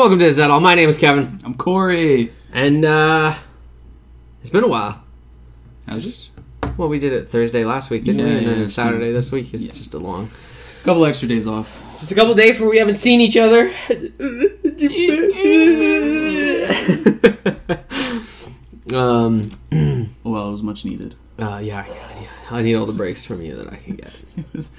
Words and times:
Welcome 0.00 0.18
to 0.20 0.24
Is 0.24 0.36
That 0.36 0.50
All? 0.50 0.60
My 0.60 0.74
name 0.74 0.88
is 0.88 0.96
Kevin, 0.96 1.38
I'm 1.44 1.52
Corey. 1.52 2.32
and 2.54 2.86
uh, 2.86 3.34
it's 4.40 4.48
been 4.48 4.64
a 4.64 4.66
while. 4.66 5.04
How's 5.86 6.30
Well, 6.78 6.88
we 6.88 6.98
did 6.98 7.12
it 7.12 7.28
Thursday 7.28 7.66
last 7.66 7.90
week, 7.90 8.04
didn't 8.04 8.24
we? 8.24 8.30
Yeah, 8.30 8.38
And 8.38 8.46
then 8.46 8.58
yeah, 8.60 8.64
it's 8.64 8.72
Saturday 8.72 9.12
this 9.12 9.30
week. 9.30 9.52
It's 9.52 9.68
just 9.68 9.92
a 9.92 9.98
long. 9.98 10.24
a 10.24 10.84
couple 10.86 11.04
extra 11.04 11.28
days 11.28 11.46
off. 11.46 11.86
It's 11.88 12.00
just 12.00 12.12
a 12.12 12.14
couple 12.14 12.34
days 12.34 12.58
where 12.58 12.70
we 12.70 12.78
haven't 12.78 12.94
seen 12.94 13.20
each 13.20 13.36
other. 13.36 13.70
um. 18.96 19.50
Well, 20.24 20.48
it 20.48 20.52
was 20.52 20.62
much 20.62 20.86
needed. 20.86 21.14
Uh, 21.38 21.58
yeah, 21.62 21.84
yeah. 21.86 22.28
I 22.50 22.62
need 22.62 22.74
all 22.76 22.86
the 22.86 22.96
breaks 22.96 23.26
from 23.26 23.42
you 23.42 23.54
that 23.56 23.70
I 23.70 23.76
can 23.76 23.96
get. 23.96 24.18
It 24.38 24.46
was, 24.54 24.72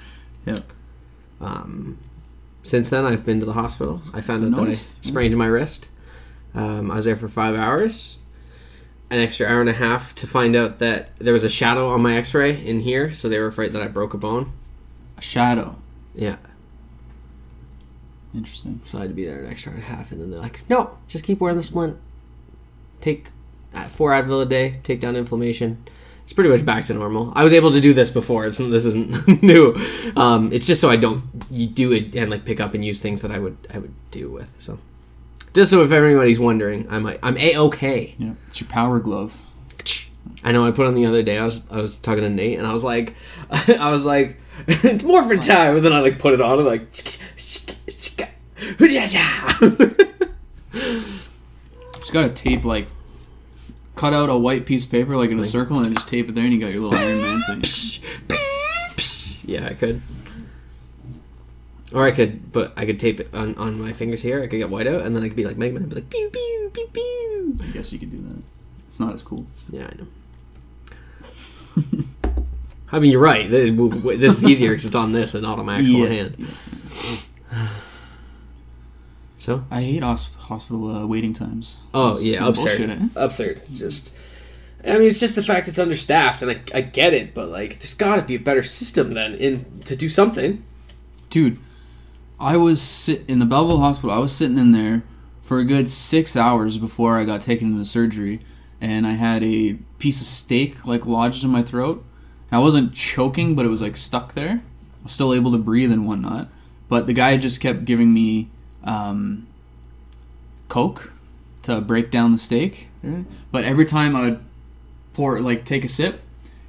yeah. 0.46 0.60
Um, 1.40 1.98
since 2.62 2.90
then, 2.90 3.04
I've 3.04 3.24
been 3.26 3.40
to 3.40 3.46
the 3.46 3.52
hospital. 3.54 4.00
I 4.14 4.20
found 4.20 4.44
out 4.44 4.56
that 4.60 4.68
I 4.68 4.72
sprained 4.74 5.36
my 5.36 5.46
wrist. 5.46 5.88
Um, 6.54 6.90
I 6.90 6.96
was 6.96 7.04
there 7.06 7.16
for 7.16 7.28
five 7.28 7.56
hours, 7.56 8.18
an 9.10 9.20
extra 9.20 9.46
hour 9.46 9.60
and 9.60 9.70
a 9.70 9.74
half 9.74 10.14
to 10.16 10.26
find 10.26 10.54
out 10.54 10.78
that 10.80 11.16
there 11.18 11.32
was 11.32 11.44
a 11.44 11.48
shadow 11.50 11.88
on 11.88 12.02
my 12.02 12.14
X-ray 12.16 12.64
in 12.64 12.80
here, 12.80 13.12
so 13.12 13.28
they 13.28 13.38
were 13.38 13.46
afraid 13.46 13.72
that 13.72 13.82
I 13.82 13.88
broke 13.88 14.12
a 14.14 14.18
bone. 14.18 14.52
A 15.18 15.22
shadow. 15.22 15.78
Yeah, 16.14 16.36
Interesting. 18.34 18.80
so 18.84 18.98
I 18.98 19.02
had 19.02 19.10
to 19.10 19.14
be 19.14 19.24
there 19.26 19.42
an 19.44 19.50
extra 19.50 19.72
hour 19.72 19.76
and 19.78 19.84
a 19.84 19.88
half, 19.88 20.12
and 20.12 20.20
then 20.20 20.30
they're 20.30 20.40
like, 20.40 20.60
"No, 20.68 20.96
just 21.08 21.24
keep 21.24 21.40
wearing 21.40 21.56
the 21.56 21.62
splint. 21.62 21.96
Take 23.00 23.28
uh, 23.74 23.84
four 23.88 24.10
Advil 24.12 24.42
a 24.42 24.46
day. 24.46 24.80
Take 24.82 25.00
down 25.00 25.16
inflammation." 25.16 25.84
It's 26.24 26.32
pretty 26.32 26.50
much 26.50 26.64
back 26.64 26.84
to 26.84 26.94
normal. 26.94 27.32
I 27.34 27.44
was 27.44 27.52
able 27.52 27.72
to 27.72 27.80
do 27.80 27.92
this 27.92 28.10
before. 28.10 28.46
It's 28.46 28.58
this 28.58 28.86
isn't 28.86 29.42
new. 29.42 29.74
Um, 30.16 30.52
it's 30.52 30.66
just 30.66 30.80
so 30.80 30.88
I 30.88 30.96
don't 30.96 31.22
you 31.50 31.66
do 31.66 31.92
it 31.92 32.14
and 32.16 32.30
like 32.30 32.44
pick 32.44 32.60
up 32.60 32.74
and 32.74 32.84
use 32.84 33.02
things 33.02 33.22
that 33.22 33.30
I 33.30 33.38
would 33.38 33.56
I 33.72 33.78
would 33.78 33.94
do 34.10 34.30
with. 34.30 34.54
So 34.58 34.78
just 35.52 35.70
so 35.70 35.82
if 35.82 35.90
anybody's 35.90 36.40
wondering, 36.40 36.86
I'm 36.90 37.04
like 37.04 37.18
I'm 37.22 37.36
a 37.36 37.58
okay. 37.58 38.14
Yeah. 38.18 38.34
It's 38.48 38.60
your 38.60 38.70
power 38.70 39.00
glove. 39.00 39.40
I 40.44 40.52
know 40.52 40.66
I 40.66 40.70
put 40.70 40.86
on 40.86 40.94
the 40.94 41.06
other 41.06 41.22
day. 41.22 41.38
I 41.38 41.44
was 41.44 41.70
I 41.70 41.80
was 41.80 42.00
talking 42.00 42.22
to 42.22 42.30
Nate 42.30 42.58
and 42.58 42.66
I 42.66 42.72
was 42.72 42.84
like 42.84 43.14
I 43.50 43.90
was 43.90 44.06
like 44.06 44.36
it's 44.68 45.04
morphin 45.04 45.40
time 45.40 45.76
and 45.76 45.84
then 45.84 45.92
I 45.92 46.00
like 46.00 46.18
put 46.18 46.34
it 46.34 46.40
on 46.40 46.58
and 46.58 46.66
like 46.66 46.90
Just 46.92 47.22
gotta 52.12 52.30
tape 52.30 52.64
like 52.64 52.86
cut 54.02 54.12
out 54.12 54.28
a 54.28 54.36
white 54.36 54.66
piece 54.66 54.84
of 54.84 54.90
paper 54.90 55.16
like 55.16 55.30
in 55.30 55.38
a 55.38 55.44
circle 55.44 55.76
and 55.76 55.94
just 55.94 56.08
tape 56.08 56.28
it 56.28 56.32
there 56.34 56.42
and 56.42 56.52
you 56.52 56.58
got 56.58 56.72
your 56.72 56.82
little 56.82 56.98
Iron 56.98 57.22
Man 57.22 57.40
thing. 57.60 57.62
yeah, 59.44 59.68
I 59.68 59.74
could. 59.74 60.00
Or 61.94 62.04
I 62.04 62.10
could, 62.10 62.52
but 62.52 62.72
I 62.76 62.84
could 62.84 62.98
tape 62.98 63.20
it 63.20 63.32
on, 63.32 63.54
on 63.54 63.80
my 63.80 63.92
fingers 63.92 64.20
here. 64.20 64.42
I 64.42 64.48
could 64.48 64.56
get 64.56 64.70
white 64.70 64.88
out, 64.88 65.02
and 65.02 65.14
then 65.14 65.22
I 65.22 65.28
could 65.28 65.36
be 65.36 65.44
like 65.44 65.56
Mega 65.56 65.74
Man, 65.74 65.82
and 65.84 65.90
be 65.90 65.94
like 66.00 66.10
pew 66.10 66.28
pew 66.32 66.70
pew 66.74 66.88
pew. 66.92 67.58
I 67.62 67.66
guess 67.66 67.92
you 67.92 68.00
could 68.00 68.10
do 68.10 68.18
that. 68.22 68.42
It's 68.88 68.98
not 68.98 69.14
as 69.14 69.22
cool. 69.22 69.46
Yeah, 69.70 69.86
I 69.86 69.94
know. 70.00 70.06
I 72.92 72.98
mean, 72.98 73.12
you're 73.12 73.20
right. 73.22 73.48
This 73.48 74.38
is 74.38 74.44
easier 74.44 74.70
because 74.70 74.86
it's 74.86 74.96
on 74.96 75.12
this 75.12 75.34
and 75.34 75.44
not 75.44 75.60
on 75.60 75.66
my 75.66 75.76
actual 75.76 75.90
Yeah. 76.00 76.06
hand. 76.08 76.48
So, 79.42 79.64
I 79.72 79.82
hate 79.82 80.04
hospital 80.04 80.88
uh, 80.88 81.04
waiting 81.04 81.32
times. 81.32 81.80
oh 81.92 82.12
It's 82.12 82.24
yeah, 82.24 82.44
bullshit, 82.44 82.88
absurd, 82.88 82.90
eh? 82.90 83.08
absurd. 83.16 83.62
Just, 83.74 84.16
I 84.86 84.92
mean, 84.92 85.08
it's 85.08 85.18
just 85.18 85.34
the 85.34 85.42
fact 85.42 85.66
it's 85.66 85.80
understaffed, 85.80 86.42
and 86.42 86.52
I, 86.52 86.60
I 86.72 86.80
get 86.82 87.12
it, 87.12 87.34
but 87.34 87.48
like, 87.48 87.80
there's 87.80 87.94
got 87.94 88.14
to 88.14 88.22
be 88.22 88.36
a 88.36 88.38
better 88.38 88.62
system 88.62 89.14
then 89.14 89.34
in 89.34 89.64
to 89.80 89.96
do 89.96 90.08
something. 90.08 90.62
Dude, 91.28 91.58
I 92.38 92.56
was 92.56 92.80
sit 92.80 93.28
in 93.28 93.40
the 93.40 93.44
Belleville 93.44 93.80
hospital. 93.80 94.14
I 94.14 94.20
was 94.20 94.30
sitting 94.30 94.58
in 94.58 94.70
there 94.70 95.02
for 95.42 95.58
a 95.58 95.64
good 95.64 95.88
six 95.88 96.36
hours 96.36 96.78
before 96.78 97.18
I 97.18 97.24
got 97.24 97.40
taken 97.40 97.72
into 97.72 97.84
surgery, 97.84 98.42
and 98.80 99.08
I 99.08 99.14
had 99.14 99.42
a 99.42 99.74
piece 99.98 100.20
of 100.20 100.28
steak 100.28 100.86
like 100.86 101.04
lodged 101.04 101.42
in 101.42 101.50
my 101.50 101.62
throat. 101.62 102.04
I 102.52 102.60
wasn't 102.60 102.94
choking, 102.94 103.56
but 103.56 103.66
it 103.66 103.70
was 103.70 103.82
like 103.82 103.96
stuck 103.96 104.34
there. 104.34 104.62
I 105.00 105.02
was 105.02 105.12
still 105.12 105.34
able 105.34 105.50
to 105.50 105.58
breathe 105.58 105.90
and 105.90 106.06
whatnot. 106.06 106.46
But 106.88 107.08
the 107.08 107.12
guy 107.12 107.36
just 107.38 107.60
kept 107.60 107.84
giving 107.86 108.14
me 108.14 108.48
um, 108.84 109.46
Coke 110.68 111.12
to 111.62 111.80
break 111.80 112.10
down 112.10 112.32
the 112.32 112.38
steak. 112.38 112.88
But 113.50 113.64
every 113.64 113.84
time 113.84 114.14
I 114.16 114.20
would 114.22 114.40
pour, 115.12 115.40
like, 115.40 115.64
take 115.64 115.84
a 115.84 115.88
sip, 115.88 116.20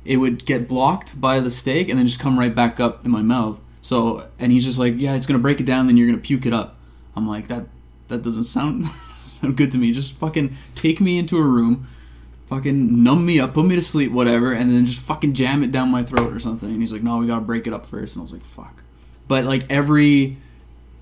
it 0.06 0.18
would 0.18 0.46
get 0.46 0.68
blocked 0.68 1.20
by 1.20 1.40
the 1.40 1.52
steak 1.52 1.90
and 1.90 1.98
then 1.98 2.06
just 2.06 2.20
come 2.20 2.38
right 2.38 2.54
back 2.54 2.80
up 2.80 3.06
in 3.06 3.12
my 3.12 3.22
mouth. 3.22 3.60
So, 3.82 4.28
and 4.40 4.52
he's 4.52 4.66
just 4.66 4.80
like, 4.80 4.96
yeah, 4.98 5.16
it's 5.16 5.26
gonna 5.26 5.40
break 5.40 5.60
it 5.60 5.66
down, 5.66 5.88
then 5.88 5.98
you're 5.98 6.08
gonna 6.08 6.18
puke 6.20 6.46
it 6.46 6.54
up. 6.54 6.78
I'm 7.16 7.28
like, 7.28 7.48
that 7.48 7.66
that 8.08 8.24
doesn't 8.24 8.44
sound 8.44 8.86
sound 9.16 9.58
good 9.58 9.72
to 9.72 9.78
me. 9.78 9.92
Just 9.92 10.18
fucking 10.18 10.54
take 10.76 11.02
me 11.02 11.20
into 11.20 11.38
a 11.38 11.42
room, 11.42 11.88
fucking 12.48 13.04
numb 13.04 13.26
me 13.26 13.40
up, 13.40 13.54
put 13.54 13.66
me 13.66 13.76
to 13.76 13.82
sleep, 13.82 14.12
whatever, 14.12 14.54
and 14.54 14.72
then 14.72 14.86
just 14.86 15.06
fucking 15.06 15.34
jam 15.34 15.64
it 15.64 15.72
down 15.72 15.90
my 15.90 16.04
throat 16.04 16.34
or 16.34 16.40
something. 16.40 16.70
And 16.70 16.80
he's 16.80 16.94
like, 16.94 17.04
no, 17.04 17.18
we 17.18 17.28
gotta 17.28 17.46
break 17.46 17.68
it 17.68 17.74
up 17.74 17.86
first. 17.86 18.16
And 18.16 18.22
I 18.22 18.24
was 18.24 18.34
like, 18.34 18.46
fuck. 18.46 18.84
But 19.28 19.46
like 19.46 19.66
every 19.70 20.38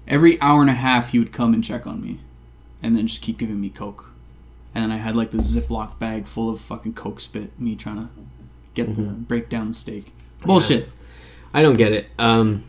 every 0.08 0.40
hour 0.42 0.62
and 0.62 0.70
a 0.70 0.74
half, 0.74 1.12
he 1.12 1.20
would 1.20 1.32
come 1.32 1.54
and 1.54 1.64
check 1.64 1.86
on 1.88 2.02
me, 2.02 2.20
and 2.82 2.96
then 2.96 3.08
just 3.08 3.22
keep 3.22 3.38
giving 3.38 3.60
me 3.60 3.70
coke. 3.70 4.12
And 4.74 4.84
then 4.84 4.92
I 4.92 4.98
had 4.98 5.16
like 5.16 5.32
the 5.32 5.40
Ziploc 5.40 6.00
bag 6.00 6.26
full 6.26 6.50
of 6.50 6.62
fucking 6.62 6.94
coke 6.94 7.20
spit. 7.20 7.60
Me 7.60 7.76
trying 7.76 7.98
to 7.98 8.10
get 8.74 8.96
the 8.96 9.02
break 9.02 9.50
down 9.50 9.70
the 9.70 9.74
steak. 9.74 10.14
Bullshit. 10.44 10.90
I 11.54 11.62
don't 11.62 11.78
get 11.78 11.92
it. 11.92 12.08
Um, 12.18 12.64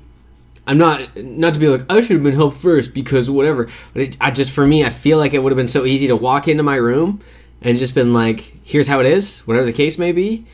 I'm 0.66 0.78
not 0.78 1.16
not 1.16 1.54
to 1.54 1.60
be 1.60 1.68
like 1.68 1.82
I 1.88 2.00
should 2.00 2.14
have 2.14 2.22
been 2.22 2.34
helped 2.34 2.56
first 2.56 2.94
because 2.94 3.30
whatever. 3.30 3.68
But 3.92 4.02
it, 4.02 4.16
I 4.20 4.30
just 4.30 4.50
for 4.50 4.66
me, 4.66 4.84
I 4.84 4.90
feel 4.90 5.18
like 5.18 5.34
it 5.34 5.42
would 5.42 5.52
have 5.52 5.56
been 5.56 5.68
so 5.68 5.84
easy 5.84 6.08
to 6.08 6.16
walk 6.16 6.48
into 6.48 6.62
my 6.62 6.76
room 6.76 7.20
and 7.60 7.78
just 7.78 7.94
been 7.94 8.12
like, 8.12 8.52
"Here's 8.64 8.88
how 8.88 9.00
it 9.00 9.06
is," 9.06 9.40
whatever 9.46 9.66
the 9.66 9.72
case 9.72 9.98
may 9.98 10.12
be. 10.12 10.44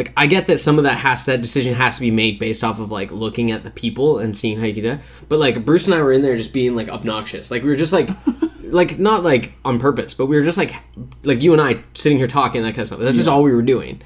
Like 0.00 0.14
I 0.16 0.26
get 0.26 0.46
that 0.46 0.60
some 0.60 0.78
of 0.78 0.84
that 0.84 0.96
has 0.96 1.26
that 1.26 1.42
decision 1.42 1.74
has 1.74 1.96
to 1.96 2.00
be 2.00 2.10
made 2.10 2.38
based 2.38 2.64
off 2.64 2.80
of 2.80 2.90
like 2.90 3.10
looking 3.10 3.50
at 3.50 3.64
the 3.64 3.70
people 3.70 4.18
and 4.18 4.34
seeing 4.34 4.58
how 4.58 4.64
you 4.64 4.80
do. 4.80 4.92
it. 4.92 5.00
But 5.28 5.38
like 5.38 5.62
Bruce 5.62 5.84
and 5.84 5.94
I 5.94 6.00
were 6.00 6.10
in 6.10 6.22
there 6.22 6.38
just 6.38 6.54
being 6.54 6.74
like 6.74 6.88
obnoxious. 6.88 7.50
Like 7.50 7.62
we 7.62 7.68
were 7.68 7.76
just 7.76 7.92
like. 7.92 8.08
Like 8.70 9.00
not 9.00 9.24
like 9.24 9.54
on 9.64 9.80
purpose, 9.80 10.14
but 10.14 10.26
we 10.26 10.36
were 10.36 10.44
just 10.44 10.56
like, 10.56 10.72
like 11.24 11.42
you 11.42 11.52
and 11.52 11.60
I 11.60 11.82
sitting 11.94 12.18
here 12.18 12.28
talking 12.28 12.62
that 12.62 12.68
kind 12.68 12.82
of 12.82 12.86
stuff. 12.86 13.00
That's 13.00 13.16
just 13.16 13.26
all 13.28 13.42
we 13.42 13.52
were 13.52 13.62
doing. 13.62 14.00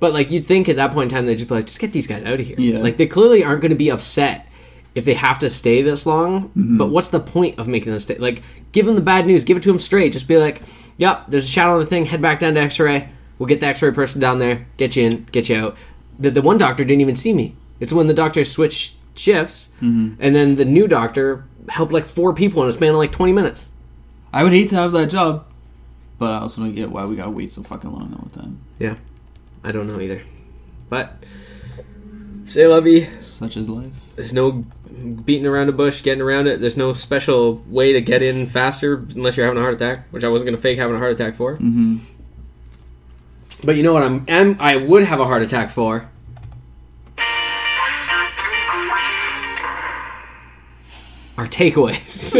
But 0.00 0.14
like 0.14 0.30
you'd 0.30 0.46
think 0.46 0.70
at 0.70 0.76
that 0.76 0.92
point 0.92 1.12
in 1.12 1.14
time 1.14 1.26
they'd 1.26 1.36
just 1.36 1.50
be 1.50 1.54
like, 1.54 1.66
just 1.66 1.80
get 1.80 1.92
these 1.92 2.06
guys 2.06 2.24
out 2.24 2.40
of 2.40 2.46
here. 2.46 2.56
Yeah. 2.58 2.78
Like 2.78 2.96
they 2.96 3.06
clearly 3.06 3.44
aren't 3.44 3.60
going 3.60 3.72
to 3.72 3.76
be 3.76 3.90
upset 3.90 4.50
if 4.94 5.04
they 5.04 5.12
have 5.12 5.38
to 5.40 5.50
stay 5.50 5.82
this 5.82 6.06
long. 6.06 6.48
Mm-hmm. 6.48 6.78
But 6.78 6.88
what's 6.88 7.10
the 7.10 7.20
point 7.20 7.58
of 7.58 7.68
making 7.68 7.90
them 7.90 7.98
stay? 7.98 8.16
Like 8.16 8.40
give 8.72 8.86
them 8.86 8.94
the 8.94 9.02
bad 9.02 9.26
news, 9.26 9.44
give 9.44 9.58
it 9.58 9.62
to 9.64 9.68
them 9.68 9.78
straight. 9.78 10.14
Just 10.14 10.28
be 10.28 10.38
like, 10.38 10.62
yep, 10.96 11.26
there's 11.28 11.44
a 11.44 11.48
shadow 11.50 11.74
on 11.74 11.80
the 11.80 11.86
thing. 11.86 12.06
Head 12.06 12.22
back 12.22 12.38
down 12.38 12.54
to 12.54 12.60
X-ray. 12.60 13.10
We'll 13.38 13.46
get 13.46 13.60
the 13.60 13.66
X-ray 13.66 13.92
person 13.92 14.20
down 14.20 14.38
there, 14.38 14.66
get 14.76 14.96
you 14.96 15.04
in, 15.04 15.24
get 15.24 15.48
you 15.48 15.56
out. 15.56 15.76
The, 16.18 16.30
the 16.30 16.42
one 16.42 16.58
doctor 16.58 16.84
didn't 16.84 17.02
even 17.02 17.16
see 17.16 17.32
me. 17.34 17.54
It's 17.80 17.92
when 17.92 18.06
the 18.06 18.14
doctor 18.14 18.44
switched 18.44 18.96
shifts, 19.14 19.72
and 19.80 20.16
then 20.18 20.56
the 20.56 20.64
new 20.64 20.88
doctor 20.88 21.44
helped 21.68 21.92
like 21.92 22.04
four 22.04 22.32
people 22.32 22.62
in 22.62 22.68
a 22.68 22.72
span 22.72 22.90
of 22.90 22.96
like 22.96 23.12
20 23.12 23.32
minutes. 23.32 23.70
I 24.32 24.42
would 24.42 24.52
hate 24.52 24.70
to 24.70 24.76
have 24.76 24.92
that 24.92 25.10
job, 25.10 25.46
but 26.18 26.32
I 26.32 26.38
also 26.38 26.62
don't 26.62 26.74
get 26.74 26.90
why 26.90 27.04
we 27.04 27.16
gotta 27.16 27.30
wait 27.30 27.50
so 27.50 27.62
fucking 27.62 27.90
long 27.92 28.14
all 28.14 28.28
the 28.30 28.38
time. 28.38 28.60
Yeah, 28.78 28.96
I 29.64 29.72
don't 29.72 29.86
know 29.86 30.00
either. 30.00 30.22
But 30.88 31.24
say 32.46 32.66
lovey. 32.66 33.02
Such 33.20 33.56
is 33.56 33.68
life. 33.68 34.14
There's 34.16 34.32
no 34.32 34.64
beating 35.24 35.46
around 35.46 35.68
a 35.68 35.72
bush, 35.72 36.02
getting 36.02 36.22
around 36.22 36.46
it. 36.46 36.60
There's 36.60 36.76
no 36.76 36.92
special 36.94 37.62
way 37.68 37.92
to 37.92 38.00
get 38.00 38.22
in 38.22 38.46
faster 38.46 38.96
unless 39.14 39.36
you're 39.36 39.46
having 39.46 39.58
a 39.58 39.62
heart 39.62 39.74
attack, 39.74 40.06
which 40.10 40.24
I 40.24 40.28
wasn't 40.28 40.48
gonna 40.48 40.62
fake 40.62 40.78
having 40.78 40.96
a 40.96 40.98
heart 40.98 41.12
attack 41.12 41.34
for. 41.36 41.56
Mm-hmm. 41.56 41.96
But 43.64 43.76
you 43.76 43.82
know 43.82 43.94
what? 43.94 44.02
I'm, 44.02 44.24
am 44.28 44.56
I 44.60 44.76
would 44.76 45.02
have 45.04 45.20
a 45.20 45.24
heart 45.24 45.42
attack 45.42 45.70
for. 45.70 46.08
Our 51.38 51.46
takeaways. 51.46 52.34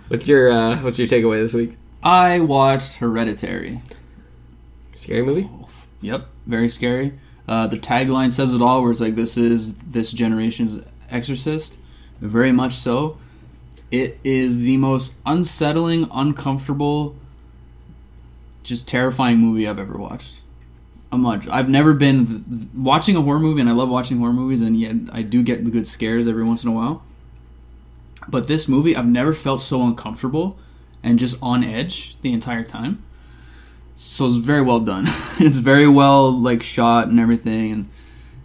what's 0.08 0.26
your 0.26 0.50
uh, 0.50 0.76
What's 0.78 0.98
your 0.98 1.08
takeaway 1.08 1.42
this 1.42 1.52
week? 1.52 1.76
I 2.02 2.40
watched 2.40 2.96
Hereditary. 2.96 3.82
Scary 4.94 5.22
movie. 5.22 5.50
Yep, 6.00 6.26
very 6.46 6.68
scary. 6.68 7.12
Uh, 7.46 7.66
the 7.66 7.76
tagline 7.76 8.30
says 8.30 8.54
it 8.54 8.62
all, 8.62 8.80
where 8.82 8.90
it's 8.90 9.00
like, 9.00 9.14
"This 9.14 9.36
is 9.36 9.78
this 9.78 10.12
generation's 10.12 10.86
Exorcist." 11.10 11.80
Very 12.20 12.52
much 12.52 12.72
so. 12.72 13.18
It 13.90 14.18
is 14.24 14.60
the 14.60 14.76
most 14.76 15.20
unsettling, 15.26 16.08
uncomfortable, 16.12 17.16
just 18.62 18.88
terrifying 18.88 19.38
movie 19.38 19.66
I've 19.66 19.78
ever 19.78 19.96
watched. 19.96 20.40
I'm 21.12 21.22
not. 21.22 21.50
I've 21.50 21.68
never 21.68 21.92
been 21.92 22.44
watching 22.74 23.16
a 23.16 23.22
horror 23.22 23.40
movie, 23.40 23.60
and 23.60 23.68
I 23.68 23.72
love 23.72 23.88
watching 23.88 24.18
horror 24.18 24.32
movies, 24.32 24.60
and 24.60 24.78
yet 24.78 24.94
I 25.12 25.22
do 25.22 25.42
get 25.42 25.64
the 25.64 25.70
good 25.70 25.86
scares 25.86 26.28
every 26.28 26.44
once 26.44 26.62
in 26.62 26.70
a 26.70 26.72
while. 26.72 27.02
But 28.28 28.46
this 28.46 28.68
movie, 28.68 28.94
I've 28.94 29.06
never 29.06 29.32
felt 29.32 29.60
so 29.60 29.82
uncomfortable 29.82 30.58
and 31.02 31.18
just 31.18 31.42
on 31.42 31.64
edge 31.64 32.20
the 32.20 32.32
entire 32.32 32.62
time. 32.62 33.02
So 33.94 34.26
it's 34.26 34.36
very 34.36 34.62
well 34.62 34.80
done. 34.80 35.04
it's 35.40 35.58
very 35.58 35.88
well 35.88 36.30
like 36.30 36.62
shot 36.62 37.08
and 37.08 37.18
everything, 37.18 37.72
and 37.72 37.88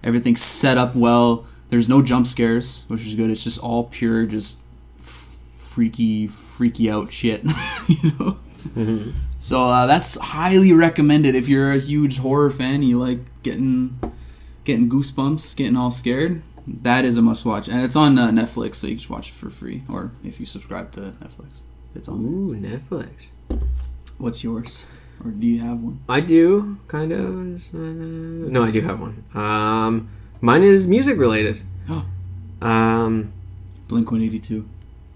everything's 0.03 0.41
set 0.41 0.77
up 0.77 0.95
well. 0.95 1.45
There's 1.69 1.89
no 1.89 2.01
jump 2.01 2.25
scares, 2.25 2.85
which 2.87 3.05
is 3.05 3.15
good. 3.15 3.29
It's 3.29 3.43
just 3.43 3.63
all 3.63 3.85
pure, 3.85 4.25
just 4.25 4.63
f- 4.99 5.37
freaky, 5.57 6.27
freaky 6.27 6.89
out 6.89 7.11
shit. 7.11 7.43
you 7.87 8.11
know. 8.19 8.37
Mm-hmm. 8.75 9.11
So 9.39 9.63
uh, 9.65 9.85
that's 9.85 10.19
highly 10.19 10.73
recommended 10.73 11.35
if 11.35 11.47
you're 11.47 11.71
a 11.71 11.77
huge 11.79 12.19
horror 12.19 12.49
fan. 12.49 12.81
You 12.83 12.99
like 12.99 13.19
getting 13.43 13.99
getting 14.63 14.89
goosebumps, 14.89 15.55
getting 15.55 15.77
all 15.77 15.91
scared. 15.91 16.41
That 16.67 17.05
is 17.05 17.17
a 17.17 17.21
must 17.21 17.45
watch, 17.45 17.67
and 17.67 17.81
it's 17.83 17.95
on 17.95 18.17
uh, 18.17 18.29
Netflix, 18.31 18.75
so 18.75 18.87
you 18.87 18.93
can 18.93 18.97
just 18.99 19.09
watch 19.11 19.29
it 19.29 19.33
for 19.35 19.51
free, 19.51 19.83
or 19.87 20.11
if 20.23 20.39
you 20.39 20.47
subscribe 20.47 20.91
to 20.93 21.13
Netflix, 21.21 21.61
it's 21.93 22.09
on. 22.09 22.17
Ooh, 22.25 22.55
Netflix. 22.55 23.29
What's 24.17 24.43
yours, 24.43 24.87
or 25.23 25.29
do 25.29 25.45
you 25.45 25.59
have 25.59 25.81
one? 25.83 25.99
I 26.09 26.21
do 26.21 26.77
kind 26.87 27.11
of. 27.11 27.35
Uh, 27.71 27.77
No, 27.77 28.63
I 28.63 28.71
do 28.71 28.81
have 28.81 28.99
one. 28.99 29.23
Um, 29.35 30.09
mine 30.41 30.63
is 30.63 30.87
music 30.87 31.17
related. 31.19 31.59
Oh. 31.89 32.05
Um, 32.61 33.31
Blink 33.89 34.09
One 34.09 34.21
Eighty 34.23 34.39
Two. 34.39 34.67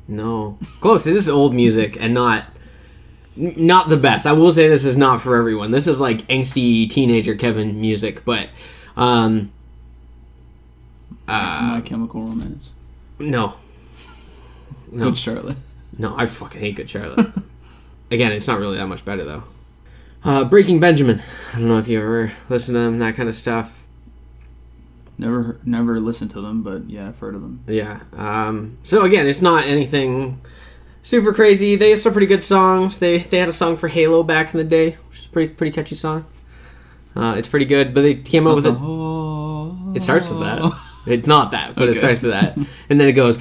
no, 0.07 0.59
close. 0.81 1.05
This 1.05 1.15
is 1.15 1.29
old 1.29 1.55
music 1.55 1.97
and 1.99 2.13
not. 2.13 2.45
Not 3.39 3.87
the 3.87 3.95
best. 3.97 4.27
I 4.27 4.33
will 4.33 4.51
say 4.51 4.67
this 4.67 4.83
is 4.83 4.97
not 4.97 5.21
for 5.21 5.35
everyone. 5.37 5.71
This 5.71 5.87
is 5.87 5.99
like 5.99 6.27
angsty 6.27 6.89
teenager 6.89 7.35
Kevin 7.35 7.79
music, 7.79 8.25
but 8.25 8.49
um, 8.97 9.51
uh, 11.27 11.75
My 11.75 11.81
Chemical 11.81 12.21
Romance. 12.21 12.75
no, 13.17 13.53
no, 14.91 15.03
Good 15.05 15.17
Charlotte. 15.17 15.57
no. 15.97 16.15
I 16.17 16.25
fucking 16.25 16.59
hate 16.59 16.75
Good 16.75 16.89
Charlotte. 16.89 17.27
Again, 18.11 18.31
it's 18.33 18.47
not 18.47 18.59
really 18.59 18.77
that 18.77 18.87
much 18.87 19.05
better 19.05 19.23
though. 19.23 19.43
Uh, 20.23 20.43
Breaking 20.43 20.79
Benjamin. 20.81 21.21
I 21.53 21.59
don't 21.59 21.69
know 21.69 21.77
if 21.77 21.87
you 21.87 22.01
ever 22.01 22.33
listen 22.49 22.73
to 22.75 22.81
them, 22.81 22.99
that 22.99 23.15
kind 23.15 23.29
of 23.29 23.35
stuff. 23.35 23.85
Never, 25.17 25.59
never 25.63 25.99
listened 25.99 26.31
to 26.31 26.41
them, 26.41 26.61
but 26.63 26.89
yeah, 26.89 27.07
I've 27.09 27.19
heard 27.19 27.35
of 27.35 27.41
them. 27.41 27.63
Yeah. 27.67 28.01
Um, 28.13 28.77
so 28.83 29.03
again, 29.05 29.27
it's 29.27 29.41
not 29.41 29.65
anything 29.65 30.41
super 31.01 31.33
crazy. 31.33 31.75
They 31.75 31.91
have 31.91 31.99
some 31.99 32.11
pretty 32.11 32.27
good 32.27 32.43
songs. 32.43 32.99
They 32.99 33.19
they 33.19 33.39
had 33.39 33.49
a 33.49 33.53
song 33.53 33.77
for 33.77 33.87
Halo 33.87 34.23
back 34.23 34.53
in 34.53 34.57
the 34.57 34.63
day, 34.63 34.91
which 35.09 35.19
is 35.19 35.27
pretty 35.27 35.53
pretty 35.53 35.71
catchy 35.71 35.95
song. 35.95 36.25
Uh, 37.15 37.35
it's 37.37 37.47
pretty 37.47 37.65
good, 37.65 37.93
but 37.93 38.01
they 38.01 38.15
came 38.15 38.43
Something. 38.43 38.73
up 38.73 38.79
with 38.81 39.93
it. 39.93 39.97
It 39.97 40.03
starts 40.03 40.29
with 40.29 40.41
that. 40.41 40.71
It's 41.07 41.27
not 41.27 41.51
that, 41.51 41.75
but 41.75 41.83
okay. 41.83 41.91
it 41.91 41.95
starts 41.95 42.21
with 42.21 42.33
that, 42.33 42.55
and 42.89 42.99
then 42.99 43.07
it 43.07 43.13
goes 43.13 43.37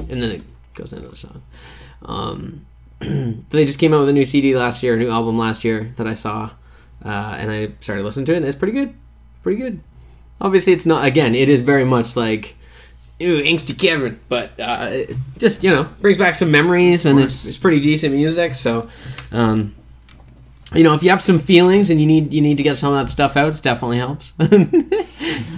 and 0.00 0.22
then 0.22 0.30
it 0.30 0.44
goes 0.74 0.92
into 0.92 1.08
the 1.08 1.16
song. 1.16 1.42
Um, 2.02 2.66
they 3.00 3.64
just 3.64 3.80
came 3.80 3.92
out 3.92 4.00
with 4.00 4.10
a 4.10 4.12
new 4.12 4.24
CD 4.24 4.56
last 4.56 4.82
year, 4.82 4.94
a 4.94 4.98
new 4.98 5.10
album 5.10 5.38
last 5.38 5.64
year 5.64 5.92
that 5.96 6.06
I 6.06 6.14
saw, 6.14 6.50
uh, 7.04 7.36
and 7.38 7.50
I 7.50 7.72
started 7.80 8.04
listening 8.04 8.26
to 8.26 8.34
it, 8.34 8.36
and 8.36 8.46
it's 8.46 8.56
pretty 8.56 8.72
good, 8.74 8.94
pretty 9.42 9.60
good. 9.60 9.80
Obviously, 10.40 10.72
it's 10.72 10.86
not 10.86 11.04
again. 11.04 11.34
It 11.34 11.48
is 11.48 11.62
very 11.62 11.84
much 11.84 12.16
like 12.16 12.56
Ooh, 13.22 13.42
angsty 13.42 13.78
Kevin, 13.78 14.20
but 14.28 14.58
uh, 14.60 14.88
it 14.90 15.16
just 15.38 15.64
you 15.64 15.70
know 15.70 15.84
brings 16.00 16.18
back 16.18 16.34
some 16.34 16.50
memories, 16.50 17.06
and 17.06 17.18
it's, 17.18 17.46
it's 17.46 17.56
pretty 17.56 17.80
decent 17.80 18.14
music. 18.14 18.54
So, 18.54 18.88
um, 19.32 19.74
you 20.74 20.82
know, 20.82 20.92
if 20.92 21.02
you 21.02 21.08
have 21.10 21.22
some 21.22 21.38
feelings 21.38 21.88
and 21.90 21.98
you 21.98 22.06
need 22.06 22.34
you 22.34 22.42
need 22.42 22.58
to 22.58 22.62
get 22.62 22.76
some 22.76 22.92
of 22.92 22.98
that 23.06 23.10
stuff 23.10 23.36
out, 23.36 23.56
it 23.56 23.62
definitely 23.62 23.96
helps. 23.98 24.34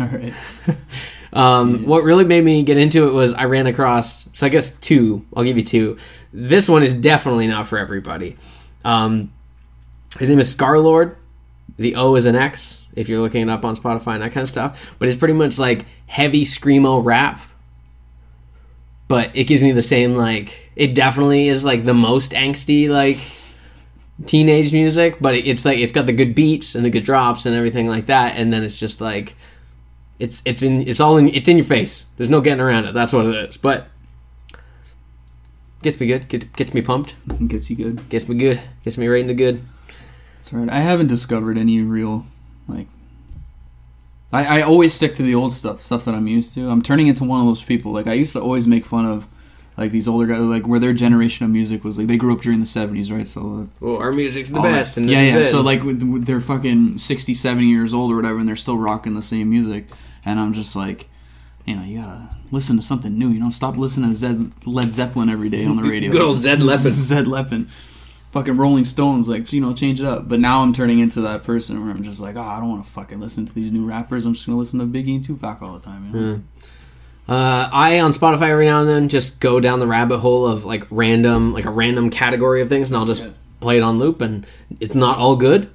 All 0.01 0.07
right. 0.07 0.33
um, 1.33 1.85
What 1.87 2.05
really 2.05 2.25
made 2.25 2.45
me 2.45 2.63
get 2.63 2.77
into 2.79 3.09
it 3.09 3.13
was 3.13 3.35
I 3.35 3.47
ran 3.47 3.67
across. 3.67 4.29
So 4.39 4.47
I 4.47 4.51
guess 4.51 4.79
two. 4.79 5.25
I'll 5.35 5.45
give 5.45 5.57
you 5.57 5.65
two. 5.65 5.99
This 6.33 6.69
one 6.69 6.83
is 6.85 6.95
definitely 6.95 7.49
not 7.49 7.67
for 7.67 7.79
everybody. 7.79 8.37
Um, 8.85 9.33
his 10.19 10.31
name 10.31 10.39
is 10.39 10.55
Scarlord. 10.55 11.17
The 11.77 11.97
O 11.97 12.15
is 12.15 12.25
an 12.27 12.35
X 12.37 12.87
if 12.95 13.09
you're 13.09 13.21
looking 13.21 13.43
it 13.49 13.51
up 13.51 13.65
on 13.65 13.77
Spotify 13.77 14.15
and 14.15 14.23
that 14.23 14.33
kind 14.33 14.43
of 14.43 14.49
stuff. 14.49 14.95
But 14.99 15.09
it's 15.09 15.17
pretty 15.17 15.35
much 15.35 15.59
like 15.59 15.87
heavy 16.07 16.45
screamo 16.45 17.05
rap. 17.05 17.41
But 19.09 19.35
it 19.35 19.45
gives 19.45 19.63
me 19.63 19.73
the 19.73 19.83
same 19.83 20.15
like. 20.15 20.71
It 20.77 20.95
definitely 20.95 21.49
is 21.49 21.65
like 21.65 21.85
the 21.85 21.95
most 21.95 22.33
angsty 22.33 22.89
like 22.89 23.17
teenage 24.27 24.73
music, 24.73 25.17
but 25.21 25.35
it's 25.35 25.65
like 25.65 25.79
it's 25.79 25.93
got 25.93 26.07
the 26.07 26.13
good 26.13 26.35
beats 26.35 26.75
and 26.75 26.85
the 26.85 26.91
good 26.91 27.05
drops 27.05 27.47
and 27.47 27.57
everything 27.57 27.89
like 27.89 28.07
that, 28.07 28.37
and 28.37 28.53
then 28.53 28.63
it's 28.63 28.79
just 28.79 29.01
like 29.01 29.35
it's 30.19 30.43
it's 30.45 30.63
in 30.63 30.87
it's 30.87 31.01
all 31.01 31.17
in 31.17 31.29
it's 31.29 31.49
in 31.49 31.57
your 31.57 31.67
face. 31.67 32.07
There's 32.17 32.31
no 32.31 32.41
getting 32.41 32.61
around 32.61 32.85
it. 32.85 32.95
That's 32.95 33.13
what 33.13 33.27
it 33.27 33.35
is. 33.35 33.57
But 33.57 33.89
gets 35.83 36.01
me 36.01 36.07
good. 36.07 36.29
Gets 36.29 36.47
gets 36.47 36.75
me 36.75 36.83
pumped. 36.83 37.15
Gets 37.49 37.71
you 37.71 37.77
good. 37.77 38.09
Gets 38.09 38.29
me 38.29 38.37
good. 38.37 38.61
Gets 38.85 38.99
me 38.99 39.09
right 39.09 39.21
in 39.21 39.29
the 39.29 39.35
good. 39.35 39.63
That's 40.37 40.53
right. 40.53 40.71
I 40.71 40.79
haven't 40.79 41.09
discovered 41.09 41.59
any 41.59 41.81
real 41.81 42.27
like. 42.67 42.89
I, 44.33 44.59
I 44.59 44.63
always 44.63 44.93
stick 44.93 45.15
to 45.15 45.23
the 45.23 45.35
old 45.35 45.53
stuff, 45.53 45.81
stuff 45.81 46.05
that 46.05 46.15
I'm 46.15 46.27
used 46.29 46.55
to. 46.55 46.69
I'm 46.69 46.83
turning 46.83 47.07
into 47.07 47.25
one 47.25 47.41
of 47.41 47.47
those 47.47 47.63
people. 47.63 47.93
Like 47.93 48.07
I 48.07 48.13
used 48.13 48.33
to 48.35 48.41
always 48.41 48.67
make 48.67 48.85
fun 48.85 49.07
of, 49.07 49.27
like 49.79 49.91
these 49.93 50.09
older 50.09 50.27
guys, 50.27 50.41
like 50.41 50.67
where 50.67 50.81
their 50.81 50.93
generation 50.93 51.45
of 51.47 51.53
music 51.53 51.85
was 51.85 51.99
like 51.99 52.09
they 52.09 52.17
grew 52.17 52.35
up 52.35 52.41
during 52.43 52.59
the 52.61 52.67
'70s, 52.67 53.13
right? 53.13 53.27
So 53.27 53.69
Well, 53.81 53.97
our 53.99 54.13
music's 54.13 54.51
the 54.51 54.61
best, 54.61 54.97
that- 54.97 55.01
and 55.03 55.09
this 55.09 55.19
yeah, 55.23 55.37
yeah. 55.37 55.43
So 55.45 55.61
like 55.63 55.81
they're 55.85 56.41
fucking 56.41 56.99
60, 56.99 57.33
70 57.33 57.67
years 57.67 57.95
old 57.95 58.11
or 58.13 58.17
whatever, 58.17 58.39
and 58.41 58.49
they're 58.49 58.57
still 58.57 58.77
rocking 58.77 59.15
the 59.15 59.23
same 59.23 59.49
music, 59.51 59.87
and 60.27 60.41
I'm 60.41 60.53
just 60.53 60.75
like, 60.75 61.09
you 61.65 61.77
know, 61.77 61.85
you 61.85 62.01
gotta 62.01 62.29
listen 62.51 62.75
to 62.77 62.83
something 62.83 63.17
new. 63.17 63.29
You 63.29 63.39
know, 63.39 63.51
stop 63.51 63.77
listening 63.77 64.09
to 64.11 64.17
Zed, 64.17 64.51
Led 64.67 64.91
Zeppelin 64.91 65.29
every 65.29 65.49
day 65.49 65.65
on 65.65 65.77
the 65.77 65.83
radio. 65.89 66.11
Good 66.11 66.23
old 66.23 66.39
Zed 66.41 66.59
Leppin. 66.59 66.91
Zed 67.13 67.27
Leppin. 67.27 67.69
Fucking 68.33 68.57
Rolling 68.59 68.85
Stones, 68.85 69.27
like 69.29 69.51
you 69.53 69.61
know, 69.61 69.73
change 69.73 70.01
it 70.01 70.07
up. 70.07 70.29
But 70.29 70.39
now 70.41 70.63
I'm 70.63 70.73
turning 70.75 70.99
into 70.99 71.21
that 71.23 71.45
person 71.45 71.83
where 71.83 71.95
I'm 71.95 72.03
just 72.03 72.21
like, 72.21 72.37
oh, 72.37 72.43
I 72.43 72.61
don't 72.61 72.69
want 72.69 72.85
to 72.85 72.91
fucking 72.91 73.19
listen 73.21 73.47
to 73.47 73.55
these 73.55 73.73
new 73.73 73.87
rappers. 73.89 74.27
I'm 74.27 74.35
just 74.35 74.45
gonna 74.47 74.59
listen 74.59 74.79
to 74.81 74.87
Biggie 74.87 75.15
and 75.17 75.25
Tupac 75.25 75.63
all 75.63 75.73
the 75.75 75.81
time. 75.81 76.07
You 76.13 76.21
know? 76.21 76.41
Uh, 77.27 77.69
I 77.73 78.01
on 78.01 78.11
Spotify 78.13 78.49
every 78.49 78.67
now 78.67 78.81
and 78.81 78.89
then 78.89 79.09
just 79.09 79.41
go 79.41 79.61
down 79.61 79.81
the 79.81 79.87
rabbit 79.87 80.19
hole 80.19 80.47
of 80.47 80.65
like 80.65 80.85
random, 80.91 81.53
like 81.55 81.65
a 81.65 81.71
random 81.71 82.11
category 82.11 82.61
of 82.63 82.69
things, 82.69 82.91
and 82.91 82.99
I'll 82.99 83.07
just 83.07 83.25
Yeah. 83.25 83.31
play 83.61 83.77
it 83.79 83.83
on 83.83 83.99
loop. 83.99 84.21
And 84.21 84.47
it's 84.81 84.95
not 84.95 85.19
all 85.19 85.37
good, 85.37 85.71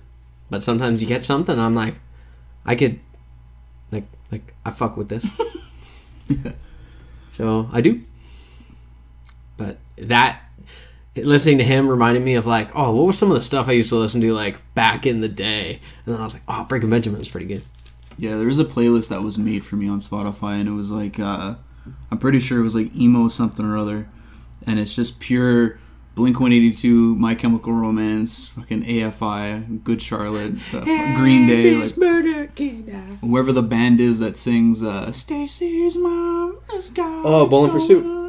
but 0.49 0.63
sometimes 0.63 1.01
you 1.01 1.07
get 1.07 1.23
something. 1.25 1.59
I'm 1.59 1.75
like, 1.75 1.95
I 2.65 2.75
could, 2.75 2.99
like, 3.91 4.05
like 4.31 4.53
I 4.65 4.69
fuck 4.71 4.95
with 4.97 5.09
this. 5.09 5.39
so 7.31 7.67
I 7.71 7.81
do. 7.81 8.01
But 9.57 9.77
that 9.97 10.42
listening 11.15 11.59
to 11.59 11.63
him 11.63 11.87
reminded 11.87 12.23
me 12.23 12.35
of 12.35 12.45
like, 12.45 12.69
oh, 12.75 12.93
what 12.93 13.05
was 13.05 13.17
some 13.17 13.29
of 13.29 13.35
the 13.35 13.41
stuff 13.43 13.69
I 13.69 13.73
used 13.73 13.89
to 13.89 13.95
listen 13.97 14.21
to 14.21 14.33
like 14.33 14.57
back 14.73 15.05
in 15.05 15.21
the 15.21 15.29
day? 15.29 15.79
And 16.05 16.13
then 16.13 16.21
I 16.21 16.23
was 16.23 16.35
like, 16.35 16.43
oh, 16.47 16.65
Breaking 16.65 16.89
Benjamin 16.89 17.19
was 17.19 17.29
pretty 17.29 17.47
good. 17.47 17.63
Yeah, 18.17 18.35
there 18.35 18.47
was 18.47 18.59
a 18.59 18.65
playlist 18.65 19.09
that 19.09 19.21
was 19.21 19.37
made 19.37 19.65
for 19.65 19.75
me 19.75 19.87
on 19.87 19.99
Spotify, 19.99 20.59
and 20.59 20.69
it 20.69 20.73
was 20.73 20.91
like, 20.91 21.19
uh, 21.19 21.55
I'm 22.11 22.17
pretty 22.19 22.39
sure 22.39 22.59
it 22.59 22.63
was 22.63 22.75
like 22.75 22.95
emo 22.95 23.27
something 23.27 23.65
or 23.65 23.75
other, 23.75 24.07
and 24.67 24.79
it's 24.79 24.95
just 24.95 25.19
pure 25.19 25.79
Blink 26.15 26.39
182, 26.39 27.15
My 27.15 27.33
Chemical 27.33 27.73
Romance, 27.73 28.49
fucking 28.49 28.83
AFI, 28.83 29.83
Good 29.83 29.99
Charlotte, 29.99 30.53
uh, 30.71 31.15
Green 31.17 31.47
Day, 31.47 31.75
like 31.75 31.97
murder 31.97 32.49
whoever 33.21 33.51
the 33.51 33.63
band 33.63 33.99
is 33.99 34.19
that 34.19 34.37
sings 34.37 34.83
uh, 34.83 35.11
Stacy's 35.11 35.97
mom 35.97 36.59
is 36.75 36.91
gone. 36.91 37.23
Oh, 37.25 37.47
Bowling 37.47 37.71
for 37.71 37.79
Soup. 37.79 38.22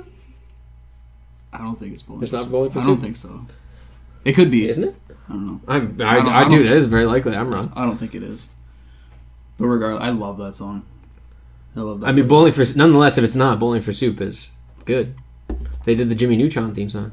I 1.54 1.58
don't 1.58 1.76
think 1.76 1.92
it's 1.92 2.02
Bowling. 2.02 2.22
It's 2.22 2.32
not 2.32 2.50
Bowling 2.50 2.70
for 2.70 2.80
Soup. 2.80 2.84
I 2.84 2.86
don't 2.88 3.00
think 3.00 3.16
so. 3.16 3.46
It 4.24 4.32
could 4.34 4.50
be. 4.50 4.68
Isn't 4.68 4.84
it? 4.84 4.94
I 5.28 5.32
don't 5.32 5.46
know. 5.46 5.60
I'm, 5.68 6.00
I, 6.02 6.08
I 6.08 6.14
don't- 6.16 6.28
I, 6.28 6.38
I 6.40 6.48
do. 6.48 6.56
don't- 6.58 6.66
That 6.66 6.76
is 6.76 6.86
very 6.86 7.06
likely. 7.06 7.36
I'm 7.36 7.48
wrong. 7.48 7.72
I 7.76 7.86
don't 7.86 7.96
think 7.98 8.14
it 8.14 8.22
is. 8.22 8.54
But 9.58 9.66
regardless, 9.68 10.02
I 10.02 10.10
love 10.10 10.38
that 10.38 10.56
song. 10.56 10.84
I 11.76 11.80
love 11.80 12.00
that. 12.00 12.08
I 12.08 12.12
mean. 12.12 12.26
Bowling 12.28 12.52
for 12.52 12.64
nonetheless, 12.76 13.18
if 13.18 13.24
it's 13.24 13.36
not 13.36 13.58
Bowling 13.58 13.80
for 13.82 13.92
Soup, 13.92 14.20
is 14.20 14.52
good. 14.84 15.14
They 15.84 15.94
did 15.94 16.08
the 16.08 16.14
Jimmy 16.14 16.36
Neutron 16.36 16.74
theme 16.74 16.88
song. 16.90 17.12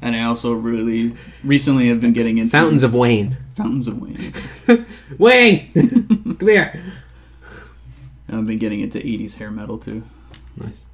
And 0.00 0.14
I 0.14 0.22
also 0.24 0.52
really 0.52 1.16
recently 1.42 1.88
have 1.88 2.00
been 2.00 2.12
getting 2.12 2.36
into 2.38 2.52
Fountains 2.52 2.84
of 2.84 2.94
Wayne. 2.94 3.38
Fountains 3.56 3.88
of 3.88 4.00
Wayne. 4.00 4.32
Wayne, 5.18 5.70
come 6.38 6.48
here. 6.48 6.82
And 8.28 8.36
I've 8.38 8.46
been 8.46 8.58
getting 8.58 8.80
into 8.80 8.98
80s 8.98 9.38
hair 9.38 9.50
metal 9.50 9.78
too. 9.78 10.02
Nice. 10.56 10.84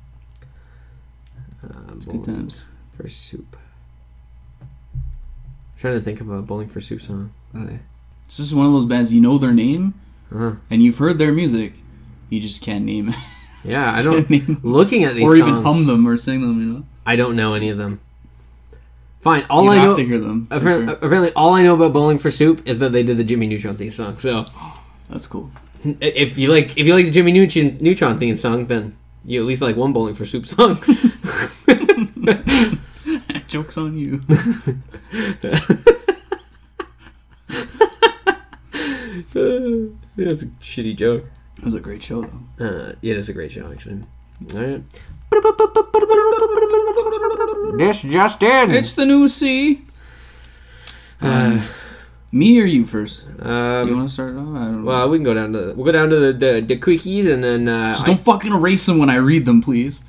Uh, 1.65 1.93
It's 1.95 2.07
good 2.07 2.25
times. 2.25 2.69
for 2.97 3.09
Soup. 3.09 3.57
I'm 4.63 5.79
trying 5.79 5.95
to 5.95 6.01
think 6.01 6.21
of 6.21 6.29
a 6.31 6.43
Bowling 6.43 6.69
for 6.69 6.81
Soup 6.81 7.01
song. 7.01 7.33
Uh, 7.55 7.79
It's 8.25 8.37
just 8.37 8.55
one 8.55 8.67
of 8.67 8.73
those 8.73 8.87
bands 8.87 9.13
you 9.13 9.21
know 9.21 9.39
their 9.39 9.53
name 9.53 9.95
uh, 10.35 10.55
and 10.71 10.83
you've 10.83 10.99
heard 10.99 11.19
their 11.19 11.33
music, 11.33 11.75
you 12.29 12.41
just 12.41 12.63
can't 12.63 12.85
name 12.85 13.09
it. 13.09 13.15
yeah, 13.65 13.93
I 13.97 14.03
don't. 14.03 14.29
name 14.31 14.45
them. 14.47 14.61
Looking 14.63 15.05
at 15.05 15.15
these 15.15 15.25
or 15.25 15.35
even 15.37 15.63
hum 15.63 15.87
them 15.87 16.07
or 16.07 16.17
sing 16.17 16.41
them. 16.43 16.61
You 16.61 16.73
know, 16.75 16.85
I 17.05 17.17
don't 17.17 17.35
know 17.37 17.55
any 17.55 17.69
of 17.69 17.79
them. 17.79 18.01
Fine. 19.21 19.45
All 19.51 19.65
you 19.65 19.71
I 19.73 19.75
have 19.77 19.85
know. 19.91 19.97
to 19.97 20.05
hear 20.05 20.19
them. 20.19 20.47
for 20.47 20.55
Apparently, 20.57 20.87
sure. 20.87 20.95
apparently, 20.97 21.33
all 21.35 21.53
I 21.53 21.63
know 21.63 21.75
about 21.75 21.93
Bowling 21.93 22.19
for 22.19 22.31
Soup 22.31 22.67
is 22.67 22.79
that 22.79 22.93
they 22.93 23.03
did 23.03 23.19
the 23.19 23.25
Jimmy 23.25 23.47
Neutron 23.49 23.75
theme 23.77 23.91
song. 23.91 24.19
So, 24.19 24.45
That's 25.11 25.27
cool. 25.27 25.51
if 25.85 26.39
you 26.39 26.51
like, 26.53 26.79
if 26.79 26.87
you 26.87 26.95
like 26.95 27.05
the 27.07 27.11
Jimmy 27.11 27.33
Neutron, 27.33 27.77
Neutron 27.81 28.19
theme 28.19 28.37
song, 28.37 28.67
then 28.67 28.97
you 29.25 29.41
at 29.41 29.47
least 29.47 29.63
like 29.63 29.77
one 29.77 29.93
Bowling 29.93 30.15
for 30.15 30.27
Soup 30.27 30.47
song. 30.47 30.77
Jokes 33.47 33.77
on 33.77 33.99
you. 33.99 34.23
That's 40.17 40.43
a 40.43 40.47
shitty 40.63 40.97
joke. 40.97 41.25
It 41.59 41.65
was 41.65 41.75
a 41.75 41.81
great 41.81 42.03
show 42.03 42.23
though. 42.23 42.65
Uh, 42.65 42.93
it 43.03 43.17
is 43.17 43.29
a 43.29 43.33
great 43.33 43.53
show, 43.53 43.71
actually. 43.71 44.03
All 44.55 44.61
right. 44.61 44.83
This 47.79 48.03
just 48.03 48.43
in. 48.43 48.71
It's 48.71 48.95
the 48.95 49.05
new 49.05 49.29
C. 49.29 49.83
Uh, 51.21 51.61
Me 52.33 52.61
or 52.61 52.65
you 52.65 52.87
first? 52.87 53.27
Do 53.39 53.45
you 53.45 53.51
um, 53.51 53.97
want 53.97 54.09
to 54.09 54.13
start 54.15 54.35
it 54.35 54.39
off? 54.39 54.57
I 54.57 54.65
don't 54.67 54.85
know. 54.85 54.89
well, 54.89 55.09
we 55.11 55.19
can 55.19 55.25
go 55.25 55.35
down 55.35 55.53
to 55.53 55.73
we'll 55.75 55.85
go 55.85 55.93
down 55.93 56.11
to 56.11 56.17
the 56.17 56.33
the, 56.33 56.61
the 56.61 56.79
quickies 56.79 57.31
and 57.33 57.43
then 57.43 57.69
uh, 57.69 57.93
Just 57.93 58.07
don't 58.07 58.21
fucking 58.21 58.53
erase 58.53 58.87
them 58.87 58.99
when 58.99 59.11
I 59.11 59.17
read 59.17 59.45
them, 59.47 59.61
please. 59.61 60.05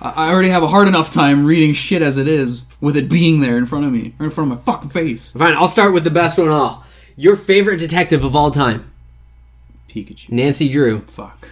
I 0.00 0.28
I 0.28 0.32
already 0.32 0.48
have 0.50 0.62
a 0.62 0.68
hard 0.68 0.86
enough 0.88 1.10
time 1.12 1.46
reading 1.46 1.72
shit 1.72 2.02
as 2.02 2.18
it 2.18 2.28
is 2.28 2.66
with 2.80 2.96
it 2.96 3.08
being 3.08 3.40
there 3.40 3.56
in 3.56 3.64
front 3.66 3.86
of 3.86 3.92
me, 3.92 4.12
or 4.18 4.26
in 4.26 4.30
front 4.30 4.52
of 4.52 4.58
my 4.58 4.62
fucking 4.62 4.90
face. 4.90 5.34
I- 5.34 5.38
fine. 5.38 5.54
I'll 5.56 5.68
start 5.68 5.94
with 5.94 6.04
the 6.04 6.10
best 6.10 6.38
one 6.38 6.48
of 6.48 6.52
all. 6.54 6.84
Your 7.16 7.36
favorite 7.36 7.78
detective 7.78 8.22
of 8.24 8.36
all 8.36 8.50
time, 8.50 8.90
Pikachu. 9.88 10.30
Nancy 10.30 10.68
Drew. 10.68 11.00
Fuck. 11.00 11.48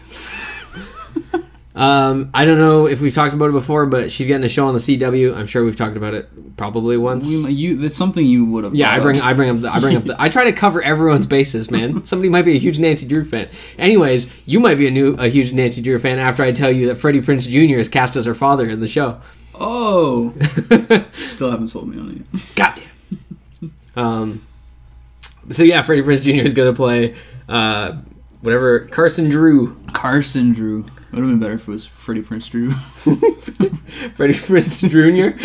Um, 1.72 2.30
I 2.34 2.44
don't 2.46 2.58
know 2.58 2.86
if 2.88 3.00
we've 3.00 3.14
talked 3.14 3.32
about 3.32 3.50
it 3.50 3.52
before, 3.52 3.86
but 3.86 4.10
she's 4.10 4.26
getting 4.26 4.44
a 4.44 4.48
show 4.48 4.66
on 4.66 4.74
the 4.74 4.80
CW. 4.80 5.36
I'm 5.36 5.46
sure 5.46 5.64
we've 5.64 5.76
talked 5.76 5.96
about 5.96 6.14
it 6.14 6.56
probably 6.56 6.96
once. 6.96 7.28
We, 7.28 7.52
you, 7.52 7.76
that's 7.76 7.96
something 7.96 8.24
you 8.24 8.44
would 8.46 8.64
have. 8.64 8.74
Yeah, 8.74 8.90
I 8.92 8.98
bring 8.98 9.20
I 9.20 9.34
bring 9.34 9.50
up 9.50 9.60
the, 9.62 9.70
I 9.72 9.78
bring 9.78 9.96
up 9.96 10.02
the, 10.02 10.16
I 10.18 10.28
try 10.28 10.44
to 10.44 10.52
cover 10.52 10.82
everyone's 10.82 11.28
bases, 11.28 11.70
man. 11.70 12.04
Somebody 12.04 12.28
might 12.28 12.44
be 12.44 12.56
a 12.56 12.58
huge 12.58 12.80
Nancy 12.80 13.06
Drew 13.06 13.24
fan. 13.24 13.48
Anyways, 13.78 14.48
you 14.48 14.58
might 14.58 14.76
be 14.78 14.88
a 14.88 14.90
new 14.90 15.14
a 15.14 15.28
huge 15.28 15.52
Nancy 15.52 15.80
Drew 15.80 15.98
fan 16.00 16.18
after 16.18 16.42
I 16.42 16.50
tell 16.50 16.72
you 16.72 16.88
that 16.88 16.96
Freddie 16.96 17.20
Prinze 17.20 17.48
Jr. 17.48 17.78
is 17.78 17.88
cast 17.88 18.16
as 18.16 18.26
her 18.26 18.34
father 18.34 18.68
in 18.68 18.80
the 18.80 18.88
show. 18.88 19.20
Oh, 19.54 20.32
still 21.24 21.50
haven't 21.52 21.68
sold 21.68 21.88
me 21.88 22.00
on 22.00 22.26
it. 22.32 22.54
Goddamn. 22.56 23.72
um. 23.96 24.42
So 25.50 25.62
yeah, 25.62 25.82
Freddie 25.82 26.02
Prinze 26.02 26.22
Jr. 26.24 26.44
is 26.44 26.52
gonna 26.54 26.72
play 26.72 27.14
uh 27.48 27.96
whatever 28.40 28.80
Carson 28.80 29.28
Drew. 29.28 29.76
Carson 29.92 30.52
Drew. 30.52 30.86
Would 31.12 31.20
have 31.22 31.28
been 31.30 31.40
better 31.40 31.54
if 31.54 31.66
it 31.66 31.70
was 31.70 31.84
Freddie 31.86 32.22
Prinze 32.22 32.50
Drew. 32.50 32.70
Freddie 34.14 34.34
Prinze 34.34 34.88
Jr. 34.88 35.36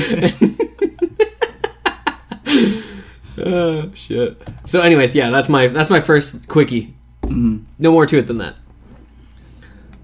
oh 3.46 3.92
shit. 3.94 4.42
So, 4.66 4.82
anyways, 4.82 5.16
yeah, 5.16 5.30
that's 5.30 5.50
my 5.50 5.68
that's 5.68 5.90
my 5.90 6.00
first 6.02 6.48
quickie. 6.48 6.94
Mhm. 7.24 7.64
No 7.80 7.92
more 7.92 8.06
to 8.06 8.18
it 8.18 8.28
than 8.28 8.38
that. 8.38 8.56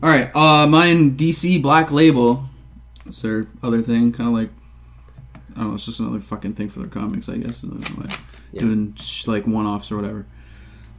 All 0.03 0.10
right, 0.10 0.32
uh, 0.36 0.65
mine 0.68 1.15
DC 1.15 1.62
Black 1.62 1.91
Label. 1.91 2.46
That's 3.06 3.22
their 3.22 3.46
other 3.62 3.82
thing, 3.82 4.12
kind 4.12 4.27
of 4.30 4.34
like 4.36 4.50
I 5.56 5.60
don't 5.60 5.70
know. 5.70 5.74
It's 5.75 5.86
just 5.86 6.00
another 6.00 6.20
fucking 6.20 6.53
thing 6.53 6.70
for 6.70 6.80
their 6.80 6.88
comics, 6.89 7.30
I 7.30 7.38
guess. 7.38 7.63
Yeah. 8.51 8.62
Doing 8.62 8.96
sh- 8.96 9.27
like 9.27 9.46
one-offs 9.46 9.91
or 9.91 9.98
whatever. 9.98 10.25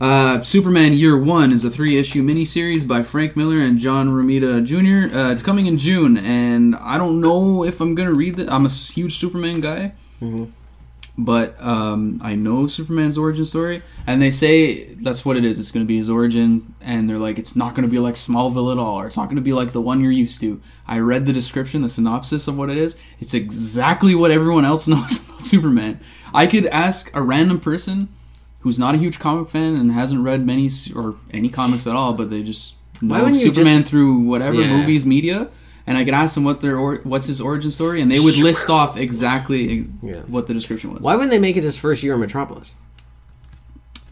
Uh, 0.03 0.43
Superman 0.43 0.95
Year 0.95 1.17
One 1.17 1.53
is 1.53 1.65
a 1.65 1.71
three-issue 1.71 2.25
miniseries 2.25 2.89
by 2.89 3.05
Frank 3.05 3.37
Miller 3.37 3.59
and 3.63 3.79
John 3.79 4.09
Romita 4.09 4.65
Jr. 4.65 5.17
Uh, 5.17 5.31
it's 5.31 5.43
coming 5.43 5.67
in 5.67 5.79
June, 5.79 6.17
and 6.17 6.75
I 6.75 6.99
don't 6.99 7.21
know 7.21 7.63
if 7.63 7.81
I'm 7.81 7.95
gonna 7.95 8.13
read 8.13 8.37
it. 8.41 8.51
I'm 8.51 8.67
a 8.67 8.69
huge 8.69 9.15
Superman 9.15 9.61
guy, 9.61 9.93
Mhm. 10.21 10.49
but 11.17 11.55
um, 11.65 12.19
I 12.21 12.35
know 12.35 12.67
Superman's 12.67 13.17
origin 13.17 13.45
story, 13.45 13.81
and 14.05 14.21
they 14.21 14.33
say 14.33 14.93
that's 14.95 15.25
what 15.25 15.37
it 15.37 15.45
is. 15.45 15.61
It's 15.61 15.71
gonna 15.71 15.85
be 15.85 15.99
his 15.99 16.11
origin, 16.11 16.61
and 16.81 17.09
they're 17.09 17.21
like, 17.21 17.39
it's 17.39 17.55
not 17.55 17.77
gonna 17.77 17.87
be 17.87 18.01
like 18.01 18.15
Smallville 18.17 18.73
at 18.73 18.79
all, 18.79 18.97
or 19.01 19.07
it's 19.07 19.17
not 19.17 19.29
gonna 19.29 19.41
be 19.41 19.53
like 19.53 19.71
the 19.71 19.81
one 19.81 20.01
you're 20.01 20.11
used 20.11 20.41
to. 20.41 20.61
I 20.85 20.99
read 20.99 21.27
the 21.27 21.33
description, 21.33 21.83
the 21.83 21.89
synopsis 21.89 22.49
of 22.49 22.59
what 22.59 22.71
it 22.71 22.77
is. 22.77 22.99
It's 23.21 23.35
exactly 23.35 24.17
what 24.17 24.33
everyone 24.33 24.65
else 24.65 24.89
knows 24.89 25.29
about 25.29 25.43
Superman. 25.43 26.01
I 26.35 26.49
could 26.49 26.67
ask 26.67 27.09
a 27.15 27.23
random 27.23 27.61
person 27.61 28.09
who's 28.63 28.79
not 28.79 28.95
a 28.95 28.99
huge 28.99 29.19
comic 29.19 29.49
fan 29.49 29.75
and 29.77 29.93
hasn't 29.93 30.25
read 30.25 30.45
many 30.47 30.69
or 30.97 31.15
any 31.33 31.49
comics 31.49 31.87
at 31.87 31.95
all, 31.95 32.13
but 32.15 32.31
they 32.31 32.43
just 32.43 32.77
know 33.01 33.33
Superman 33.35 33.81
just- 33.81 33.91
through 33.91 34.19
whatever 34.21 34.61
Yeah. 34.61 34.77
movies, 34.79 35.05
media, 35.07 35.49
and 35.87 35.99
I 35.99 36.05
could 36.05 36.15
ask 36.15 36.35
them 36.35 36.45
what 36.45 36.61
their 36.61 36.77
or, 36.79 37.01
what's 37.05 37.27
his 37.27 37.41
origin 37.41 37.71
story, 37.71 38.01
and 38.01 38.11
they 38.11 38.21
would 38.21 38.37
list 38.39 38.71
off 38.71 38.97
exactly 38.97 39.87
Yeah. 40.03 40.21
what 40.29 40.47
the 40.47 40.55
description 40.55 40.93
was. 40.93 41.03
Why 41.03 41.15
wouldn't 41.15 41.33
they 41.33 41.41
make 41.41 41.57
it 41.57 41.65
his 41.65 41.77
first 41.77 42.03
year 42.03 42.15
in 42.15 42.21
Metropolis? 42.21 42.75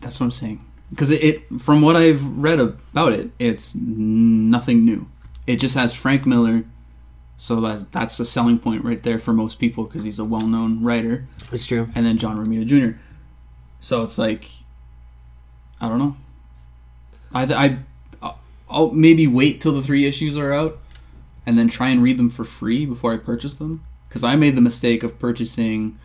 That's 0.00 0.18
what 0.18 0.24
I'm 0.26 0.30
saying. 0.30 0.64
Because 0.90 1.10
it, 1.12 1.22
it, 1.22 1.60
from 1.60 1.82
what 1.82 1.94
I've 1.94 2.24
read 2.38 2.58
about 2.58 3.12
it, 3.12 3.30
it's 3.38 3.76
nothing 3.76 4.84
new. 4.84 5.06
It 5.46 5.60
just 5.60 5.76
has 5.76 5.94
Frank 5.94 6.26
Miller, 6.26 6.64
so 7.36 7.60
that's 7.60 7.84
that's 7.84 8.18
a 8.18 8.24
selling 8.24 8.58
point 8.58 8.84
right 8.84 9.00
there 9.02 9.18
for 9.20 9.32
most 9.32 9.60
people 9.60 9.84
because 9.84 10.02
he's 10.02 10.18
a 10.18 10.24
well-known 10.24 10.82
writer, 10.82 11.26
It's 11.52 11.66
true. 11.66 11.86
and 11.94 12.04
then 12.04 12.18
John 12.18 12.36
Romita 12.44 12.66
Jr. 12.66 12.98
So 13.80 14.02
it's 14.02 14.18
like, 14.18 14.48
I 15.80 15.88
don't 15.88 15.98
know. 15.98 16.16
I 17.34 17.78
I 18.22 18.34
I'll 18.68 18.92
maybe 18.92 19.26
wait 19.26 19.60
till 19.60 19.72
the 19.72 19.82
three 19.82 20.04
issues 20.06 20.38
are 20.38 20.52
out, 20.52 20.78
and 21.44 21.58
then 21.58 21.68
try 21.68 21.88
and 21.88 22.02
read 22.02 22.18
them 22.18 22.30
for 22.30 22.44
free 22.44 22.86
before 22.86 23.12
I 23.12 23.16
purchase 23.16 23.54
them. 23.54 23.84
Because 24.08 24.22
I 24.22 24.36
made 24.36 24.56
the 24.56 24.60
mistake 24.60 25.02
of 25.02 25.18
purchasing 25.18 25.98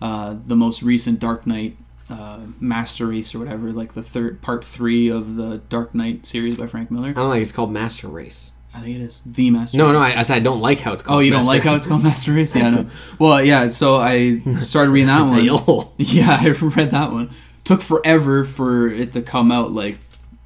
uh, 0.00 0.36
the 0.46 0.56
most 0.56 0.82
recent 0.82 1.20
Dark 1.20 1.46
Knight 1.46 1.76
uh, 2.08 2.40
Master 2.58 3.06
Race 3.06 3.34
or 3.34 3.38
whatever, 3.38 3.72
like 3.72 3.92
the 3.92 4.02
third 4.02 4.42
part 4.42 4.64
three 4.64 5.08
of 5.08 5.36
the 5.36 5.58
Dark 5.68 5.94
Knight 5.94 6.26
series 6.26 6.56
by 6.56 6.66
Frank 6.66 6.90
Miller. 6.90 7.08
I 7.08 7.12
don't 7.12 7.28
like 7.28 7.42
it's 7.42 7.52
called 7.52 7.70
Master 7.70 8.08
Race. 8.08 8.50
I 8.72 8.80
think 8.80 8.96
it 8.96 9.02
is 9.02 9.22
the 9.24 9.50
Master. 9.50 9.78
No, 9.78 9.86
Race. 9.86 9.92
no, 9.94 9.98
I, 9.98 10.18
I 10.20 10.22
said 10.22 10.36
I 10.36 10.40
don't 10.40 10.60
like 10.60 10.78
how 10.78 10.92
it's 10.92 11.02
called. 11.02 11.16
Oh, 11.18 11.20
you 11.20 11.30
don't 11.32 11.44
like 11.46 11.62
how 11.62 11.74
it's 11.74 11.86
called 11.88 12.04
Master 12.04 12.32
Race? 12.32 12.54
Yeah, 12.54 12.70
no. 12.70 12.86
Well, 13.18 13.42
yeah. 13.42 13.66
So 13.68 13.96
I 13.96 14.38
started 14.56 14.90
reading 14.92 15.08
that 15.08 15.22
one. 15.66 15.86
Yeah, 15.98 16.38
I 16.40 16.48
read 16.50 16.90
that 16.90 17.10
one. 17.12 17.30
Took 17.64 17.82
forever 17.82 18.44
for 18.44 18.86
it 18.88 19.12
to 19.14 19.22
come 19.22 19.50
out. 19.50 19.72
Like 19.72 19.98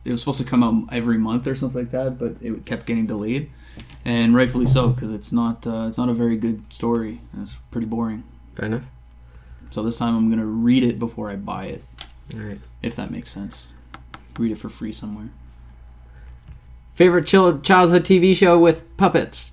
it 0.04 0.10
was 0.10 0.20
supposed 0.20 0.40
to 0.42 0.46
come 0.48 0.62
out 0.62 0.92
every 0.92 1.18
month 1.18 1.46
or 1.46 1.54
something 1.54 1.82
like 1.82 1.90
that, 1.90 2.18
but 2.18 2.36
it 2.40 2.64
kept 2.64 2.86
getting 2.86 3.06
delayed, 3.06 3.50
and 4.06 4.34
rightfully 4.34 4.66
so 4.66 4.88
because 4.88 5.10
it's 5.10 5.32
not 5.32 5.66
uh, 5.66 5.86
it's 5.88 5.98
not 5.98 6.08
a 6.08 6.14
very 6.14 6.36
good 6.36 6.72
story. 6.72 7.20
It's 7.40 7.56
pretty 7.70 7.86
boring. 7.86 8.24
Fair 8.54 8.66
enough. 8.66 8.84
So 9.70 9.82
this 9.82 9.98
time 9.98 10.16
I'm 10.16 10.30
gonna 10.30 10.46
read 10.46 10.82
it 10.82 10.98
before 10.98 11.30
I 11.30 11.36
buy 11.36 11.66
it, 11.66 11.82
All 12.32 12.40
right. 12.40 12.58
if 12.82 12.96
that 12.96 13.10
makes 13.10 13.30
sense. 13.30 13.74
Read 14.38 14.52
it 14.52 14.58
for 14.58 14.68
free 14.68 14.92
somewhere. 14.92 15.28
Favorite 16.94 17.26
chil- 17.26 17.60
childhood 17.60 18.04
TV 18.04 18.34
show 18.34 18.58
with 18.58 18.84
puppets. 18.96 19.52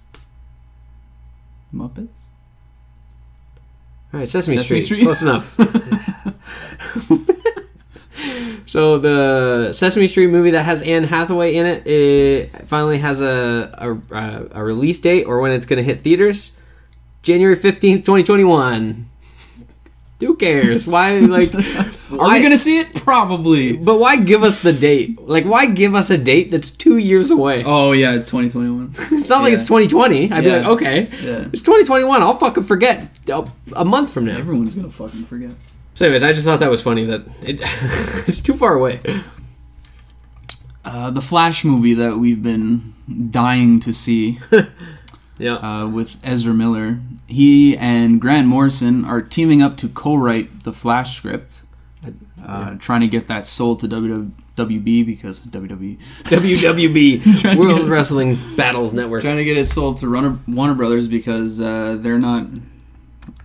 Muppets. 1.74 2.28
All 4.14 4.20
right, 4.20 4.28
Sesame, 4.28 4.58
Sesame 4.58 4.82
Street. 4.82 5.00
Street. 5.00 5.04
Close 5.06 5.22
enough. 5.24 5.56
so 8.68 9.00
the 9.00 9.72
Sesame 9.74 10.06
Street 10.08 10.28
movie 10.28 10.52
that 10.52 10.64
has 10.64 10.84
Anne 10.84 11.06
Hathaway 11.06 11.56
in 11.56 11.66
it, 11.66 11.88
it 11.88 12.50
finally 12.68 13.00
has 13.00 13.22
a 13.22 13.98
a, 14.12 14.48
a 14.52 14.64
release 14.64 15.00
date 15.00 15.24
or 15.24 15.40
when 15.40 15.52
it's 15.52 15.66
going 15.66 15.78
to 15.78 15.84
hit 15.84 16.02
theaters. 16.02 16.58
January 17.24 17.56
fifteenth, 17.56 18.06
twenty 18.06 18.24
twenty 18.24 18.44
one. 18.44 19.06
Who 20.20 20.36
cares? 20.36 20.88
Why 20.88 21.18
like? 21.20 21.48
Are 22.22 22.28
why- 22.28 22.38
we 22.38 22.44
gonna 22.44 22.58
see 22.58 22.80
it? 22.80 22.94
Probably. 22.96 23.76
But 23.78 24.00
why 24.00 24.18
give 24.24 24.44
us 24.44 24.62
the 24.62 24.74
date? 24.74 25.20
Like, 25.22 25.46
why 25.46 25.72
give 25.72 25.96
us 25.96 26.10
a 26.12 26.18
date 26.18 26.52
that's 26.52 26.72
two 26.72 26.98
years 26.98 27.32
away? 27.32 27.64
Oh 27.66 27.92
yeah, 27.92 28.14
2021. 28.14 28.94
It's 29.20 29.30
not 29.30 29.44
like 29.44 29.54
it's 29.54 29.66
2020. 29.68 30.32
I'd 30.32 30.44
be 30.44 30.50
like, 30.50 30.66
okay, 30.66 31.02
Yeah. 31.22 31.48
it's 31.52 31.64
2021. 31.64 32.22
I'll 32.22 32.38
fucking 32.38 32.64
forget 32.64 33.08
a, 33.76 33.84
month 33.86 34.14
from 34.14 34.26
now. 34.26 34.38
Everyone's 34.38 34.76
gonna 34.76 34.90
fucking 34.90 35.24
forget. 35.24 35.52
So, 35.94 36.06
anyways, 36.06 36.24
I 36.24 36.32
just 36.32 36.46
thought 36.46 36.60
that 36.62 36.70
was 36.72 36.82
funny 36.82 37.06
that 37.06 37.22
it, 37.44 37.60
it's 38.28 38.42
too 38.42 38.54
far 38.54 38.76
away. 38.76 39.00
Uh, 40.84 41.12
the 41.12 41.22
Flash 41.22 41.64
movie 41.64 41.94
that 41.94 42.18
we've 42.18 42.42
been 42.42 42.94
dying 43.30 43.80
to 43.82 43.94
see 43.94 44.40
Yeah. 45.38 45.56
uh, 45.56 45.88
with 45.90 46.18
Ezra 46.24 46.54
Miller. 46.54 47.00
He 47.28 47.78
and 47.78 48.20
Grant 48.20 48.48
Morrison 48.48 49.06
are 49.06 49.22
teaming 49.22 49.62
up 49.62 49.78
to 49.78 49.88
co-write 49.90 50.64
the 50.64 50.74
Flash 50.74 51.16
script, 51.16 51.62
uh, 52.46 52.76
trying 52.78 53.02
to 53.02 53.08
get 53.08 53.28
that 53.28 53.48
sold 53.48 53.80
to 53.82 53.88
WWB 53.88 55.06
because 55.06 55.46
WWE 55.48 55.98
WWB 56.24 57.58
World 57.58 57.88
Wrestling 57.88 58.38
Battle 58.56 58.94
Network. 58.94 59.22
trying 59.22 59.38
to 59.38 59.44
get 59.46 59.58
it 59.58 59.66
sold 59.66 59.98
to 59.98 60.08
Runner, 60.08 60.38
Warner 60.48 60.76
Brothers 60.76 61.08
because 61.08 61.62
uh, 61.62 61.98
they're 62.00 62.20
not. 62.20 62.48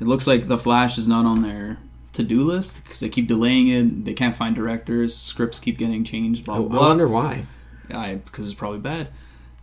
It 0.00 0.06
looks 0.06 0.26
like 0.26 0.46
the 0.46 0.58
Flash 0.58 0.98
is 0.98 1.08
not 1.08 1.24
on 1.24 1.42
their 1.42 1.78
to-do 2.12 2.40
list 2.40 2.84
because 2.84 3.00
they 3.00 3.08
keep 3.08 3.28
delaying 3.28 3.68
it. 3.68 4.04
They 4.04 4.14
can't 4.14 4.34
find 4.34 4.54
directors. 4.54 5.14
Scripts 5.14 5.60
keep 5.60 5.78
getting 5.78 6.04
changed. 6.04 6.46
Blah 6.46 6.56
I, 6.56 6.60
blah. 6.60 6.84
I 6.84 6.88
wonder 6.88 7.08
why. 7.08 7.44
I 7.92 8.16
because 8.16 8.46
it's 8.46 8.54
probably 8.54 8.80
bad. 8.80 9.08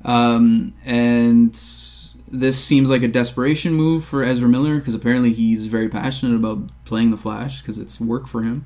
Um, 0.06 0.74
and 0.86 1.54
this 2.28 2.64
seems 2.64 2.90
like 2.90 3.04
a 3.04 3.08
desperation 3.08 3.74
move 3.74 4.04
for 4.04 4.24
Ezra 4.24 4.50
Miller 4.50 4.80
because 4.80 4.96
apparently 4.96 5.34
he's 5.34 5.66
very 5.66 5.88
passionate 5.88 6.36
about 6.36 6.70
playing 6.86 7.12
the 7.12 7.18
Flash 7.18 7.62
because 7.62 7.80
it's 7.80 8.02
work 8.02 8.28
for 8.28 8.42
him. 8.42 8.66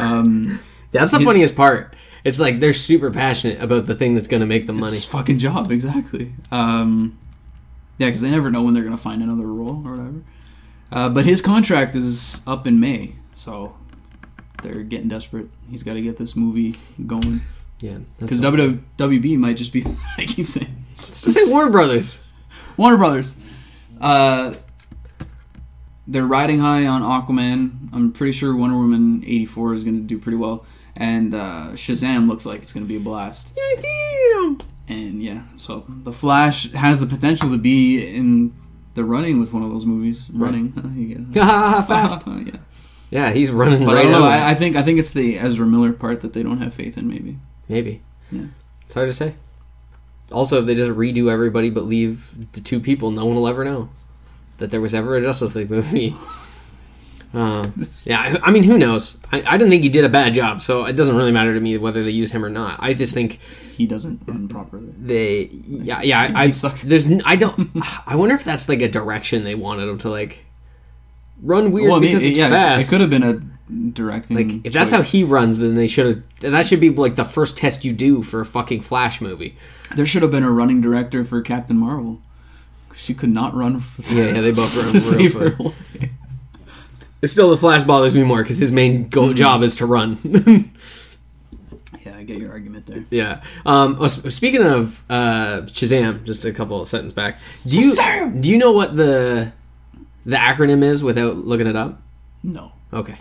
Um, 0.00 0.60
That's 0.92 1.12
the 1.12 1.20
funniest 1.20 1.56
part. 1.56 1.94
It's 2.24 2.40
like 2.40 2.58
they're 2.60 2.72
super 2.72 3.10
passionate 3.10 3.62
about 3.62 3.86
the 3.86 3.94
thing 3.94 4.14
that's 4.14 4.28
going 4.28 4.40
to 4.40 4.46
make 4.46 4.66
them 4.66 4.76
money. 4.76 4.92
his 4.92 5.04
fucking 5.04 5.38
job 5.38 5.70
exactly. 5.70 6.32
Um, 6.50 7.18
yeah, 7.98 8.08
because 8.08 8.22
they 8.22 8.30
never 8.30 8.50
know 8.50 8.62
when 8.62 8.74
they're 8.74 8.82
gonna 8.82 8.96
find 8.96 9.22
another 9.22 9.46
role 9.46 9.82
or 9.86 9.90
whatever. 9.92 10.22
Uh, 10.90 11.08
but 11.08 11.24
his 11.24 11.40
contract 11.40 11.94
is 11.94 12.42
up 12.46 12.66
in 12.66 12.80
May, 12.80 13.12
so 13.34 13.74
they're 14.62 14.82
getting 14.82 15.08
desperate. 15.08 15.48
He's 15.70 15.82
got 15.82 15.94
to 15.94 16.00
get 16.00 16.16
this 16.16 16.34
movie 16.34 16.74
going. 17.06 17.40
Yeah, 17.80 17.98
Because 18.18 18.40
WWB 18.40 19.36
might 19.36 19.56
just 19.56 19.72
be. 19.72 19.84
I 20.18 20.24
keep 20.24 20.46
saying 20.46 20.74
just 20.96 21.32
say 21.32 21.50
Warner 21.50 21.70
Brothers. 21.70 22.28
Warner 22.76 22.96
Brothers. 22.96 23.40
Uh, 24.00 24.54
they're 26.06 26.26
riding 26.26 26.58
high 26.58 26.86
on 26.86 27.02
Aquaman. 27.02 27.88
I'm 27.92 28.12
pretty 28.12 28.32
sure 28.32 28.54
Wonder 28.54 28.76
Woman 28.76 29.22
84 29.24 29.74
is 29.74 29.84
going 29.84 29.96
to 29.96 30.02
do 30.02 30.18
pretty 30.18 30.36
well. 30.36 30.64
And 30.96 31.34
uh, 31.34 31.70
Shazam 31.72 32.28
looks 32.28 32.46
like 32.46 32.62
it's 32.62 32.72
going 32.72 32.84
to 32.84 32.88
be 32.88 32.96
a 32.96 33.00
blast. 33.00 33.56
Yeah, 33.56 33.80
damn. 33.80 34.58
And 34.86 35.22
yeah, 35.22 35.42
so 35.56 35.84
The 35.88 36.12
Flash 36.12 36.70
has 36.72 37.00
the 37.00 37.06
potential 37.06 37.50
to 37.50 37.58
be 37.58 38.06
in 38.06 38.52
the 38.94 39.04
running 39.04 39.40
with 39.40 39.52
one 39.52 39.62
of 39.62 39.70
those 39.70 39.86
movies. 39.86 40.30
Running. 40.32 40.72
You 40.94 41.14
get. 41.16 41.34
Fast. 41.86 42.26
yeah. 42.26 42.56
Yeah, 43.10 43.32
he's 43.32 43.50
running 43.50 43.84
But 43.84 43.94
right 43.94 44.06
I 44.06 44.10
don't 44.10 44.20
know. 44.20 44.26
I, 44.26 44.50
I 44.50 44.54
think 44.54 44.76
I 44.76 44.82
think 44.82 44.98
it's 44.98 45.12
the 45.12 45.38
Ezra 45.38 45.66
Miller 45.66 45.92
part 45.92 46.20
that 46.22 46.32
they 46.32 46.42
don't 46.42 46.58
have 46.58 46.74
faith 46.74 46.98
in. 46.98 47.08
Maybe. 47.08 47.38
Maybe. 47.68 48.02
Yeah. 48.30 48.46
It's 48.86 48.94
hard 48.94 49.08
to 49.08 49.12
say. 49.12 49.34
Also, 50.32 50.60
if 50.60 50.66
they 50.66 50.74
just 50.74 50.96
redo 50.96 51.30
everybody 51.30 51.70
but 51.70 51.84
leave 51.84 52.52
the 52.52 52.60
two 52.60 52.80
people, 52.80 53.10
no 53.10 53.24
one 53.24 53.36
will 53.36 53.48
ever 53.48 53.64
know 53.64 53.88
that 54.58 54.70
there 54.70 54.80
was 54.80 54.94
ever 54.94 55.16
a 55.16 55.20
Justice 55.22 55.54
League 55.54 55.70
movie. 55.70 56.14
Uh, 57.34 57.68
yeah, 58.04 58.38
I, 58.44 58.48
I 58.48 58.52
mean, 58.52 58.62
who 58.62 58.78
knows? 58.78 59.20
I, 59.32 59.42
I 59.44 59.58
didn't 59.58 59.70
think 59.70 59.82
he 59.82 59.88
did 59.88 60.04
a 60.04 60.08
bad 60.08 60.34
job, 60.34 60.62
so 60.62 60.84
it 60.84 60.92
doesn't 60.92 61.16
really 61.16 61.32
matter 61.32 61.52
to 61.52 61.58
me 61.58 61.76
whether 61.78 62.04
they 62.04 62.10
use 62.12 62.30
him 62.30 62.44
or 62.44 62.48
not. 62.48 62.78
I 62.80 62.94
just 62.94 63.12
think 63.12 63.40
He 63.76 63.86
doesn't 63.86 64.20
run 64.24 64.46
properly. 64.46 64.86
they, 64.96 65.48
yeah, 65.66 66.00
yeah. 66.02 66.20
I, 66.36 66.44
I 66.44 66.50
sucks. 66.50 66.84
There's, 66.84 67.08
I 67.24 67.34
don't. 67.34 67.70
I 68.06 68.14
wonder 68.14 68.36
if 68.36 68.44
that's 68.44 68.68
like 68.68 68.82
a 68.82 68.88
direction 68.88 69.42
they 69.42 69.56
wanted 69.56 69.88
him 69.88 69.98
to 69.98 70.10
like 70.10 70.44
run 71.42 71.72
weird 71.72 71.88
Well, 71.88 71.96
I 71.96 72.00
mean, 72.00 72.10
because 72.12 72.24
it's 72.24 72.38
yeah, 72.38 72.50
fast. 72.50 72.86
it 72.86 72.88
could 72.88 73.00
have 73.00 73.10
been 73.10 73.24
a 73.24 73.40
directing. 73.90 74.36
Like 74.36 74.64
if 74.64 74.72
that's 74.72 74.92
how 74.92 75.02
he 75.02 75.24
runs, 75.24 75.58
then 75.58 75.74
they 75.74 75.88
should 75.88 76.06
have. 76.06 76.52
That 76.52 76.66
should 76.66 76.78
be 76.80 76.90
like 76.90 77.16
the 77.16 77.24
first 77.24 77.58
test 77.58 77.84
you 77.84 77.92
do 77.92 78.22
for 78.22 78.42
a 78.42 78.46
fucking 78.46 78.82
Flash 78.82 79.20
movie. 79.20 79.56
there 79.96 80.06
should 80.06 80.22
have 80.22 80.30
been 80.30 80.44
a 80.44 80.52
running 80.52 80.80
director 80.80 81.24
for 81.24 81.42
Captain 81.42 81.76
Marvel. 81.78 82.22
She 82.96 83.14
could 83.14 83.30
not 83.30 83.54
run. 83.54 83.80
For 83.80 84.14
Yeah, 84.14 84.26
yeah, 84.26 84.40
they 84.40 84.50
both 84.50 84.92
run 84.92 85.00
save 85.00 85.34
her 85.34 85.50
life. 85.50 86.10
Still, 87.24 87.50
the 87.50 87.56
Flash 87.56 87.84
bothers 87.84 88.14
me 88.14 88.22
more 88.22 88.42
because 88.42 88.58
his 88.58 88.70
main 88.72 89.08
go- 89.08 89.28
Mm-hmm. 89.28 89.34
job 89.36 89.62
is 89.62 89.76
to 89.76 89.86
run. 89.86 90.18
Yeah, 92.04 92.16
I 92.18 92.22
get 92.24 92.36
your 92.36 92.50
argument 92.50 92.84
there. 92.86 93.04
yeah. 93.10 93.42
Um, 93.64 93.96
oh, 93.98 94.08
speaking 94.08 94.62
of 94.62 95.02
uh, 95.08 95.62
Shazam, 95.62 96.24
just 96.24 96.44
a 96.44 96.52
couple 96.52 96.82
of 96.82 96.86
sentences 96.88 97.14
back. 97.14 97.38
Do 97.66 97.80
you 97.80 97.94
Shazam! 97.94 98.42
do 98.42 98.50
you 98.50 98.58
know 98.58 98.72
what 98.72 98.94
the 98.94 99.52
the 100.26 100.36
acronym 100.36 100.82
is 100.82 101.02
without 101.02 101.36
looking 101.38 101.66
it 101.66 101.76
up? 101.76 102.02
No, 102.42 102.72
Okay. 102.92 103.16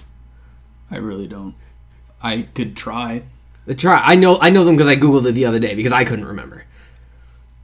I 0.91 0.97
really 0.97 1.27
don't. 1.27 1.55
I 2.21 2.41
could 2.53 2.75
try. 2.75 3.23
The 3.65 3.73
try. 3.75 4.01
I 4.03 4.15
know. 4.15 4.37
I 4.41 4.49
know 4.49 4.65
them 4.65 4.75
because 4.75 4.89
I 4.89 4.97
googled 4.97 5.25
it 5.27 5.31
the 5.31 5.45
other 5.45 5.59
day 5.59 5.75
because 5.75 5.93
I 5.93 6.03
couldn't 6.03 6.25
remember. 6.25 6.65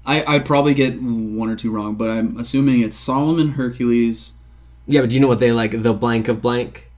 I 0.10 0.36
I 0.36 0.39
probably 0.39 0.74
get 0.74 1.00
one 1.02 1.50
or 1.50 1.56
two 1.56 1.72
wrong, 1.72 1.95
but 1.95 2.10
I'm 2.10 2.38
assuming 2.38 2.82
it's 2.82 2.95
Solomon 2.95 3.52
Hercules, 3.52 4.38
Yeah, 4.88 5.02
but 5.02 5.10
do 5.12 5.15
you 5.15 5.22
know 5.22 5.28
what 5.28 5.39
they 5.39 5.52
like? 5.52 5.72
The 5.84 5.93
blank 5.93 6.28
of 6.28 6.41
blank. 6.41 6.89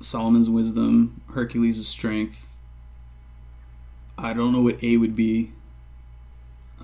Solomon's 0.00 0.48
wisdom, 0.50 1.22
Hercules' 1.34 1.86
strength. 1.88 2.60
I 4.16 4.32
don't 4.32 4.52
know 4.52 4.60
what 4.62 4.82
A 4.84 4.96
would 4.96 5.16
be. 5.16 5.50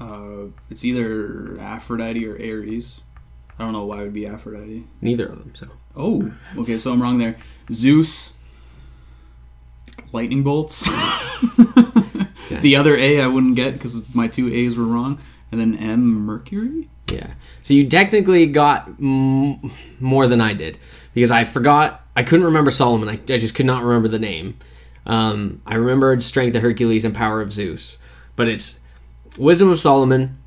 Uh, 0.01 0.47
it's 0.70 0.85
either 0.85 1.57
Aphrodite 1.61 2.27
or 2.27 2.35
Ares. 2.35 3.05
I 3.59 3.62
don't 3.62 3.73
know 3.73 3.85
why 3.85 4.01
it 4.01 4.05
would 4.05 4.12
be 4.14 4.27
Aphrodite. 4.27 4.85
Neither 5.01 5.27
of 5.27 5.38
them. 5.38 5.53
So 5.55 5.68
Oh, 5.97 6.33
okay, 6.59 6.77
so 6.77 6.92
I'm 6.92 7.01
wrong 7.01 7.18
there. 7.18 7.37
Zeus, 7.70 8.42
lightning 10.12 10.42
bolts. 10.42 10.88
The 12.61 12.77
other 12.77 12.94
A 12.97 13.20
I 13.20 13.27
wouldn't 13.27 13.57
get 13.57 13.73
because 13.75 14.14
my 14.14 14.29
two 14.29 14.53
A's 14.53 14.77
were 14.79 14.85
wrong, 14.85 15.18
and 15.58 15.74
then 15.74 15.76
M 15.78 16.04
Mercury. 16.26 16.88
yeah. 17.10 17.34
So 17.62 17.74
you 17.74 17.88
technically 17.88 18.46
got 18.46 18.88
m- 19.00 19.70
more 20.00 20.26
than 20.26 20.40
I 20.40 20.52
did 20.54 20.78
because 21.14 21.30
I 21.30 21.44
forgot. 21.44 22.02
I 22.16 22.22
couldn't 22.22 22.46
remember 22.46 22.70
Solomon. 22.70 23.08
I, 23.08 23.14
I 23.14 23.38
just 23.38 23.54
could 23.54 23.66
not 23.66 23.82
remember 23.82 24.08
the 24.08 24.18
name. 24.18 24.56
Um, 25.06 25.60
I 25.66 25.74
remembered 25.76 26.22
Strength 26.22 26.56
of 26.56 26.62
Hercules 26.62 27.04
and 27.04 27.14
Power 27.14 27.40
of 27.40 27.52
Zeus, 27.52 27.98
but 28.36 28.48
it's 28.48 28.80
Wisdom 29.38 29.68
of 29.70 29.78
Solomon, 29.80 30.38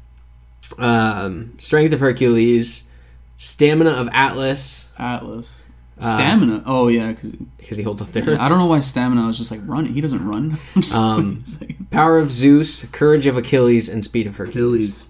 um, 0.80 1.54
Strength 1.60 1.94
of 1.94 2.00
Hercules, 2.00 2.92
Stamina 3.38 3.92
of 3.92 4.10
Atlas 4.14 4.92
Atlas. 4.98 5.64
Stamina. 6.00 6.64
oh 6.66 6.88
yeah, 6.90 7.12
because 7.12 7.32
because 7.58 7.78
he 7.78 7.84
holds 7.84 8.02
up 8.02 8.10
there. 8.10 8.24
I 8.40 8.48
don't 8.50 8.60
know 8.60 8.68
why 8.68 8.80
stamina 8.82 9.26
was 9.26 9.38
just 9.38 9.52
like 9.52 9.60
running. 9.66 9.94
He 9.94 10.02
doesn't 10.02 10.26
run. 10.28 10.58
Um, 10.96 11.44
wait. 11.62 11.90
Power 11.90 12.18
of 12.18 12.32
Zeus, 12.32 12.86
Courage 12.86 13.26
of 13.28 13.36
Achilles, 13.38 13.90
and 13.90 14.04
Speed 14.06 14.28
of 14.28 14.36
Hercules. 14.38 15.04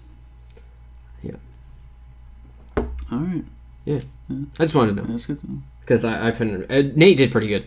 Yeah. 1.22 1.36
All 3.10 3.18
right, 3.20 3.44
Yeah. 3.84 4.00
I 4.58 4.64
just 4.64 4.74
wanted 4.74 4.96
to 4.96 5.02
know 5.02 5.08
that's 5.08 5.26
good. 5.26 5.38
To 5.40 5.50
know. 5.50 5.58
because 5.80 6.04
I, 6.04 6.28
I 6.28 6.30
couldn't. 6.32 6.70
Uh, 6.70 6.90
Nate 6.94 7.16
did 7.16 7.32
pretty 7.32 7.48
good, 7.48 7.66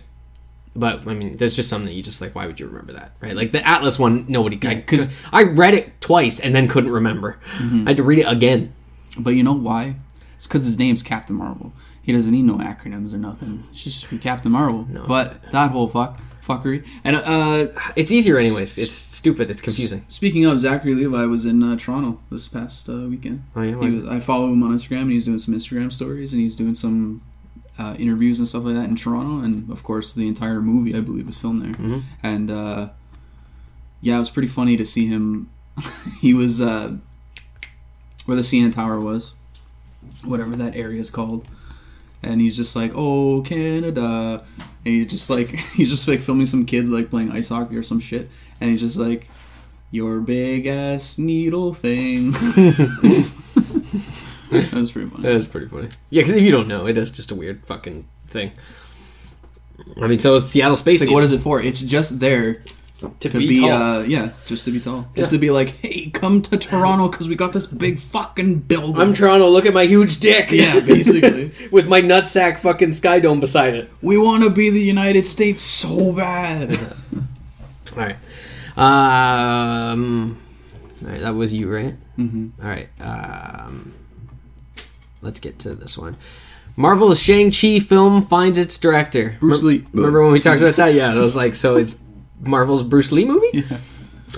but 0.75 1.07
I 1.07 1.13
mean, 1.13 1.35
there's 1.37 1.55
just 1.55 1.69
something 1.69 1.87
that 1.87 1.93
you 1.93 2.03
just 2.03 2.21
like. 2.21 2.35
Why 2.35 2.45
would 2.47 2.59
you 2.59 2.67
remember 2.67 2.93
that, 2.93 3.11
right? 3.21 3.35
Like 3.35 3.51
the 3.51 3.65
Atlas 3.67 3.97
one, 3.97 4.25
nobody. 4.27 4.57
Yeah, 4.61 4.75
Because 4.75 5.07
'cause- 5.07 5.15
I, 5.31 5.43
read 5.43 5.73
it 5.73 5.99
twice 6.01 6.39
and 6.39 6.53
then 6.55 6.67
couldn't 6.67 6.91
remember. 6.91 7.39
I 7.59 7.83
had 7.87 7.97
to 7.97 8.03
read 8.03 8.19
it 8.19 8.27
again. 8.27 8.73
But 9.19 9.31
you 9.31 9.43
know 9.43 9.53
why? 9.53 9.95
It's 10.35 10.47
because 10.47 10.63
his 10.65 10.77
name's 10.79 11.03
Captain 11.03 11.35
Marvel. 11.35 11.73
He 12.03 12.11
doesn't 12.13 12.33
need 12.33 12.43
no 12.45 12.57
acronyms 12.57 13.13
or 13.13 13.17
nothing. 13.17 13.63
It's 13.71 13.83
just 13.83 14.09
be 14.09 14.17
Captain 14.17 14.51
Marvel. 14.51 14.87
No. 14.89 15.05
But 15.07 15.51
that 15.51 15.69
whole 15.71 15.87
fuck 15.87 16.19
fuckery. 16.41 16.85
And 17.03 17.15
uh, 17.15 17.67
It's 17.95 18.11
easier 18.11 18.37
anyways. 18.37 18.77
It's 18.77 18.91
stupid. 18.91 19.49
It's 19.51 19.61
confusing. 19.61 20.03
speaking 20.07 20.45
of 20.45 20.59
Zachary 20.59 20.95
Levi 20.95 21.25
was 21.25 21.45
in 21.45 21.61
uh, 21.61 21.75
Toronto 21.75 22.19
this 22.31 22.47
past 22.47 22.89
uh, 22.89 23.07
weekend. 23.07 23.43
Oh 23.55 23.61
yeah. 23.61 23.79
He 23.79 23.95
was, 23.97 24.07
I 24.09 24.19
follow 24.19 24.47
him 24.51 24.63
on 24.63 24.71
Instagram, 24.71 25.01
and 25.03 25.11
he's 25.11 25.23
doing 25.23 25.37
some 25.37 25.53
Instagram 25.53 25.91
stories, 25.93 26.33
and 26.33 26.41
he's 26.41 26.55
doing 26.55 26.73
some 26.73 27.21
uh, 27.77 27.95
interviews 27.99 28.39
and 28.39 28.47
stuff 28.47 28.63
like 28.63 28.73
that 28.75 28.89
in 28.89 28.95
Toronto. 28.95 29.45
And 29.45 29.69
of 29.71 29.83
course, 29.83 30.13
the 30.15 30.27
entire 30.27 30.59
movie, 30.59 30.95
I 30.95 31.01
believe, 31.01 31.27
was 31.27 31.37
filmed 31.37 31.61
there. 31.61 31.73
Mhm. 31.73 32.01
And 32.23 32.49
uh, 32.49 32.89
yeah, 34.01 34.15
it 34.15 34.19
was 34.19 34.31
pretty 34.31 34.47
funny 34.49 34.75
to 34.75 34.85
see 34.85 35.05
him. 35.05 35.49
he 36.19 36.33
was 36.33 36.61
uh, 36.61 36.95
where 38.25 38.35
the 38.35 38.41
CN 38.41 38.73
Tower 38.73 38.99
was, 38.99 39.35
whatever 40.25 40.55
that 40.55 40.75
area 40.75 40.99
is 40.99 41.09
called, 41.11 41.47
and 42.23 42.41
he's 42.41 42.55
just 42.55 42.75
like, 42.75 42.91
"Oh, 42.95 43.41
Canada," 43.41 44.43
and 44.57 44.93
he's 44.93 45.11
just 45.11 45.29
like 45.29 45.47
he's 45.75 45.89
just 45.89 46.07
like 46.07 46.21
filming 46.21 46.45
some 46.45 46.65
kids 46.65 46.91
like 46.91 47.09
playing 47.09 47.31
ice 47.31 47.49
hockey 47.49 47.77
or 47.77 47.83
some 47.83 47.99
shit, 47.99 48.29
and 48.59 48.69
he's 48.69 48.81
just 48.81 48.97
like. 48.97 49.29
Your 49.93 50.21
big 50.21 50.67
ass 50.67 51.17
needle 51.17 51.73
thing. 51.73 52.31
that 54.51 54.71
was 54.73 54.89
pretty 54.89 55.09
funny. 55.09 55.23
That 55.23 55.33
is 55.33 55.49
pretty 55.49 55.67
funny. 55.67 55.89
Yeah, 56.09 56.21
because 56.21 56.35
if 56.35 56.43
you 56.43 56.51
don't 56.51 56.69
know, 56.69 56.87
it 56.87 56.97
is 56.97 57.11
just 57.11 57.29
a 57.31 57.35
weird 57.35 57.65
fucking 57.65 58.07
thing. 58.27 58.53
I 60.01 60.07
mean, 60.07 60.19
so 60.19 60.35
is 60.35 60.49
Seattle 60.49 60.75
Space. 60.75 61.01
It's 61.01 61.09
like, 61.09 61.13
what 61.13 61.23
is 61.23 61.33
it 61.33 61.41
for? 61.41 61.61
It's 61.61 61.81
just 61.81 62.21
there 62.21 62.61
to, 63.01 63.29
to 63.29 63.37
be, 63.39 63.47
be, 63.47 63.59
tall. 63.61 63.71
uh, 63.71 64.03
yeah, 64.03 64.29
just 64.45 64.65
to 64.65 64.71
be 64.71 64.79
tall, 64.79 65.07
just 65.15 65.31
Yeah. 65.31 65.37
to 65.37 65.41
be 65.41 65.49
like, 65.49 65.69
hey, 65.69 66.09
come 66.11 66.41
to 66.43 66.57
Toronto 66.57 67.09
because 67.09 67.27
we 67.27 67.35
got 67.35 67.51
this 67.51 67.65
big 67.65 67.97
fucking 67.99 68.59
building. 68.59 69.01
I'm 69.01 69.13
Toronto. 69.13 69.49
Look 69.49 69.65
at 69.65 69.73
my 69.73 69.85
huge 69.85 70.19
dick. 70.19 70.51
Yeah, 70.51 70.79
basically. 70.85 71.51
with 71.71 71.87
my 71.87 72.01
nutsack 72.01 72.59
fucking 72.59 72.93
sky 72.93 73.19
dome 73.19 73.39
beside 73.39 73.73
it. 73.73 73.89
we 74.03 74.17
want 74.17 74.43
to 74.43 74.49
be 74.51 74.69
the 74.69 74.79
United 74.81 75.25
States 75.25 75.63
so 75.63 76.13
bad. 76.13 76.71
All 77.97 77.97
right. 77.97 78.15
Um. 78.77 80.37
All 81.03 81.09
right, 81.09 81.19
that 81.21 81.33
was 81.35 81.53
you, 81.53 81.73
right? 81.73 81.95
hmm 82.15 82.49
All 82.61 82.69
right. 82.69 82.87
Um. 83.01 83.93
Let's 85.21 85.39
get 85.39 85.59
to 85.59 85.75
this 85.75 85.97
one. 85.97 86.15
Marvel's 86.75 87.21
Shang-Chi 87.21 87.79
film 87.79 88.21
finds 88.25 88.57
its 88.57 88.77
director. 88.77 89.35
Bruce 89.39 89.61
Lee. 89.61 89.85
Remember 89.93 90.23
when 90.23 90.31
we 90.31 90.39
talked 90.39 90.61
about 90.61 90.75
that? 90.75 90.93
Yeah, 90.93 91.13
it 91.15 91.19
was 91.19 91.35
like, 91.35 91.53
so 91.53 91.75
it's 91.75 92.01
Marvel's 92.41 92.83
Bruce 92.83 93.11
Lee 93.11 93.25
movie? 93.25 93.47
Yeah. 93.53 93.77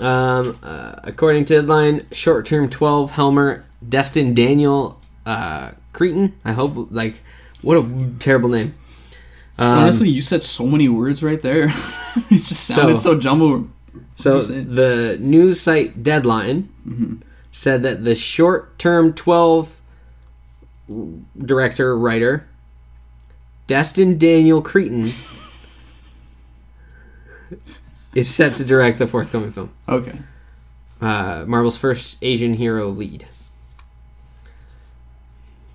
Um, 0.02 0.58
uh, 0.62 0.96
according 1.04 1.44
to 1.46 1.54
Deadline, 1.54 2.06
short 2.12 2.46
term 2.46 2.68
12 2.68 3.12
Helmer, 3.12 3.64
Destin 3.88 4.34
Daniel 4.34 4.98
uh, 5.24 5.70
Cretton. 5.92 6.34
I 6.44 6.52
hope, 6.52 6.88
like, 6.90 7.16
what 7.62 7.76
a 7.76 8.10
terrible 8.18 8.48
name. 8.48 8.74
Um, 9.56 9.78
Honestly, 9.78 10.08
you 10.08 10.20
said 10.20 10.42
so 10.42 10.66
many 10.66 10.88
words 10.88 11.22
right 11.22 11.40
there. 11.40 11.64
it 11.66 11.70
just 12.30 12.66
sounded 12.66 12.96
so, 12.96 13.18
jumbled. 13.20 13.70
So 14.16 14.40
the 14.40 15.16
news 15.20 15.60
site 15.60 16.02
Deadline 16.02 16.68
Mm-hmm. 16.86 17.14
said 17.50 17.82
that 17.84 18.04
the 18.04 18.14
short-term 18.14 19.14
12 19.14 19.80
director 21.38 21.96
writer 21.96 22.46
Destin 23.66 24.18
Daniel 24.18 24.60
Cretton 24.60 25.04
is 28.14 28.32
set 28.32 28.56
to 28.56 28.64
direct 28.64 28.98
the 28.98 29.06
forthcoming 29.06 29.52
film. 29.52 29.70
Okay. 29.88 30.18
Uh, 31.00 31.44
Marvel's 31.46 31.76
first 31.76 32.18
Asian 32.22 32.54
hero 32.54 32.88
lead. 32.88 33.26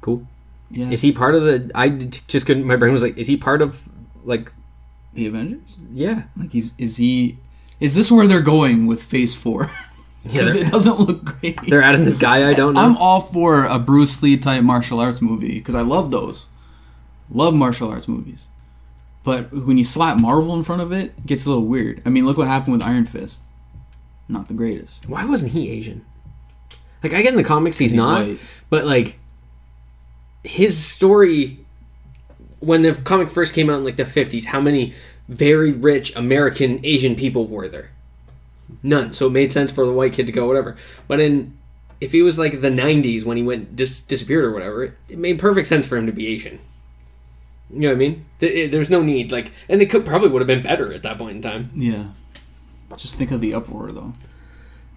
Cool. 0.01 0.25
Yeah. 0.71 0.89
Is 0.89 1.01
he 1.01 1.11
part 1.11 1.35
of 1.35 1.43
the? 1.43 1.71
I 1.75 1.89
just 1.89 2.45
couldn't. 2.45 2.63
My 2.65 2.75
brain 2.75 2.93
was 2.93 3.03
like, 3.03 3.17
is 3.17 3.27
he 3.27 3.37
part 3.37 3.61
of 3.61 3.87
like? 4.23 4.51
the 5.13 5.27
Avengers? 5.27 5.77
Yeah. 5.91 6.23
Like 6.37 6.51
he's 6.53 6.77
is 6.79 6.97
he 6.97 7.37
is 7.79 7.95
this 7.95 8.11
where 8.11 8.27
they're 8.27 8.41
going 8.41 8.87
with 8.87 9.01
Phase 9.03 9.35
Four? 9.35 9.67
Yeah, 10.25 10.41
Because 10.41 10.53
they're, 10.53 10.63
it 10.63 10.71
doesn't 10.71 10.99
look 10.99 11.23
great. 11.23 11.61
they're 11.69 11.81
adding 11.81 12.03
this 12.03 12.17
guy 12.17 12.49
I 12.49 12.53
don't 12.53 12.73
know. 12.73 12.81
I'm 12.81 12.97
all 12.97 13.21
for 13.21 13.63
a 13.63 13.79
Bruce 13.79 14.21
Lee 14.21 14.35
type 14.35 14.63
martial 14.63 14.99
arts 14.99 15.21
movie 15.21 15.59
because 15.59 15.75
I 15.75 15.81
love 15.81 16.11
those. 16.11 16.49
Love 17.31 17.53
martial 17.53 17.89
arts 17.89 18.05
movies. 18.09 18.49
But 19.29 19.51
when 19.53 19.77
you 19.77 19.83
slap 19.83 20.19
Marvel 20.19 20.55
in 20.55 20.63
front 20.63 20.81
of 20.81 20.91
it, 20.91 21.13
it 21.19 21.25
gets 21.27 21.45
a 21.45 21.49
little 21.49 21.65
weird. 21.67 22.01
I 22.03 22.09
mean, 22.09 22.25
look 22.25 22.35
what 22.39 22.47
happened 22.47 22.73
with 22.73 22.81
Iron 22.81 23.05
Fist. 23.05 23.45
Not 24.27 24.47
the 24.47 24.55
greatest. 24.55 25.07
Why 25.07 25.23
wasn't 25.23 25.51
he 25.51 25.69
Asian? 25.69 26.03
Like 27.03 27.13
I 27.13 27.21
get 27.21 27.33
in 27.33 27.37
the 27.37 27.43
comics 27.43 27.77
he's, 27.77 27.91
He's 27.91 27.97
not, 28.01 28.23
white. 28.25 28.39
but 28.71 28.85
like 28.87 29.19
his 30.43 30.83
story 30.83 31.59
when 32.59 32.81
the 32.81 32.93
comic 33.03 33.29
first 33.29 33.53
came 33.53 33.69
out 33.69 33.77
in 33.77 33.83
like 33.85 33.97
the 33.97 34.03
50s, 34.03 34.45
how 34.45 34.59
many 34.59 34.93
very 35.27 35.71
rich 35.71 36.15
American 36.15 36.83
Asian 36.83 37.15
people 37.15 37.45
were 37.45 37.67
there? 37.67 37.91
None. 38.81 39.13
So 39.13 39.27
it 39.27 39.31
made 39.31 39.53
sense 39.53 39.71
for 39.71 39.85
the 39.85 39.93
white 39.93 40.13
kid 40.13 40.25
to 40.25 40.33
go 40.33 40.47
whatever. 40.47 40.75
But 41.07 41.19
in 41.19 41.55
if 42.01 42.13
he 42.13 42.23
was 42.23 42.39
like 42.39 42.61
the 42.61 42.69
90s 42.71 43.25
when 43.25 43.37
he 43.37 43.43
went 43.43 43.75
dis- 43.75 44.03
disappeared 44.03 44.45
or 44.45 44.51
whatever, 44.51 44.85
it, 44.85 44.93
it 45.07 45.19
made 45.19 45.37
perfect 45.37 45.67
sense 45.67 45.87
for 45.87 45.97
him 45.97 46.07
to 46.07 46.11
be 46.11 46.25
Asian. 46.25 46.57
You 47.71 47.81
know 47.81 47.87
what 47.89 47.93
I 47.95 47.97
mean? 47.97 48.25
There's 48.39 48.89
no 48.89 49.01
need 49.03 49.31
like 49.31 49.51
and 49.67 49.79
they 49.79 49.85
could 49.85 50.05
probably 50.05 50.29
would 50.29 50.41
have 50.41 50.47
been 50.47 50.63
better 50.63 50.91
at 50.93 51.03
that 51.03 51.17
point 51.17 51.35
in 51.37 51.41
time. 51.41 51.69
Yeah. 51.75 52.09
Just 52.97 53.17
think 53.17 53.31
of 53.31 53.39
the 53.41 53.53
uproar, 53.53 53.91
though. 53.91 54.13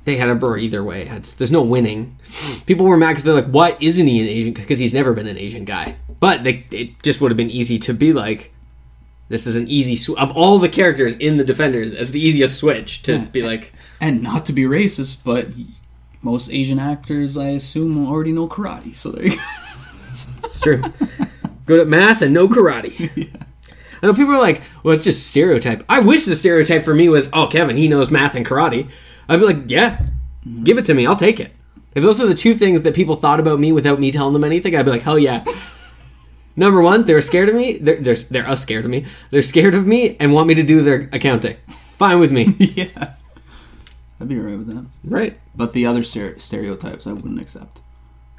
they 0.05 0.17
had 0.17 0.31
a 0.31 0.35
bro 0.35 0.57
either 0.57 0.83
way. 0.83 1.03
It's, 1.07 1.37
there's 1.37 1.53
no 1.53 1.63
winning. 1.63 2.17
People 2.67 2.87
were 2.87 2.97
mad 2.97 3.09
because 3.11 3.25
they're 3.25 3.35
like, 3.35 3.47
"Why 3.47 3.77
isn't 3.81 4.07
he 4.07 4.21
an 4.23 4.27
Asian?" 4.29 4.55
Because 4.55 4.79
he's 4.79 4.95
never 4.95 5.13
been 5.13 5.27
an 5.29 5.37
Asian 5.37 5.65
guy. 5.67 5.97
But 6.19 6.43
they, 6.43 6.65
it 6.73 7.03
just 7.03 7.21
would 7.21 7.31
have 7.31 7.37
been 7.37 7.51
easy 7.51 7.79
to 7.81 7.93
be 7.93 8.13
like, 8.15 8.53
"This 9.29 9.47
is 9.47 9.57
an 9.57 9.69
easy 9.69 9.95
sw- 9.97 10.17
of 10.19 10.31
all 10.37 10.59
the 10.59 10.69
characters 10.71 11.17
in 11.19 11.37
the 11.37 11.45
Defenders, 11.45 11.93
as 11.95 12.13
the 12.13 12.21
easiest 12.21 12.57
switch 12.59 13.03
to 13.03 13.13
Yeah. 13.17 13.25
be 13.27 13.43
like." 13.43 13.73
And 14.01 14.23
not 14.23 14.47
to 14.47 14.53
be 14.55 14.63
racist, 14.63 15.23
but 15.25 15.49
most 16.23 16.51
Asian 16.53 16.79
actors, 16.81 17.37
I 17.37 17.49
assume, 17.51 18.09
already 18.09 18.33
know 18.33 18.49
karate. 18.49 18.97
So 18.97 19.11
there 19.11 19.25
you 19.27 19.37
go. 19.37 19.43
It's 20.09 20.61
true. 20.61 20.83
Good 21.67 21.81
at 21.81 21.89
math 21.89 22.23
and 22.23 22.35
no 22.35 22.49
karate. 22.49 23.31
I 24.03 24.07
know 24.07 24.15
people 24.15 24.35
are 24.35 24.41
like, 24.41 24.63
"Well, 24.83 24.93
it's 24.93 25.05
just 25.05 25.29
stereotype." 25.29 25.85
I 25.89 26.01
wish 26.01 26.25
the 26.25 26.35
stereotype 26.35 26.85
for 26.85 26.95
me 26.95 27.09
was, 27.09 27.31
"Oh, 27.33 27.47
Kevin, 27.47 27.77
he 27.77 27.89
knows 27.89 28.11
math 28.11 28.35
and 28.35 28.45
karate." 28.45 28.89
I'd 29.29 29.39
be 29.41 29.47
like, 29.47 29.71
"Yeah, 29.71 29.99
mm-hmm. 30.45 30.65
give 30.65 30.79
it 30.79 30.87
to 30.87 30.95
me. 30.95 31.07
I'll 31.07 31.17
take 31.17 31.39
it." 31.39 31.53
If 31.95 32.03
those 32.03 32.21
are 32.21 32.27
the 32.27 32.35
two 32.35 32.55
things 32.55 32.83
that 32.83 32.95
people 32.95 33.17
thought 33.17 33.39
about 33.39 33.61
me 33.61 33.71
without 33.71 34.01
me 34.01 34.11
telling 34.11 34.33
them 34.33 34.45
anything, 34.45 34.75
I'd 34.75 34.85
be 34.85 34.91
like, 34.91 35.03
"Hell 35.03 35.19
yeah." 35.19 35.45
Number 36.57 36.83
one, 36.83 37.05
they're 37.05 37.23
scared 37.23 37.49
of 37.49 37.55
me. 37.55 37.79
They're, 37.79 37.97
they're 37.97 38.15
they're 38.17 38.49
us 38.49 38.61
scared 38.61 38.85
of 38.85 38.91
me. 38.91 39.07
They're 39.31 39.41
scared 39.41 39.75
of 39.75 39.87
me 39.87 40.17
and 40.19 40.33
want 40.35 40.49
me 40.49 40.55
to 40.57 40.63
do 40.63 40.83
their 40.83 41.09
accounting. 41.13 41.57
Fine 41.97 42.19
with 42.21 42.33
me, 42.33 42.55
yeah. 42.59 43.15
I'd 44.21 44.29
be 44.29 44.37
alright 44.39 44.59
with 44.59 44.71
that. 44.73 44.87
right? 45.05 45.39
But 45.55 45.73
the 45.73 45.87
other 45.87 46.01
stere- 46.01 46.41
stereotypes 46.41 47.07
I 47.07 47.13
wouldn't 47.13 47.41
accept. 47.41 47.81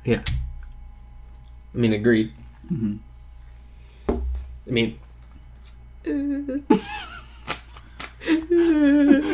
Yeah. 0.04 0.22
I 1.74 1.78
mean, 1.78 1.94
agreed. 1.94 2.34
Mm-hmm. 2.72 2.98
I 4.68 4.72
mean, 4.72 4.98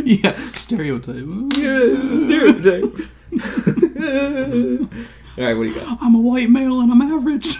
yeah, 0.06 0.36
stereotype. 0.54 1.26
yeah, 1.58 2.18
stereotype. 2.18 2.84
All 5.38 5.46
right, 5.46 5.54
what 5.56 5.63
do 5.63 5.70
you 5.70 5.76
got? 5.76 5.98
I'm 6.02 6.15
a 6.15 6.22
white 6.22 6.50
male 6.50 6.82
and 6.82 6.92
I'm 6.92 7.02
average. 7.02 7.56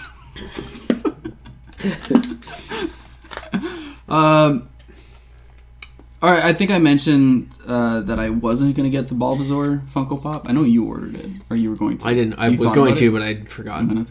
um. 4.08 4.66
All 6.22 6.30
right, 6.30 6.44
I 6.44 6.52
think 6.52 6.70
I 6.70 6.78
mentioned 6.78 7.48
uh, 7.66 8.00
that 8.02 8.18
I 8.18 8.28
wasn't 8.28 8.76
gonna 8.76 8.90
get 8.90 9.06
the 9.06 9.14
Bulbasaur 9.14 9.80
Funko 9.88 10.20
Pop. 10.22 10.46
I 10.48 10.52
know 10.52 10.64
you 10.64 10.86
ordered 10.86 11.14
it, 11.14 11.30
or 11.48 11.56
you 11.56 11.70
were 11.70 11.76
going 11.76 11.96
to. 11.98 12.06
I 12.08 12.12
didn't. 12.12 12.34
I 12.34 12.48
You 12.48 12.58
was 12.58 12.72
going 12.72 12.94
to, 12.96 13.08
it? 13.08 13.12
but 13.12 13.22
I 13.22 13.44
forgot. 13.44 13.78
I'm 13.78 13.88
gonna. 13.88 14.04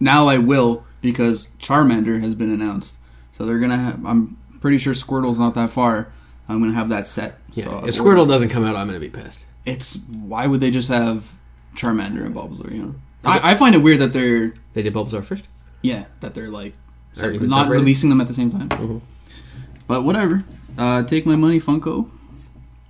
Now 0.00 0.26
I 0.26 0.38
will 0.38 0.84
because 1.02 1.48
Charmander 1.58 2.20
has 2.22 2.34
been 2.34 2.50
announced, 2.50 2.96
so 3.32 3.44
they're 3.44 3.58
gonna. 3.58 3.76
Have, 3.76 4.06
I'm 4.06 4.38
pretty 4.60 4.78
sure 4.78 4.94
Squirtle's 4.94 5.38
not 5.38 5.54
that 5.56 5.68
far. 5.70 6.10
I'm 6.48 6.60
gonna 6.60 6.72
have 6.72 6.88
that 6.88 7.06
set. 7.06 7.38
Yeah, 7.52 7.64
so 7.64 7.84
if 7.86 7.94
Squirtle 7.94 8.26
doesn't 8.26 8.48
come 8.48 8.64
out, 8.64 8.76
I'm 8.76 8.86
gonna 8.86 8.98
be 9.00 9.10
pissed. 9.10 9.46
it's 9.66 10.06
why 10.08 10.46
would 10.46 10.60
they 10.60 10.70
just 10.70 10.88
have 10.90 11.32
Charmander 11.74 12.24
and 12.24 12.34
Bulbasaur? 12.34 12.72
You 12.72 12.82
know, 12.82 12.94
I, 13.24 13.52
I 13.52 13.54
find 13.54 13.74
it 13.74 13.78
weird 13.78 13.98
that 13.98 14.12
they're 14.14 14.52
They 14.72 14.82
did 14.82 14.94
Bulbasaur 14.94 15.22
first. 15.24 15.46
yeah 15.82 16.04
that 16.20 16.34
they're 16.34 16.48
like 16.48 16.74
even 17.18 17.48
not 17.48 17.62
separated? 17.64 17.80
releasing 17.82 18.08
them 18.10 18.20
at 18.22 18.26
the 18.26 18.32
same 18.32 18.50
time. 18.50 18.68
Mhm. 18.70 19.00
But 19.86 20.02
whatever. 20.04 20.44
Uh, 20.78 21.02
take 21.02 21.26
my 21.26 21.36
money, 21.36 21.58
Funko. 21.60 22.08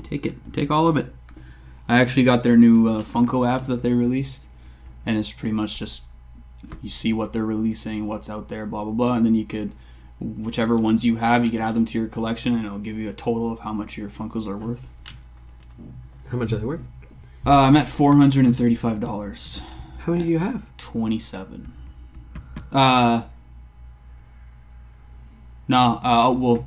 Take 0.05 0.25
it. 0.27 0.35
Take 0.53 0.71
all 0.71 0.87
of 0.87 0.97
it. 0.97 1.07
I 1.89 2.01
actually 2.01 2.23
got 2.25 2.43
their 2.45 2.57
new 2.57 2.89
uh, 2.89 3.03
Funko 3.03 3.47
app 3.49 3.67
that 3.67 3.83
they 3.83 3.93
released, 3.93 4.47
and 5.05 5.19
it's 5.19 5.33
pretty 5.33 5.53
much 5.55 5.79
just 5.79 6.05
you 6.81 6.91
see 6.91 7.13
what 7.13 7.33
they're 7.33 7.45
releasing, 7.45 8.07
what's 8.07 8.31
out 8.31 8.49
there, 8.49 8.67
blah 8.67 8.85
blah 8.85 8.93
blah, 8.93 9.15
and 9.15 9.27
then 9.27 9.35
you 9.35 9.45
could 9.45 9.73
whichever 10.21 10.77
ones 10.77 11.05
you 11.05 11.17
have, 11.17 11.45
you 11.45 11.51
can 11.51 11.61
add 11.61 11.75
them 11.75 11.85
to 11.87 11.99
your 11.99 12.09
collection, 12.09 12.55
and 12.55 12.65
it'll 12.65 12.79
give 12.79 12.97
you 12.97 13.09
a 13.11 13.13
total 13.13 13.53
of 13.53 13.61
how 13.61 13.73
much 13.73 13.99
your 13.99 14.09
Funkos 14.09 14.47
are 14.47 14.57
worth. 14.57 14.91
How 16.31 16.39
much 16.39 16.53
are 16.53 16.57
they 16.57 16.65
worth? 16.65 16.81
Uh, 17.45 17.63
I'm 17.63 17.77
at 17.77 17.89
four 17.89 18.15
hundred 18.15 18.45
and 18.45 18.57
thirty-five 18.57 19.01
dollars. 19.01 19.63
How 20.01 20.13
many 20.13 20.25
do 20.25 20.31
you 20.31 20.41
have? 20.41 20.69
27. 20.79 21.73
Uh, 22.73 23.23
no, 25.69 26.01
uh, 26.03 26.35
well, 26.37 26.67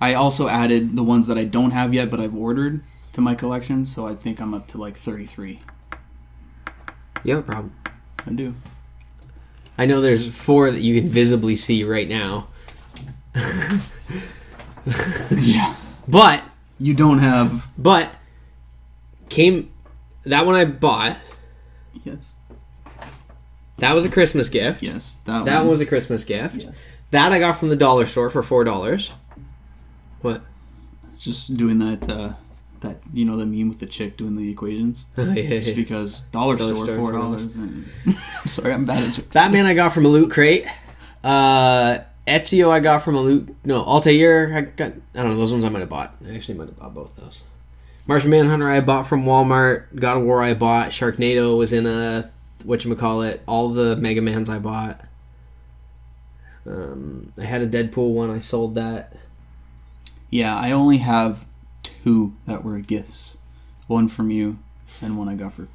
I 0.00 0.14
also 0.14 0.46
added 0.48 0.94
the 0.94 1.02
ones 1.02 1.26
that 1.26 1.36
I 1.36 1.44
don't 1.44 1.72
have 1.72 1.92
yet, 1.92 2.10
but 2.10 2.20
I've 2.20 2.34
ordered 2.34 2.82
to 3.12 3.20
my 3.20 3.34
collection, 3.34 3.84
so 3.84 4.06
I 4.06 4.14
think 4.14 4.40
I'm 4.40 4.54
up 4.54 4.68
to 4.68 4.78
like 4.78 4.96
33. 4.96 5.60
You 7.24 7.34
have 7.34 7.48
a 7.48 7.50
problem. 7.50 7.74
I 8.24 8.30
do. 8.30 8.54
I 9.80 9.86
know 9.86 10.02
there's 10.02 10.28
four 10.28 10.70
that 10.70 10.82
you 10.82 11.00
can 11.00 11.08
visibly 11.08 11.56
see 11.56 11.84
right 11.84 12.06
now, 12.06 12.48
yeah. 15.30 15.74
but 16.06 16.42
You 16.78 16.92
don't 16.94 17.18
have. 17.18 17.68
but 17.78 18.10
came 19.28 19.70
that 20.24 20.44
one 20.44 20.54
I 20.54 20.64
bought. 20.66 21.16
Yes. 22.04 22.34
That 23.78 23.94
was 23.94 24.04
a 24.04 24.10
Christmas 24.10 24.50
gift. 24.50 24.82
Yes. 24.82 25.16
That, 25.24 25.46
That 25.46 25.60
one. 25.60 25.68
was 25.68 25.80
a 25.80 25.86
Christmas 25.86 26.24
gift. 26.24 26.56
Yes. 26.56 26.84
That 27.12 27.32
I 27.32 27.38
got 27.38 27.56
from 27.56 27.70
the 27.70 27.76
dollar 27.76 28.04
store 28.06 28.28
for 28.28 28.42
four 28.42 28.64
dollars. 28.64 29.12
What? 30.20 30.42
Just 31.18 31.56
doing 31.56 31.78
that, 31.78 32.08
uh, 32.08 32.32
that, 32.80 32.98
you 33.12 33.24
know, 33.24 33.36
the 33.36 33.46
meme 33.46 33.68
with 33.68 33.80
the 33.80 33.86
chick 33.86 34.16
doing 34.16 34.36
the 34.36 34.50
equations. 34.50 35.10
Oh, 35.18 35.30
yeah, 35.32 35.58
Just 35.58 35.70
yeah. 35.70 35.82
because 35.82 36.20
dollar, 36.28 36.56
Dollar 36.56 36.74
store, 36.74 36.86
store, 36.86 37.12
$4. 37.12 37.56
I'm 38.06 38.46
sorry, 38.46 38.72
I'm 38.74 38.84
bad 38.84 39.02
at 39.08 39.14
jokes. 39.14 39.34
Batman 39.34 39.66
I 39.66 39.74
got 39.74 39.92
from 39.92 40.06
a 40.06 40.08
loot 40.08 40.30
crate. 40.30 40.66
Uh, 41.22 41.98
Ezio 42.26 42.70
I 42.70 42.80
got 42.80 43.02
from 43.02 43.16
a 43.16 43.20
loot. 43.20 43.54
No, 43.64 43.82
Altair 43.82 44.56
I 44.56 44.60
got. 44.62 44.92
I 45.14 45.22
don't 45.22 45.30
know. 45.32 45.36
Those 45.36 45.52
ones 45.52 45.64
I 45.64 45.68
might 45.68 45.80
have 45.80 45.88
bought. 45.88 46.14
I 46.26 46.34
actually 46.34 46.58
might 46.58 46.68
have 46.68 46.78
bought 46.78 46.94
both 46.94 47.16
those. 47.16 47.44
Martian 48.06 48.30
Manhunter 48.30 48.70
I 48.70 48.80
bought 48.80 49.06
from 49.06 49.24
Walmart. 49.24 49.84
God 49.94 50.16
of 50.18 50.22
War 50.24 50.42
I 50.42 50.54
bought. 50.54 50.90
Sharknado 50.90 51.56
was 51.58 51.72
in 51.72 51.86
a 51.86 52.30
what 52.64 52.84
you 52.84 52.94
call 52.94 53.22
it. 53.22 53.42
All 53.46 53.68
the 53.68 53.96
Mega 53.96 54.22
Mans 54.22 54.48
I 54.48 54.58
bought. 54.58 55.00
Um, 56.66 57.32
I 57.38 57.44
had 57.44 57.62
a 57.62 57.66
Deadpool 57.66 58.12
one. 58.12 58.30
I 58.30 58.38
sold 58.38 58.74
that. 58.76 59.16
Yeah, 60.30 60.56
I 60.56 60.70
only 60.72 60.98
have 60.98 61.44
two 62.04 62.34
that 62.46 62.64
were 62.64 62.78
gifts. 62.78 63.38
One 63.86 64.08
from 64.08 64.30
you, 64.30 64.58
and 65.02 65.18
one 65.18 65.28
I 65.28 65.34
got 65.34 65.52
for. 65.52 65.68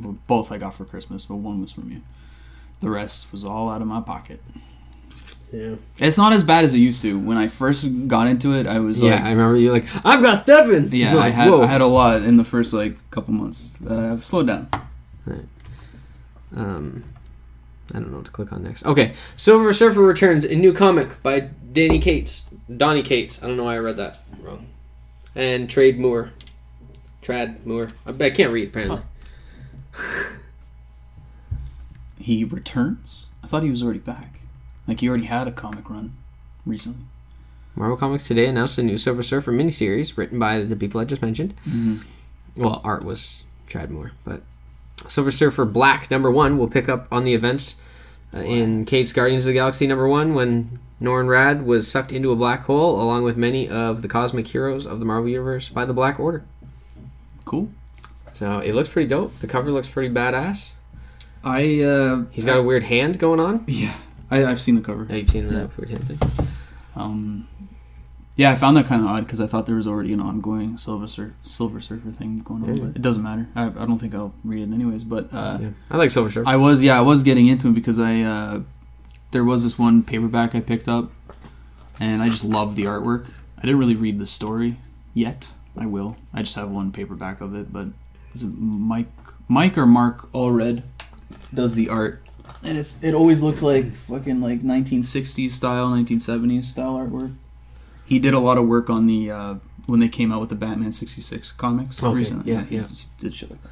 Well, 0.00 0.16
both 0.26 0.50
I 0.50 0.58
got 0.58 0.74
for 0.74 0.84
Christmas, 0.84 1.26
but 1.26 1.36
one 1.36 1.60
was 1.60 1.72
from 1.72 1.90
you. 1.90 2.00
The 2.80 2.88
rest 2.90 3.32
was 3.32 3.44
all 3.44 3.68
out 3.68 3.82
of 3.82 3.86
my 3.86 4.00
pocket. 4.00 4.40
Yeah. 5.52 5.76
It's 5.98 6.18
not 6.18 6.32
as 6.32 6.42
bad 6.42 6.64
as 6.64 6.74
it 6.74 6.78
used 6.78 7.00
to. 7.02 7.18
When 7.18 7.36
I 7.36 7.46
first 7.48 8.08
got 8.08 8.26
into 8.26 8.52
it, 8.54 8.66
I 8.66 8.78
was 8.80 9.00
Yeah, 9.00 9.12
like, 9.16 9.24
I 9.24 9.30
remember 9.30 9.56
you 9.56 9.72
like 9.72 9.84
I've 10.04 10.22
got 10.22 10.46
seven. 10.46 10.88
yeah, 10.90 11.12
You're 11.12 11.20
I 11.22 11.28
had 11.28 11.50
"Whoa." 11.50 11.62
I 11.62 11.66
had 11.66 11.80
a 11.80 11.86
lot 11.86 12.22
in 12.22 12.36
the 12.38 12.44
first 12.44 12.72
like 12.72 12.96
couple 13.10 13.34
months. 13.34 13.78
Uh, 13.86 14.10
I've 14.12 14.24
slowed 14.24 14.46
down. 14.48 14.68
Um, 16.56 17.02
I 17.94 17.98
don't 17.98 18.10
know 18.10 18.18
what 18.18 18.26
to 18.26 18.32
click 18.32 18.52
on 18.52 18.62
next. 18.62 18.86
Okay, 18.86 19.12
Silver 19.36 19.72
Surfer 19.72 20.00
returns 20.02 20.44
a 20.44 20.54
new 20.56 20.72
comic 20.72 21.22
by 21.22 21.40
Danny 21.72 21.98
Cates, 21.98 22.50
Donny 22.74 23.02
Cates. 23.02 23.42
I 23.42 23.48
don't 23.48 23.56
know 23.56 23.64
why 23.64 23.74
I 23.74 23.78
read 23.78 23.96
that 23.96 24.18
wrong. 24.40 24.66
And 25.36 25.68
Trade 25.68 25.98
Moore, 25.98 26.30
Trad 27.22 27.64
Moore. 27.66 27.88
I, 28.06 28.24
I 28.24 28.30
can't 28.30 28.52
read 28.52 28.68
apparently. 28.68 29.00
He 32.18 32.44
returns. 32.44 33.28
I 33.42 33.46
thought 33.46 33.62
he 33.62 33.70
was 33.70 33.82
already 33.82 33.98
back. 33.98 34.40
Like 34.86 35.00
he 35.00 35.08
already 35.08 35.24
had 35.24 35.48
a 35.48 35.52
comic 35.52 35.90
run 35.90 36.12
recently. 36.64 37.04
Marvel 37.76 37.96
Comics 37.96 38.28
today 38.28 38.46
announced 38.46 38.78
a 38.78 38.82
new 38.84 38.96
Silver 38.96 39.22
Surfer 39.22 39.52
miniseries 39.52 40.16
written 40.16 40.38
by 40.38 40.60
the 40.60 40.76
people 40.76 41.00
I 41.00 41.04
just 41.04 41.22
mentioned. 41.22 41.54
Well, 42.56 42.80
art 42.84 43.04
was 43.04 43.44
Trad 43.68 43.90
Moore, 43.90 44.12
but 44.24 44.42
Silver 44.96 45.32
Surfer 45.32 45.64
Black 45.64 46.08
number 46.10 46.30
one 46.30 46.56
will 46.56 46.68
pick 46.68 46.88
up 46.88 47.08
on 47.10 47.24
the 47.24 47.34
events 47.34 47.82
uh, 48.32 48.38
in 48.38 48.84
Cates 48.84 49.12
Guardians 49.12 49.44
of 49.44 49.48
the 49.50 49.54
Galaxy 49.54 49.86
number 49.88 50.06
one 50.06 50.34
when 50.34 50.78
Norrin 51.04 51.26
Radd 51.26 51.64
was 51.64 51.86
sucked 51.90 52.12
into 52.12 52.32
a 52.32 52.36
black 52.36 52.62
hole 52.62 53.00
along 53.00 53.24
with 53.24 53.36
many 53.36 53.68
of 53.68 54.02
the 54.02 54.08
cosmic 54.08 54.46
heroes 54.48 54.86
of 54.86 54.98
the 55.00 55.04
Marvel 55.04 55.28
Universe 55.28 55.68
by 55.68 55.84
the 55.84 55.92
Black 55.94 56.18
Order. 56.18 56.44
Cool. 57.44 57.70
So 58.32 58.58
it 58.58 58.72
looks 58.74 58.88
pretty 58.88 59.08
dope. 59.08 59.32
The 59.34 59.46
cover 59.46 59.70
looks 59.70 59.88
pretty 59.88 60.12
badass. 60.12 60.72
I 61.44 61.82
uh, 61.82 62.24
He's 62.32 62.44
got 62.46 62.58
a 62.58 62.62
weird 62.62 62.84
hand 62.84 63.18
going 63.18 63.38
on. 63.40 63.64
yeah. 63.68 63.94
I, 64.30 64.44
I've 64.46 64.60
seen 64.60 64.74
the 64.74 64.80
cover. 64.80 65.06
Yeah, 65.08 65.16
you've 65.16 65.30
seen 65.30 65.46
that 65.48 65.76
weird 65.76 65.90
hand 65.90 66.08
thing. 66.08 66.46
Um, 66.96 67.46
yeah, 68.36 68.50
I 68.50 68.54
found 68.56 68.76
that 68.76 68.86
kind 68.86 69.02
of 69.02 69.08
odd 69.08 69.24
because 69.24 69.40
I 69.40 69.46
thought 69.46 69.66
there 69.66 69.76
was 69.76 69.86
already 69.86 70.12
an 70.12 70.20
ongoing 70.20 70.76
Silver 70.76 71.06
Sur- 71.06 71.34
Silver 71.42 71.80
Surfer 71.80 72.10
thing 72.10 72.40
going 72.40 72.64
on. 72.64 72.74
Yeah. 72.74 72.84
But 72.86 72.96
it 72.96 73.02
doesn't 73.02 73.22
matter. 73.22 73.46
I, 73.54 73.66
I 73.66 73.86
don't 73.86 73.98
think 73.98 74.14
I'll 74.14 74.34
read 74.42 74.68
it 74.68 74.72
anyways. 74.72 75.04
But 75.04 75.28
uh, 75.32 75.58
Yeah. 75.60 75.68
I 75.90 75.96
like 75.98 76.10
Silver 76.10 76.30
Surfer. 76.30 76.48
I 76.48 76.56
was 76.56 76.82
yeah 76.82 76.98
I 76.98 77.02
was 77.02 77.22
getting 77.22 77.46
into 77.46 77.68
it 77.68 77.74
because 77.74 78.00
I 78.00 78.22
uh, 78.22 78.60
there 79.34 79.44
was 79.44 79.62
this 79.64 79.78
one 79.78 80.02
paperback 80.02 80.54
I 80.54 80.60
picked 80.60 80.88
up, 80.88 81.10
and 82.00 82.22
I 82.22 82.28
just 82.30 82.44
loved 82.44 82.76
the 82.76 82.84
artwork. 82.84 83.28
I 83.58 83.62
didn't 83.62 83.78
really 83.78 83.96
read 83.96 84.18
the 84.18 84.26
story 84.26 84.76
yet. 85.12 85.50
I 85.76 85.84
will. 85.86 86.16
I 86.32 86.40
just 86.40 86.54
have 86.56 86.70
one 86.70 86.90
paperback 86.92 87.40
of 87.42 87.54
it. 87.54 87.70
But 87.72 87.88
is 88.32 88.44
it 88.44 88.54
Mike 88.56 89.08
Mike 89.48 89.76
or 89.76 89.86
Mark 89.86 90.30
Allred 90.32 90.82
does 91.52 91.74
the 91.74 91.88
art, 91.90 92.22
and 92.62 92.78
it's 92.78 93.02
it 93.02 93.12
always 93.14 93.42
looks 93.42 93.60
like 93.62 93.92
fucking 93.92 94.40
like 94.40 94.60
1960s 94.60 95.50
style, 95.50 95.90
1970s 95.90 96.64
style 96.64 96.94
artwork. 96.96 97.34
He 98.06 98.18
did 98.18 98.34
a 98.34 98.38
lot 98.40 98.56
of 98.58 98.66
work 98.66 98.88
on 98.88 99.06
the 99.06 99.30
uh, 99.30 99.54
when 99.86 100.00
they 100.00 100.08
came 100.08 100.32
out 100.32 100.40
with 100.40 100.48
the 100.50 100.54
Batman 100.56 100.92
66 100.92 101.52
comics 101.52 102.02
Okay, 102.02 102.14
recently. 102.14 102.52
yeah, 102.52 102.64
yeah. 102.70 102.80
just 102.80 103.18
did 103.18 103.34
shit 103.34 103.50
like 103.50 103.62
that. 103.62 103.70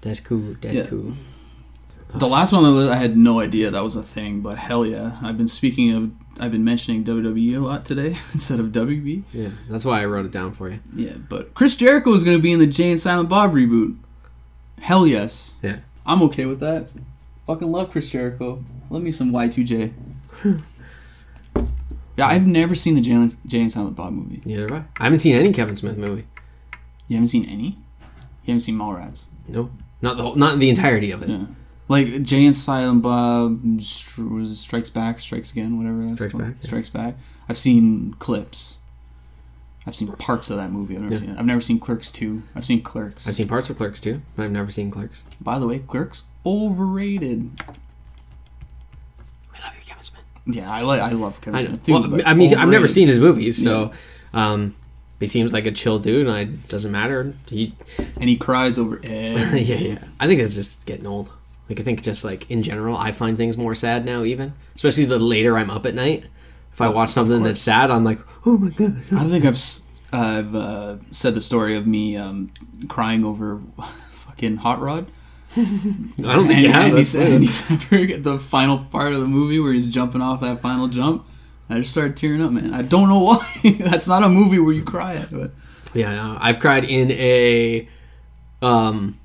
That's 0.00 0.20
cool. 0.20 0.56
That's 0.60 0.78
Yeah. 0.78 0.86
cool. 0.86 1.12
The 2.14 2.28
last 2.28 2.52
one 2.52 2.64
I 2.64 2.96
had 2.96 3.16
no 3.16 3.40
idea 3.40 3.70
that 3.70 3.82
was 3.82 3.96
a 3.96 4.02
thing, 4.02 4.42
but 4.42 4.58
hell 4.58 4.84
yeah! 4.84 5.16
I've 5.22 5.38
been 5.38 5.48
speaking 5.48 5.94
of, 5.94 6.12
I've 6.38 6.52
been 6.52 6.64
mentioning 6.64 7.04
WWE 7.04 7.56
a 7.56 7.60
lot 7.60 7.86
today 7.86 8.08
instead 8.32 8.60
of 8.60 8.66
WB. 8.66 9.22
Yeah, 9.32 9.48
that's 9.68 9.84
why 9.84 10.02
I 10.02 10.04
wrote 10.04 10.26
it 10.26 10.32
down 10.32 10.52
for 10.52 10.68
you. 10.68 10.80
Yeah, 10.94 11.14
but 11.16 11.54
Chris 11.54 11.74
Jericho 11.74 12.12
is 12.12 12.22
going 12.22 12.36
to 12.36 12.42
be 12.42 12.52
in 12.52 12.58
the 12.58 12.66
Jay 12.66 12.90
and 12.90 13.00
Silent 13.00 13.30
Bob 13.30 13.52
reboot. 13.52 13.96
Hell 14.80 15.06
yes. 15.06 15.56
Yeah. 15.62 15.78
I'm 16.04 16.22
okay 16.22 16.44
with 16.44 16.60
that. 16.60 16.92
Fucking 17.46 17.70
love 17.70 17.90
Chris 17.90 18.10
Jericho. 18.10 18.62
Let 18.90 19.02
me 19.02 19.10
some 19.10 19.32
Y2J. 19.32 19.92
yeah, 22.16 22.26
I've 22.26 22.46
never 22.46 22.74
seen 22.74 22.96
the 22.96 23.00
Jay 23.00 23.12
and, 23.12 23.34
Jay 23.46 23.60
and 23.60 23.72
Silent 23.72 23.96
Bob 23.96 24.12
movie. 24.12 24.42
I. 24.46 24.84
I 25.00 25.04
haven't 25.04 25.20
seen 25.20 25.36
any 25.36 25.52
Kevin 25.52 25.76
Smith 25.76 25.96
movie. 25.96 26.26
You 27.08 27.16
haven't 27.16 27.28
seen 27.28 27.48
any? 27.48 27.78
You 28.44 28.48
haven't 28.48 28.60
seen 28.60 28.76
Mallrats? 28.76 29.26
No, 29.48 29.70
not 30.00 30.16
the 30.16 30.22
whole, 30.22 30.34
not 30.34 30.58
the 30.58 30.68
entirety 30.68 31.10
of 31.10 31.22
it. 31.22 31.28
Yeah. 31.28 31.46
Like 31.88 32.22
Jay 32.22 32.44
and 32.46 32.54
Silent 32.54 33.02
Bob 33.02 33.62
was 33.64 34.50
it 34.52 34.56
Strikes 34.56 34.88
Back, 34.90 35.20
Strikes 35.20 35.52
Again, 35.52 35.76
whatever 35.78 36.02
that's 36.02 36.14
Strikes 36.14 36.32
called. 36.32 36.44
Back, 36.44 36.54
yeah. 36.60 36.66
Strikes 36.66 36.90
Back. 36.90 37.14
I've 37.48 37.58
seen 37.58 38.14
clips. 38.18 38.78
I've 39.86 39.96
seen 39.96 40.08
parts 40.12 40.48
of 40.48 40.56
that 40.58 40.70
movie. 40.70 40.94
I've 40.94 41.02
never 41.02 41.14
Yeah. 41.14 41.20
seen 41.20 41.30
it. 41.30 41.38
I've 41.38 41.44
never 41.46 41.60
seen 41.60 41.80
Clerks 41.80 42.10
2. 42.12 42.44
I've 42.54 42.64
seen 42.64 42.82
Clerks. 42.82 43.28
I've 43.28 43.34
seen 43.34 43.48
parts 43.48 43.68
of 43.68 43.76
Clerks 43.76 44.00
too, 44.00 44.22
but 44.36 44.44
I've 44.44 44.52
never 44.52 44.70
seen 44.70 44.90
Clerks. 44.90 45.22
By 45.40 45.58
the 45.58 45.66
way, 45.66 45.80
Clerks 45.80 46.24
overrated. 46.46 47.50
I 49.54 49.60
love 49.66 49.74
you, 49.76 49.82
Kevin 49.84 50.02
Smith. 50.04 50.22
Yeah, 50.46 50.70
I 50.72 50.82
like 50.82 51.00
I 51.02 51.10
love 51.10 51.40
Kevin 51.40 51.60
I. 51.60 51.64
Smith 51.64 51.82
too. 51.82 51.92
well, 51.94 52.20
I 52.24 52.34
mean, 52.34 52.54
I've 52.54 52.68
never 52.68 52.86
seen 52.88 53.08
his 53.08 53.18
movies, 53.18 53.62
so 53.62 53.92
um, 54.32 54.74
he 55.20 55.26
seems 55.26 55.52
like 55.52 55.66
a 55.66 55.72
chill 55.72 55.98
dude, 55.98 56.26
and 56.28 56.36
it 56.36 56.68
doesn't 56.68 56.92
matter. 56.92 57.34
He, 57.48 57.74
and 58.20 58.28
he 58.30 58.36
cries 58.36 58.78
over 58.78 59.00
every 59.04 59.60
yeah, 59.62 59.76
yeah. 59.76 59.98
I 60.20 60.26
think 60.28 60.40
it's 60.40 60.54
just 60.54 60.86
getting 60.86 61.06
old. 61.06 61.30
Like 61.68 61.80
I 61.80 61.82
think 61.82 62.02
just 62.02 62.24
like 62.24 62.50
in 62.50 62.62
general, 62.62 62.96
I 62.96 63.12
find 63.12 63.36
things 63.36 63.56
more 63.56 63.74
sad 63.74 64.04
now, 64.04 64.24
even 64.24 64.52
especially 64.74 65.04
the 65.06 65.18
later 65.18 65.56
I'm 65.56 65.70
up 65.70 65.86
at 65.86 65.94
night. 65.94 66.26
If 66.72 66.80
I 66.80 66.88
watch 66.88 67.10
something 67.10 67.42
that's 67.42 67.60
sad, 67.60 67.90
I'm 67.90 68.04
like, 68.04 68.18
oh 68.46 68.56
my 68.58 68.70
god. 68.70 68.96
I 69.12 69.24
think 69.28 69.44
I've 69.44 69.54
s- 69.54 69.88
I've 70.12 70.54
uh, 70.54 70.96
said 71.10 71.34
the 71.34 71.40
story 71.42 71.76
of 71.76 71.86
me 71.86 72.16
um, 72.16 72.50
crying 72.88 73.24
over 73.24 73.60
fucking 73.82 74.56
Hot 74.58 74.80
Rod. 74.80 75.06
I 75.56 75.60
don't 75.62 76.46
think 76.46 76.50
and, 76.54 76.60
you 76.62 76.72
have. 76.72 76.84
and 76.84 76.90
he 76.92 76.96
That's 76.96 77.08
said, 77.10 77.30
and 77.32 77.40
he 77.42 77.46
said 77.46 78.24
the 78.24 78.38
final 78.38 78.78
part 78.78 79.12
of 79.12 79.20
the 79.20 79.26
movie 79.26 79.60
where 79.60 79.72
he's 79.72 79.86
jumping 79.86 80.22
off 80.22 80.40
that 80.40 80.60
final 80.60 80.88
jump. 80.88 81.26
I 81.68 81.76
just 81.78 81.90
started 81.92 82.16
tearing 82.16 82.42
up, 82.42 82.50
man. 82.52 82.72
I 82.74 82.80
don't 82.82 83.08
know 83.08 83.20
why. 83.24 83.46
That's 83.78 84.08
not 84.08 84.22
a 84.24 84.28
movie 84.30 84.58
where 84.58 84.72
you 84.72 84.82
cry 84.82 85.14
at. 85.16 85.30
But 85.30 85.50
Yeah, 85.94 86.14
no, 86.14 86.38
I've 86.40 86.58
cried 86.58 86.84
in 86.84 87.10
a, 87.12 87.86
um, 88.62 89.18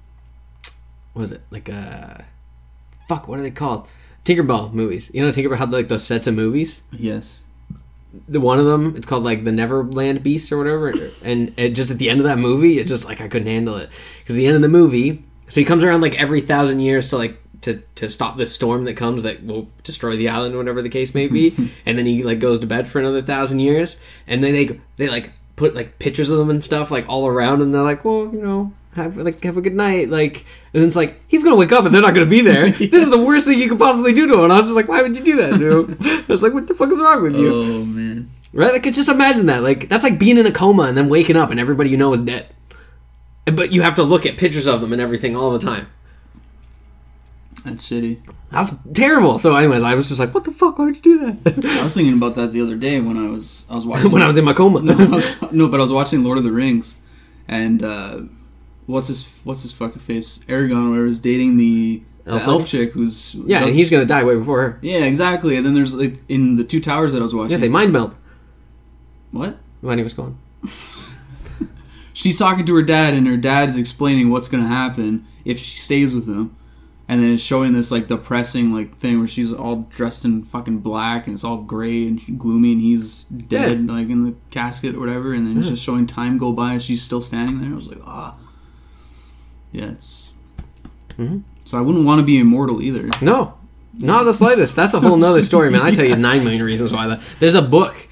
what 1.17 1.21
was 1.21 1.31
it 1.31 1.41
like 1.49 1.67
a, 1.67 2.23
fuck, 3.07 3.27
what 3.27 3.39
are 3.39 3.41
they 3.41 3.49
called? 3.49 3.87
Tinkerbell 4.23 4.71
movies. 4.71 5.09
You 5.15 5.23
know, 5.23 5.29
Tinkerbell 5.29 5.57
had 5.57 5.71
like 5.71 5.87
those 5.87 6.05
sets 6.05 6.27
of 6.27 6.35
movies. 6.35 6.83
yes, 6.91 7.43
The 8.27 8.39
one 8.39 8.59
of 8.59 8.65
them, 8.65 8.95
it's 8.95 9.07
called 9.07 9.23
like 9.23 9.43
the 9.43 9.51
Neverland 9.51 10.21
Beast 10.21 10.51
or 10.51 10.59
whatever. 10.59 10.93
And 11.25 11.57
it 11.57 11.69
just 11.71 11.89
at 11.89 11.97
the 11.97 12.09
end 12.11 12.19
of 12.19 12.25
that 12.27 12.37
movie, 12.37 12.77
it's 12.77 12.89
just 12.89 13.05
like 13.05 13.19
I 13.19 13.27
couldn't 13.27 13.47
handle 13.47 13.77
it 13.77 13.89
because 14.19 14.35
the 14.35 14.45
end 14.45 14.55
of 14.55 14.61
the 14.61 14.69
movie. 14.69 15.23
So 15.47 15.59
he 15.59 15.65
comes 15.65 15.83
around 15.83 16.01
like 16.01 16.21
every 16.21 16.41
thousand 16.41 16.81
years 16.81 17.09
to 17.09 17.17
like 17.17 17.39
to 17.61 17.81
to 17.95 18.09
stop 18.09 18.37
this 18.37 18.53
storm 18.53 18.83
that 18.83 18.93
comes 18.95 19.23
that 19.23 19.43
will 19.43 19.69
destroy 19.83 20.15
the 20.15 20.29
island, 20.29 20.55
whatever 20.55 20.83
the 20.83 20.89
case 20.89 21.15
may 21.15 21.27
be. 21.27 21.55
and 21.87 21.97
then 21.97 22.05
he 22.05 22.21
like 22.21 22.39
goes 22.39 22.59
to 22.59 22.67
bed 22.67 22.87
for 22.87 22.99
another 22.99 23.23
thousand 23.23 23.59
years, 23.61 24.03
and 24.27 24.43
then 24.43 24.53
they 24.53 24.79
they 24.97 25.09
like 25.09 25.31
put 25.55 25.73
like 25.73 25.97
pictures 25.97 26.29
of 26.29 26.37
them 26.37 26.51
and 26.51 26.63
stuff 26.63 26.91
like 26.91 27.09
all 27.09 27.25
around, 27.27 27.63
and 27.63 27.73
they're 27.73 27.81
like, 27.81 28.05
well, 28.05 28.29
you 28.31 28.43
know. 28.43 28.71
Have 28.97 29.15
like 29.15 29.41
have 29.43 29.57
a 29.57 29.61
good 29.61 29.75
night, 29.75 30.09
like, 30.09 30.37
and 30.73 30.81
then 30.81 30.87
it's 30.87 30.95
like 30.95 31.21
he's 31.27 31.43
gonna 31.43 31.55
wake 31.55 31.71
up 31.71 31.85
and 31.85 31.93
they're 31.93 32.01
not 32.01 32.13
gonna 32.13 32.25
be 32.25 32.41
there. 32.41 32.65
This 32.79 33.03
is 33.03 33.11
the 33.11 33.23
worst 33.23 33.47
thing 33.47 33.59
you 33.59 33.69
could 33.69 33.79
possibly 33.79 34.11
do 34.13 34.27
to 34.27 34.33
him. 34.33 34.43
And 34.45 34.51
I 34.51 34.57
was 34.57 34.65
just 34.65 34.75
like, 34.75 34.87
why 34.87 35.01
would 35.03 35.15
you 35.15 35.23
do 35.23 35.37
that, 35.37 35.59
dude? 35.59 35.97
I 36.01 36.25
was 36.27 36.41
like, 36.43 36.53
what 36.53 36.67
the 36.67 36.73
fuck 36.73 36.89
is 36.89 36.99
wrong 36.99 37.21
with 37.23 37.35
you? 37.37 37.53
oh 37.53 37.85
man, 37.85 38.29
Right? 38.53 38.73
Like, 38.73 38.83
just 38.91 39.07
imagine 39.07 39.45
that. 39.45 39.61
Like, 39.61 39.87
that's 39.87 40.03
like 40.03 40.17
being 40.19 40.37
in 40.39 40.45
a 40.47 40.51
coma 40.51 40.83
and 40.83 40.97
then 40.97 41.09
waking 41.09 41.35
up 41.37 41.51
and 41.51 41.59
everybody 41.59 41.89
you 41.91 41.97
know 41.97 42.11
is 42.11 42.23
dead. 42.23 42.47
But 43.45 43.71
you 43.71 43.81
have 43.83 43.95
to 43.95 44.03
look 44.03 44.25
at 44.25 44.37
pictures 44.37 44.67
of 44.67 44.81
them 44.81 44.91
and 44.91 45.01
everything 45.01 45.35
all 45.35 45.51
the 45.51 45.59
time. 45.59 45.87
that's 47.63 47.87
shitty. 47.89 48.19
That's 48.51 48.81
terrible. 48.93 49.39
So, 49.39 49.55
anyways, 49.55 49.83
I 49.83 49.93
was 49.95 50.07
just 50.07 50.19
like, 50.19 50.33
what 50.33 50.43
the 50.45 50.51
fuck? 50.51 50.79
Why 50.79 50.85
would 50.85 50.95
you 50.95 51.01
do 51.01 51.17
that? 51.43 51.65
I 51.79 51.83
was 51.83 51.95
thinking 51.95 52.17
about 52.17 52.35
that 52.35 52.51
the 52.51 52.61
other 52.61 52.75
day 52.75 52.99
when 52.99 53.17
I 53.17 53.29
was 53.29 53.67
I 53.69 53.75
was 53.75 53.85
watching 53.85 54.11
when 54.15 54.21
I 54.23 54.27
was 54.27 54.37
in 54.37 54.45
my 54.45 54.53
coma. 54.53 54.81
no, 54.81 54.95
was, 55.11 55.39
no, 55.51 55.67
but 55.69 55.79
I 55.79 55.83
was 55.83 55.93
watching 55.93 56.23
Lord 56.23 56.37
of 56.37 56.43
the 56.43 56.51
Rings, 56.51 57.01
and 57.47 57.83
uh, 57.83 58.21
what's 58.87 59.07
his 59.07 59.41
what's 59.43 59.61
his 59.61 59.71
fucking 59.71 59.99
face? 59.99 60.43
Aragorn, 60.45 60.91
where 60.91 61.03
was 61.03 61.19
dating 61.19 61.57
the, 61.57 62.01
Elf 62.25 62.43
elf, 62.43 62.67
chick 62.67 62.91
who's 62.91 63.35
yeah, 63.35 63.63
and 63.63 63.73
he's 63.73 63.89
gonna 63.89 64.05
die 64.05 64.23
way 64.23 64.35
before 64.35 64.61
her. 64.61 64.79
yeah 64.81 65.05
exactly. 65.05 65.55
And 65.55 65.65
then 65.65 65.73
there's 65.75 65.93
like 65.93 66.15
in 66.27 66.57
the 66.57 66.63
two 66.63 66.81
towers 66.81 67.13
that 67.13 67.19
I 67.19 67.23
was 67.23 67.33
watching. 67.33 67.51
Yeah, 67.51 67.57
they 67.57 67.69
mind 67.69 67.93
meld 67.93 68.15
what? 69.31 69.57
when 69.81 69.97
he 69.97 70.03
was 70.03 70.13
gone. 70.13 70.37
She's 72.13 72.39
talking 72.39 72.65
to 72.65 72.75
her 72.75 72.81
dad, 72.81 73.13
and 73.13 73.27
her 73.27 73.37
dad's 73.37 73.77
explaining 73.77 74.31
what's 74.31 74.49
gonna 74.49 74.67
happen 74.67 75.25
if 75.45 75.57
she 75.59 75.77
stays 75.77 76.15
with 76.15 76.27
him. 76.27 76.55
And 77.09 77.21
then 77.21 77.31
it's 77.31 77.43
showing 77.43 77.71
this 77.71 77.89
like 77.89 78.07
depressing 78.07 78.73
like 78.73 78.97
thing 78.97 79.19
where 79.19 79.27
she's 79.29 79.53
all 79.53 79.87
dressed 79.89 80.25
in 80.25 80.43
fucking 80.43 80.79
black 80.79 81.25
and 81.25 81.35
it's 81.35 81.45
all 81.45 81.57
gray 81.61 82.05
and 82.05 82.21
gloomy 82.37 82.73
and 82.73 82.81
he's 82.81 83.23
dead 83.23 83.87
like 83.87 84.09
in 84.09 84.25
the 84.25 84.35
casket 84.49 84.95
or 84.95 84.99
whatever 84.99 85.31
and 85.31 85.47
then 85.47 85.57
it's 85.57 85.69
just 85.69 85.81
showing 85.81 86.05
time 86.05 86.37
go 86.37 86.51
by 86.51 86.73
and 86.73 86.81
she's 86.81 87.01
still 87.01 87.21
standing 87.21 87.61
there. 87.61 87.71
I 87.71 87.75
was 87.75 87.87
like, 87.87 88.01
ah, 88.03 88.35
yeah, 89.77 89.91
it's. 89.91 90.33
Mhm. 91.17 91.41
So 91.65 91.77
I 91.77 91.81
wouldn't 91.81 92.05
want 92.05 92.19
to 92.19 92.25
be 92.25 92.39
immortal 92.39 92.81
either. 92.81 93.09
No, 93.21 93.53
not 93.97 94.23
the 94.23 94.33
slightest. 94.33 94.75
That's 94.75 94.93
a 94.93 94.99
whole 94.99 95.17
nother 95.17 95.41
story, 95.43 95.69
man. 95.71 95.81
I 95.81 95.91
tell 95.91 96.05
you 96.05 96.15
nine 96.29 96.43
million 96.43 96.63
reasons 96.63 96.93
why 96.93 97.07
that. 97.07 97.19
There's 97.39 97.55
a 97.55 97.61
book, 97.61 98.07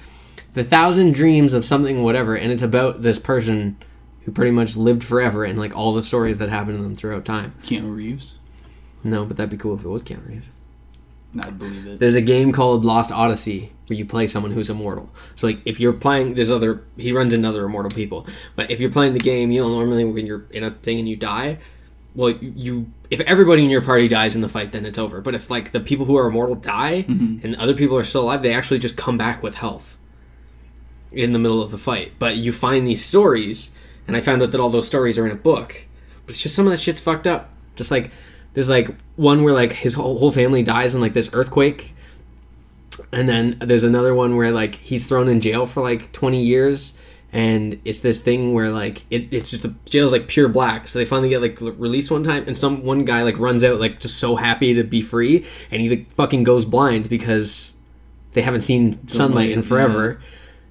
The 0.54 0.64
Thousand 0.64 1.14
Dreams 1.14 1.52
of 1.54 1.64
Something 1.64 2.02
Whatever, 2.02 2.34
and 2.36 2.50
it's 2.52 2.62
about 2.62 3.02
this 3.02 3.18
person 3.18 3.76
who 4.24 4.32
pretty 4.32 4.50
much 4.50 4.76
lived 4.76 5.04
forever 5.04 5.44
and 5.44 5.58
like 5.58 5.76
all 5.76 5.94
the 5.94 6.02
stories 6.02 6.38
that 6.40 6.48
happened 6.48 6.76
to 6.78 6.82
them 6.82 6.96
throughout 6.96 7.24
time. 7.24 7.54
Keanu 7.62 7.94
Reeves, 7.94 8.38
No, 9.04 9.24
but 9.24 9.36
that'd 9.36 9.50
be 9.50 9.56
cool 9.56 9.74
if 9.76 9.84
it 9.84 9.88
was 9.88 10.02
Keanu 10.02 10.26
Reeves. 10.28 10.46
I'd 11.40 11.58
believe 11.58 11.86
it. 11.86 11.98
There's 11.98 12.14
a 12.14 12.20
game 12.20 12.52
called 12.52 12.84
Lost 12.84 13.12
Odyssey 13.12 13.70
where 13.86 13.96
you 13.96 14.04
play 14.04 14.26
someone 14.26 14.52
who's 14.52 14.70
immortal. 14.70 15.10
So 15.34 15.46
like 15.46 15.58
if 15.64 15.78
you're 15.78 15.92
playing, 15.92 16.34
there's 16.34 16.50
other 16.50 16.82
he 16.96 17.12
runs 17.12 17.32
into 17.34 17.48
other 17.48 17.64
immortal 17.64 17.90
people. 17.90 18.26
But 18.54 18.70
if 18.70 18.80
you're 18.80 18.90
playing 18.90 19.14
the 19.14 19.20
game, 19.20 19.50
you 19.50 19.62
know 19.62 19.68
normally 19.68 20.04
when 20.04 20.26
you're 20.26 20.46
in 20.50 20.64
a 20.64 20.70
thing 20.70 20.98
and 20.98 21.08
you 21.08 21.16
die, 21.16 21.58
well 22.14 22.30
you 22.30 22.90
if 23.10 23.20
everybody 23.20 23.64
in 23.64 23.70
your 23.70 23.82
party 23.82 24.08
dies 24.08 24.34
in 24.34 24.42
the 24.42 24.48
fight, 24.48 24.72
then 24.72 24.84
it's 24.84 24.98
over. 24.98 25.20
But 25.20 25.34
if 25.34 25.50
like 25.50 25.72
the 25.72 25.80
people 25.80 26.06
who 26.06 26.16
are 26.16 26.26
immortal 26.26 26.56
die 26.56 27.04
and 27.08 27.54
other 27.56 27.74
people 27.74 27.96
are 27.96 28.04
still 28.04 28.22
alive, 28.22 28.42
they 28.42 28.52
actually 28.52 28.80
just 28.80 28.96
come 28.96 29.16
back 29.16 29.42
with 29.42 29.56
health 29.56 29.98
in 31.12 31.32
the 31.32 31.38
middle 31.38 31.62
of 31.62 31.70
the 31.70 31.78
fight. 31.78 32.12
But 32.18 32.36
you 32.36 32.52
find 32.52 32.86
these 32.86 33.04
stories, 33.04 33.76
and 34.06 34.16
I 34.16 34.20
found 34.20 34.42
out 34.42 34.52
that 34.52 34.60
all 34.60 34.70
those 34.70 34.86
stories 34.86 35.18
are 35.18 35.26
in 35.26 35.32
a 35.32 35.36
book. 35.36 35.86
But 36.24 36.34
it's 36.34 36.42
just 36.42 36.56
some 36.56 36.66
of 36.66 36.72
that 36.72 36.80
shit's 36.80 37.00
fucked 37.00 37.26
up. 37.26 37.50
Just 37.76 37.90
like 37.90 38.10
there's 38.56 38.70
like 38.70 38.88
one 39.16 39.42
where 39.42 39.52
like 39.52 39.74
his 39.74 39.92
whole, 39.92 40.18
whole 40.18 40.32
family 40.32 40.62
dies 40.62 40.94
in 40.94 41.02
like 41.02 41.12
this 41.12 41.34
earthquake. 41.34 41.92
And 43.12 43.28
then 43.28 43.58
there's 43.60 43.84
another 43.84 44.14
one 44.14 44.34
where 44.34 44.50
like 44.50 44.76
he's 44.76 45.06
thrown 45.06 45.28
in 45.28 45.42
jail 45.42 45.66
for 45.66 45.82
like 45.82 46.10
20 46.12 46.42
years. 46.42 46.98
And 47.34 47.78
it's 47.84 48.00
this 48.00 48.24
thing 48.24 48.54
where 48.54 48.70
like 48.70 49.04
it, 49.10 49.30
it's 49.30 49.50
just 49.50 49.62
the 49.62 49.74
jail's 49.84 50.14
like 50.14 50.26
pure 50.26 50.48
black. 50.48 50.88
So 50.88 50.98
they 50.98 51.04
finally 51.04 51.28
get 51.28 51.42
like 51.42 51.60
released 51.60 52.10
one 52.10 52.24
time. 52.24 52.44
And 52.46 52.56
some 52.56 52.82
one 52.82 53.04
guy 53.04 53.24
like 53.24 53.38
runs 53.38 53.62
out 53.62 53.78
like 53.78 54.00
just 54.00 54.16
so 54.16 54.36
happy 54.36 54.72
to 54.72 54.84
be 54.84 55.02
free. 55.02 55.44
And 55.70 55.82
he 55.82 55.90
like 55.90 56.10
fucking 56.12 56.42
goes 56.42 56.64
blind 56.64 57.10
because 57.10 57.76
they 58.32 58.40
haven't 58.40 58.62
seen 58.62 59.06
sunlight 59.06 59.50
in 59.50 59.60
forever. 59.60 60.18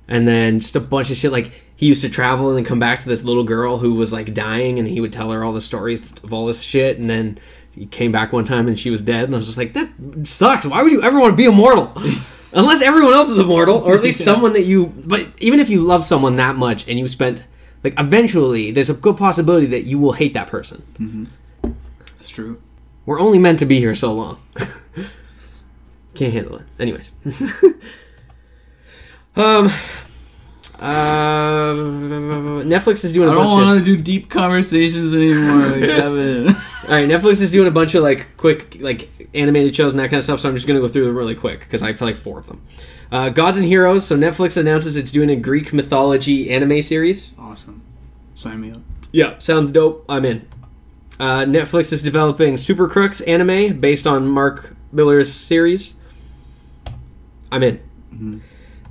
And 0.08 0.28
then 0.28 0.60
just 0.60 0.76
a 0.76 0.80
bunch 0.80 1.12
of 1.12 1.18
shit 1.18 1.32
like 1.32 1.64
he 1.76 1.86
used 1.86 2.02
to 2.02 2.10
travel 2.10 2.48
and 2.48 2.58
then 2.58 2.66
come 2.66 2.80
back 2.80 2.98
to 2.98 3.08
this 3.08 3.26
little 3.26 3.44
girl 3.44 3.78
who 3.78 3.94
was 3.94 4.12
like 4.12 4.34
dying. 4.34 4.80
And 4.80 4.88
he 4.88 5.02
would 5.02 5.14
tell 5.14 5.30
her 5.30 5.44
all 5.44 5.54
the 5.54 5.62
stories 5.62 6.24
of 6.24 6.34
all 6.34 6.48
this 6.48 6.64
shit. 6.64 6.98
And 6.98 7.08
then 7.08 7.38
he 7.76 7.86
came 7.86 8.12
back 8.12 8.32
one 8.34 8.44
time 8.46 8.68
and 8.68 8.80
she 8.80 8.90
was 8.90 9.02
dead 9.02 9.26
and 9.26 9.34
I 9.36 9.38
was 9.38 9.46
just 9.46 9.58
like 9.58 9.74
that 9.74 9.90
sucks. 10.28 10.66
Why 10.66 10.82
would 10.82 10.92
you 10.92 11.02
ever 11.04 11.20
want 11.20 11.34
to 11.34 11.38
be 11.38 11.46
immortal? 11.46 11.92
Unless 12.54 12.82
everyone 12.82 13.14
else 13.14 13.30
is 13.30 13.38
immortal 13.38 13.78
or 13.80 13.96
at 13.96 14.02
least 14.02 14.22
Yeah. 14.22 14.34
someone 14.34 14.54
that 14.54 14.64
you 14.64 14.94
but 15.06 15.28
even 15.40 15.60
if 15.60 15.70
you 15.70 15.82
love 15.82 16.06
someone 16.06 16.38
that 16.38 16.56
much 16.56 16.88
and 16.88 16.98
you 16.98 17.08
spent 17.10 17.46
like 17.84 17.94
eventually 18.00 18.72
there's 18.72 18.90
a 18.90 18.94
good 18.94 19.18
possibility 19.18 19.66
that 19.68 19.84
you 19.84 20.00
will 20.00 20.14
hate 20.14 20.34
that 20.34 20.48
person. 20.48 21.28
It's 22.16 22.30
true. 22.30 22.62
We're 23.06 23.20
only 23.20 23.38
meant 23.40 23.60
to 23.60 23.66
be 23.66 23.80
here 23.80 23.94
so 23.94 24.14
long. 24.14 24.40
Can't 26.16 26.34
handle 26.34 26.56
it. 26.58 26.64
Anyways. 26.80 27.12
um 29.36 29.70
uh, 30.80 31.74
Netflix 32.66 33.06
is 33.06 33.14
doing 33.14 33.30
I 33.30 33.34
don't 33.34 33.48
want 33.48 33.80
to 33.80 33.86
do 33.86 33.96
deep 34.02 34.30
conversations 34.30 35.16
anymore, 35.16 35.72
Kevin. 35.80 36.54
All 36.86 36.92
right, 36.92 37.10
Netflix 37.10 37.42
is 37.42 37.52
doing 37.52 37.68
a 37.68 37.72
bunch 37.72 37.96
of 37.96 38.04
like 38.04 38.38
quick 38.38 38.78
like 38.80 39.10
animated 39.34 39.76
shows 39.76 39.94
and 39.94 40.00
that 40.00 40.10
kind 40.10 40.20
of 40.20 40.24
stuff. 40.24 40.40
So 40.40 40.50
I'm 40.50 40.56
just 40.56 40.68
gonna 40.68 40.80
go 40.80 40.88
through 40.88 41.06
them 41.06 41.18
really 41.18 41.34
quick 41.34 41.62
because 41.62 41.82
I 41.82 41.94
feel 41.94 42.08
like 42.08 42.16
four 42.16 42.38
of 42.40 42.46
them. 42.48 42.62
Uh, 43.12 43.30
Gods 43.30 43.58
and 43.58 43.68
Heroes. 43.68 44.06
So 44.06 44.16
Netflix 44.16 44.56
announces 44.56 44.96
it's 44.96 45.12
doing 45.12 45.32
a 45.32 45.36
Greek 45.36 45.74
mythology 45.74 46.52
anime 46.52 46.84
series. 46.84 47.34
awesome. 47.40 47.82
Sign 48.36 48.62
me 48.62 48.72
up. 48.72 48.82
Yeah, 49.12 49.38
sounds 49.40 49.72
dope. 49.72 50.06
I'm 50.08 50.26
in. 50.26 50.48
Uh, 51.20 51.46
Netflix 51.46 51.92
is 51.92 52.04
developing 52.04 52.58
Super 52.58 52.88
Crooks 52.88 53.22
anime 53.22 53.80
based 53.80 54.06
on 54.06 54.28
Mark 54.28 54.76
Millar's 54.92 55.34
series. 55.34 55.96
I'm 57.52 57.64
in. 57.64 58.42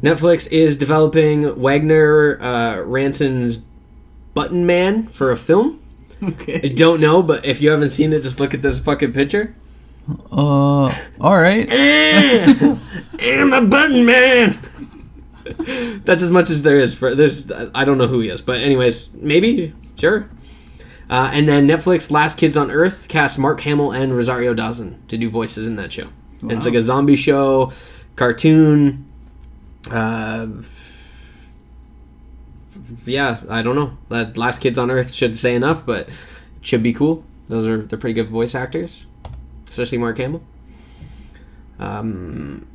Netflix 0.03 0.51
is 0.51 0.79
developing 0.79 1.61
Wagner 1.61 2.41
uh, 2.41 2.81
Ranson's 2.81 3.67
Button 4.33 4.67
Man 4.67 5.07
for 5.07 5.31
a 5.31 5.37
film. 5.37 5.81
I 6.49 6.73
don't 6.75 7.01
know, 7.01 7.23
but 7.23 7.45
if 7.45 7.61
you 7.61 7.71
haven't 7.71 7.91
seen 7.91 8.13
it, 8.13 8.23
just 8.23 8.41
look 8.41 8.55
at 8.55 8.63
this 8.63 8.79
fucking 8.79 9.13
picture. 9.13 9.55
Uh, 10.31 10.95
all 11.21 11.37
right. 11.37 11.67
I'm 13.21 13.53
a 13.53 13.67
button 13.67 14.05
man. 14.05 14.53
That's 16.05 16.23
as 16.23 16.31
much 16.31 16.51
as 16.51 16.63
there 16.63 16.79
is 16.79 16.95
for 16.95 17.15
this. 17.15 17.51
I 17.75 17.85
don't 17.85 17.99
know 17.99 18.07
who 18.07 18.21
he 18.21 18.29
is, 18.29 18.43
but 18.43 18.59
anyways, 18.61 19.15
maybe 19.15 19.75
sure. 19.97 20.29
Uh, 21.09 21.31
and 21.33 21.49
then 21.49 21.69
Netflix 21.69 22.11
Last 22.11 22.39
Kids 22.39 22.57
on 22.57 22.71
Earth 22.71 23.09
cast 23.09 23.39
Mark 23.39 23.61
Hamill 23.61 23.93
and 23.93 24.17
Rosario 24.17 24.55
Dawson 24.55 25.03
to 25.09 25.19
do 25.19 25.29
voices 25.29 25.67
in 25.67 25.77
that 25.77 25.93
show. 25.93 26.09
And 26.43 26.53
it's 26.53 26.67
like 26.67 26.75
a 26.75 26.83
zombie 26.83 27.17
show, 27.17 27.73
cartoon. 28.17 29.07
Uh, 29.91 30.47
yeah, 33.05 33.41
I 33.49 33.63
don't 33.63 33.77
know. 33.77 33.97
That 34.09 34.37
Last 34.37 34.61
Kids 34.61 34.79
on 34.79 34.91
Earth 34.91 35.13
should 35.13 35.37
say 35.37 35.55
enough, 35.55 35.85
but 35.85 36.09
it 36.09 36.15
should 36.61 36.83
be 36.83 36.93
cool. 36.93 37.25
Those 37.49 37.67
are 37.67 37.79
they're 37.79 37.99
pretty 37.99 38.15
good 38.15 38.31
voice 38.31 38.55
actors, 38.55 39.07
especially 39.69 39.99
Mark 39.99 40.19
Hamill. 40.19 40.43
Um, 41.79 42.67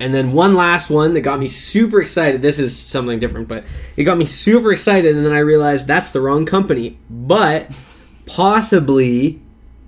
and 0.00 0.14
then 0.14 0.32
one 0.32 0.54
last 0.54 0.90
one 0.90 1.14
that 1.14 1.20
got 1.20 1.38
me 1.38 1.48
super 1.48 2.00
excited. 2.00 2.42
This 2.42 2.58
is 2.58 2.76
something 2.76 3.18
different, 3.18 3.48
but 3.48 3.64
it 3.96 4.04
got 4.04 4.18
me 4.18 4.26
super 4.26 4.72
excited, 4.72 5.16
and 5.16 5.24
then 5.24 5.32
I 5.32 5.38
realized 5.38 5.86
that's 5.86 6.12
the 6.12 6.20
wrong 6.20 6.44
company. 6.44 6.98
But 7.08 7.68
possibly 8.26 9.40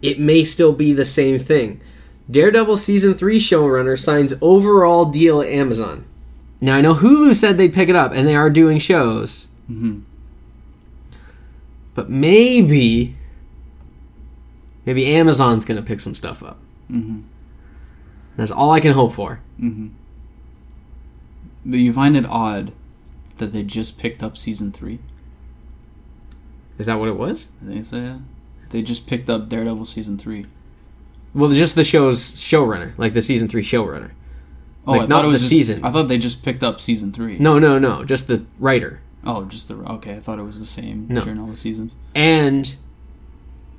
it 0.02 0.20
may 0.20 0.44
still 0.44 0.72
be 0.72 0.92
the 0.92 1.04
same 1.04 1.38
thing. 1.38 1.80
Daredevil 2.30 2.76
season 2.76 3.14
three 3.14 3.38
showrunner 3.38 3.98
signs 3.98 4.34
overall 4.40 5.06
deal 5.06 5.40
at 5.40 5.48
Amazon. 5.48 6.04
Now 6.64 6.76
I 6.76 6.80
know 6.80 6.94
Hulu 6.94 7.34
said 7.34 7.58
they'd 7.58 7.74
pick 7.74 7.90
it 7.90 7.96
up, 7.96 8.12
and 8.12 8.26
they 8.26 8.34
are 8.34 8.48
doing 8.48 8.78
shows. 8.78 9.48
Mhm. 9.70 10.00
But 11.94 12.08
maybe, 12.08 13.14
maybe 14.86 15.06
Amazon's 15.06 15.66
gonna 15.66 15.82
pick 15.82 16.00
some 16.00 16.14
stuff 16.14 16.42
up. 16.42 16.58
Mhm. 16.90 17.24
That's 18.36 18.50
all 18.50 18.70
I 18.70 18.80
can 18.80 18.92
hope 18.92 19.12
for. 19.12 19.40
Mhm. 19.60 19.90
But 21.66 21.80
you 21.80 21.92
find 21.92 22.16
it 22.16 22.24
odd 22.26 22.72
that 23.36 23.52
they 23.52 23.62
just 23.62 23.98
picked 23.98 24.22
up 24.22 24.38
season 24.38 24.72
three. 24.72 25.00
Is 26.78 26.86
that 26.86 26.98
what 26.98 27.08
it 27.10 27.16
was? 27.18 27.48
I 27.62 27.72
think 27.74 27.84
so. 27.84 27.96
Yeah. 27.98 28.16
They 28.70 28.80
just 28.82 29.06
picked 29.06 29.28
up 29.28 29.50
Daredevil 29.50 29.84
season 29.84 30.16
three. 30.16 30.46
Well, 31.34 31.50
just 31.50 31.74
the 31.74 31.84
show's 31.84 32.36
showrunner, 32.40 32.92
like 32.96 33.12
the 33.12 33.20
season 33.22 33.48
three 33.48 33.62
showrunner. 33.62 34.10
Oh, 34.86 34.92
Like, 34.92 35.00
I 35.02 35.06
not 35.06 35.08
thought 35.16 35.24
it 35.24 35.28
was 35.28 35.40
the 35.42 35.48
just, 35.48 35.52
season. 35.68 35.84
I 35.84 35.90
thought 35.90 36.08
they 36.08 36.18
just 36.18 36.44
picked 36.44 36.62
up 36.62 36.80
season 36.80 37.10
three. 37.12 37.38
No, 37.38 37.58
no, 37.58 37.78
no, 37.78 38.04
just 38.04 38.28
the 38.28 38.44
writer 38.58 39.00
Oh, 39.26 39.44
just 39.46 39.68
the 39.68 39.74
okay. 39.76 40.16
I 40.16 40.20
thought 40.20 40.38
it 40.38 40.42
was 40.42 40.60
the 40.60 40.66
same 40.66 41.06
No. 41.08 41.20
during 41.22 41.38
all 41.40 41.46
the 41.46 41.56
seasons. 41.56 41.96
and 42.14 42.74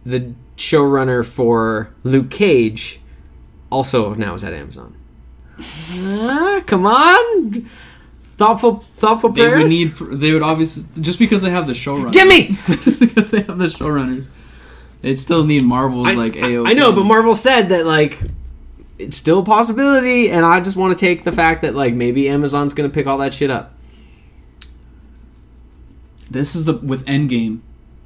the 0.06 0.34
showrunner 0.58 1.24
for 1.26 1.90
Luke 2.04 2.30
Cage 2.32 3.00
also 3.72 4.14
now 4.16 4.34
is 4.36 4.44
at 4.44 4.54
Amazon. 4.54 4.96
Ah, 5.60 6.62
come 6.66 6.86
on, 6.86 7.70
thoughtful, 8.38 8.78
thoughtful 8.78 9.30
They 9.30 9.42
prayers. 9.48 9.62
would 9.64 9.72
need. 9.72 10.20
They 10.20 10.34
would 10.34 10.42
obviously 10.44 11.02
just 11.04 11.20
because 11.20 11.42
they 11.44 11.50
have 11.52 11.68
the 11.68 11.74
showrunners. 11.74 12.12
Get 12.14 12.28
me! 12.28 12.48
just 12.78 13.00
because 13.00 13.32
they 13.32 13.42
have 13.42 13.58
the 13.58 13.66
showrunners, 13.68 14.30
they'd 15.02 15.16
still 15.18 15.46
need 15.46 15.64
Marvel's 15.64 16.08
I, 16.10 16.14
like 16.16 16.38
I- 16.38 16.70
I 16.72 16.74
know, 16.74 16.92
but 16.92 17.04
Marvel 17.06 17.36
said 17.36 17.70
that 17.70 17.86
like 17.86 18.20
it's 18.98 19.18
still 19.18 19.40
a 19.40 19.44
possibility, 19.46 20.30
and 20.32 20.46
I 20.46 20.60
just 20.62 20.78
want 20.78 20.98
to 20.98 21.06
take 21.06 21.24
the 21.24 21.32
fact 21.32 21.62
that 21.64 21.76
like 21.76 21.94
maybe 21.94 22.30
Amazon's 22.30 22.74
gonna 22.74 22.90
pick 22.90 23.08
all 23.08 23.18
that 23.20 23.34
shit 23.34 23.50
up. 23.50 23.72
this 26.30 26.56
is 26.56 26.66
the 26.66 26.74
with 26.78 27.06
Endgame. 27.06 27.62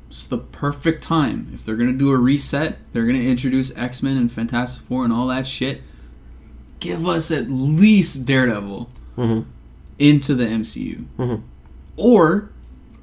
It's 0.09 0.27
the 0.27 0.37
perfect 0.37 1.03
time 1.03 1.51
if 1.53 1.63
they're 1.65 1.75
gonna 1.75 1.93
do 1.93 2.11
a 2.11 2.17
reset. 2.17 2.77
They're 2.91 3.05
gonna 3.05 3.19
introduce 3.19 3.75
X 3.77 4.03
Men 4.03 4.17
and 4.17 4.31
Fantastic 4.31 4.83
Four 4.83 5.03
and 5.03 5.13
all 5.13 5.27
that 5.27 5.47
shit. 5.47 5.81
Give 6.79 7.05
us 7.07 7.31
at 7.31 7.49
least 7.49 8.25
Daredevil 8.25 8.89
Mhm. 9.17 9.45
into 9.99 10.33
the 10.35 10.45
MCU, 10.47 11.05
Mhm. 11.17 11.41
or 11.97 12.49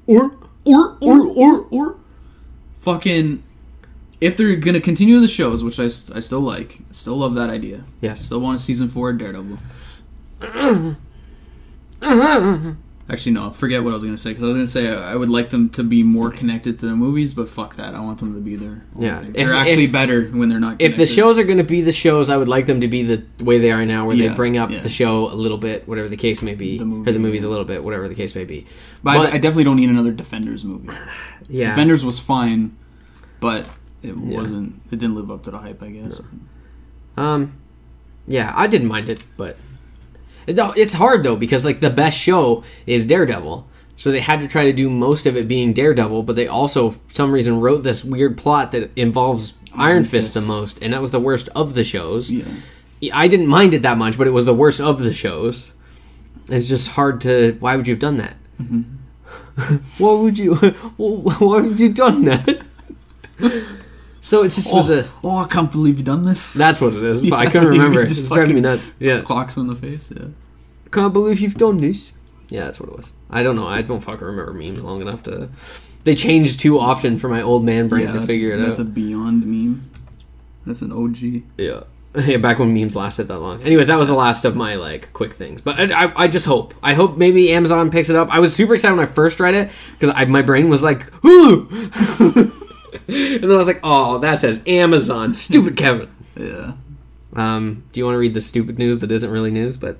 Or 0.05 0.33
or 0.65 0.97
or 1.01 1.27
or 1.27 1.67
or 1.71 1.95
fucking 2.79 3.43
if 4.19 4.37
they're 4.37 4.55
gonna 4.55 4.81
continue 4.81 5.19
the 5.19 5.27
shows, 5.27 5.63
which 5.63 5.79
I, 5.79 5.85
I 5.85 5.87
still 6.19 6.41
like, 6.41 6.79
still 6.91 7.17
love 7.17 7.35
that 7.35 7.49
idea. 7.49 7.83
Yes. 8.01 8.25
Still 8.25 8.39
want 8.41 8.55
a 8.55 8.59
season 8.59 8.87
four 8.87 9.13
Daredevil. 9.13 9.57
Actually, 13.09 13.31
no. 13.31 13.51
Forget 13.51 13.83
what 13.85 13.91
I 13.91 13.93
was 13.93 14.03
gonna 14.03 14.17
say 14.17 14.31
because 14.31 14.43
I 14.43 14.47
was 14.47 14.55
gonna 14.55 14.67
say 14.67 14.93
I 14.93 15.13
I 15.13 15.15
would 15.15 15.29
like 15.29 15.47
them 15.49 15.69
to 15.71 15.83
be 15.83 16.03
more 16.03 16.29
connected 16.29 16.77
to 16.79 16.87
the 16.87 16.93
movies, 16.95 17.33
but 17.33 17.47
fuck 17.47 17.77
that. 17.77 17.95
I 17.95 18.01
want 18.01 18.19
them 18.19 18.33
to 18.35 18.41
be 18.41 18.57
there. 18.57 18.81
Yeah, 18.97 19.21
if- 19.21 19.33
they're 19.33 19.53
actually 19.53 19.85
if- 19.85 19.93
better 19.93 20.23
when 20.25 20.49
they're 20.49 20.59
not. 20.59 20.81
if 20.81 20.97
the 20.97 21.05
shows 21.05 21.39
are 21.39 21.45
going 21.45 21.57
to 21.59 21.63
be 21.63 21.79
the 21.81 21.93
shows, 21.93 22.29
I 22.29 22.35
would 22.35 22.49
like 22.49 22.65
them 22.65 22.81
to 22.81 22.87
be 22.89 23.03
the 23.03 23.25
way 23.43 23.59
they 23.59 23.71
are 23.71 23.85
now, 23.85 24.05
where 24.05 24.15
they 24.17 24.27
bring 24.35 24.57
up 24.57 24.71
yeah. 24.71 24.79
the 24.81 24.89
show 24.89 25.31
a 25.31 25.35
little 25.35 25.57
bit, 25.57 25.87
whatever 25.87 26.09
the 26.09 26.17
case 26.17 26.41
may 26.41 26.53
be, 26.53 26.77
The 26.77 26.85
movie, 26.85 27.09
or 27.09 27.13
the 27.13 27.19
movies 27.19 27.43
yeah. 27.43 27.49
a 27.49 27.51
little 27.51 27.63
bit, 27.65 27.81
whatever 27.81 28.09
the 28.09 28.15
case 28.15 28.35
may 28.35 28.43
be. 28.43 28.67
but, 29.03 29.11
I- 29.11 29.17
but- 29.19 29.33
I, 29.33 29.37
definitely 29.37 29.63
don't 29.63 29.77
need 29.77 29.89
another 29.89 30.11
Defenders 30.11 30.65
movie. 30.65 30.89
Yeah, 31.49 31.69
Defenders 31.69 32.03
was 32.03 32.19
fine, 32.19 32.75
but 33.39 33.69
it 34.03 34.15
Yeah. 34.15 34.37
wasn't. 34.37 34.81
It 34.91 34.99
didn't 34.99 35.15
live 35.15 35.29
up 35.31 35.43
to 35.43 35.51
the 35.51 35.57
hype, 35.59 35.81
I 35.83 35.89
guess. 35.89 36.21
Um, 37.17 37.53
yeah, 38.27 38.53
I 38.55 38.67
didn't 38.67 38.87
mind 38.87 39.09
it, 39.09 39.23
but 39.37 39.57
it's 40.47 40.93
hard 40.93 41.23
though 41.23 41.35
because 41.35 41.65
like 41.65 41.79
the 41.79 41.89
best 41.89 42.17
show 42.17 42.63
is 42.85 43.05
Daredevil, 43.07 43.67
so 43.95 44.11
they 44.11 44.19
had 44.19 44.41
to 44.41 44.47
try 44.47 44.65
to 44.65 44.73
do 44.73 44.89
most 44.89 45.25
of 45.25 45.35
it 45.35 45.47
being 45.47 45.73
Daredevil, 45.73 46.23
but 46.23 46.35
they 46.35 46.47
also 46.47 46.91
for 46.91 46.99
some 47.13 47.31
reason 47.31 47.59
wrote 47.59 47.83
this 47.83 48.03
weird 48.05 48.37
plot 48.37 48.71
that 48.71 48.91
involves 48.95 49.57
Iron, 49.73 49.81
Iron 49.81 50.03
Fist, 50.05 50.33
Fist. 50.33 50.47
the 50.47 50.53
most, 50.53 50.81
and 50.81 50.93
that 50.93 51.01
was 51.01 51.11
the 51.11 51.19
worst 51.19 51.49
of 51.55 51.73
the 51.73 51.83
shows. 51.83 52.31
Yeah. 52.31 52.45
I 53.13 53.27
didn't 53.27 53.47
mind 53.47 53.73
it 53.73 53.83
that 53.83 53.97
much, 53.97 54.17
but 54.17 54.25
it 54.27 54.31
was 54.31 54.45
the 54.45 54.53
worst 54.55 54.79
of 54.81 54.99
the 54.99 55.13
shows. 55.13 55.73
It's 56.49 56.67
just 56.67 56.89
hard 56.89 57.21
to. 57.21 57.55
Why 57.59 57.75
would 57.75 57.87
you 57.87 57.93
have 57.93 57.99
done 58.01 58.17
that? 58.17 58.35
why 59.97 60.13
would 60.21 60.37
you? 60.39 60.55
Why 60.97 61.61
would 61.61 61.79
you 61.79 61.91
done 61.93 62.25
that? 62.25 62.63
so 64.27 64.43
it 64.43 64.49
just 64.49 64.73
was 64.73 64.91
oh, 64.91 64.99
a. 64.99 65.05
oh, 65.23 65.37
I 65.37 65.47
can't 65.47 65.71
believe 65.71 65.97
you've 65.99 66.05
done 66.05 66.23
this. 66.23 66.53
That's 66.53 66.81
what 66.81 66.91
it 66.91 67.01
is. 67.01 67.29
but 67.29 67.35
I 67.39 67.43
Yeah, 67.43 67.49
couldn't 67.49 67.69
remember. 67.69 68.05
just 68.05 68.21
It's 68.25 68.29
driving 68.29 68.55
me 68.55 68.61
nuts. 68.61 68.93
Yeah. 68.99 69.21
Clocks 69.21 69.57
on 69.57 69.67
the 69.67 69.75
face. 69.75 70.11
Yeah. 70.13 70.25
Can't 70.91 71.13
believe 71.13 71.39
you've 71.39 71.55
done 71.55 71.77
this. 71.77 72.11
Yeah, 72.49 72.65
that's 72.65 72.79
what 72.81 72.89
it 72.89 72.97
was. 72.97 73.13
I 73.29 73.41
don't 73.41 73.55
know. 73.55 73.67
I 73.67 73.81
don't 73.81 74.01
fucking 74.01 74.27
remember 74.27 74.51
memes 74.51 74.83
long 74.83 74.99
enough 75.01 75.23
to. 75.23 75.47
They 76.03 76.13
change 76.13 76.57
too 76.57 76.77
often 76.77 77.17
for 77.17 77.29
my 77.29 77.41
old 77.41 77.63
man 77.63 77.87
brain 77.87 78.07
yeah, 78.07 78.13
to 78.13 78.21
figure 78.21 78.51
it 78.53 78.57
that's 78.57 78.79
out. 78.79 78.83
That's 78.83 78.89
a 78.89 78.91
beyond 78.91 79.45
meme. 79.45 79.89
That's 80.65 80.81
an 80.81 80.91
OG. 80.91 81.43
yeah. 81.57 81.81
Yeah, 82.25 82.37
back 82.37 82.57
when 82.57 82.73
memes 82.73 82.95
lasted 82.95 83.25
that 83.25 83.37
long. 83.39 83.61
Anyways, 83.61 83.87
that 83.87 83.97
was 83.99 84.07
the 84.07 84.15
last 84.15 84.43
of 84.43 84.55
my 84.55 84.73
like 84.75 85.13
quick 85.13 85.33
things. 85.33 85.61
But 85.61 85.79
I, 85.79 86.05
I, 86.05 86.23
I 86.23 86.27
just 86.27 86.47
hope. 86.47 86.73
I 86.81 86.95
hope 86.95 87.15
maybe 87.15 87.51
Amazon 87.53 87.91
picks 87.91 88.09
it 88.09 88.15
up. 88.15 88.33
I 88.33 88.39
was 88.39 88.55
super 88.55 88.73
excited 88.73 88.97
when 88.97 89.05
I 89.07 89.11
first 89.11 89.39
read 89.39 89.53
it 89.53 89.69
because 89.99 90.27
my 90.27 90.41
brain 90.41 90.67
was 90.67 90.81
like 90.81 91.11
Hulu, 91.21 92.49
and 93.13 93.43
then 93.43 93.51
I 93.51 93.57
was 93.57 93.67
like, 93.67 93.79
oh, 93.83 94.19
that 94.19 94.39
says 94.39 94.63
Amazon. 94.67 95.33
Stupid 95.33 95.77
Kevin. 95.77 96.09
Yeah. 96.35 96.73
Um, 97.33 97.83
do 97.91 97.99
you 97.99 98.05
want 98.05 98.15
to 98.15 98.19
read 98.19 98.33
the 98.33 98.41
stupid 98.41 98.77
news 98.77 98.99
that 98.99 99.11
isn't 99.11 99.31
really 99.31 99.51
news? 99.51 99.77
But 99.77 99.97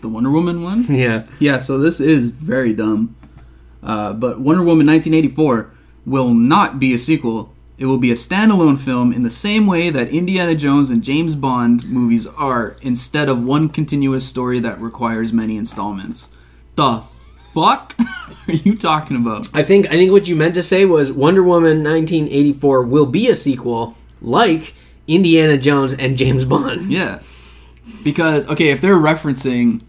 the 0.00 0.08
Wonder 0.08 0.30
Woman 0.30 0.62
one. 0.62 0.84
Yeah. 0.88 1.26
Yeah, 1.38 1.58
so 1.58 1.78
this 1.78 2.00
is 2.00 2.30
very 2.30 2.72
dumb. 2.72 3.16
Uh, 3.82 4.12
but 4.12 4.40
Wonder 4.40 4.62
Woman 4.62 4.86
1984 4.86 5.70
will 6.04 6.34
not 6.34 6.78
be 6.78 6.92
a 6.92 6.98
sequel. 6.98 7.52
It 7.78 7.86
will 7.86 7.98
be 7.98 8.10
a 8.10 8.14
standalone 8.14 8.78
film 8.78 9.12
in 9.12 9.22
the 9.22 9.30
same 9.30 9.66
way 9.66 9.88
that 9.90 10.08
Indiana 10.08 10.54
Jones 10.54 10.90
and 10.90 11.02
James 11.02 11.36
Bond 11.36 11.88
movies 11.88 12.26
are, 12.26 12.76
instead 12.82 13.28
of 13.28 13.42
one 13.42 13.68
continuous 13.68 14.26
story 14.26 14.58
that 14.60 14.80
requires 14.80 15.32
many 15.32 15.56
installments. 15.56 16.36
The 16.74 17.02
fuck 17.54 17.94
are 18.48 18.52
you 18.68 18.76
talking 18.76 19.16
about? 19.16 19.48
I 19.54 19.62
think 19.62 19.86
I 19.86 19.90
think 19.90 20.12
what 20.12 20.28
you 20.28 20.36
meant 20.36 20.54
to 20.54 20.62
say 20.62 20.84
was 20.84 21.12
Wonder 21.12 21.42
Woman 21.42 21.84
1984 21.84 22.84
will 22.84 23.06
be 23.06 23.28
a 23.28 23.34
sequel 23.34 23.96
like 24.20 24.74
Indiana 25.06 25.56
Jones 25.58 25.94
and 25.94 26.16
James 26.16 26.44
Bond. 26.44 26.82
Yeah. 26.90 27.20
Because, 28.04 28.48
okay, 28.50 28.68
if 28.70 28.80
they're 28.80 28.94
referencing 28.96 29.82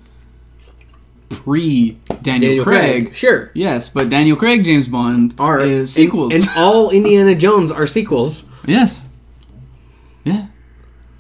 pre 1.30 1.97
Daniel, 2.22 2.64
Craig, 2.64 3.14
Sure. 3.14 3.51
yes, 3.53 3.89
but 3.89 4.10
Daniel 4.10 4.36
Craig 4.36 4.64
James 4.66 4.88
Bond 4.88 5.36
Are 5.38 5.60
is 5.60 5.93
sequels. 5.93 6.34
And, 6.34 6.43
and 6.43 6.51
all 6.57 6.89
Indiana 6.99 7.36
Jones 7.36 7.72
are 7.72 7.86
sequels. 7.86 8.51
Yes. 8.66 9.07
Yeah. 10.24 10.47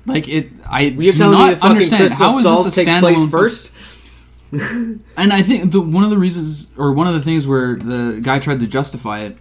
Like 0.05 0.27
it, 0.27 0.49
I 0.69 0.81
You're 0.81 1.11
do 1.13 1.17
telling 1.19 1.37
me 1.37 1.43
not 1.43 1.49
that 1.51 1.55
fucking 1.57 1.71
understand 1.71 1.99
Crystal 2.01 2.29
how 2.29 2.59
is 2.59 2.65
this 2.65 2.77
a 2.77 2.85
takes 2.85 2.99
place 2.99 3.29
first? 3.29 3.75
And 5.17 5.33
I 5.33 5.41
think 5.41 5.71
the, 5.71 5.81
one 5.81 6.03
of 6.03 6.09
the 6.09 6.17
reasons, 6.17 6.73
or 6.77 6.93
one 6.93 7.07
of 7.07 7.13
the 7.13 7.21
things 7.21 7.47
where 7.47 7.75
the 7.75 8.21
guy 8.23 8.39
tried 8.39 8.59
to 8.61 8.67
justify 8.67 9.19
it, 9.19 9.37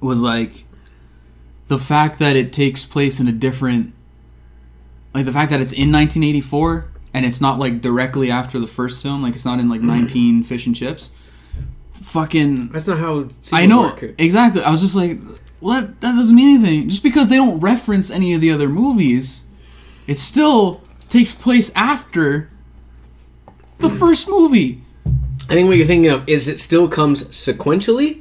was 0.00 0.22
like 0.22 0.64
the 1.68 1.78
fact 1.78 2.18
that 2.18 2.36
it 2.36 2.52
takes 2.52 2.84
place 2.84 3.20
in 3.20 3.28
a 3.28 3.32
different, 3.32 3.94
like 5.14 5.24
the 5.24 5.32
fact 5.32 5.50
that 5.50 5.60
it's 5.60 5.72
in 5.72 5.92
1984 5.92 6.88
and 7.14 7.26
it's 7.26 7.40
not 7.40 7.58
like 7.58 7.80
directly 7.80 8.30
after 8.30 8.58
the 8.58 8.66
first 8.66 9.02
film, 9.02 9.22
like 9.22 9.34
it's 9.34 9.44
not 9.44 9.58
in 9.60 9.68
like 9.68 9.80
mm-hmm. 9.80 10.00
19 10.00 10.44
Fish 10.44 10.66
and 10.66 10.74
Chips. 10.74 11.14
Fucking 11.90 12.68
That's 12.68 12.86
not 12.86 12.98
how 12.98 13.28
I 13.52 13.66
know 13.66 13.82
work. 13.82 14.14
exactly. 14.18 14.62
I 14.62 14.70
was 14.70 14.80
just 14.80 14.96
like, 14.96 15.18
well, 15.60 15.80
that, 15.80 16.00
that 16.00 16.16
doesn't 16.16 16.34
mean 16.34 16.60
anything. 16.60 16.88
Just 16.88 17.02
because 17.02 17.28
they 17.28 17.36
don't 17.36 17.60
reference 17.60 18.10
any 18.10 18.34
of 18.34 18.40
the 18.40 18.50
other 18.50 18.68
movies, 18.68 19.48
it 20.06 20.18
still 20.18 20.82
takes 21.08 21.34
place 21.34 21.74
after 21.76 22.48
the 23.78 23.88
first 23.88 24.28
movie. 24.28 24.80
I 25.50 25.54
think 25.54 25.68
what 25.68 25.76
you're 25.76 25.86
thinking 25.86 26.10
of 26.10 26.28
is 26.28 26.48
it 26.48 26.60
still 26.60 26.88
comes 26.88 27.30
sequentially, 27.30 28.20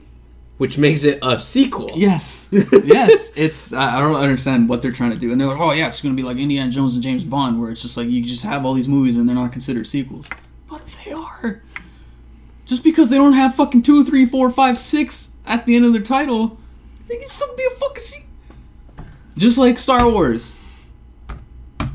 which 0.58 0.78
makes 0.78 1.04
it 1.04 1.20
a 1.22 1.38
sequel. 1.40 1.92
Yes, 1.94 2.48
yes. 2.52 3.34
It's 3.36 3.74
I 3.74 3.98
I 3.98 4.00
don't 4.00 4.16
understand 4.16 4.70
what 4.70 4.82
they're 4.82 4.92
trying 4.92 5.12
to 5.12 5.18
do, 5.18 5.32
and 5.32 5.40
they're 5.40 5.48
like, 5.48 5.60
oh 5.60 5.72
yeah, 5.72 5.88
it's 5.88 6.02
gonna 6.02 6.16
be 6.16 6.24
like 6.24 6.38
Indiana 6.38 6.72
Jones 6.72 6.96
and 6.96 7.04
James 7.04 7.24
Bond, 7.24 7.60
where 7.62 7.72
it's 7.72 7.82
just 7.82 7.98
like 7.98 8.08
you 8.08 8.22
just 8.24 8.44
have 8.46 8.66
all 8.66 8.74
these 8.74 8.88
movies 8.88 9.18
and 9.18 9.28
they're 9.28 9.36
not 9.36 9.52
considered 9.52 9.88
sequels, 9.88 10.30
but 10.70 10.86
they 11.04 11.12
are. 11.12 11.62
Just 12.66 12.84
because 12.84 13.10
they 13.10 13.18
don't 13.18 13.34
have 13.34 13.56
fucking 13.56 13.82
two, 13.82 14.04
three, 14.04 14.26
four, 14.26 14.50
five, 14.50 14.78
six 14.78 15.40
at 15.46 15.66
the 15.66 15.76
end 15.76 15.86
of 15.86 15.94
their 15.94 16.02
title, 16.02 16.58
they 17.08 17.18
can 17.18 17.28
still 17.28 17.56
be 17.56 17.64
a 17.64 17.76
fucking 17.76 18.00
sequel. 18.00 18.28
Just 19.38 19.58
like 19.58 19.78
Star 19.78 20.10
Wars. 20.10 20.58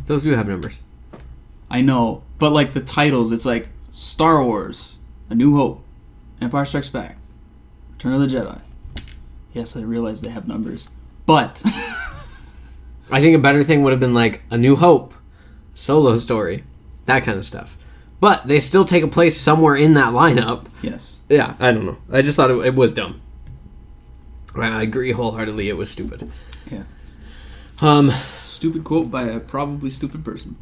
Those 0.07 0.23
do 0.23 0.31
have 0.33 0.49
numbers. 0.49 0.79
I 1.71 1.81
know, 1.81 2.23
but 2.43 2.51
like 2.51 2.73
the 2.73 2.81
titles, 2.81 3.31
it's 3.31 3.47
like 3.47 3.69
Star 3.93 4.43
Wars, 4.43 4.99
A 5.31 5.35
New 5.37 5.55
Hope, 5.55 5.85
Empire 6.41 6.65
Strikes 6.65 6.89
Back, 6.89 7.19
Return 7.93 8.15
of 8.15 8.21
the 8.21 8.27
Jedi. 8.27 8.61
Yes, 9.53 9.77
I 9.77 9.83
realize 9.83 10.23
they 10.23 10.31
have 10.31 10.49
numbers, 10.49 10.91
but 11.25 11.63
I 13.13 13.21
think 13.21 13.37
a 13.37 13.39
better 13.39 13.63
thing 13.63 13.85
would 13.85 13.93
have 13.93 14.01
been 14.01 14.13
like 14.13 14.43
A 14.51 14.59
New 14.59 14.75
Hope, 14.75 15.15
solo 15.73 16.17
story, 16.17 16.65
that 17.05 17.23
kind 17.23 17.39
of 17.39 17.47
stuff. 17.47 17.79
But 18.19 18.49
they 18.49 18.59
still 18.59 18.85
take 18.85 19.05
a 19.05 19.09
place 19.09 19.41
somewhere 19.41 19.77
in 19.77 19.95
that 19.95 20.13
lineup. 20.13 20.67
yes, 20.83 21.23
Yeah, 21.29 21.55
I 21.61 21.71
don't 21.71 21.87
know. 21.87 21.99
I 22.11 22.23
just 22.23 22.37
thought 22.37 22.51
it, 22.51 22.59
it 22.67 22.75
was 22.75 22.93
dumb. 22.93 23.23
I 24.57 24.83
agree 24.83 25.13
wholeheartedly. 25.13 25.69
It 25.69 25.77
was 25.77 25.93
stupid. 25.93 26.29
Yeah. 26.69 26.83
Um. 27.81 28.07
stupid 28.07 28.83
quote 28.83 29.13
by 29.13 29.29
a 29.29 29.39
probably 29.39 29.91
stupid 29.91 30.25
person. 30.25 30.57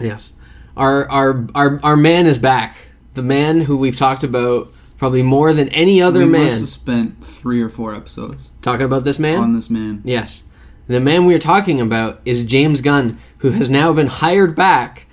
Yes. 0.00 0.34
Our 0.76 1.08
our 1.10 1.46
our 1.54 1.80
our 1.82 1.96
man 1.96 2.26
is 2.26 2.38
back. 2.38 2.76
The 3.14 3.22
man 3.22 3.62
who 3.62 3.76
we've 3.76 3.96
talked 3.96 4.24
about 4.24 4.68
probably 4.98 5.22
more 5.22 5.52
than 5.52 5.68
any 5.70 6.00
other 6.00 6.20
we 6.20 6.26
man. 6.26 6.44
must 6.44 6.60
have 6.60 6.68
spent 6.68 7.14
three 7.16 7.60
or 7.60 7.68
four 7.68 7.94
episodes 7.94 8.56
Talking 8.62 8.86
about 8.86 9.04
this 9.04 9.18
man. 9.18 9.40
on 9.40 9.52
this 9.54 9.68
man. 9.68 10.00
Yes. 10.04 10.44
The 10.86 11.00
man 11.00 11.26
we 11.26 11.34
are 11.34 11.38
talking 11.40 11.80
about 11.80 12.20
is 12.24 12.46
James 12.46 12.80
Gunn, 12.80 13.18
who 13.38 13.50
has 13.50 13.70
now 13.70 13.92
been 13.92 14.06
hired 14.06 14.54
back 14.56 15.06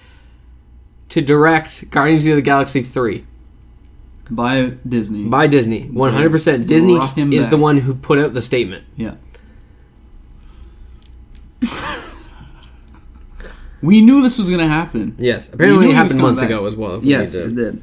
to 1.09 1.21
direct 1.21 1.89
Guardians 1.91 2.25
of 2.27 2.35
the 2.35 2.41
Galaxy 2.41 2.81
3 2.83 3.25
by 4.29 4.73
Disney. 4.87 5.27
by 5.27 5.47
Disney. 5.47 5.87
100%. 5.89 6.67
Disney 6.67 6.93
is 7.35 7.45
back. 7.45 7.49
the 7.49 7.57
one 7.57 7.77
who 7.79 7.93
put 7.95 8.19
out 8.19 8.33
the 8.33 8.41
statement. 8.41 8.83
yeah. 8.95 9.15
we 13.81 14.01
knew 14.01 14.21
this 14.21 14.37
was 14.37 14.49
gonna 14.49 14.67
happen. 14.67 15.15
Yes. 15.17 15.53
Apparently 15.53 15.89
it 15.89 15.95
happened 15.95 16.19
months 16.21 16.41
back. 16.41 16.49
ago 16.49 16.65
as 16.65 16.75
well. 16.75 16.99
Yes, 17.03 17.35
it 17.35 17.55
did. 17.55 17.81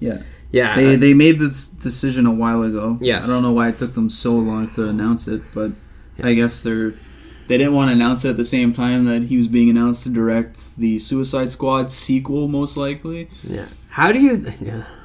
Yeah, 0.00 0.18
Yeah. 0.52 0.74
they 0.76 0.96
they 0.96 1.14
made 1.14 1.38
this 1.38 1.66
decision 1.68 2.26
a 2.26 2.32
while 2.32 2.62
ago. 2.62 2.98
Yes. 3.00 3.24
I 3.24 3.32
don't 3.32 3.42
know 3.42 3.52
why 3.52 3.68
it 3.68 3.76
took 3.78 3.94
them 3.94 4.08
so 4.08 4.34
long 4.34 4.68
to 4.70 4.88
announce 4.88 5.28
it, 5.28 5.42
but 5.54 5.72
I 6.22 6.34
guess 6.34 6.62
they're 6.62 6.92
they 7.48 7.58
didn't 7.58 7.74
want 7.74 7.88
to 7.90 7.96
announce 7.96 8.24
it 8.24 8.30
at 8.30 8.36
the 8.36 8.44
same 8.44 8.70
time 8.70 9.06
that 9.06 9.22
he 9.24 9.36
was 9.36 9.48
being 9.48 9.68
announced 9.70 10.04
to 10.04 10.08
direct 10.10 10.76
the 10.76 10.98
Suicide 11.00 11.50
Squad 11.50 11.90
sequel, 11.90 12.46
most 12.48 12.76
likely. 12.76 13.28
yeah. 13.42 13.66
How 13.90 14.12
do 14.12 14.20
you. 14.20 14.44
Yeah. 14.60 14.84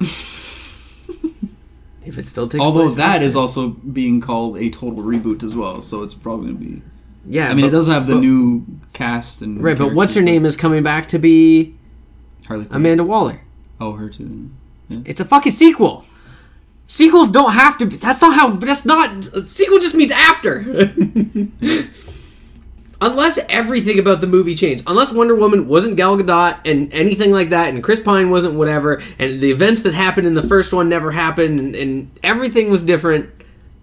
if 2.04 2.18
it 2.18 2.26
still 2.26 2.46
takes 2.48 2.62
Although 2.62 2.82
place 2.82 2.94
that 2.94 3.22
is 3.22 3.34
also 3.34 3.70
being 3.70 4.20
called 4.20 4.56
a 4.58 4.70
total 4.70 5.02
reboot 5.02 5.42
as 5.42 5.56
well, 5.56 5.82
so 5.82 6.02
it's 6.02 6.14
probably 6.14 6.52
gonna 6.52 6.64
be. 6.64 6.82
Yeah. 7.28 7.48
I 7.50 7.54
mean, 7.54 7.64
but- 7.64 7.68
it 7.68 7.72
does 7.72 7.88
have 7.88 8.06
the 8.06 8.14
but- 8.14 8.20
new 8.20 8.64
cast 8.92 9.42
and 9.42 9.62
Right, 9.62 9.76
but 9.76 9.92
what's 9.94 10.14
her 10.14 10.22
name 10.22 10.44
is 10.46 10.56
coming 10.56 10.82
back 10.82 11.06
to 11.08 11.18
be 11.18 11.74
Harley 12.48 12.64
Quinn. 12.64 12.76
Amanda 12.76 13.04
Waller. 13.04 13.40
Oh, 13.80 13.92
her 13.92 14.08
too. 14.08 14.50
It's 15.04 15.20
a 15.20 15.24
fucking 15.24 15.52
sequel. 15.52 16.04
Sequels 16.88 17.30
don't 17.32 17.52
have 17.52 17.76
to 17.78 17.86
be. 17.86 17.96
That's 17.96 18.22
not 18.22 18.34
how. 18.34 18.50
That's 18.50 18.86
not. 18.86 19.10
A 19.34 19.44
sequel 19.44 19.80
just 19.80 19.96
means 19.96 20.12
after. 20.12 20.60
Unless 23.00 23.44
everything 23.50 23.98
about 23.98 24.20
the 24.22 24.26
movie 24.26 24.54
changed. 24.54 24.84
Unless 24.86 25.12
Wonder 25.12 25.34
Woman 25.34 25.68
wasn't 25.68 25.96
Gal 25.98 26.16
Gadot 26.16 26.58
and 26.64 26.90
anything 26.94 27.30
like 27.30 27.50
that, 27.50 27.68
and 27.68 27.82
Chris 27.84 28.00
Pine 28.00 28.30
wasn't 28.30 28.54
whatever, 28.54 29.02
and 29.18 29.40
the 29.40 29.50
events 29.50 29.82
that 29.82 29.92
happened 29.92 30.26
in 30.26 30.32
the 30.32 30.42
first 30.42 30.72
one 30.72 30.88
never 30.88 31.10
happened, 31.10 31.60
and, 31.60 31.74
and 31.74 32.10
everything 32.22 32.70
was 32.70 32.82
different, 32.82 33.28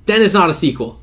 then 0.08 0.24
it's 0.24 0.34
not 0.34 0.50
a 0.50 0.54
sequel. 0.54 1.00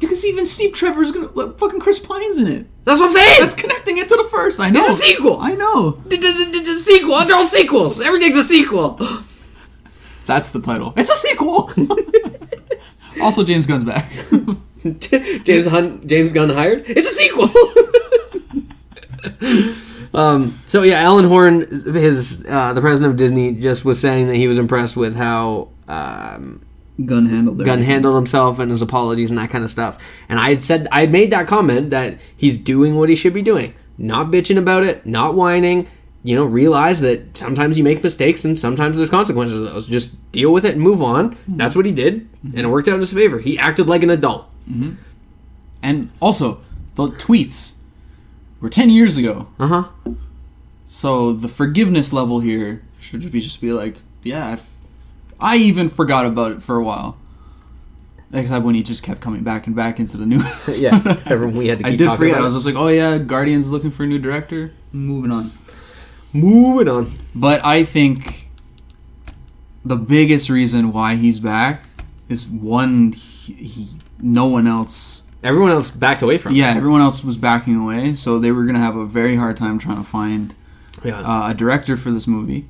Because 0.00 0.24
even 0.26 0.46
Steve 0.46 0.72
Trevor's 0.72 1.12
gonna 1.12 1.28
like, 1.32 1.58
fucking 1.58 1.80
Chris 1.80 1.98
Pine's 2.04 2.38
in 2.38 2.46
it. 2.46 2.66
That's 2.84 2.98
what 3.00 3.08
I'm 3.10 3.12
saying. 3.12 3.40
That's 3.42 3.54
connecting 3.54 3.98
it 3.98 4.08
to 4.08 4.16
the 4.16 4.28
first. 4.30 4.58
I 4.58 4.70
know. 4.70 4.80
It's 4.80 4.88
a 4.88 4.92
sequel. 4.92 5.38
I 5.40 5.54
know. 5.54 6.00
It's 6.06 6.18
d- 6.18 6.64
sequel. 6.64 7.18
They're 7.26 7.36
all 7.36 7.44
sequels. 7.44 8.00
Everything's 8.00 8.36
a 8.36 8.42
sequel. 8.42 8.98
That's 10.26 10.50
the 10.50 10.60
title. 10.60 10.94
It's 10.96 11.10
a 11.10 11.16
sequel. 11.16 11.70
also, 13.22 13.44
James 13.44 13.66
Gunn's 13.66 13.84
back. 13.84 14.10
James 15.44 15.66
Hun- 15.66 16.06
James 16.08 16.32
Gunn 16.32 16.48
hired. 16.48 16.84
It's 16.86 17.08
a 17.08 17.12
sequel. 17.12 17.48
um. 20.20 20.50
So 20.66 20.82
yeah, 20.82 21.00
Alan 21.00 21.26
Horn, 21.26 21.60
his 21.60 22.46
uh, 22.48 22.72
the 22.72 22.80
president 22.80 23.12
of 23.12 23.18
Disney, 23.18 23.54
just 23.56 23.84
was 23.84 24.00
saying 24.00 24.28
that 24.28 24.36
he 24.36 24.48
was 24.48 24.56
impressed 24.56 24.96
with 24.96 25.16
how 25.16 25.68
um, 25.88 26.62
Gunn 27.04 27.26
handled 27.26 27.60
it. 27.60 27.64
Gunn 27.64 27.82
handled 27.82 28.16
himself 28.16 28.58
and 28.58 28.70
his 28.70 28.82
apologies 28.82 29.30
and 29.30 29.38
that 29.38 29.50
kind 29.50 29.64
of 29.64 29.70
stuff. 29.70 30.02
And 30.28 30.38
I 30.38 30.50
had 30.50 30.62
said 30.62 30.88
I 30.90 31.00
had 31.00 31.12
made 31.12 31.30
that 31.32 31.46
comment 31.46 31.90
that 31.90 32.18
he's 32.36 32.58
doing 32.58 32.96
what 32.96 33.08
he 33.08 33.16
should 33.16 33.34
be 33.34 33.42
doing, 33.42 33.74
not 33.98 34.28
bitching 34.28 34.58
about 34.58 34.84
it, 34.84 35.06
not 35.06 35.34
whining. 35.34 35.88
You 36.22 36.36
know, 36.36 36.44
realize 36.44 37.00
that 37.00 37.34
sometimes 37.34 37.78
you 37.78 37.84
make 37.84 38.02
mistakes 38.02 38.44
and 38.44 38.58
sometimes 38.58 38.98
there's 38.98 39.08
consequences 39.08 39.62
of 39.62 39.72
those. 39.72 39.86
Just 39.86 40.30
deal 40.32 40.52
with 40.52 40.66
it 40.66 40.74
and 40.74 40.80
move 40.80 41.02
on. 41.02 41.30
Mm-hmm. 41.30 41.56
That's 41.56 41.74
what 41.74 41.86
he 41.86 41.92
did, 41.92 42.30
mm-hmm. 42.32 42.58
and 42.58 42.66
it 42.66 42.68
worked 42.68 42.88
out 42.88 42.94
in 42.94 43.00
his 43.00 43.14
favor. 43.14 43.38
He 43.38 43.58
acted 43.58 43.86
like 43.86 44.02
an 44.02 44.10
adult. 44.10 44.46
Mm-hmm. 44.70 44.96
And 45.82 46.10
also, 46.20 46.60
the 46.96 47.06
tweets 47.06 47.80
were 48.60 48.68
10 48.68 48.90
years 48.90 49.16
ago. 49.16 49.48
Uh 49.58 49.66
huh. 49.66 50.12
So 50.86 51.32
the 51.32 51.48
forgiveness 51.48 52.12
level 52.12 52.40
here 52.40 52.82
should 52.98 53.20
be 53.32 53.40
just 53.40 53.60
be 53.60 53.72
like, 53.72 53.96
yeah, 54.22 54.48
I've, 54.48 54.68
I 55.40 55.56
even 55.56 55.88
forgot 55.88 56.26
about 56.26 56.52
it 56.52 56.62
for 56.62 56.76
a 56.76 56.84
while. 56.84 57.18
Except 58.32 58.64
when 58.64 58.76
he 58.76 58.82
just 58.84 59.02
kept 59.02 59.20
coming 59.20 59.42
back 59.42 59.66
and 59.66 59.74
back 59.74 59.98
into 59.98 60.16
the 60.16 60.26
news. 60.26 60.78
Yeah, 60.80 61.00
except 61.04 61.40
when 61.40 61.54
we 61.56 61.66
had 61.66 61.80
to 61.80 61.86
I 61.88 61.90
did 61.96 62.04
talking 62.04 62.16
forget. 62.18 62.32
about 62.34 62.42
I 62.42 62.44
was 62.44 62.54
just 62.54 62.66
like, 62.66 62.76
oh 62.76 62.88
yeah, 62.88 63.18
Guardians 63.18 63.66
is 63.66 63.72
looking 63.72 63.90
for 63.90 64.04
a 64.04 64.06
new 64.06 64.18
director. 64.20 64.72
Moving 64.92 65.32
on. 65.32 65.50
Moving 66.32 66.88
on. 66.88 67.10
But 67.34 67.64
I 67.64 67.82
think 67.82 68.46
the 69.84 69.96
biggest 69.96 70.48
reason 70.48 70.92
why 70.92 71.16
he's 71.16 71.40
back 71.40 71.82
is 72.28 72.46
one, 72.46 73.12
he, 73.12 73.52
he, 73.54 73.88
no 74.20 74.46
one 74.46 74.66
else. 74.68 75.26
Everyone 75.42 75.70
else 75.72 75.90
backed 75.90 76.22
away 76.22 76.38
from. 76.38 76.52
it. 76.52 76.58
Yeah, 76.58 76.74
everyone 76.76 77.00
else 77.00 77.24
was 77.24 77.36
backing 77.36 77.74
away, 77.76 78.12
so 78.12 78.38
they 78.38 78.52
were 78.52 78.64
gonna 78.64 78.78
have 78.78 78.94
a 78.94 79.06
very 79.06 79.36
hard 79.36 79.56
time 79.56 79.78
trying 79.80 79.96
to 79.96 80.04
find 80.04 80.54
Yeah. 81.02 81.20
uh, 81.20 81.50
a 81.50 81.54
director 81.54 81.96
for 81.96 82.10
this 82.12 82.28
movie. 82.28 82.66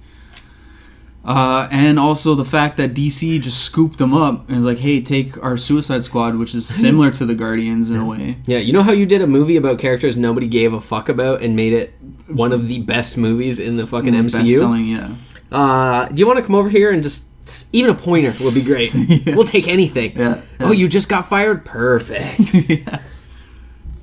Uh, 1.23 1.69
and 1.71 1.99
also 1.99 2.35
the 2.35 2.45
fact 2.45 2.79
that 2.79 2.95
DC 2.95 3.41
just 3.43 3.63
scooped 3.63 3.99
them 3.99 4.15
up 4.15 4.47
and 4.49 4.57
was 4.57 4.65
like, 4.65 4.79
"Hey, 4.79 5.01
take 5.03 5.37
our 5.45 5.57
Suicide 5.59 6.03
Squad, 6.03 6.37
which 6.37 6.55
is 6.55 6.67
similar 6.67 7.11
to 7.11 7.27
the 7.27 7.35
Guardians 7.35 7.91
in 7.91 7.99
a 7.99 8.05
way." 8.07 8.39
Yeah, 8.47 8.59
you 8.59 8.73
know 8.73 8.83
how 8.83 8.93
you 8.93 9.05
did 9.05 9.21
a 9.21 9.27
movie 9.27 9.57
about 9.57 9.79
characters 9.79 10.17
nobody 10.17 10.47
gave 10.47 10.73
a 10.73 10.81
fuck 10.81 11.09
about 11.11 11.43
and 11.43 11.55
made 11.55 11.75
it 11.75 11.93
one 12.27 12.53
of 12.53 12.69
the 12.69 12.83
best 12.83 13.19
movies 13.19 13.61
in 13.61 13.77
the 13.77 13.87
fucking 13.87 14.15
MCU? 14.15 14.39
Best-selling, 14.39 14.87
yeah. 14.87 15.09
Uh, 15.53 16.09
do 16.09 16.15
you 16.17 16.27
want 16.27 16.39
to 16.39 16.45
come 16.45 16.55
over 16.55 16.71
here 16.71 16.91
and 16.91 17.03
just 17.03 17.29
even 17.73 17.91
a 17.91 17.95
pointer 17.95 18.33
would 18.45 18.55
be 18.55 18.63
great. 18.65 18.95
Yeah. 18.95 19.35
We'll 19.35 19.45
take 19.47 19.69
anything. 19.69 20.13
Yeah, 20.17 20.41
Oh, 20.61 20.73
you 20.73 20.89
just 20.89 21.09
got 21.09 21.29
fired? 21.29 21.65
Perfect. 21.65 22.55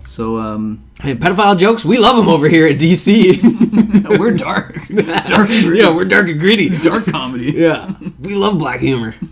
So 0.07 0.37
um, 0.37 0.89
hey, 1.01 1.15
pedophile 1.15 1.57
jokes, 1.57 1.83
we 1.83 1.97
love 1.97 2.15
them 2.15 2.29
over 2.29 2.47
here 2.47 2.65
at 2.65 2.77
DC. 2.77 4.07
we're 4.17 4.31
dark, 4.31 4.73
dark. 5.27 5.49
Yeah, 5.49 5.93
we're 5.93 6.05
dark 6.05 6.29
and 6.29 6.39
gritty. 6.39 6.69
dark 6.79 7.07
comedy. 7.07 7.51
Yeah, 7.51 7.93
we 8.21 8.33
love 8.35 8.57
black 8.57 8.79
humor. 8.79 9.15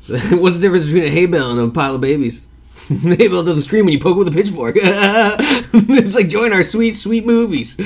So, 0.00 0.16
what's 0.38 0.56
the 0.56 0.62
difference 0.62 0.86
between 0.86 1.04
a 1.04 1.10
hay 1.10 1.26
bale 1.26 1.50
and 1.50 1.60
a 1.60 1.68
pile 1.68 1.96
of 1.96 2.00
babies? 2.00 2.46
the 2.88 3.14
hay 3.14 3.28
bale 3.28 3.44
doesn't 3.44 3.60
scream 3.60 3.84
when 3.84 3.92
you 3.92 4.00
poke 4.00 4.16
it 4.16 4.20
with 4.20 4.28
a 4.28 4.30
pitchfork. 4.30 4.74
it's 4.78 6.14
like 6.14 6.30
join 6.30 6.54
our 6.54 6.62
sweet, 6.62 6.94
sweet 6.94 7.26
movies. 7.26 7.76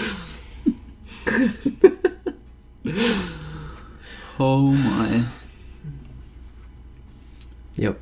Oh 4.38 4.70
my. 4.70 5.24
Yep. 7.74 7.98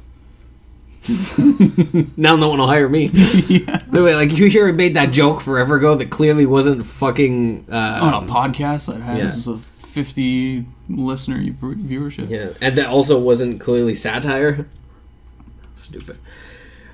now 2.16 2.36
no 2.36 2.50
one 2.50 2.58
will 2.58 2.66
hire 2.66 2.88
me. 2.88 3.06
yeah. 3.12 3.78
Way, 3.90 4.14
like 4.14 4.36
you 4.36 4.46
hear 4.48 4.68
I 4.68 4.72
made 4.72 4.94
that 4.94 5.12
joke 5.12 5.40
forever 5.40 5.76
ago 5.76 5.94
that 5.96 6.10
clearly 6.10 6.46
wasn't 6.46 6.86
fucking. 6.86 7.66
Uh, 7.70 8.00
On 8.02 8.24
a 8.24 8.26
podcast 8.26 8.92
that 8.92 9.02
has 9.02 9.46
a 9.46 9.58
50 9.58 10.64
listener 10.88 11.38
viewership. 11.38 12.28
Yeah, 12.30 12.50
and 12.60 12.76
that 12.76 12.86
also 12.86 13.20
wasn't 13.20 13.60
clearly 13.60 13.94
satire. 13.94 14.66
Stupid. 15.74 16.18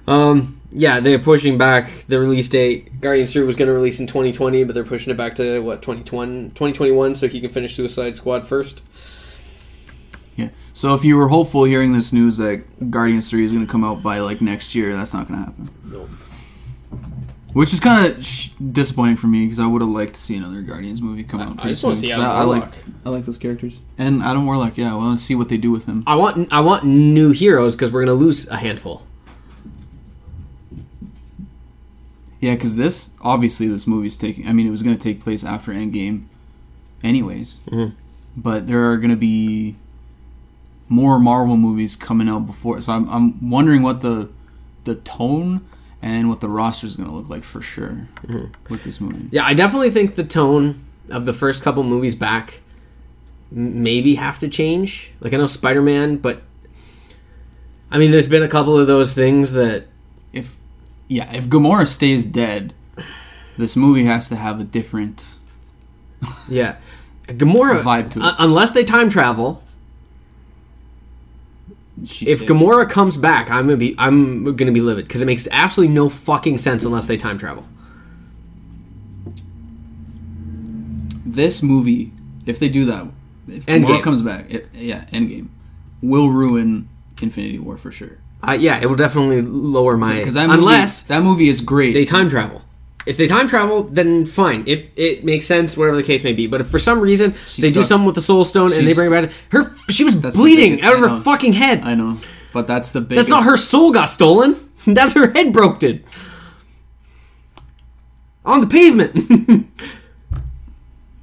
Um, 0.07 0.61
yeah, 0.71 1.01
they're 1.01 1.19
pushing 1.19 1.59
back 1.59 1.91
the 2.09 2.19
release 2.19 2.49
date. 2.49 3.01
Guardians 3.01 3.33
3 3.33 3.45
was 3.45 3.57
going 3.57 3.69
to 3.69 3.75
release 3.75 3.99
in 3.99 4.07
2020, 4.07 4.65
but 4.65 4.75
they're 4.75 4.85
pushing 4.85 5.11
it 5.11 5.17
back 5.17 5.35
to, 5.37 5.61
what, 5.61 5.83
2020, 5.83 6.51
2021 6.51 7.17
so 7.17 7.29
he 7.29 7.41
can 7.41 7.51
finish 7.51 7.75
Suicide 7.75 8.17
Squad 8.17 8.47
first? 8.47 8.83
Yeah. 10.37 10.51
So 10.73 10.95
if 10.95 11.05
you 11.05 11.17
were 11.17 11.29
hopeful 11.29 11.65
hearing 11.65 11.93
this 11.93 12.13
news 12.13 12.37
that 12.37 12.91
Guardians 12.91 13.31
3 13.31 13.45
is 13.45 13.53
going 13.53 13.67
to 13.67 13.71
come 13.71 13.83
out 13.85 14.03
by 14.03 14.19
like 14.21 14.41
next 14.41 14.75
year, 14.75 14.95
that's 14.95 15.15
not 15.15 15.27
going 15.29 15.41
to 15.41 15.47
happen. 15.47 15.71
No. 15.91 16.09
Which 17.55 17.73
is 17.73 17.81
kind 17.81 18.07
of 18.13 18.23
sh- 18.25 18.51
disappointing 18.73 19.17
for 19.17 19.29
me 19.29 19.41
because 19.47 19.59
I 19.59 19.67
would 19.67 19.81
have 19.81 19.89
liked 19.91 20.15
to 20.15 20.21
see 20.21 20.37
another 20.37 20.61
Guardians 20.61 21.01
movie 21.01 21.25
come 21.25 21.41
out. 21.41 21.53
I 21.53 21.55
pretty 21.55 21.71
just 21.71 21.85
wanna 21.85 21.97
soon, 21.97 22.03
see 22.03 22.11
'cause 22.11 22.19
Adam 22.19 22.31
I, 22.37 22.41
I 22.41 22.45
like 22.45 22.61
Warlock. 22.63 22.75
I 23.07 23.09
like 23.09 23.25
those 23.25 23.39
characters 23.39 23.83
and 23.97 24.23
Adam 24.23 24.45
Warlock. 24.45 24.77
Yeah, 24.77 24.95
well, 24.95 25.09
let's 25.09 25.23
see 25.23 25.35
what 25.35 25.49
they 25.49 25.57
do 25.57 25.71
with 25.71 25.87
him. 25.87 26.05
I 26.07 26.17
want 26.17 26.53
I 26.53 26.61
want 26.61 26.85
new 26.85 27.31
heroes 27.31 27.75
because 27.75 27.91
we're 27.93 28.05
going 28.05 28.19
to 28.19 28.23
lose 28.25 28.47
a 28.51 28.57
handful. 28.59 29.07
Yeah, 32.41 32.55
because 32.55 32.77
this 32.77 33.17
obviously 33.23 33.67
this 33.69 33.87
movie's 33.87 34.17
taking. 34.19 34.47
I 34.47 34.53
mean, 34.53 34.67
it 34.67 34.71
was 34.71 34.83
going 34.83 34.97
to 34.97 35.03
take 35.03 35.21
place 35.23 35.43
after 35.45 35.73
Endgame, 35.73 36.25
anyways. 37.03 37.61
Mhm. 37.71 37.93
But 38.37 38.67
there 38.67 38.91
are 38.91 38.99
going 38.99 39.11
to 39.11 39.17
be 39.17 39.77
more 40.89 41.19
Marvel 41.19 41.57
movies 41.57 41.97
coming 41.97 42.29
out 42.29 42.47
before. 42.47 42.81
So 42.81 42.93
I'm 42.93 43.09
I'm 43.09 43.51
wondering 43.51 43.83
what 43.83 44.01
the 44.03 44.31
the 44.85 44.95
tone 44.97 45.67
and 46.03 46.29
what 46.29 46.41
the 46.41 46.49
roster 46.49 46.87
is 46.87 46.97
going 46.97 47.09
to 47.09 47.15
look 47.15 47.29
like 47.29 47.43
for 47.43 47.61
sure 47.61 48.07
mm-hmm. 48.23 48.47
with 48.73 48.85
this 48.85 49.01
movie. 49.01 49.29
Yeah, 49.31 49.45
I 49.45 49.55
definitely 49.55 49.91
think 49.91 50.15
the 50.15 50.25
tone 50.25 50.85
of 51.11 51.25
the 51.25 51.33
first 51.33 51.63
couple 51.65 51.83
movies 51.83 52.15
back 52.15 52.61
maybe 53.51 54.15
have 54.17 54.39
to 54.41 54.49
change. 54.49 55.13
Like 55.21 55.33
I 55.35 55.37
know 55.37 55.47
Spider 55.47 55.83
Man, 55.83 56.17
but 56.17 56.43
I 57.91 57.99
mean, 57.99 58.11
there's 58.11 58.29
been 58.29 58.43
a 58.43 58.49
couple 58.49 58.79
of 58.79 58.87
those 58.87 59.15
things 59.15 59.53
that 59.55 59.87
If 60.33 60.57
yeah, 61.09 61.33
if 61.33 61.47
Gamora 61.47 61.87
stays 61.87 62.25
dead, 62.27 62.75
this 63.57 63.77
movie 63.77 64.05
has 64.05 64.29
to 64.29 64.37
have 64.37 64.61
a 64.61 64.65
different. 64.65 65.39
yeah, 66.49 66.77
Gamora 67.25 67.81
Vibe 67.83 68.11
to 68.13 68.19
it. 68.21 68.25
un- 68.25 68.37
unless 68.39 68.73
they 68.73 68.85
time 68.85 69.09
travel. 69.09 69.63
She 72.05 72.27
If 72.27 72.39
said- 72.39 72.49
Gamora 72.49 72.89
comes 72.89 73.17
back, 73.17 73.51
I'm 73.51 73.67
gonna 73.67 73.77
be 73.79 73.95
I'm 73.99 74.55
gonna 74.57 74.73
be 74.73 74.81
livid 74.83 75.07
because 75.07 75.23
it 75.23 75.27
makes 75.27 75.49
absolutely 75.51 75.95
no 75.95 76.09
fucking 76.09 76.59
sense 76.59 76.85
unless 76.85 77.07
they 77.07 77.17
time 77.17 77.39
travel. 77.39 77.65
this 81.25 81.63
movie, 81.63 82.13
if 82.47 82.59
they 82.59 82.69
do 82.69 82.85
that, 82.87 83.07
if 83.49 83.67
Endgame. 83.67 83.85
Gamora 83.87 84.03
comes 84.03 84.23
back, 84.23 84.51
it, 84.53 84.69
yeah, 84.75 85.05
Endgame, 85.13 85.49
will 86.03 86.31
ruin 86.31 86.89
Infinity 87.21 87.59
War 87.59 87.77
for 87.77 87.91
sure. 87.93 88.19
Uh, 88.43 88.53
yeah, 88.59 88.79
it 88.81 88.87
will 88.87 88.97
definitely 88.97 89.43
lower 89.43 89.97
my 89.97 90.17
Because 90.17 90.35
that 90.35 90.49
movie, 90.49 90.59
unless 90.61 91.03
that 91.05 91.23
movie 91.23 91.49
is 91.49 91.61
great. 91.61 91.93
they 91.95 92.05
time 92.05 92.29
travel. 92.29 92.63
If 93.07 93.17
they 93.17 93.29
time 93.29 93.47
travel, 93.47 93.85
then 93.85 94.27
fine. 94.27 94.65
It 94.67 94.91
it 94.97 95.25
makes 95.25 95.47
sense, 95.47 95.77
whatever 95.77 95.97
the 95.97 96.03
case 96.03 96.25
may 96.25 96.33
be. 96.33 96.47
But 96.49 96.61
if 96.61 96.67
for 96.69 96.79
some 96.81 97.01
reason 97.01 97.35
they 97.59 97.71
do 97.71 97.83
something 97.85 98.05
with 98.07 98.17
the 98.17 98.23
Soul 98.23 98.45
Stone 98.45 98.73
and 98.73 98.87
they 98.87 98.95
bring 98.95 99.13
it 99.13 99.29
back, 99.29 99.31
her 99.53 99.73
she 99.91 100.03
was 100.05 100.21
That's 100.21 100.35
the 100.37 100.43
bleeding 100.43 100.71
biggest- 100.73 100.85
out 100.85 100.95
of 100.95 100.99
I 101.05 101.09
her 101.09 101.15
know. 101.17 101.21
fucking 101.23 101.53
head. 101.53 101.83
I 101.83 101.95
know, 101.95 102.19
but 102.53 102.67
that's 102.67 102.93
the 102.93 103.01
biggest. 103.01 103.29
That's 103.29 103.45
not 103.45 103.45
her 103.51 103.57
soul 103.57 103.93
got 103.93 104.07
stolen. 104.07 104.57
That's 104.87 105.15
her 105.15 105.33
head 105.33 105.53
broke 105.53 105.83
it 105.83 106.05
on 108.45 108.61
the 108.61 108.67
pavement. 108.67 109.67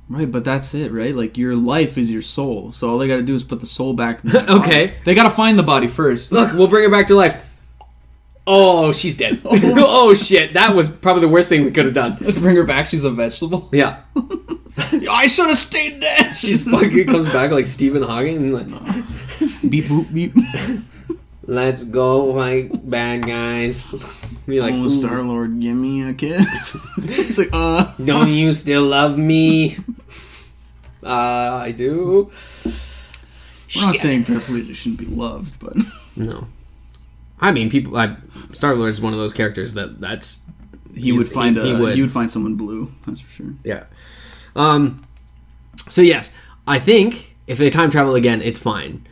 Right, 0.10 0.30
but 0.30 0.44
that's 0.46 0.76
it, 0.76 0.92
right? 0.92 1.16
Like 1.16 1.38
your 1.40 1.56
life 1.56 1.98
is 1.98 2.12
your 2.12 2.22
soul, 2.22 2.72
so 2.72 2.90
all 2.90 2.98
they 3.00 3.08
got 3.08 3.16
to 3.16 3.24
do 3.24 3.34
is 3.34 3.44
put 3.44 3.62
the 3.62 3.66
soul 3.66 3.94
back. 3.94 4.24
In 4.24 4.30
the 4.32 4.52
Okay. 4.60 4.88
body. 4.88 5.00
they 5.06 5.16
got 5.16 5.24
to 5.24 5.30
find 5.32 5.58
the 5.58 5.64
body 5.64 5.88
first. 5.88 6.32
Look, 6.32 6.54
we'll 6.54 6.68
bring 6.68 6.84
her 6.84 6.90
back 6.92 7.08
to 7.08 7.16
life. 7.16 7.53
Oh, 8.46 8.92
she's 8.92 9.16
dead. 9.16 9.40
oh 9.46 10.14
shit, 10.14 10.54
that 10.54 10.76
was 10.76 10.90
probably 10.90 11.22
the 11.22 11.30
worst 11.30 11.50
thing 11.50 11.64
we 11.66 11.72
could 11.72 11.86
have 11.86 11.94
done. 11.94 12.16
Bring 12.40 12.56
her 12.56 12.64
back. 12.66 12.88
She's 12.88 13.06
a 13.06 13.12
vegetable. 13.12 13.70
Yeah, 13.72 14.00
I 15.10 15.28
should 15.28 15.48
have 15.48 15.58
stayed 15.58 16.00
dead. 16.02 16.36
she's 16.36 16.70
fucking 16.70 17.08
comes 17.08 17.32
back 17.32 17.52
like 17.52 17.66
Stephen 17.66 18.04
Hawking. 18.04 18.38
And 18.38 18.54
like, 18.54 18.68
beep 19.70 19.86
boop 19.86 20.14
beep. 20.14 20.34
Let's 21.46 21.84
go, 21.84 22.26
like 22.26 22.72
bad 22.90 23.26
guys. 23.26 23.94
Be 24.46 24.60
like, 24.60 24.74
oh, 24.76 24.90
Star 24.90 25.22
Lord, 25.22 25.60
give 25.60 25.76
me 25.76 26.08
a 26.10 26.14
kiss. 26.14 26.76
it's 26.98 27.38
like, 27.38 27.50
uh, 27.54 27.90
don't 28.04 28.30
you 28.30 28.52
still 28.54 28.84
love 28.84 29.18
me? 29.18 29.78
Uh, 31.02 31.62
I 31.64 31.72
do. 31.72 32.32
we're 32.66 33.82
not 33.82 33.96
saying 33.96 34.24
paraplegics 34.24 34.76
shouldn't 34.76 35.00
be 35.00 35.06
loved, 35.06 35.60
but 35.62 35.76
No. 36.16 36.48
I 37.44 37.52
mean, 37.52 37.70
people. 37.70 37.96
I, 37.98 38.16
Star 38.54 38.74
Lord 38.74 38.90
is 38.90 39.02
one 39.02 39.14
of 39.14 39.20
those 39.20 39.34
characters 39.34 39.74
that 39.76 40.00
that's 40.00 40.46
he 40.96 41.12
would 41.12 41.28
find 41.28 41.58
he- 41.58 41.62
a, 41.62 41.66
he 41.66 41.82
would. 41.82 41.94
he 41.96 42.02
would 42.02 42.12
find 42.12 42.32
someone 42.32 42.56
blue. 42.56 42.90
That's 43.06 43.20
for 43.20 43.32
sure. 43.32 43.54
yeah. 43.64 43.84
Um. 44.56 45.04
So 45.90 46.02
yes, 46.02 46.34
I 46.66 46.80
think 46.80 47.36
if 47.46 47.58
they 47.58 47.70
time 47.70 47.90
travel 47.92 48.16
again, 48.16 48.42
it's 48.42 48.60
fine. 48.60 49.06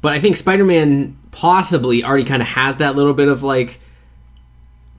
But 0.00 0.12
I 0.12 0.20
think 0.20 0.36
Spider-Man 0.36 1.16
possibly 1.30 2.04
already 2.04 2.24
kind 2.24 2.42
of 2.42 2.48
has 2.48 2.78
that 2.78 2.96
little 2.96 3.14
bit 3.14 3.28
of 3.28 3.42
like 3.42 3.80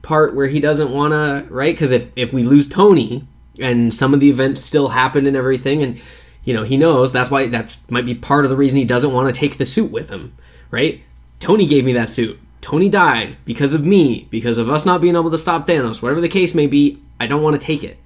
part 0.02 0.34
where 0.34 0.46
he 0.46 0.60
doesn't 0.60 0.90
want 0.92 1.12
to, 1.12 1.46
right? 1.52 1.74
Because 1.74 1.92
if 1.92 2.10
if 2.16 2.32
we 2.32 2.42
lose 2.42 2.68
Tony 2.68 3.24
and 3.58 3.94
some 3.94 4.12
of 4.12 4.20
the 4.20 4.28
events 4.28 4.60
still 4.60 4.88
happen 4.88 5.26
and 5.26 5.36
everything, 5.36 5.82
and 5.82 6.02
you 6.42 6.52
know 6.52 6.64
he 6.64 6.76
knows 6.76 7.12
that's 7.12 7.30
why 7.30 7.46
that's 7.46 7.90
might 7.90 8.04
be 8.04 8.14
part 8.14 8.44
of 8.44 8.50
the 8.50 8.56
reason 8.56 8.78
he 8.78 8.84
doesn't 8.84 9.12
want 9.12 9.32
to 9.32 9.38
take 9.38 9.56
the 9.56 9.64
suit 9.64 9.90
with 9.90 10.10
him, 10.10 10.34
right? 10.70 11.00
Tony 11.38 11.66
gave 11.66 11.84
me 11.84 11.92
that 11.94 12.08
suit. 12.10 12.38
Tony 12.64 12.88
died 12.88 13.36
because 13.44 13.74
of 13.74 13.84
me, 13.84 14.26
because 14.30 14.56
of 14.56 14.70
us 14.70 14.86
not 14.86 15.02
being 15.02 15.16
able 15.16 15.30
to 15.30 15.36
stop 15.36 15.68
Thanos. 15.68 16.00
Whatever 16.00 16.22
the 16.22 16.30
case 16.30 16.54
may 16.54 16.66
be, 16.66 16.98
I 17.20 17.26
don't 17.26 17.42
want 17.42 17.60
to 17.60 17.60
take 17.60 17.84
it. 17.84 17.98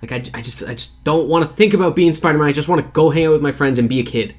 Like 0.00 0.12
I, 0.12 0.38
I 0.38 0.42
just 0.42 0.62
I 0.62 0.74
just 0.74 1.02
don't 1.02 1.28
want 1.28 1.44
to 1.44 1.52
think 1.52 1.74
about 1.74 1.96
being 1.96 2.14
Spider-Man. 2.14 2.46
I 2.46 2.52
just 2.52 2.68
want 2.68 2.80
to 2.80 2.92
go 2.92 3.10
hang 3.10 3.26
out 3.26 3.32
with 3.32 3.42
my 3.42 3.50
friends 3.50 3.80
and 3.80 3.88
be 3.88 3.98
a 3.98 4.04
kid. 4.04 4.36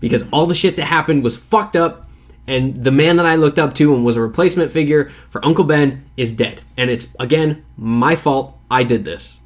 Because 0.00 0.26
all 0.30 0.46
the 0.46 0.54
shit 0.54 0.76
that 0.76 0.86
happened 0.86 1.22
was 1.22 1.36
fucked 1.36 1.76
up 1.76 2.08
and 2.46 2.82
the 2.82 2.90
man 2.90 3.18
that 3.18 3.26
I 3.26 3.34
looked 3.34 3.58
up 3.58 3.74
to 3.74 3.94
and 3.94 4.06
was 4.06 4.16
a 4.16 4.22
replacement 4.22 4.72
figure 4.72 5.10
for 5.28 5.44
Uncle 5.44 5.64
Ben 5.64 6.06
is 6.16 6.34
dead. 6.34 6.62
And 6.78 6.88
it's 6.88 7.14
again 7.20 7.66
my 7.76 8.16
fault. 8.16 8.56
I 8.70 8.84
did 8.84 9.04
this. 9.04 9.38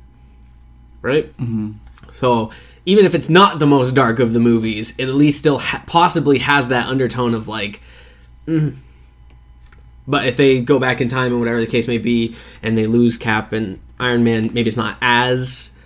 Right? 1.01 1.32
Mm-hmm. 1.32 1.72
So 2.12 2.53
even 2.86 3.07
if 3.07 3.16
it's 3.16 3.28
not 3.28 3.59
the 3.59 3.66
most 3.66 3.97
dark 3.97 4.20
of 4.20 4.34
the 4.34 4.40
movies, 4.40 4.97
it 5.01 5.09
at 5.09 5.16
least 5.16 5.40
still 5.40 5.59
ha- 5.59 5.82
possibly 5.88 6.38
has 6.38 6.68
that 6.68 6.86
undertone 6.86 7.34
of 7.34 7.49
like 7.49 7.82
mm. 8.47 8.76
But 10.07 10.26
if 10.26 10.36
they 10.36 10.61
go 10.61 10.78
back 10.78 11.00
in 11.00 11.09
time 11.09 11.32
and 11.32 11.38
whatever 11.40 11.61
the 11.61 11.66
case 11.66 11.88
may 11.88 11.98
be 11.98 12.34
and 12.62 12.76
they 12.76 12.86
lose 12.86 13.16
Cap 13.16 13.53
and 13.53 13.78
Iron 14.00 14.24
Man, 14.24 14.53
maybe 14.53 14.68
it's 14.68 14.76
not 14.76 14.96
as 15.00 15.76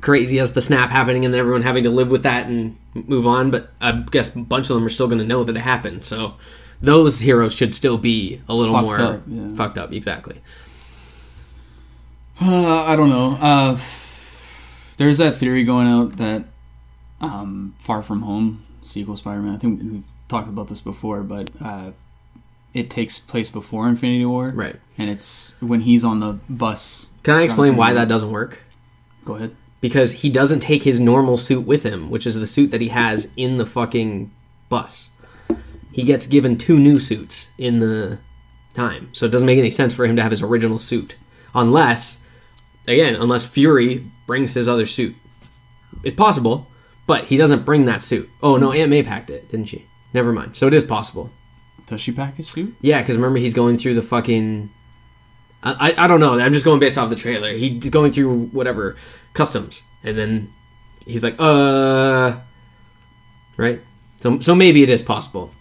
crazy 0.00 0.38
as 0.38 0.54
the 0.54 0.62
snap 0.62 0.90
happening 0.90 1.24
and 1.24 1.34
everyone 1.34 1.62
having 1.62 1.84
to 1.84 1.90
live 1.90 2.10
with 2.10 2.22
that 2.22 2.46
and 2.46 2.76
move 2.94 3.26
on. 3.26 3.50
But 3.50 3.70
I 3.80 3.92
guess 4.10 4.34
a 4.34 4.40
bunch 4.40 4.70
of 4.70 4.76
them 4.76 4.84
are 4.84 4.90
still 4.90 5.06
going 5.06 5.18
to 5.20 5.26
know 5.26 5.44
that 5.44 5.56
it 5.56 5.60
happened. 5.60 6.04
So 6.04 6.34
those 6.80 7.20
heroes 7.20 7.54
should 7.54 7.74
still 7.74 7.98
be 7.98 8.40
a 8.48 8.54
little 8.54 8.74
Fucked 8.74 8.84
more 8.84 9.00
up, 9.00 9.20
yeah. 9.26 9.54
fucked 9.54 9.78
up. 9.78 9.92
Exactly. 9.92 10.40
Uh, 12.40 12.84
I 12.88 12.96
don't 12.96 13.10
know. 13.10 13.36
Uh, 13.40 13.72
there's 14.96 15.18
that 15.18 15.34
theory 15.36 15.64
going 15.64 15.86
out 15.86 16.16
that 16.16 16.44
um, 17.20 17.74
Far 17.78 18.02
From 18.02 18.22
Home 18.22 18.64
sequel 18.82 19.16
Spider-Man. 19.16 19.54
I 19.54 19.58
think 19.58 19.82
we've 19.82 20.04
talked 20.28 20.48
about 20.48 20.68
this 20.68 20.80
before, 20.80 21.22
but 21.22 21.50
uh, 21.62 21.90
it 22.74 22.90
takes 22.90 23.18
place 23.18 23.50
before 23.50 23.88
Infinity 23.88 24.24
War, 24.26 24.50
Right. 24.50 24.76
And 24.98 25.08
it's 25.08 25.60
when 25.62 25.80
he's 25.80 26.04
on 26.04 26.20
the 26.20 26.38
bus. 26.48 27.10
Can 27.22 27.34
I 27.34 27.42
explain 27.42 27.76
why 27.76 27.94
that 27.94 28.08
doesn't 28.08 28.30
work? 28.30 28.62
Go 29.24 29.36
ahead. 29.36 29.56
Because 29.80 30.20
he 30.20 30.28
doesn't 30.30 30.60
take 30.60 30.82
his 30.82 31.00
normal 31.00 31.38
suit 31.38 31.66
with 31.66 31.84
him, 31.84 32.10
which 32.10 32.26
is 32.26 32.38
the 32.38 32.46
suit 32.46 32.70
that 32.70 32.82
he 32.82 32.88
has 32.88 33.32
in 33.34 33.56
the 33.56 33.64
fucking 33.64 34.30
bus. 34.68 35.10
He 35.90 36.02
gets 36.02 36.26
given 36.26 36.58
two 36.58 36.78
new 36.78 37.00
suits 37.00 37.50
in 37.56 37.80
the 37.80 38.18
time. 38.74 39.08
So 39.14 39.24
it 39.26 39.32
doesn't 39.32 39.46
make 39.46 39.58
any 39.58 39.70
sense 39.70 39.94
for 39.94 40.04
him 40.04 40.16
to 40.16 40.22
have 40.22 40.30
his 40.30 40.42
original 40.42 40.78
suit. 40.78 41.16
Unless, 41.54 42.26
again, 42.86 43.14
unless 43.14 43.46
Fury 43.48 44.04
brings 44.26 44.54
his 44.54 44.68
other 44.68 44.86
suit. 44.86 45.14
It's 46.04 46.14
possible, 46.14 46.68
but 47.06 47.24
he 47.24 47.36
doesn't 47.36 47.64
bring 47.64 47.86
that 47.86 48.04
suit. 48.04 48.28
Oh, 48.42 48.56
no, 48.58 48.72
Aunt 48.72 48.90
May 48.90 49.02
packed 49.02 49.30
it, 49.30 49.50
didn't 49.50 49.66
she? 49.66 49.86
Never 50.12 50.32
mind. 50.32 50.56
So 50.56 50.66
it 50.66 50.74
is 50.74 50.84
possible. 50.84 51.30
Does 51.90 52.00
she 52.00 52.12
pack 52.12 52.36
his 52.36 52.48
suit? 52.48 52.74
Yeah, 52.80 53.02
because 53.02 53.16
remember 53.16 53.38
he's 53.38 53.52
going 53.52 53.76
through 53.76 53.94
the 53.94 54.02
fucking. 54.02 54.70
I, 55.62 55.92
I 55.96 56.04
I 56.04 56.08
don't 56.08 56.20
know. 56.20 56.38
I'm 56.38 56.52
just 56.52 56.64
going 56.64 56.80
based 56.80 56.96
off 56.96 57.10
the 57.10 57.16
trailer. 57.16 57.52
He's 57.52 57.90
going 57.90 58.12
through 58.12 58.46
whatever 58.46 58.96
customs, 59.34 59.82
and 60.02 60.16
then 60.16 60.52
he's 61.04 61.22
like, 61.22 61.34
uh, 61.38 62.38
right. 63.56 63.80
So 64.18 64.38
so 64.38 64.54
maybe 64.54 64.82
it 64.82 64.88
is 64.88 65.02
possible. 65.02 65.52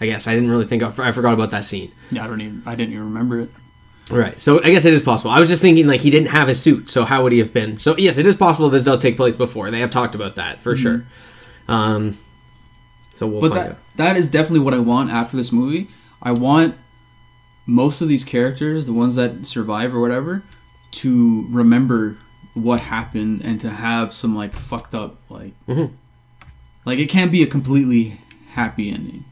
I 0.00 0.06
guess 0.06 0.26
I 0.26 0.34
didn't 0.34 0.50
really 0.50 0.66
think 0.66 0.82
of, 0.82 1.00
I 1.00 1.12
forgot 1.12 1.32
about 1.32 1.52
that 1.52 1.64
scene. 1.64 1.90
Yeah, 2.10 2.24
I 2.24 2.26
don't 2.26 2.40
even. 2.40 2.62
I 2.66 2.74
didn't 2.74 2.92
even 2.92 3.06
remember 3.06 3.40
it. 3.40 3.48
Right. 4.10 4.38
So 4.40 4.62
I 4.62 4.70
guess 4.70 4.84
it 4.84 4.92
is 4.92 5.02
possible. 5.02 5.30
I 5.30 5.38
was 5.40 5.48
just 5.48 5.62
thinking 5.62 5.86
like 5.86 6.00
he 6.00 6.10
didn't 6.10 6.28
have 6.28 6.48
his 6.48 6.60
suit, 6.60 6.90
so 6.90 7.04
how 7.04 7.22
would 7.22 7.32
he 7.32 7.38
have 7.38 7.52
been? 7.54 7.78
So 7.78 7.96
yes, 7.96 8.18
it 8.18 8.26
is 8.26 8.36
possible 8.36 8.68
this 8.68 8.84
does 8.84 9.00
take 9.00 9.16
place 9.16 9.36
before. 9.36 9.70
They 9.70 9.80
have 9.80 9.90
talked 9.90 10.14
about 10.14 10.34
that 10.34 10.60
for 10.60 10.76
sure. 10.76 11.04
Um. 11.68 12.18
So 13.10 13.26
we'll 13.26 13.40
But 13.40 13.52
find 13.52 13.60
that 13.62 13.70
out. 13.72 13.78
That 13.96 14.16
is 14.16 14.30
definitely 14.30 14.60
what 14.60 14.74
I 14.74 14.78
want 14.78 15.10
after 15.10 15.36
this 15.36 15.52
movie. 15.52 15.88
I 16.22 16.32
want 16.32 16.74
most 17.66 18.00
of 18.02 18.08
these 18.08 18.24
characters, 18.24 18.86
the 18.86 18.92
ones 18.92 19.16
that 19.16 19.44
survive 19.46 19.94
or 19.94 20.00
whatever, 20.00 20.42
to 20.92 21.46
remember 21.50 22.16
what 22.54 22.80
happened 22.80 23.42
and 23.44 23.60
to 23.60 23.68
have 23.70 24.14
some 24.14 24.34
like 24.34 24.54
fucked 24.54 24.94
up 24.94 25.16
like 25.28 25.52
Mhm. 25.68 25.90
like 26.86 26.98
it 26.98 27.06
can't 27.10 27.30
be 27.30 27.42
a 27.42 27.46
completely 27.46 28.18
happy 28.52 28.88
ending. 28.90 29.24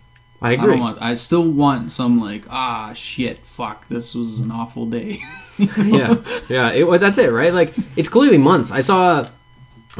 I 0.42 0.50
I 0.50 0.52
agree. 0.54 0.72
don't 0.72 0.80
want 0.80 0.98
I 1.00 1.14
still 1.14 1.50
want 1.50 1.90
some 1.90 2.20
like 2.20 2.42
ah 2.50 2.92
shit 2.94 3.38
fuck 3.46 3.88
this 3.88 4.14
was 4.14 4.40
an 4.40 4.50
awful 4.50 4.84
day. 4.86 5.20
yeah, 5.78 6.16
yeah. 6.50 6.70
It, 6.72 6.98
that's 7.00 7.16
it, 7.16 7.30
right? 7.30 7.54
Like 7.54 7.72
it's 7.96 8.10
clearly 8.10 8.36
months. 8.38 8.70
I 8.72 8.80
saw 8.80 9.20
a, 9.20 9.30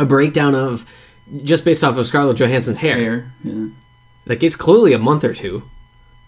a 0.03 0.05
breakdown 0.05 0.55
of 0.55 0.85
just 1.45 1.65
based 1.65 1.83
off 1.83 1.97
of 1.97 2.07
Scarlett 2.07 2.37
Johansson's 2.37 2.79
hair. 2.79 2.97
Hair, 2.97 3.33
yeah. 3.45 3.67
Like 4.27 4.43
it's 4.43 4.57
clearly 4.57 4.93
a 4.93 4.99
month 4.99 5.25
or 5.25 5.35
two 5.35 5.65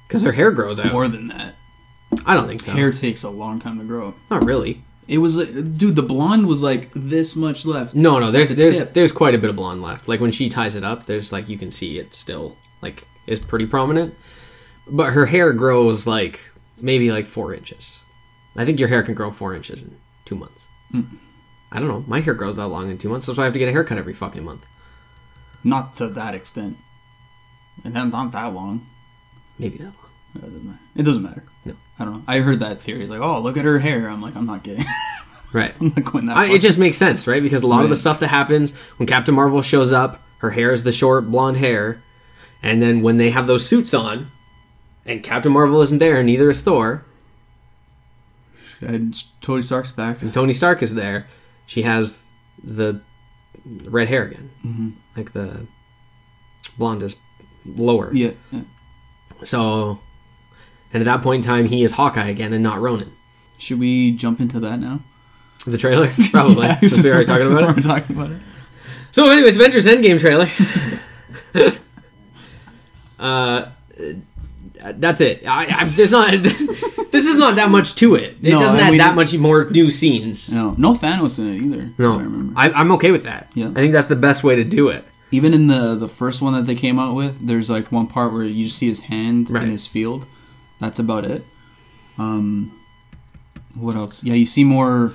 because 0.07 0.23
her 0.25 0.33
hair 0.33 0.53
grows 0.53 0.79
out. 0.79 0.93
More 0.93 1.09
than 1.09 1.29
that. 1.29 1.55
I 2.27 2.35
don't 2.35 2.47
think 2.47 2.63
so. 2.63 2.73
Hair 2.73 2.93
takes 2.93 3.23
a 3.23 3.31
long 3.31 3.59
time 3.59 3.79
to 3.79 3.85
grow. 3.85 4.15
Not 4.31 4.45
really. 4.45 4.83
It 5.09 5.19
was 5.19 5.37
like, 5.37 5.79
dude, 5.79 5.95
the 5.95 6.03
blonde 6.03 6.49
was 6.49 6.63
like 6.63 6.91
this 6.95 7.37
much 7.37 7.65
left. 7.65 7.95
No, 7.95 8.19
no. 8.19 8.31
There's 8.31 8.55
there's 8.55 8.79
tip. 8.79 8.93
there's 8.93 9.13
quite 9.13 9.35
a 9.35 9.39
bit 9.39 9.51
of 9.51 9.57
blonde 9.57 9.83
left. 9.83 10.09
Like 10.09 10.21
when 10.21 10.33
she 10.33 10.49
ties 10.49 10.75
it 10.75 10.85
up, 10.85 11.07
there's 11.07 11.33
like 11.33 11.49
you 11.49 11.57
can 11.59 11.71
see 11.71 11.99
it 11.99 12.15
still 12.15 12.57
like 12.83 13.07
is 13.27 13.39
pretty 13.39 13.67
prominent. 13.67 14.15
But 14.91 15.13
her 15.13 15.27
hair 15.27 15.53
grows 15.53 16.07
like 16.07 16.51
maybe 16.81 17.11
like 17.11 17.27
four 17.27 17.55
inches. 17.55 18.03
I 18.57 18.65
think 18.65 18.79
your 18.81 18.89
hair 18.89 19.03
can 19.03 19.15
grow 19.15 19.31
four 19.31 19.55
inches 19.55 19.83
in 19.83 19.97
two 20.25 20.35
months. 20.35 20.67
Hmm. 20.91 21.03
I 21.71 21.79
don't 21.79 21.89
know. 21.89 22.05
My 22.07 22.21
hair 22.21 22.35
grows 22.35 22.57
that 22.57 22.69
long 22.69 22.91
in 22.91 22.99
two 22.99 23.09
months, 23.09 23.27
so 23.27 23.41
I 23.41 23.45
have 23.45 23.53
to 23.53 23.59
get 23.59 23.69
a 23.69 23.73
haircut 23.73 23.99
every 23.99 24.15
fucking 24.15 24.45
month. 24.45 24.67
Not 25.63 25.95
to 25.95 26.07
that 26.09 26.35
extent. 26.35 26.77
And 27.85 27.95
not, 27.95 28.09
not 28.09 28.33
that 28.33 28.53
long. 28.53 28.87
Maybe 29.59 29.79
that 29.79 29.85
long. 29.85 29.93
It 30.35 30.41
doesn't 30.43 30.66
matter. 30.66 30.79
It 30.97 31.03
doesn't 31.03 31.22
matter. 31.22 31.45
No. 31.64 31.74
I 31.99 32.05
don't 32.05 32.14
know. 32.14 32.22
I 32.27 32.41
heard 32.41 32.61
that 32.61 32.81
theory. 32.81 33.03
It's 33.03 33.11
Like, 33.11 33.20
oh, 33.20 33.41
look 33.41 33.57
at 33.57 33.64
her 33.64 33.79
hair. 33.79 34.09
I'm 34.09 34.20
like, 34.20 34.37
I'm 34.37 34.47
not 34.47 34.62
getting. 34.62 34.85
Right. 35.53 35.72
I'm 35.81 35.89
not 35.97 36.05
going 36.05 36.27
that 36.27 36.37
I, 36.37 36.53
it 36.53 36.61
just 36.61 36.79
makes 36.79 36.97
sense, 36.97 37.27
right? 37.27 37.43
Because 37.43 37.62
a 37.62 37.66
lot 37.66 37.85
of 37.85 37.89
the 37.89 37.97
stuff 37.97 38.20
that 38.20 38.29
happens 38.29 38.77
when 38.99 39.07
Captain 39.07 39.35
Marvel 39.35 39.62
shows 39.62 39.93
up, 39.93 40.20
her 40.39 40.51
hair 40.51 40.72
is 40.72 40.85
the 40.85 40.93
short 40.93 41.31
blonde 41.31 41.57
hair, 41.57 42.03
and 42.62 42.83
then 42.83 43.01
when 43.01 43.16
they 43.16 43.31
have 43.31 43.47
those 43.47 43.66
suits 43.66 43.95
on, 43.95 44.27
and 45.07 45.22
Captain 45.22 45.53
Marvel 45.53 45.81
isn't 45.81 45.99
there, 45.99 46.18
and 46.18 46.27
neither 46.27 46.51
is 46.51 46.62
Thor, 46.62 47.05
and 48.81 49.16
Tony 49.41 49.62
Stark's 49.62 49.93
back. 49.93 50.20
and 50.20 50.35
Tony 50.35 50.53
Stark 50.53 50.83
is 50.83 50.95
there, 50.95 51.27
she 51.66 51.83
has 51.83 52.29
the 52.62 53.01
red 53.89 54.09
hair 54.09 54.24
again, 54.24 54.51
mm-hmm. 54.64 54.91
like 55.16 55.33
the 55.33 55.66
blonde 56.77 57.03
is 57.03 57.18
lower. 57.77 58.11
Yeah. 58.12 58.31
yeah. 58.53 58.61
So, 59.43 59.99
and 60.93 61.03
at 61.03 61.05
that 61.07 61.23
point 61.23 61.45
in 61.45 61.49
time, 61.51 61.67
he 61.67 61.83
is 61.83 61.93
Hawkeye 61.93 62.29
again, 62.29 62.53
and 62.53 62.62
not 62.62 62.81
Ronin. 62.81 63.12
Should 63.59 63.79
we 63.81 64.12
jump 64.12 64.41
into 64.41 64.61
that 64.61 64.79
now? 64.79 65.01
The 65.67 65.79
trailer, 65.79 66.07
probably. 66.31 66.67
Yeah, 66.67 66.77
since 66.81 67.05
we 67.05 67.11
already 67.11 67.27
talking 67.27 67.53
about 67.53 67.79
it. 67.79 67.83
Talking 67.83 68.17
about 68.17 68.31
it. 68.31 68.41
So, 69.11 69.29
anyways, 69.31 69.57
Avengers 69.57 69.87
Endgame 69.87 70.21
trailer. 70.21 70.47
uh, 73.19 73.67
that's 74.95 75.21
it. 75.21 75.43
I, 75.47 75.67
I, 75.71 75.85
there's 75.97 76.12
not. 76.12 76.31
this 76.33 77.27
is 77.27 77.39
not 77.39 77.57
that 77.57 77.71
much 77.71 77.95
to 77.97 78.14
it. 78.14 78.37
It 78.43 78.53
No, 78.53 78.61
doesn't 78.61 78.79
add 78.79 79.01
that 79.01 79.14
much 79.14 79.37
more 79.37 79.69
new 79.71 79.91
scenes. 79.91 80.53
No, 80.53 80.75
no 80.77 80.93
Thanos 80.95 81.39
in 81.39 81.49
it 81.49 81.62
either. 81.62 81.91
No, 81.99 82.19
I 82.19 82.23
remember. 82.23 82.53
I, 82.57 82.71
I'm 82.71 82.93
okay 82.93 83.11
with 83.11 83.25
that. 83.25 83.49
Yeah. 83.55 83.71
I 83.71 83.75
think 83.75 83.93
that's 83.93 84.09
the 84.09 84.17
best 84.17 84.45
way 84.45 84.57
to 84.57 84.64
do 84.64 84.89
it. 84.91 85.03
Even 85.33 85.53
in 85.53 85.66
the 85.68 85.95
the 85.95 86.09
first 86.09 86.41
one 86.41 86.53
that 86.55 86.66
they 86.66 86.74
came 86.77 86.99
out 86.99 87.14
with, 87.14 87.47
there's 87.47 87.68
like 87.68 87.91
one 87.91 88.07
part 88.07 88.33
where 88.33 88.45
you 88.45 88.68
see 88.68 88.87
his 88.87 89.05
hand 89.07 89.51
Right. 89.51 89.64
in 89.64 89.70
his 89.70 89.87
field. 89.87 90.27
That's 90.81 90.99
about 90.99 91.24
it. 91.24 91.43
Um, 92.18 92.72
what 93.74 93.95
else? 93.97 94.22
Yeah, 94.24 94.35
you 94.35 94.47
see 94.47 94.64
more. 94.64 95.12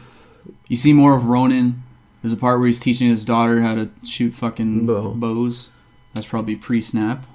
You 0.67 0.75
see 0.75 0.93
more 0.93 1.15
of 1.15 1.25
Ronin. 1.25 1.81
There's 2.21 2.33
a 2.33 2.37
part 2.37 2.59
where 2.59 2.67
he's 2.67 2.79
teaching 2.79 3.07
his 3.09 3.25
daughter 3.25 3.61
how 3.61 3.73
to 3.75 3.89
shoot 4.05 4.33
fucking 4.33 4.85
Bow. 4.85 5.13
bows. 5.15 5.71
That's 6.13 6.27
probably 6.27 6.55
pre-snap. 6.55 7.25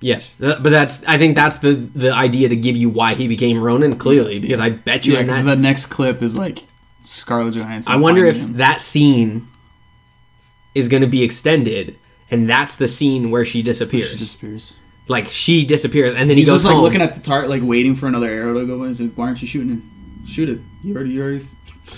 Yes, 0.00 0.36
but 0.38 0.62
that's. 0.62 1.04
I 1.06 1.18
think 1.18 1.34
that's 1.34 1.58
the 1.58 1.74
the 1.74 2.12
idea 2.14 2.48
to 2.48 2.56
give 2.56 2.76
you 2.76 2.88
why 2.88 3.14
he 3.14 3.26
became 3.26 3.60
Ronin 3.60 3.98
clearly 3.98 4.38
because 4.38 4.60
I 4.60 4.70
bet 4.70 5.04
you 5.04 5.14
Yeah, 5.14 5.22
because 5.22 5.42
the 5.44 5.56
next 5.56 5.86
clip 5.86 6.22
is 6.22 6.38
like 6.38 6.60
Scarlett 7.02 7.54
Johansson. 7.56 7.92
I 7.92 7.96
wonder 7.96 8.24
if 8.24 8.36
him. 8.40 8.52
that 8.58 8.80
scene 8.80 9.48
is 10.76 10.88
going 10.88 11.00
to 11.02 11.08
be 11.08 11.24
extended, 11.24 11.96
and 12.30 12.48
that's 12.48 12.76
the 12.76 12.88
scene 12.88 13.30
where 13.30 13.44
she 13.44 13.62
disappears. 13.62 14.10
she 14.10 14.16
disappears. 14.18 14.74
like 15.08 15.26
she 15.26 15.64
disappears, 15.66 16.14
and 16.14 16.28
then 16.30 16.36
He's 16.36 16.46
he 16.46 16.52
goes 16.52 16.62
just 16.62 16.66
like 16.66 16.74
home. 16.74 16.84
looking 16.84 17.02
at 17.02 17.14
the 17.14 17.20
target, 17.20 17.50
like 17.50 17.62
waiting 17.64 17.94
for 17.96 18.06
another 18.06 18.28
arrow 18.28 18.54
to 18.54 18.66
go 18.66 18.78
by. 18.78 18.86
He's 18.88 19.00
like, 19.00 19.12
"Why 19.14 19.26
aren't 19.26 19.42
you 19.42 19.48
shooting 19.48 19.72
it? 19.76 20.28
Shoot 20.28 20.48
it! 20.48 20.58
You 20.84 20.94
already, 20.94 21.10
you 21.10 21.22
already, 21.22 21.44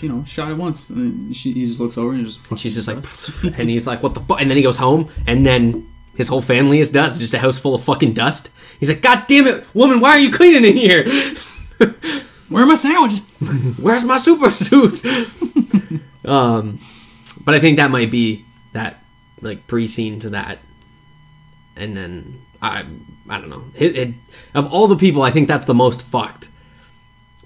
you 0.00 0.08
know, 0.08 0.24
shot 0.24 0.50
it 0.50 0.56
once." 0.56 0.90
And 0.90 0.98
then 0.98 1.32
she, 1.34 1.52
he 1.52 1.66
just 1.66 1.80
looks 1.80 1.98
over 1.98 2.12
and 2.12 2.24
just. 2.24 2.50
And 2.50 2.58
she's 2.58 2.74
just 2.74 2.88
like, 2.88 3.58
and 3.58 3.68
he's 3.68 3.86
like, 3.86 4.02
"What 4.02 4.14
the 4.14 4.20
fuck?" 4.20 4.40
And 4.40 4.48
then 4.50 4.56
he 4.56 4.62
goes 4.62 4.78
home, 4.78 5.08
and 5.26 5.44
then 5.46 5.86
his 6.16 6.28
whole 6.28 6.42
family 6.42 6.78
is 6.80 6.90
dust, 6.90 7.20
just 7.20 7.34
a 7.34 7.38
house 7.38 7.58
full 7.58 7.74
of 7.74 7.82
fucking 7.82 8.12
dust. 8.14 8.52
He's 8.80 8.88
like, 8.88 9.02
"God 9.02 9.24
damn 9.28 9.46
it, 9.46 9.66
woman, 9.74 10.00
why 10.00 10.10
are 10.10 10.18
you 10.18 10.30
cleaning 10.30 10.64
in 10.64 10.76
here? 10.76 11.04
"Where 12.48 12.64
are 12.64 12.66
my 12.66 12.74
sandwiches?" 12.74 13.22
Where's 13.78 14.04
my 14.04 14.16
super 14.16 14.50
suit?" 14.50 15.04
um, 16.24 16.78
but 17.44 17.54
I 17.54 17.60
think 17.60 17.76
that 17.78 17.90
might 17.90 18.10
be 18.10 18.44
that 18.72 19.01
like 19.42 19.66
pre-scene 19.66 20.20
to 20.20 20.30
that, 20.30 20.58
and 21.76 21.96
then 21.96 22.40
I, 22.62 22.84
I 23.28 23.40
don't 23.40 23.50
know. 23.50 23.64
It, 23.76 23.96
it, 23.96 24.14
of 24.54 24.72
all 24.72 24.86
the 24.86 24.96
people, 24.96 25.22
I 25.22 25.30
think 25.30 25.48
that's 25.48 25.66
the 25.66 25.74
most 25.74 26.02
fucked 26.02 26.48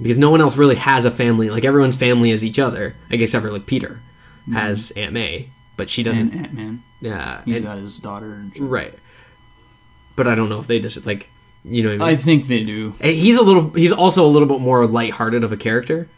because 0.01 0.19
no 0.19 0.31
one 0.31 0.41
else 0.41 0.57
really 0.57 0.77
has 0.77 1.05
a 1.05 1.11
family. 1.11 1.51
Like 1.51 1.65
everyone's 1.65 1.97
family 1.97 2.31
is 2.31 2.45
each 2.45 2.59
other, 2.59 2.95
I 3.11 3.17
guess, 3.17 3.35
except 3.35 3.53
like 3.53 3.67
Peter 3.67 4.01
mm-hmm. 4.43 4.53
has 4.53 4.93
Aunt 4.93 5.13
May, 5.13 5.49
but 5.77 5.91
she 5.91 6.03
doesn't. 6.03 6.35
Ant 6.35 6.53
Man. 6.53 6.83
Yeah, 7.01 7.43
He's 7.45 7.59
and- 7.59 7.67
got 7.67 7.79
his 7.79 7.99
daughter. 7.99 8.33
And 8.35 8.55
shit. 8.55 8.63
right. 8.63 8.95
But 10.15 10.27
I 10.27 10.35
don't 10.35 10.49
know 10.49 10.61
if 10.61 10.67
they 10.67 10.81
just 10.81 11.05
like, 11.05 11.29
you 11.63 11.83
know, 11.83 11.97
what 11.99 12.09
I 12.09 12.13
I 12.13 12.17
think 12.17 12.47
they 12.47 12.65
do. 12.65 12.93
He's 13.01 13.37
a 13.37 13.43
little. 13.43 13.71
He's 13.71 13.93
also 13.93 14.25
a 14.25 14.29
little 14.29 14.49
bit 14.49 14.61
more 14.61 14.87
lighthearted 14.87 15.45
of 15.45 15.53
a 15.53 15.57
character. 15.57 16.09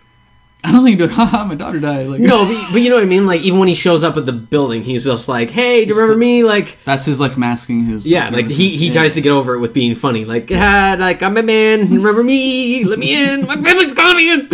I 0.64 0.72
don't 0.72 0.84
think 0.84 0.98
he'd 0.98 1.06
be 1.06 1.08
like, 1.08 1.16
haha, 1.16 1.44
my 1.44 1.54
daughter 1.54 1.78
died. 1.78 2.08
Like, 2.08 2.20
No, 2.20 2.44
but, 2.44 2.68
but 2.72 2.82
you 2.82 2.90
know 2.90 2.96
what 2.96 3.04
I 3.04 3.08
mean. 3.08 3.26
Like 3.26 3.42
even 3.42 3.60
when 3.60 3.68
he 3.68 3.74
shows 3.74 4.02
up 4.02 4.16
at 4.16 4.26
the 4.26 4.32
building, 4.32 4.82
he's 4.82 5.04
just 5.04 5.28
like, 5.28 5.50
"Hey, 5.50 5.84
do 5.84 5.94
you 5.94 6.00
remember 6.00 6.18
me?" 6.18 6.42
Like, 6.42 6.78
that's 6.84 7.04
his 7.06 7.20
like 7.20 7.38
masking 7.38 7.84
his. 7.84 8.10
yeah, 8.10 8.28
like 8.30 8.50
he 8.50 8.68
he 8.68 8.88
yeah. 8.88 8.92
tries 8.92 9.14
to 9.14 9.20
get 9.20 9.30
over 9.30 9.54
it 9.54 9.60
with 9.60 9.72
being 9.72 9.94
funny. 9.94 10.24
Like, 10.24 10.50
ah, 10.52 10.96
like 10.98 11.22
I'm 11.22 11.36
a 11.36 11.42
man. 11.42 11.88
Remember 11.88 12.24
me? 12.24 12.84
Let 12.84 12.98
me 12.98 13.14
in. 13.32 13.46
My 13.46 13.54
family's 13.60 13.94
calling 13.94 14.16
me 14.16 14.32
in. 14.32 14.48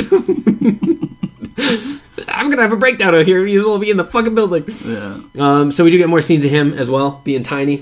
I'm 2.28 2.50
gonna 2.50 2.62
have 2.62 2.72
a 2.72 2.76
breakdown 2.76 3.14
out 3.14 3.24
here. 3.24 3.46
He's 3.46 3.64
gonna 3.64 3.78
be 3.80 3.90
in 3.90 3.96
the 3.96 4.04
fucking 4.04 4.34
building. 4.34 4.64
Yeah. 4.84 5.20
Um, 5.38 5.70
so 5.70 5.84
we 5.84 5.90
do 5.90 5.98
get 5.98 6.08
more 6.08 6.20
scenes 6.20 6.44
of 6.44 6.50
him 6.50 6.74
as 6.74 6.90
well, 6.90 7.22
being 7.24 7.42
tiny, 7.42 7.74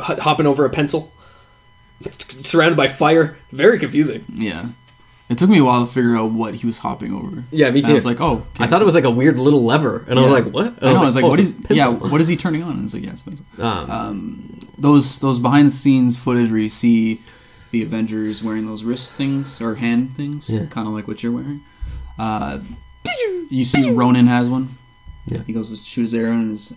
h- 0.00 0.18
hopping 0.18 0.46
over 0.46 0.64
a 0.64 0.70
pencil, 0.70 1.12
surrounded 2.10 2.76
by 2.76 2.88
fire. 2.88 3.36
Very 3.52 3.78
confusing. 3.78 4.24
Yeah. 4.32 4.66
It 5.28 5.36
took 5.36 5.50
me 5.50 5.58
a 5.58 5.64
while 5.64 5.84
to 5.86 5.92
figure 5.92 6.16
out 6.16 6.30
what 6.30 6.54
he 6.54 6.66
was 6.66 6.78
hopping 6.78 7.12
over. 7.12 7.44
Yeah, 7.50 7.70
me 7.70 7.80
And 7.80 7.86
too. 7.86 7.92
I 7.92 7.94
was 7.94 8.06
like, 8.06 8.20
oh, 8.20 8.46
okay, 8.54 8.64
I 8.64 8.66
thought 8.66 8.80
it 8.80 8.84
was 8.86 8.94
like 8.94 9.04
a 9.04 9.10
weird 9.10 9.38
little 9.38 9.62
lever, 9.62 10.04
and 10.08 10.18
I 10.18 10.22
was 10.22 10.32
like, 10.32 10.52
"What?" 10.52 10.66
And 10.78 10.88
I 10.88 10.92
know. 10.94 11.02
I 11.02 11.04
was 11.04 11.16
like, 11.16 11.24
"Oh, 11.24 11.28
what 11.28 11.38
it's 11.40 11.54
Yeah, 11.70 11.88
what 11.88 12.20
is 12.20 12.28
he 12.28 12.36
turning 12.36 12.62
on? 12.62 12.72
And 12.72 12.84
it's 12.84 12.94
like, 12.94 13.04
yeah, 13.04 13.10
it's 13.10 13.22
pencil. 13.22 13.44
Um, 13.58 14.66
Those 14.78 15.20
those 15.20 15.38
behind 15.38 15.66
the 15.66 15.70
scenes 15.72 16.16
footage 16.16 16.50
where 16.50 16.60
you 16.60 16.68
see 16.68 17.20
the 17.72 17.82
Avengers 17.82 18.42
wearing 18.42 18.66
those 18.66 18.84
wrist 18.84 19.16
things 19.16 19.60
or 19.60 19.74
hand 19.74 20.10
things, 20.10 20.48
Yeah. 20.48 20.64
kind 20.66 20.88
of 20.88 20.94
like 20.94 21.06
what 21.06 21.22
you're 21.22 21.32
wearing. 21.32 21.60
Uh, 22.18 22.60
you 23.50 23.64
see 23.64 23.90
Ronin 23.92 24.26
has 24.28 24.48
one. 24.48 24.70
Yeah. 25.26 25.42
He 25.46 25.52
goes 25.52 25.68
to 25.78 25.84
shoot 25.84 26.02
his 26.02 26.14
arrow 26.14 26.32
and 26.32 26.50
his 26.50 26.74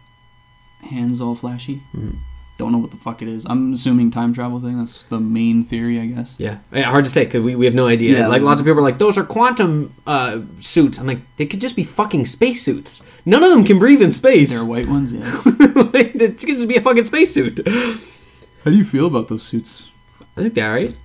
hands 0.90 1.22
all 1.22 1.36
flashy. 1.36 1.76
Mm-hmm. 1.96 2.18
Don't 2.62 2.72
know 2.72 2.78
what 2.78 2.92
the 2.92 2.98
fuck 2.98 3.24
it 3.24 3.28
is. 3.28 3.48
I'm 3.50 3.74
assuming 3.74 4.12
time 4.12 4.34
travel 4.34 4.60
thing. 4.60 4.78
That's 4.78 5.06
the 5.06 5.20
main 5.20 5.64
theory, 5.64 6.00
I 6.00 6.06
guess. 6.06 6.40
yeah, 6.40 6.60
Yeah, 6.72 6.84
hard 6.84 7.06
to 7.06 7.10
say 7.10 7.26
because 7.26 7.42
we, 7.42 7.56
we 7.56 7.66
have 7.66 7.74
no 7.74 7.88
idea. 7.88 8.20
Yeah. 8.20 8.28
like 8.28 8.44
lots 8.44 8.62
of 8.62 8.68
people 8.68 8.82
are 8.82 8.84
like, 8.84 9.00
"Those 9.00 9.18
are 9.18 9.24
quantum 9.24 9.92
uh, 10.06 10.42
suits." 10.60 11.00
I'm 11.00 11.08
like, 11.08 11.22
they 11.38 11.48
could 11.48 11.60
just 11.60 11.76
be 11.76 11.84
fucking 11.84 12.28
spacesuits. 12.28 13.10
None 13.26 13.44
of 13.44 13.50
them 13.50 13.64
can 13.64 13.80
breathe 13.80 14.04
in 14.04 14.12
space. 14.12 14.52
They're 14.52 14.64
white 14.64 14.88
ones. 14.88 15.12
Yeah. 15.12 15.24
like, 15.92 16.14
it 16.14 16.38
could 16.38 16.58
just 16.60 16.70
be 16.70 16.76
a 16.76 16.82
fucking 16.82 17.06
spacesuit. 17.06 17.66
How 17.66 18.70
do 18.70 18.78
you 18.78 18.84
feel 18.84 19.08
about 19.08 19.28
those 19.28 19.42
suits? 19.42 19.90
I 20.38 20.44
think 20.44 20.54
they're 20.54 20.68
alright. 20.70 20.96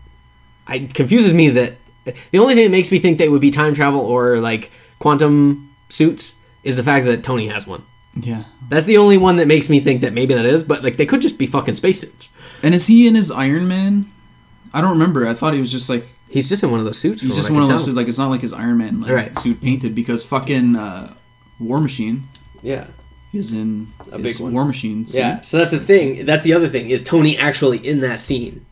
It 0.68 0.92
confuses 0.92 1.32
me 1.32 1.48
that 1.48 1.72
the 2.32 2.38
only 2.38 2.54
thing 2.54 2.64
that 2.64 2.70
makes 2.70 2.92
me 2.92 2.98
think 2.98 3.16
they 3.16 3.30
would 3.30 3.40
be 3.40 3.50
time 3.50 3.72
travel 3.72 4.00
or 4.00 4.40
like 4.40 4.70
quantum 4.98 5.70
suits 5.88 6.38
is 6.64 6.76
the 6.76 6.82
fact 6.82 7.06
that 7.06 7.24
Tony 7.24 7.48
has 7.48 7.66
one. 7.66 7.82
Yeah. 8.16 8.44
That's 8.68 8.86
the 8.86 8.96
only 8.98 9.18
one 9.18 9.36
that 9.36 9.46
makes 9.46 9.68
me 9.70 9.78
think 9.80 10.00
that 10.00 10.12
maybe 10.12 10.34
that 10.34 10.46
is, 10.46 10.64
but 10.64 10.82
like 10.82 10.96
they 10.96 11.06
could 11.06 11.20
just 11.20 11.38
be 11.38 11.46
fucking 11.46 11.74
spacesuits. 11.76 12.32
And 12.62 12.74
is 12.74 12.86
he 12.86 13.06
in 13.06 13.14
his 13.14 13.30
Iron 13.30 13.68
Man? 13.68 14.06
I 14.72 14.80
don't 14.80 14.92
remember. 14.92 15.26
I 15.26 15.34
thought 15.34 15.54
he 15.54 15.60
was 15.60 15.70
just 15.72 15.88
like 15.90 16.06
He's 16.28 16.48
just 16.48 16.64
in 16.64 16.70
one 16.72 16.80
of 16.80 16.86
those 16.86 16.98
suits. 16.98 17.22
he's 17.22 17.36
just 17.36 17.50
one 17.52 17.62
of 17.62 17.68
those 17.68 17.84
suits. 17.84 17.96
Like 17.96 18.08
it's 18.08 18.18
not 18.18 18.30
like 18.30 18.40
his 18.40 18.52
Iron 18.52 18.78
Man 18.78 19.00
like, 19.00 19.10
Right. 19.12 19.38
suit 19.38 19.60
painted 19.62 19.94
because 19.94 20.24
fucking 20.24 20.74
uh, 20.76 21.14
War 21.60 21.80
Machine 21.80 22.22
Yeah. 22.62 22.86
is 23.32 23.52
in 23.52 23.86
A 24.12 24.18
his 24.18 24.38
big 24.38 24.44
one. 24.44 24.52
War 24.54 24.64
Machine. 24.64 25.06
Suit. 25.06 25.18
Yeah. 25.20 25.40
So 25.42 25.58
that's 25.58 25.70
the 25.70 25.78
thing. 25.78 26.26
That's 26.26 26.42
the 26.42 26.52
other 26.54 26.66
thing. 26.66 26.90
Is 26.90 27.04
Tony 27.04 27.38
actually 27.38 27.78
in 27.78 28.00
that 28.00 28.18
scene? 28.20 28.66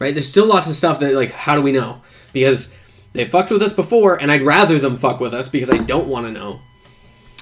Right. 0.00 0.14
There's 0.14 0.28
still 0.28 0.46
lots 0.46 0.68
of 0.68 0.74
stuff 0.74 0.98
that 1.00 1.14
like, 1.14 1.30
how 1.30 1.54
do 1.54 1.62
we 1.62 1.72
know? 1.72 2.02
Because 2.32 2.76
they 3.12 3.24
fucked 3.24 3.50
with 3.50 3.62
us 3.62 3.72
before, 3.72 4.20
and 4.20 4.30
I'd 4.32 4.42
rather 4.42 4.78
them 4.78 4.96
fuck 4.96 5.20
with 5.20 5.32
us 5.32 5.48
because 5.48 5.70
I 5.70 5.78
don't 5.78 6.08
want 6.08 6.26
to 6.26 6.32
know. 6.32 6.60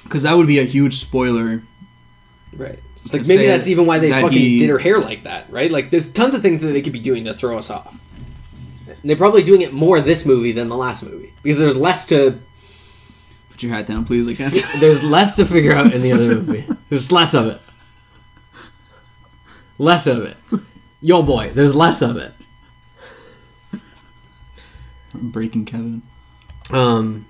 Because 0.05 0.23
that 0.23 0.35
would 0.37 0.47
be 0.47 0.59
a 0.59 0.63
huge 0.63 0.95
spoiler. 0.95 1.61
Right. 2.55 2.79
Like 3.13 3.27
maybe 3.27 3.45
that's 3.45 3.67
even 3.67 3.85
why 3.85 3.99
they 3.99 4.09
fucking 4.11 4.31
he- 4.31 4.59
did 4.59 4.69
her 4.69 4.79
hair 4.79 4.99
like 4.99 5.23
that, 5.23 5.49
right? 5.51 5.69
Like 5.69 5.89
there's 5.89 6.11
tons 6.11 6.33
of 6.33 6.41
things 6.41 6.61
that 6.61 6.69
they 6.69 6.81
could 6.81 6.93
be 6.93 6.99
doing 6.99 7.25
to 7.25 7.33
throw 7.33 7.57
us 7.57 7.69
off. 7.69 8.01
And 8.87 8.97
they're 9.09 9.17
probably 9.17 9.43
doing 9.43 9.61
it 9.61 9.73
more 9.73 10.01
this 10.01 10.25
movie 10.25 10.51
than 10.53 10.69
the 10.69 10.75
last 10.77 11.03
movie 11.03 11.33
because 11.43 11.59
there's 11.59 11.77
less 11.77 12.07
to 12.07 12.39
Put 13.51 13.63
your 13.63 13.71
hat 13.71 13.87
down, 13.87 14.03
please. 14.05 14.27
I 14.27 14.33
can't. 14.33 14.53
there's 14.81 15.01
less 15.03 15.37
to 15.37 15.45
figure 15.45 15.71
out 15.71 15.93
in 15.93 16.01
the 16.01 16.11
other 16.11 16.27
movie. 16.35 16.65
There's 16.89 17.11
less 17.11 17.33
of 17.33 17.47
it. 17.47 17.61
Less 19.77 20.07
of 20.07 20.25
it. 20.25 20.35
Yo 21.01 21.21
boy, 21.23 21.49
there's 21.51 21.75
less 21.75 22.01
of 22.01 22.17
it. 22.17 22.33
Breaking 25.13 25.63
Kevin. 25.65 26.01
Um 26.73 27.25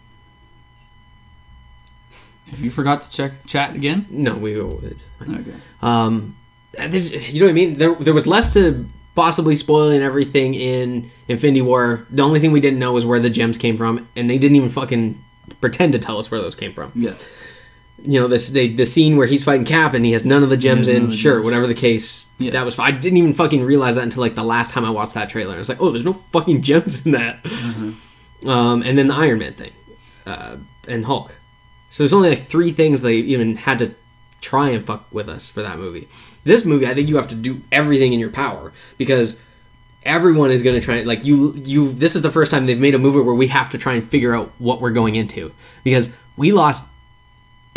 you 2.63 2.69
forgot 2.69 3.01
to 3.03 3.09
check 3.11 3.31
chat 3.47 3.75
again? 3.75 4.05
no, 4.09 4.35
we 4.35 4.59
always. 4.59 5.09
Okay. 5.21 5.53
Um, 5.81 6.35
there's- 6.73 7.33
you 7.33 7.39
know 7.41 7.45
what 7.47 7.51
I 7.51 7.53
mean? 7.53 7.77
There, 7.77 7.95
there 7.95 8.13
was 8.13 8.27
less 8.27 8.53
to 8.53 8.85
possibly 9.15 9.55
spoiling 9.55 10.01
everything 10.01 10.53
in 10.55 11.09
Infinity 11.27 11.61
War. 11.61 12.05
The 12.11 12.21
only 12.23 12.39
thing 12.39 12.51
we 12.51 12.59
didn't 12.61 12.79
know 12.79 12.91
was 12.93 13.05
where 13.05 13.19
the 13.19 13.29
gems 13.29 13.57
came 13.57 13.77
from, 13.77 14.07
and 14.15 14.29
they 14.29 14.37
didn't 14.37 14.57
even 14.57 14.69
fucking 14.69 15.17
pretend 15.61 15.93
to 15.93 15.99
tell 15.99 16.17
us 16.17 16.29
where 16.29 16.41
those 16.41 16.55
came 16.55 16.73
from. 16.73 16.91
Yeah. 16.95 17.13
You 18.03 18.19
know, 18.19 18.27
this 18.27 18.49
they, 18.51 18.67
the 18.67 18.85
scene 18.85 19.15
where 19.15 19.25
he's 19.25 19.43
fighting 19.45 19.65
Cap 19.65 19.93
and 19.93 20.05
he 20.05 20.11
has 20.11 20.25
none 20.25 20.43
of 20.43 20.49
the 20.49 20.57
gems 20.57 20.87
in. 20.89 21.07
the 21.07 21.15
Sure, 21.15 21.35
gems. 21.35 21.45
whatever 21.45 21.65
the 21.65 21.73
case, 21.73 22.29
Yeah. 22.39 22.51
that 22.51 22.65
was. 22.65 22.77
I 22.77 22.91
didn't 22.91 23.17
even 23.17 23.33
fucking 23.33 23.63
realize 23.63 23.95
that 23.95 24.03
until 24.03 24.21
like 24.21 24.35
the 24.35 24.43
last 24.43 24.71
time 24.71 24.83
I 24.85 24.89
watched 24.89 25.13
that 25.13 25.29
trailer. 25.29 25.55
I 25.55 25.59
was 25.59 25.69
like, 25.69 25.81
oh, 25.81 25.91
there's 25.91 26.03
no 26.05 26.13
fucking 26.13 26.61
gems 26.69 27.05
in 27.05 27.13
that. 27.13 27.41
Mm-hmm. 27.43 28.49
Um, 28.49 28.83
and 28.83 28.97
then 28.97 29.07
the 29.07 29.15
Iron 29.15 29.39
Man 29.39 29.53
thing, 29.53 29.71
uh, 30.27 30.57
and 30.87 31.05
Hulk. 31.05 31.33
So 31.95 32.03
there's 32.03 32.11
only 32.11 32.31
like 32.31 32.39
three 32.39 32.73
things 32.73 33.01
they 33.01 33.15
even 33.15 33.55
had 33.55 33.79
to 33.79 33.91
try 34.41 34.71
and 34.71 34.83
fuck 34.83 35.07
with 35.13 35.29
us 35.29 35.49
for 35.49 35.61
that 35.61 35.79
movie. 35.79 36.09
This 36.43 36.65
movie, 36.65 36.85
I 36.85 36.93
think 36.93 37.07
you 37.07 37.15
have 37.15 37.29
to 37.29 37.35
do 37.35 37.61
everything 37.71 38.11
in 38.11 38.19
your 38.19 38.31
power 38.31 38.73
because 38.97 39.41
everyone 40.03 40.51
is 40.51 40.61
going 40.61 40.77
to 40.77 40.85
try. 40.85 41.03
Like 41.03 41.23
you, 41.23 41.53
you. 41.55 41.93
This 41.93 42.17
is 42.17 42.21
the 42.21 42.29
first 42.29 42.51
time 42.51 42.65
they've 42.65 42.77
made 42.77 42.95
a 42.95 42.99
movie 42.99 43.21
where 43.21 43.33
we 43.33 43.47
have 43.47 43.69
to 43.69 43.77
try 43.77 43.93
and 43.93 44.03
figure 44.03 44.35
out 44.35 44.51
what 44.59 44.81
we're 44.81 44.91
going 44.91 45.15
into 45.15 45.53
because 45.85 46.13
we 46.35 46.51
lost 46.51 46.91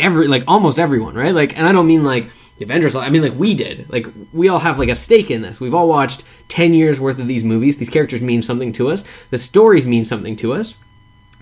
every, 0.01 0.27
like 0.27 0.43
almost 0.49 0.79
everyone, 0.79 1.15
right? 1.15 1.33
Like, 1.33 1.57
and 1.57 1.65
I 1.65 1.71
don't 1.71 1.87
mean 1.87 2.03
like 2.03 2.25
the 2.57 2.65
Avengers. 2.65 2.97
I 2.97 3.07
mean 3.07 3.21
like 3.21 3.39
we 3.39 3.55
did. 3.55 3.89
Like 3.89 4.05
we 4.33 4.49
all 4.49 4.59
have 4.59 4.77
like 4.77 4.89
a 4.89 4.97
stake 4.97 5.31
in 5.31 5.43
this. 5.43 5.61
We've 5.61 5.73
all 5.73 5.87
watched 5.87 6.25
ten 6.49 6.73
years 6.73 6.99
worth 6.99 7.19
of 7.19 7.27
these 7.29 7.45
movies. 7.45 7.77
These 7.77 7.89
characters 7.89 8.21
mean 8.21 8.41
something 8.41 8.73
to 8.73 8.89
us. 8.89 9.05
The 9.27 9.37
stories 9.37 9.87
mean 9.87 10.03
something 10.03 10.35
to 10.35 10.51
us. 10.51 10.77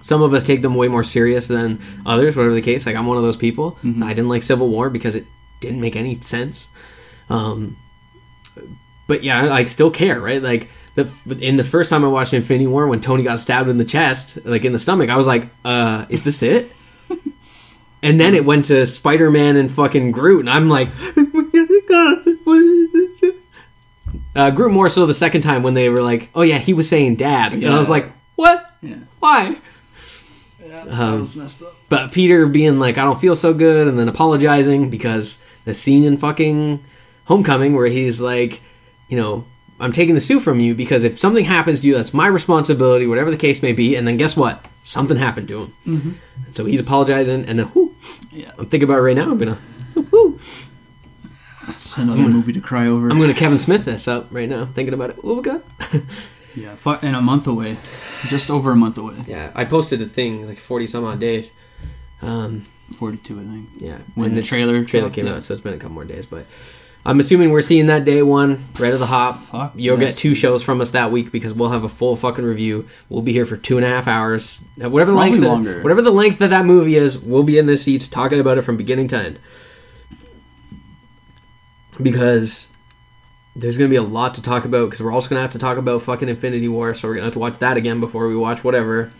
Some 0.07 0.21
of 0.21 0.33
us 0.33 0.45
take 0.45 0.61
them 0.61 0.75
way 0.75 0.87
more 0.87 1.03
serious 1.03 1.49
than 1.49 1.81
others, 2.05 2.37
whatever 2.37 2.55
the 2.55 2.61
case. 2.61 2.85
Like 2.85 2.95
I'm 2.95 3.07
one 3.07 3.17
of 3.17 3.23
those 3.23 3.35
people. 3.35 3.77
I 4.01 4.13
didn't 4.13 4.29
like 4.29 4.41
Civil 4.41 4.69
War 4.69 4.89
because 4.89 5.15
it 5.15 5.25
didn't 5.59 5.81
make 5.81 5.97
any 5.97 6.15
sense. 6.21 6.69
Um, 7.29 7.75
but 9.05 9.21
yeah, 9.21 9.41
I 9.41 9.47
like 9.47 9.67
still 9.67 9.91
care, 9.91 10.21
right? 10.21 10.41
Like 10.41 10.69
the 10.95 11.11
in 11.41 11.57
the 11.57 11.63
first 11.65 11.89
time 11.89 12.05
I 12.05 12.07
watched 12.07 12.33
Infinity 12.33 12.67
War 12.67 12.87
when 12.87 13.01
Tony 13.01 13.23
got 13.23 13.39
stabbed 13.39 13.67
in 13.67 13.77
the 13.77 13.83
chest, 13.83 14.45
like 14.45 14.63
in 14.63 14.71
the 14.71 14.79
stomach, 14.79 15.09
I 15.09 15.17
was 15.17 15.27
like, 15.27 15.49
uh, 15.65 16.05
is 16.07 16.23
this 16.23 16.41
it? 16.41 16.71
and 18.01 18.17
then 18.17 18.33
it 18.33 18.45
went 18.45 18.63
to 18.65 18.85
Spider 18.85 19.29
Man 19.29 19.57
and 19.57 19.69
fucking 19.69 20.13
Groot, 20.13 20.39
and 20.39 20.49
I'm 20.49 20.69
like, 20.69 20.87
uh, 24.37 24.51
Groot 24.51 24.71
more 24.71 24.87
so 24.87 25.05
the 25.05 25.13
second 25.13 25.41
time 25.41 25.63
when 25.63 25.73
they 25.73 25.89
were 25.89 26.01
like, 26.01 26.29
oh 26.33 26.43
yeah, 26.43 26.59
he 26.59 26.73
was 26.73 26.87
saying 26.87 27.17
dad, 27.17 27.53
and 27.53 27.65
I 27.65 27.77
was 27.77 27.89
like, 27.89 28.05
what? 28.37 28.73
Yeah. 28.81 28.99
Why? 29.19 29.57
That 30.85 31.13
was 31.19 31.35
messed 31.35 31.63
up. 31.63 31.73
But 31.89 32.11
Peter 32.11 32.45
being 32.47 32.79
like, 32.79 32.97
I 32.97 33.03
don't 33.03 33.19
feel 33.19 33.35
so 33.35 33.53
good, 33.53 33.87
and 33.87 33.97
then 33.97 34.07
apologizing 34.09 34.89
because 34.89 35.45
the 35.65 35.73
scene 35.73 36.03
in 36.03 36.17
fucking 36.17 36.79
Homecoming 37.25 37.75
where 37.75 37.87
he's 37.87 38.21
like, 38.21 38.61
you 39.09 39.17
know, 39.17 39.45
I'm 39.79 39.91
taking 39.91 40.15
the 40.15 40.21
suit 40.21 40.39
from 40.41 40.59
you 40.59 40.73
because 40.75 41.03
if 41.03 41.19
something 41.19 41.43
happens 41.45 41.81
to 41.81 41.87
you, 41.87 41.95
that's 41.95 42.13
my 42.13 42.27
responsibility, 42.27 43.05
whatever 43.05 43.29
the 43.31 43.37
case 43.37 43.61
may 43.61 43.73
be. 43.73 43.95
And 43.95 44.07
then 44.07 44.17
guess 44.17 44.35
what? 44.37 44.65
Something 44.83 45.17
happened 45.17 45.47
to 45.49 45.63
him. 45.63 45.73
Mm-hmm. 45.85 46.11
So 46.53 46.65
he's 46.65 46.79
apologizing, 46.79 47.45
and 47.45 47.59
then, 47.59 47.67
whew, 47.67 47.93
Yeah. 48.31 48.51
I'm 48.57 48.65
thinking 48.67 48.87
about 48.87 48.99
it 48.99 49.01
right 49.01 49.15
now. 49.17 49.29
I'm 49.31 49.37
gonna, 49.37 49.57
It's 51.69 51.97
another 51.97 52.23
movie 52.23 52.53
to 52.53 52.61
cry 52.61 52.87
over. 52.87 53.09
I'm 53.09 53.19
gonna 53.19 53.33
Kevin 53.33 53.59
Smith 53.59 53.83
this 53.83 54.07
up 54.07 54.27
right 54.31 54.47
now. 54.47 54.65
Thinking 54.65 54.93
about 54.93 55.09
it. 55.11 55.17
Oh 55.23 55.41
god. 55.41 55.61
yeah. 56.57 56.75
Fu- 56.75 56.97
and 57.01 57.15
a 57.15 57.21
month 57.21 57.47
away. 57.47 57.77
Just 58.27 58.49
over 58.51 58.71
a 58.71 58.75
month 58.75 58.97
away. 58.97 59.15
yeah, 59.25 59.51
I 59.55 59.65
posted 59.65 60.01
a 60.01 60.05
thing 60.05 60.47
like 60.47 60.57
40 60.57 60.87
some 60.87 61.03
odd 61.05 61.19
days. 61.19 61.57
Um, 62.21 62.65
42, 62.97 63.39
I 63.39 63.43
think. 63.43 63.69
Yeah, 63.77 63.97
When 64.15 64.33
the 64.33 64.41
trailer 64.41 64.83
trailer 64.83 65.09
came 65.09 65.27
out, 65.27 65.43
so 65.43 65.53
it's 65.53 65.63
been 65.63 65.73
a 65.73 65.77
couple 65.77 65.93
more 65.95 66.05
days. 66.05 66.25
But 66.25 66.45
I'm 67.05 67.19
assuming 67.19 67.51
we're 67.51 67.61
seeing 67.61 67.85
that 67.87 68.05
day 68.05 68.21
one 68.23 68.63
right 68.79 68.91
at 68.93 68.99
the 68.99 69.05
hop. 69.05 69.39
Fuck, 69.43 69.73
You'll 69.75 69.99
yes. 70.01 70.15
get 70.15 70.19
two 70.21 70.33
shows 70.35 70.63
from 70.63 70.81
us 70.81 70.91
that 70.91 71.11
week 71.11 71.31
because 71.31 71.53
we'll 71.53 71.69
have 71.69 71.83
a 71.83 71.89
full 71.89 72.15
fucking 72.15 72.43
review. 72.43 72.87
We'll 73.09 73.21
be 73.21 73.33
here 73.33 73.45
for 73.45 73.55
two 73.57 73.77
and 73.77 73.85
a 73.85 73.89
half 73.89 74.07
hours, 74.07 74.65
whatever 74.77 75.11
the 75.11 75.17
Probably 75.17 75.31
length, 75.31 75.43
longer. 75.47 75.77
Of, 75.77 75.83
whatever 75.83 76.01
the 76.01 76.11
length 76.11 76.39
that 76.39 76.49
that 76.49 76.65
movie 76.65 76.95
is. 76.95 77.19
We'll 77.19 77.43
be 77.43 77.57
in 77.57 77.65
the 77.67 77.77
seats 77.77 78.09
talking 78.09 78.39
about 78.39 78.57
it 78.57 78.63
from 78.63 78.77
beginning 78.77 79.09
to 79.09 79.17
end 79.17 79.39
because 82.01 82.71
there's 83.57 83.77
gonna 83.77 83.89
be 83.89 83.95
a 83.95 84.03
lot 84.03 84.35
to 84.35 84.43
talk 84.43 84.65
about 84.65 84.85
because 84.85 85.01
we're 85.01 85.11
also 85.11 85.29
gonna 85.29 85.41
have 85.41 85.51
to 85.51 85.59
talk 85.59 85.77
about 85.77 86.03
fucking 86.03 86.29
Infinity 86.29 86.67
War. 86.67 86.93
So 86.93 87.07
we're 87.07 87.15
gonna 87.15 87.25
have 87.25 87.33
to 87.33 87.39
watch 87.39 87.57
that 87.59 87.75
again 87.75 87.99
before 87.99 88.27
we 88.27 88.37
watch 88.37 88.63
whatever. 88.63 89.11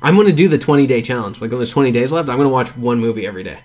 I'm 0.00 0.16
gonna 0.16 0.32
do 0.32 0.48
the 0.48 0.58
20 0.58 0.86
day 0.86 1.02
challenge. 1.02 1.40
Like 1.40 1.50
when 1.50 1.58
there's 1.58 1.72
20 1.72 1.90
days 1.90 2.12
left, 2.12 2.28
I'm 2.28 2.36
gonna 2.36 2.48
watch 2.48 2.76
one 2.76 3.00
movie 3.00 3.26
every 3.26 3.42
day. 3.42 3.58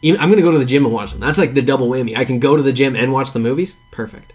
Even, 0.00 0.20
I'm 0.20 0.30
gonna 0.30 0.42
go 0.42 0.50
to 0.50 0.58
the 0.58 0.64
gym 0.64 0.84
and 0.86 0.94
watch 0.94 1.12
them. 1.12 1.20
That's 1.20 1.38
like 1.38 1.52
the 1.52 1.62
double 1.62 1.88
whammy. 1.88 2.16
I 2.16 2.24
can 2.24 2.40
go 2.40 2.56
to 2.56 2.62
the 2.62 2.72
gym 2.72 2.96
and 2.96 3.12
watch 3.12 3.32
the 3.32 3.38
movies. 3.38 3.76
Perfect. 3.90 4.32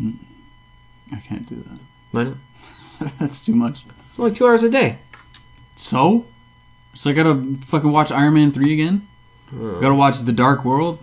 Mm. 0.00 0.16
I 1.12 1.16
can't 1.16 1.48
do 1.48 1.56
that. 1.56 1.78
Why 2.12 2.24
not? 2.24 2.36
That's 3.18 3.44
too 3.44 3.54
much. 3.54 3.84
It's 4.10 4.20
only 4.20 4.32
two 4.32 4.46
hours 4.46 4.62
a 4.64 4.70
day. 4.70 4.98
So? 5.76 6.26
So 6.92 7.10
I 7.10 7.14
gotta 7.14 7.42
fucking 7.66 7.90
watch 7.90 8.12
Iron 8.12 8.34
Man 8.34 8.52
3 8.52 8.72
again? 8.72 9.06
Gotta 9.50 9.94
watch 9.94 10.18
The 10.20 10.32
Dark 10.32 10.64
World? 10.64 10.98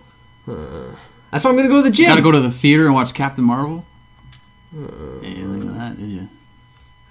That's 1.30 1.44
why 1.44 1.50
I'm 1.50 1.56
gonna 1.56 1.68
go 1.68 1.76
to 1.76 1.82
the 1.82 1.90
gym. 1.90 2.06
Gotta 2.06 2.22
go 2.22 2.32
to 2.32 2.40
the 2.40 2.50
theater 2.50 2.86
and 2.86 2.94
watch 2.94 3.14
Captain 3.14 3.44
Marvel? 3.44 3.84
Hey, 4.72 4.78
look 5.44 5.66
at 5.68 5.74
that, 5.74 5.96
did 5.98 6.08
you? 6.08 6.28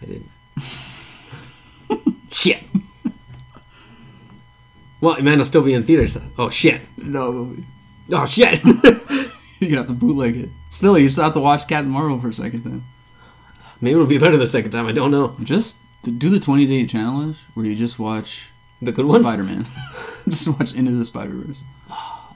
I 0.02 0.06
didn't. 0.06 0.30
shit. 2.32 2.64
Well, 5.00 5.16
it 5.16 5.24
might 5.24 5.42
still 5.44 5.64
be 5.64 5.74
in 5.74 5.84
theaters. 5.84 6.18
Oh 6.38 6.50
shit. 6.50 6.82
No, 6.98 7.32
Movie. 7.32 7.64
Oh 8.12 8.26
shit. 8.26 8.60
you're 9.60 9.70
gonna 9.70 9.78
have 9.82 9.88
to 9.88 9.94
bootleg 9.94 10.38
it. 10.38 10.50
Still, 10.70 10.98
you 10.98 11.08
still 11.08 11.26
have 11.26 11.34
to 11.34 11.40
watch 11.40 11.68
Captain 11.68 11.92
Marvel 11.92 12.20
for 12.20 12.30
a 12.30 12.34
second 12.34 12.64
then. 12.64 12.84
Maybe 13.80 13.94
it'll 13.94 14.08
be 14.08 14.18
better 14.18 14.38
the 14.38 14.48
second 14.48 14.72
time. 14.72 14.88
I 14.88 14.92
don't 14.92 15.12
know. 15.12 15.36
Just 15.44 15.84
do 16.04 16.30
the 16.30 16.40
20 16.40 16.66
day 16.66 16.86
challenge 16.86 17.38
where 17.54 17.66
you 17.66 17.76
just 17.76 18.00
watch 18.00 18.50
The 18.82 18.92
good 18.92 19.06
ones, 19.08 19.26
Spider 19.26 19.44
Man. 19.44 19.66
just 20.30 20.48
watch 20.48 20.74
Into 20.74 20.92
the 20.92 21.06
Spider 21.06 21.34
Verse. 21.34 21.64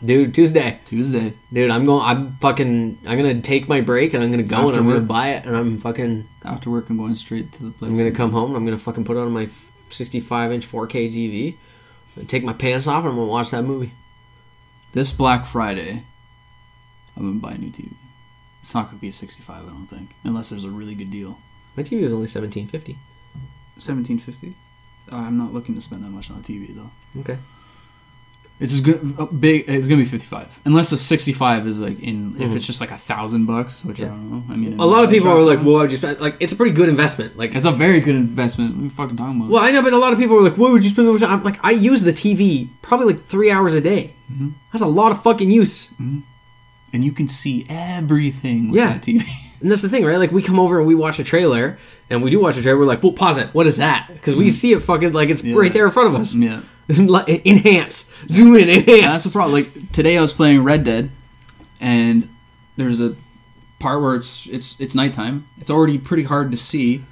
Dude. 0.03 0.33
Tuesday, 0.33 0.79
Tuesday. 0.85 1.33
dude. 1.51 1.71
I'm 1.71 1.85
going. 1.85 2.03
I'm 2.05 2.33
fucking. 2.37 2.97
I'm 3.07 3.17
gonna 3.17 3.41
take 3.41 3.67
my 3.67 3.81
break 3.81 4.13
and 4.13 4.23
I'm 4.23 4.31
gonna 4.31 4.43
go 4.43 4.55
After 4.55 4.69
and 4.69 4.77
I'm 4.77 4.87
gonna 4.87 5.01
buy 5.01 5.29
it 5.29 5.45
and 5.45 5.55
I'm 5.55 5.79
fucking. 5.79 6.27
After 6.43 6.69
work, 6.69 6.89
I'm 6.89 6.97
going 6.97 7.15
straight 7.15 7.51
to 7.53 7.63
the 7.63 7.71
place. 7.71 7.89
I'm 7.89 7.97
gonna 7.97 8.11
come 8.11 8.31
home 8.31 8.51
and 8.51 8.57
I'm 8.57 8.65
gonna 8.65 8.79
fucking 8.79 9.05
put 9.05 9.17
it 9.17 9.19
on 9.19 9.31
my 9.31 9.47
65 9.89 10.51
inch 10.51 10.67
4K 10.67 11.09
TV. 11.13 11.55
Take 12.27 12.43
my 12.43 12.53
pants 12.53 12.87
off 12.87 13.03
and 13.03 13.09
I'm 13.09 13.15
gonna 13.15 13.27
watch 13.27 13.51
that 13.51 13.63
movie. 13.63 13.91
This 14.93 15.11
Black 15.11 15.45
Friday, 15.45 16.03
I'm 17.15 17.23
gonna 17.23 17.39
buy 17.39 17.53
a 17.53 17.57
new 17.57 17.69
TV. 17.69 17.93
It's 18.61 18.75
not 18.75 18.87
gonna 18.87 18.99
be 18.99 19.07
a 19.07 19.13
65, 19.13 19.63
I 19.63 19.67
don't 19.67 19.87
think, 19.87 20.15
unless 20.23 20.49
there's 20.49 20.65
a 20.65 20.69
really 20.69 20.95
good 20.95 21.09
deal. 21.09 21.39
My 21.77 21.83
TV 21.83 22.03
was 22.03 22.11
only 22.11 22.27
1750. 22.27 22.93
1750. 23.75 24.53
Uh, 25.11 25.15
I'm 25.15 25.37
not 25.37 25.53
looking 25.53 25.75
to 25.75 25.81
spend 25.81 26.03
that 26.03 26.09
much 26.09 26.29
on 26.29 26.37
a 26.37 26.41
TV 26.41 26.75
though. 26.75 26.91
Okay. 27.21 27.37
It's 28.62 28.74
as 28.74 28.82
good, 28.82 28.99
uh, 29.18 29.26
big. 29.26 29.66
It's 29.68 29.88
gonna 29.88 30.01
be 30.01 30.05
55, 30.05 30.59
unless 30.66 30.91
a 30.91 30.97
65 30.97 31.66
is 31.66 31.80
like 31.80 31.99
in. 31.99 32.36
If 32.39 32.55
it's 32.55 32.68
just 32.68 32.80
like 32.80 32.91
a 32.91 32.97
thousand 32.97 33.45
bucks, 33.47 33.84
which 33.84 33.99
I 33.99 34.05
don't 34.05 34.30
know. 34.32 34.43
I 34.53 34.55
mean, 34.55 34.80
A 34.80 34.86
lot 34.86 35.03
of 35.03 35.09
people 35.09 35.30
are 35.32 35.41
like, 35.41 35.66
"Well, 35.66 35.78
I 35.82 35.88
just 35.88 36.03
like 36.22 36.36
it's 36.39 36.53
a 36.53 36.55
pretty 36.55 36.72
good 36.76 36.88
investment." 36.88 37.38
Like, 37.38 37.55
It's 37.55 37.66
a 37.66 37.72
very 37.72 37.99
good 38.01 38.16
investment. 38.16 38.76
What 38.76 38.82
are 38.82 38.84
you 38.84 38.89
fucking 38.91 39.18
talking 39.18 39.38
about? 39.41 39.49
well, 39.49 39.64
I 39.64 39.72
know, 39.72 39.82
but 39.82 39.93
a 39.93 39.97
lot 39.97 40.14
of 40.14 40.20
people 40.20 40.38
are 40.38 40.41
like, 40.43 40.57
"What 40.59 40.72
would 40.74 40.84
you 40.84 40.89
spend 40.91 41.07
that 41.07 41.12
much?" 41.14 41.22
time?" 41.22 41.32
I'm 41.39 41.43
like, 41.43 41.59
I 41.64 41.72
use 41.72 42.03
the 42.03 42.14
TV 42.14 42.68
probably 42.84 43.07
like 43.14 43.24
three 43.24 43.49
hours 43.49 43.74
a 43.74 43.82
day. 43.82 44.14
Mm-hmm. 44.32 44.49
That's 44.72 44.84
a 44.84 44.88
lot 44.88 45.12
of 45.12 45.24
fucking 45.24 45.49
use. 45.49 45.93
And 46.93 47.03
you 47.05 47.14
can 47.14 47.28
see 47.30 47.66
everything 47.70 48.70
with 48.72 48.78
Yeah. 48.80 48.93
that 48.93 49.01
TV. 49.01 49.24
And 49.62 49.70
that's 49.70 49.84
the 49.84 49.89
thing, 49.89 50.03
right? 50.03 50.18
Like, 50.18 50.32
we 50.32 50.41
come 50.41 50.57
over 50.59 50.80
and 50.80 50.88
we 50.88 50.95
watch 50.95 51.20
a 51.20 51.24
trailer, 51.24 51.78
and 52.09 52.24
we 52.24 52.32
do 52.32 52.39
watch 52.39 52.57
a 52.57 52.64
trailer. 52.64 52.80
We're 52.80 52.86
like, 52.88 53.03
"Well, 53.03 53.12
pause 53.14 53.38
it. 53.38 53.49
What 53.53 53.68
is 53.68 53.78
that?" 53.78 54.07
Because 54.12 54.36
we 54.36 54.49
see 54.49 54.72
it 54.74 54.82
fucking 54.82 55.12
like 55.14 55.30
it's 55.30 55.43
right 55.47 55.72
there 55.72 55.86
in 55.86 55.91
front 55.91 56.09
of 56.09 56.16
us. 56.20 56.34
yeah. 56.34 56.62
Enhance, 56.97 58.13
zoom 58.27 58.55
in, 58.55 58.69
enhance. 58.69 59.01
That's 59.01 59.23
the 59.25 59.31
problem. 59.31 59.53
Like 59.53 59.91
today, 59.91 60.17
I 60.17 60.21
was 60.21 60.33
playing 60.33 60.63
Red 60.63 60.83
Dead, 60.83 61.09
and 61.79 62.27
there's 62.77 63.01
a 63.01 63.15
part 63.79 64.01
where 64.01 64.15
it's 64.15 64.47
it's 64.47 64.79
it's 64.79 64.95
nighttime. 64.95 65.45
It's 65.59 65.69
already 65.69 65.97
pretty 65.97 66.23
hard 66.23 66.51
to 66.51 66.57
see, 66.57 67.03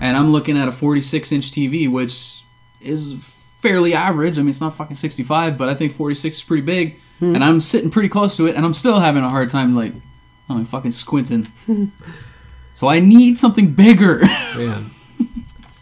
and 0.00 0.16
I'm 0.16 0.30
looking 0.30 0.56
at 0.56 0.68
a 0.68 0.72
46 0.72 1.32
inch 1.32 1.50
TV, 1.50 1.90
which 1.90 2.42
is 2.80 3.56
fairly 3.60 3.94
average. 3.94 4.38
I 4.38 4.42
mean, 4.42 4.50
it's 4.50 4.60
not 4.60 4.74
fucking 4.74 4.96
65, 4.96 5.56
but 5.56 5.68
I 5.68 5.74
think 5.74 5.92
46 5.92 6.36
is 6.36 6.42
pretty 6.42 6.62
big, 6.62 6.96
hmm. 7.18 7.34
and 7.34 7.44
I'm 7.44 7.60
sitting 7.60 7.90
pretty 7.90 8.08
close 8.08 8.36
to 8.36 8.46
it, 8.46 8.56
and 8.56 8.64
I'm 8.64 8.74
still 8.74 9.00
having 9.00 9.22
a 9.22 9.30
hard 9.30 9.50
time 9.50 9.74
like, 9.74 9.92
I'm 10.48 10.64
fucking 10.64 10.92
squinting. 10.92 11.46
so 12.74 12.88
I 12.88 13.00
need 13.00 13.38
something 13.38 13.72
bigger. 13.72 14.20
Yeah. 14.58 14.82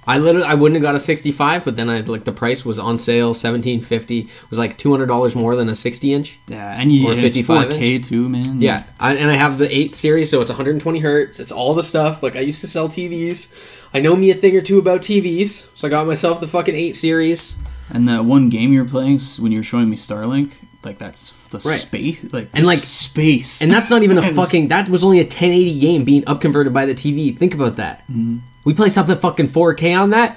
I 0.07 0.18
literally 0.18 0.46
I 0.46 0.55
wouldn't 0.55 0.74
have 0.76 0.82
got 0.82 0.96
a 0.96 0.98
65, 0.98 1.64
but 1.64 1.76
then 1.76 1.88
I 1.88 2.00
like 2.00 2.24
the 2.24 2.32
price 2.32 2.64
was 2.64 2.78
on 2.78 2.98
sale 2.98 3.28
1750 3.28 4.28
was 4.50 4.59
like 4.59 4.76
$200 4.76 5.36
more 5.36 5.55
than 5.55 5.68
a 5.68 5.76
60 5.76 6.12
inch. 6.12 6.38
yeah, 6.48 6.74
and 6.80 6.90
you 6.90 7.07
Or 7.09 7.12
and 7.12 7.20
it's 7.24 7.36
55 7.36 7.68
4K 7.68 8.05
too, 8.05 8.28
man. 8.28 8.61
Yeah, 8.61 8.82
I, 8.98 9.14
and 9.14 9.30
I 9.30 9.34
have 9.34 9.59
the 9.59 9.72
8 9.74 9.92
series, 9.92 10.28
so 10.30 10.40
it's 10.40 10.50
120 10.50 10.98
hertz. 10.98 11.38
It's 11.38 11.53
all 11.53 11.74
the 11.74 11.82
stuff. 11.84 12.22
Like 12.22 12.34
I 12.34 12.40
used 12.40 12.61
to 12.62 12.66
sell 12.66 12.88
TVs. 12.88 13.80
I 13.94 14.00
know 14.00 14.16
me 14.16 14.30
a 14.30 14.34
thing 14.34 14.57
or 14.57 14.61
two 14.62 14.78
about 14.78 15.03
TVs, 15.03 15.76
so 15.76 15.86
I 15.86 15.90
got 15.90 16.07
myself 16.07 16.40
the 16.40 16.48
fucking 16.48 16.74
8 16.74 16.96
series. 16.96 17.62
And 17.94 18.09
that 18.09 18.24
one 18.24 18.48
game 18.48 18.72
you're 18.72 18.86
playing 18.88 19.20
when 19.38 19.53
you 19.53 19.59
were 19.59 19.64
showing 19.64 19.88
me 19.90 19.96
Starlink, 19.96 20.53
like 20.82 20.98
that's 20.98 21.48
the 21.48 21.61
space, 21.61 22.32
like 22.32 22.48
And, 22.55 22.66
like- 22.66 22.78
space, 22.78 23.61
And 23.62 23.70
that's 23.70 23.90
not 23.90 24.03
even 24.03 24.18
a 24.18 24.22
fucking. 24.40 24.68
That 24.68 24.88
was 24.88 25.05
only 25.05 25.18
a 25.20 25.24
1080 25.24 25.78
game 25.78 26.05
being 26.05 26.22
upconverted 26.22 26.72
by 26.72 26.86
the 26.86 26.94
TV. 26.94 27.36
Think 27.36 27.55
about 27.55 27.76
that. 27.76 28.00
Mm-hmm. 28.11 28.38
We 28.64 28.74
play 28.74 28.88
something 28.88 29.16
fucking 29.16 29.48
4K 29.48 29.98
on 30.00 30.10
that. 30.10 30.36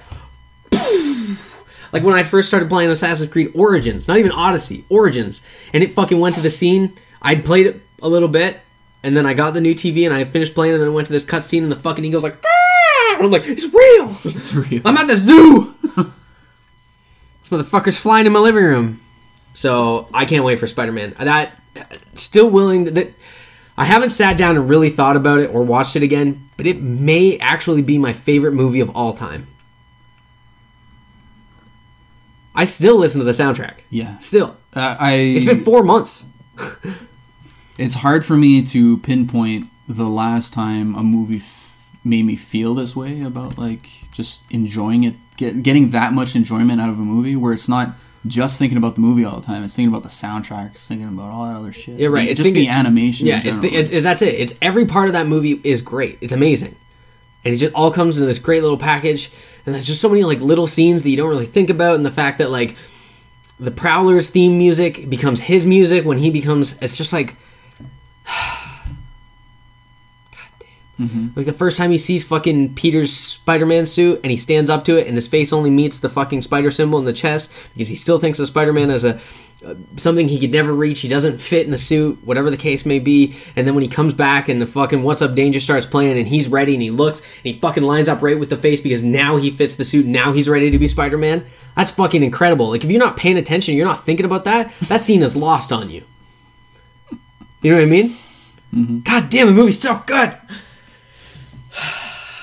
Like 1.95 2.03
when 2.03 2.13
I 2.13 2.23
first 2.23 2.49
started 2.49 2.67
playing 2.67 2.89
Assassin's 2.89 3.31
Creed 3.31 3.51
Origins, 3.55 4.09
not 4.09 4.17
even 4.17 4.31
Odyssey, 4.31 4.83
Origins, 4.89 5.45
and 5.73 5.81
it 5.81 5.93
fucking 5.93 6.19
went 6.19 6.35
to 6.35 6.41
the 6.41 6.49
scene. 6.49 6.91
I'd 7.21 7.45
played 7.45 7.67
it 7.67 7.81
a 8.01 8.09
little 8.09 8.27
bit, 8.27 8.59
and 9.01 9.15
then 9.15 9.25
I 9.25 9.33
got 9.33 9.53
the 9.53 9.61
new 9.61 9.73
TV 9.73 10.05
and 10.05 10.13
I 10.13 10.25
finished 10.25 10.53
playing, 10.53 10.73
and 10.73 10.81
then 10.81 10.89
it 10.89 10.93
went 10.93 11.07
to 11.07 11.13
this 11.13 11.25
cutscene, 11.25 11.63
and 11.63 11.71
the 11.71 11.77
fucking 11.77 12.03
eagle's 12.03 12.25
like, 12.25 12.35
"Ah!" 12.45 13.15
and 13.15 13.23
I'm 13.23 13.31
like, 13.31 13.47
it's 13.47 13.73
real. 13.73 14.09
it's 14.35 14.53
real. 14.53 14.81
I'm 14.83 14.97
at 14.97 15.07
the 15.07 15.15
zoo. 15.15 15.73
this 15.95 17.49
motherfucker's 17.49 17.97
flying 17.97 18.25
in 18.25 18.33
my 18.33 18.39
living 18.39 18.65
room. 18.65 18.99
So 19.53 20.09
I 20.13 20.25
can't 20.25 20.43
wait 20.43 20.59
for 20.59 20.67
Spider 20.67 20.91
Man. 20.91 21.13
That 21.17 21.53
still 22.15 22.49
willing 22.49 22.95
that 22.95 23.07
I 23.77 23.85
haven't 23.85 24.09
sat 24.09 24.37
down 24.37 24.57
and 24.57 24.67
really 24.67 24.89
thought 24.89 25.15
about 25.15 25.39
it 25.39 25.49
or 25.53 25.63
watched 25.63 25.95
it 25.95 26.03
again, 26.03 26.44
but 26.57 26.65
it 26.65 26.81
may 26.81 27.37
actually 27.39 27.81
be 27.81 27.97
my 27.97 28.13
favorite 28.13 28.53
movie 28.53 28.79
of 28.79 28.95
all 28.95 29.13
time. 29.13 29.47
I 32.53 32.65
still 32.65 32.97
listen 32.97 33.19
to 33.19 33.25
the 33.25 33.31
soundtrack. 33.31 33.81
Yeah, 33.89 34.17
Still, 34.19 34.55
uh, 34.73 34.95
I. 34.99 35.13
it's 35.15 35.45
been 35.45 35.63
four 35.63 35.83
months. 35.83 36.25
it's 37.77 37.95
hard 37.95 38.25
for 38.25 38.37
me 38.37 38.63
to 38.63 38.97
pinpoint 38.99 39.67
the 39.87 40.05
last 40.05 40.53
time 40.53 40.95
a 40.95 41.03
movie 41.03 41.37
f- 41.37 41.77
made 42.03 42.23
me 42.23 42.35
feel 42.37 42.73
this 42.73 42.95
way 42.95 43.21
about 43.21 43.57
like 43.57 43.89
just 44.13 44.49
enjoying 44.53 45.03
it, 45.03 45.15
get, 45.35 45.63
getting 45.63 45.89
that 45.89 46.13
much 46.13 46.35
enjoyment 46.35 46.79
out 46.79 46.87
of 46.89 46.97
a 46.97 47.03
movie 47.03 47.35
where 47.35 47.51
it's 47.51 47.67
not 47.67 47.89
just 48.27 48.57
thinking 48.59 48.77
about 48.77 48.95
the 48.95 49.01
movie 49.01 49.23
all 49.25 49.39
the 49.39 49.45
time. 49.45 49.63
It's 49.63 49.75
thinking 49.75 49.93
about 49.93 50.03
the 50.03 50.09
soundtrack, 50.09 50.71
it's 50.71 50.87
thinking 50.87 51.07
about 51.07 51.31
all 51.31 51.45
that 51.45 51.55
other 51.55 51.71
shit. 51.71 51.99
Yeah, 51.99 52.07
right. 52.07 52.21
Like, 52.21 52.29
It's 52.31 52.39
just 52.41 52.53
thinking- 52.53 52.71
the 52.71 52.77
animation. 52.77 53.27
Yeah, 53.27 53.41
it's, 53.43 53.59
the, 53.59 53.67
it's 53.73 53.91
that's 54.03 54.21
it. 54.21 54.35
It's 54.35 54.57
every 54.61 54.85
part 54.85 55.07
of 55.07 55.13
that 55.13 55.27
movie 55.27 55.59
is 55.63 55.81
great. 55.81 56.17
It's 56.21 56.33
amazing, 56.33 56.75
and 57.43 57.53
it 57.53 57.57
just 57.57 57.73
all 57.75 57.91
comes 57.91 58.19
in 58.19 58.27
this 58.27 58.39
great 58.39 58.61
little 58.63 58.77
package. 58.77 59.31
And 59.65 59.73
there's 59.73 59.87
just 59.87 60.01
so 60.01 60.09
many 60.09 60.23
like 60.23 60.39
little 60.41 60.67
scenes 60.67 61.03
that 61.03 61.09
you 61.09 61.17
don't 61.17 61.29
really 61.29 61.45
think 61.45 61.69
about, 61.69 61.95
and 61.95 62.05
the 62.05 62.11
fact 62.11 62.37
that 62.37 62.51
like 62.51 62.75
the 63.59 63.71
Prowler's 63.71 64.29
theme 64.29 64.57
music 64.57 65.09
becomes 65.09 65.41
his 65.41 65.65
music 65.65 66.05
when 66.05 66.17
he 66.17 66.29
becomes. 66.31 66.81
It's 66.81 66.97
just 66.97 67.13
like. 67.13 67.35
Damn. 70.97 71.33
Like 71.35 71.45
the 71.45 71.53
first 71.53 71.77
time 71.77 71.91
he 71.91 71.97
sees 71.97 72.25
fucking 72.25 72.75
Peter's 72.75 73.13
Spider-Man 73.13 73.85
suit 73.85 74.19
and 74.23 74.31
he 74.31 74.37
stands 74.37 74.69
up 74.69 74.85
to 74.85 74.97
it 74.97 75.07
and 75.07 75.15
his 75.15 75.27
face 75.27 75.51
only 75.51 75.69
meets 75.69 75.99
the 75.99 76.09
fucking 76.09 76.41
spider 76.41 76.71
symbol 76.71 76.99
in 76.99 77.05
the 77.05 77.13
chest 77.13 77.51
because 77.73 77.89
he 77.89 77.95
still 77.95 78.19
thinks 78.19 78.39
of 78.39 78.47
Spider-Man 78.47 78.89
as 78.89 79.03
a 79.03 79.19
uh, 79.65 79.73
something 79.97 80.27
he 80.27 80.39
could 80.39 80.51
never 80.51 80.73
reach. 80.73 81.01
He 81.01 81.07
doesn't 81.07 81.39
fit 81.39 81.65
in 81.65 81.71
the 81.71 81.77
suit, 81.77 82.19
whatever 82.23 82.51
the 82.51 82.57
case 82.57 82.85
may 82.85 82.99
be. 82.99 83.35
And 83.55 83.65
then 83.65 83.73
when 83.73 83.83
he 83.83 83.89
comes 83.89 84.13
back 84.13 84.47
and 84.47 84.61
the 84.61 84.67
fucking 84.67 85.01
What's 85.01 85.21
Up 85.21 85.33
Danger 85.33 85.59
starts 85.59 85.85
playing 85.85 86.17
and 86.17 86.27
he's 86.27 86.49
ready 86.49 86.73
and 86.73 86.81
he 86.81 86.91
looks 86.91 87.21
and 87.21 87.45
he 87.45 87.53
fucking 87.53 87.83
lines 87.83 88.09
up 88.09 88.21
right 88.21 88.37
with 88.37 88.49
the 88.49 88.57
face 88.57 88.81
because 88.81 89.03
now 89.03 89.37
he 89.37 89.49
fits 89.49 89.75
the 89.75 89.83
suit. 89.83 90.05
Now 90.05 90.33
he's 90.33 90.49
ready 90.49 90.69
to 90.71 90.77
be 90.77 90.87
Spider-Man. 90.87 91.45
That's 91.75 91.91
fucking 91.91 92.21
incredible. 92.21 92.69
Like 92.69 92.83
if 92.83 92.91
you're 92.91 92.99
not 92.99 93.17
paying 93.17 93.37
attention, 93.37 93.75
you're 93.75 93.87
not 93.87 94.05
thinking 94.05 94.25
about 94.25 94.43
that. 94.43 94.71
That 94.81 95.01
scene 95.01 95.23
is 95.23 95.35
lost 95.35 95.71
on 95.71 95.89
you. 95.89 96.03
You 97.61 97.71
know 97.71 97.77
what 97.77 97.87
I 97.87 97.89
mean? 97.89 98.09
God 99.03 99.29
damn, 99.29 99.47
the 99.47 99.53
movie's 99.53 99.79
so 99.79 100.01
good. 100.05 100.37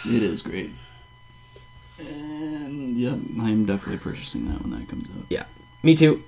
It 0.07 0.23
is 0.23 0.43
great. 0.43 0.71
And 1.99 2.97
yeah, 2.97 3.11
I'm 3.11 3.65
definitely 3.65 3.99
purchasing 3.99 4.49
that 4.49 4.61
when 4.63 4.71
that 4.79 4.89
comes 4.89 5.11
out. 5.11 5.25
Yeah, 5.29 5.45
me 5.83 5.95
too. 5.95 6.23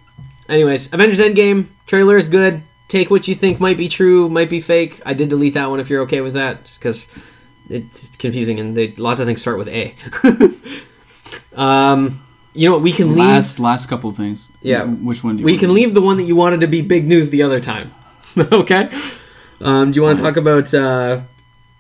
Anyways, 0.48 0.92
Avengers 0.92 1.20
Endgame 1.20 1.66
trailer 1.86 2.16
is 2.16 2.28
good. 2.28 2.62
Take 2.88 3.10
what 3.10 3.26
you 3.26 3.34
think 3.34 3.60
might 3.60 3.78
be 3.78 3.88
true, 3.88 4.28
might 4.28 4.50
be 4.50 4.60
fake. 4.60 5.00
I 5.06 5.14
did 5.14 5.30
delete 5.30 5.54
that 5.54 5.70
one 5.70 5.80
if 5.80 5.88
you're 5.88 6.02
okay 6.02 6.20
with 6.20 6.34
that, 6.34 6.64
just 6.64 6.80
because 6.80 7.18
it's 7.70 8.14
confusing 8.16 8.60
and 8.60 8.76
they, 8.76 8.92
lots 8.92 9.20
of 9.20 9.26
things 9.26 9.40
start 9.40 9.58
with 9.58 9.68
A. 9.68 9.94
um, 11.60 12.20
you 12.54 12.68
know 12.68 12.74
what? 12.74 12.82
We 12.82 12.92
can 12.92 13.08
leave. 13.08 13.18
Last 13.18 13.58
last 13.58 13.88
couple 13.88 14.10
of 14.10 14.16
things. 14.16 14.52
Yeah. 14.62 14.84
Which 14.84 15.24
one 15.24 15.36
do 15.36 15.40
you 15.40 15.46
we 15.46 15.58
can 15.58 15.74
leave 15.74 15.94
the 15.94 16.02
one 16.02 16.18
that 16.18 16.24
you 16.24 16.36
wanted 16.36 16.60
to 16.60 16.66
be 16.66 16.82
big 16.82 17.06
news 17.06 17.30
the 17.30 17.42
other 17.42 17.60
time. 17.60 17.90
okay. 18.38 18.90
Um, 19.60 19.92
do 19.92 19.96
you 19.96 20.02
want 20.02 20.18
to 20.18 20.22
talk 20.22 20.36
about? 20.36 20.72
Uh, 20.72 21.20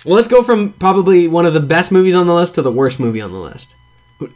well, 0.04 0.14
let's 0.16 0.28
go 0.28 0.42
from 0.42 0.72
probably 0.74 1.28
one 1.28 1.46
of 1.46 1.54
the 1.54 1.60
best 1.60 1.92
movies 1.92 2.14
on 2.14 2.26
the 2.26 2.34
list 2.34 2.54
to 2.56 2.62
the 2.62 2.72
worst 2.72 3.00
movie 3.00 3.20
on 3.20 3.32
the 3.32 3.38
list. 3.38 3.76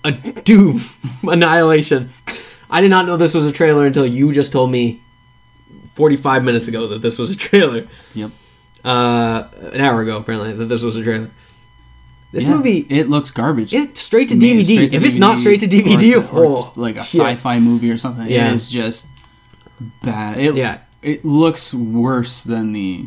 A 0.04 0.12
Doom, 0.12 0.80
Annihilation. 1.22 2.08
I 2.70 2.80
did 2.80 2.90
not 2.90 3.06
know 3.06 3.16
this 3.16 3.34
was 3.34 3.46
a 3.46 3.52
trailer 3.52 3.86
until 3.86 4.06
you 4.06 4.32
just 4.32 4.52
told 4.52 4.70
me 4.70 5.00
45 5.94 6.44
minutes 6.44 6.68
ago 6.68 6.86
that 6.88 7.00
this 7.02 7.18
was 7.18 7.30
a 7.30 7.36
trailer. 7.36 7.84
Yep. 8.14 8.30
Uh, 8.84 9.48
an 9.72 9.80
hour 9.80 10.02
ago, 10.02 10.16
apparently, 10.18 10.52
that 10.52 10.66
this 10.66 10.82
was 10.82 10.96
a 10.96 11.02
trailer. 11.02 11.28
This 12.32 12.44
Yeah, 12.46 12.56
movie, 12.56 12.78
it 12.90 13.08
looks 13.08 13.30
garbage. 13.30 13.72
it's 13.72 14.00
straight 14.02 14.28
to 14.28 14.34
DVD. 14.34 14.64
straight 14.64 14.90
to 14.90 14.96
if 14.96 15.04
it's 15.04 15.18
not 15.18 15.38
straight 15.38 15.60
to 15.60 15.66
or 15.66 15.70
DVD, 15.70 16.02
it's, 16.02 16.32
or 16.32 16.44
it's 16.44 16.54
oh, 16.54 16.72
like 16.76 16.96
a 16.96 17.04
shit. 17.04 17.20
sci-fi 17.20 17.58
movie 17.58 17.90
or 17.90 17.96
something. 17.96 18.26
Yeah. 18.26 18.48
It 18.50 18.54
is 18.54 18.70
just 18.70 19.08
bad. 20.04 20.38
It, 20.38 20.54
Yeah. 20.54 20.78
It 21.00 21.24
looks 21.24 21.72
worse 21.72 22.44
than 22.44 22.72
the 22.72 23.06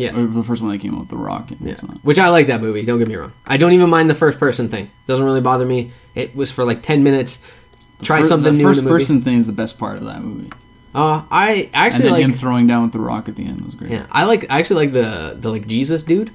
Yes. 0.00 0.16
or 0.16 0.26
the 0.26 0.42
first 0.42 0.62
one 0.62 0.70
that 0.72 0.78
came 0.80 0.94
out, 0.96 1.08
The 1.08 1.16
Rock. 1.16 1.50
And 1.50 1.60
Yeah. 1.60 1.74
Which 2.02 2.18
I 2.18 2.28
like 2.28 2.46
that 2.48 2.60
movie. 2.60 2.82
Don't 2.84 2.98
get 2.98 3.08
me 3.08 3.16
wrong. 3.16 3.32
I 3.46 3.56
don't 3.56 3.72
even 3.72 3.90
mind 3.90 4.08
the 4.10 4.14
first 4.14 4.38
person 4.40 4.68
thing. 4.68 4.90
Doesn't 5.06 5.24
really 5.24 5.40
bother 5.40 5.66
me. 5.66 5.92
It 6.14 6.34
was 6.34 6.50
for 6.50 6.64
like 6.64 6.82
ten 6.82 7.02
minutes. 7.02 7.44
Try 8.02 8.22
something 8.22 8.52
the 8.52 8.58
new. 8.58 8.64
first 8.64 8.78
in 8.80 8.84
the 8.86 8.90
movie. 8.90 9.00
person 9.00 9.20
thing 9.20 9.36
is 9.36 9.46
the 9.46 9.52
best 9.52 9.78
part 9.78 9.96
of 9.98 10.04
that 10.06 10.22
movie. 10.22 10.50
Uh, 10.94 11.22
I 11.30 11.50
And 11.50 11.70
actually 11.74 12.02
then 12.04 12.12
like. 12.14 12.24
him 12.24 12.32
throwing 12.32 12.66
down 12.66 12.82
with 12.82 12.92
The 12.92 12.98
Rock 12.98 13.28
at 13.28 13.36
the 13.36 13.44
end 13.46 13.60
was 13.64 13.74
great. 13.74 13.90
yeah, 13.92 14.06
I 14.10 14.24
like. 14.24 14.50
I 14.50 14.58
actually 14.58 14.86
like 14.86 14.92
the 14.94 15.36
the 15.38 15.50
like 15.50 15.66
Jesus 15.68 16.02
dude. 16.02 16.30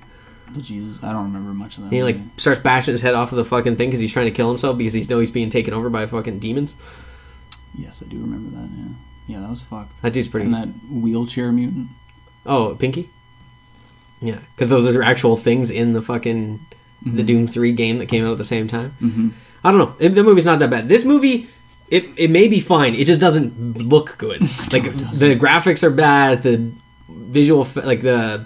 The 0.53 0.61
Jesus, 0.61 1.03
I 1.03 1.11
don't 1.11 1.25
remember 1.25 1.53
much 1.53 1.77
of 1.77 1.83
that. 1.85 1.91
He 1.91 2.03
like 2.03 2.17
starts 2.37 2.61
bashing 2.61 2.93
his 2.93 3.01
head 3.01 3.15
off 3.15 3.31
of 3.33 3.37
the 3.37 3.43
fucking 3.45 3.75
thing 3.77 3.89
because 3.89 3.99
he's 3.99 4.13
trying 4.13 4.27
to 4.27 4.31
kill 4.31 4.47
himself 4.47 4.77
because 4.77 4.93
he's 4.93 5.09
know 5.09 5.19
he's 5.19 5.31
being 5.31 5.49
taken 5.49 5.73
over 5.73 5.89
by 5.89 6.05
fucking 6.05 6.39
demons. 6.39 6.75
yes, 7.77 8.01
I 8.05 8.09
do 8.09 8.17
remember 8.19 8.55
that. 8.57 8.69
Yeah, 8.77 8.85
yeah, 9.27 9.39
that 9.41 9.49
was 9.49 9.61
fucked. 9.61 10.01
That 10.03 10.13
dude's 10.13 10.29
pretty. 10.29 10.45
And 10.45 10.53
that 10.53 10.67
wheelchair 10.89 11.51
mutant. 11.51 11.87
Oh, 12.45 12.75
Pinky. 12.79 13.09
Yeah, 14.25 14.39
because 14.55 14.69
those 14.69 14.87
are 14.87 15.03
actual 15.03 15.37
things 15.37 15.69
in 15.69 15.93
the 15.93 16.01
fucking 16.01 16.59
the 17.05 17.23
Doom 17.23 17.47
Three 17.47 17.71
game 17.71 17.99
that 17.99 18.07
came 18.07 18.25
out 18.25 18.31
at 18.31 18.37
the 18.37 18.43
same 18.43 18.67
time. 18.67 18.91
Mm-hmm. 19.01 19.29
I 19.63 19.71
don't 19.71 19.79
know. 19.79 19.95
It, 19.99 20.09
the 20.09 20.23
movie's 20.23 20.45
not 20.45 20.59
that 20.59 20.69
bad. 20.69 20.87
This 20.89 21.05
movie, 21.05 21.47
it, 21.89 22.05
it 22.17 22.29
may 22.29 22.47
be 22.47 22.59
fine. 22.59 22.95
It 22.95 23.05
just 23.05 23.21
doesn't 23.21 23.77
look 23.83 24.17
good. 24.17 24.41
like 24.73 24.83
the 24.83 25.37
graphics 25.39 25.83
are 25.83 25.91
bad. 25.91 26.43
The 26.43 26.71
visual, 27.09 27.67
like 27.83 28.01
the 28.01 28.45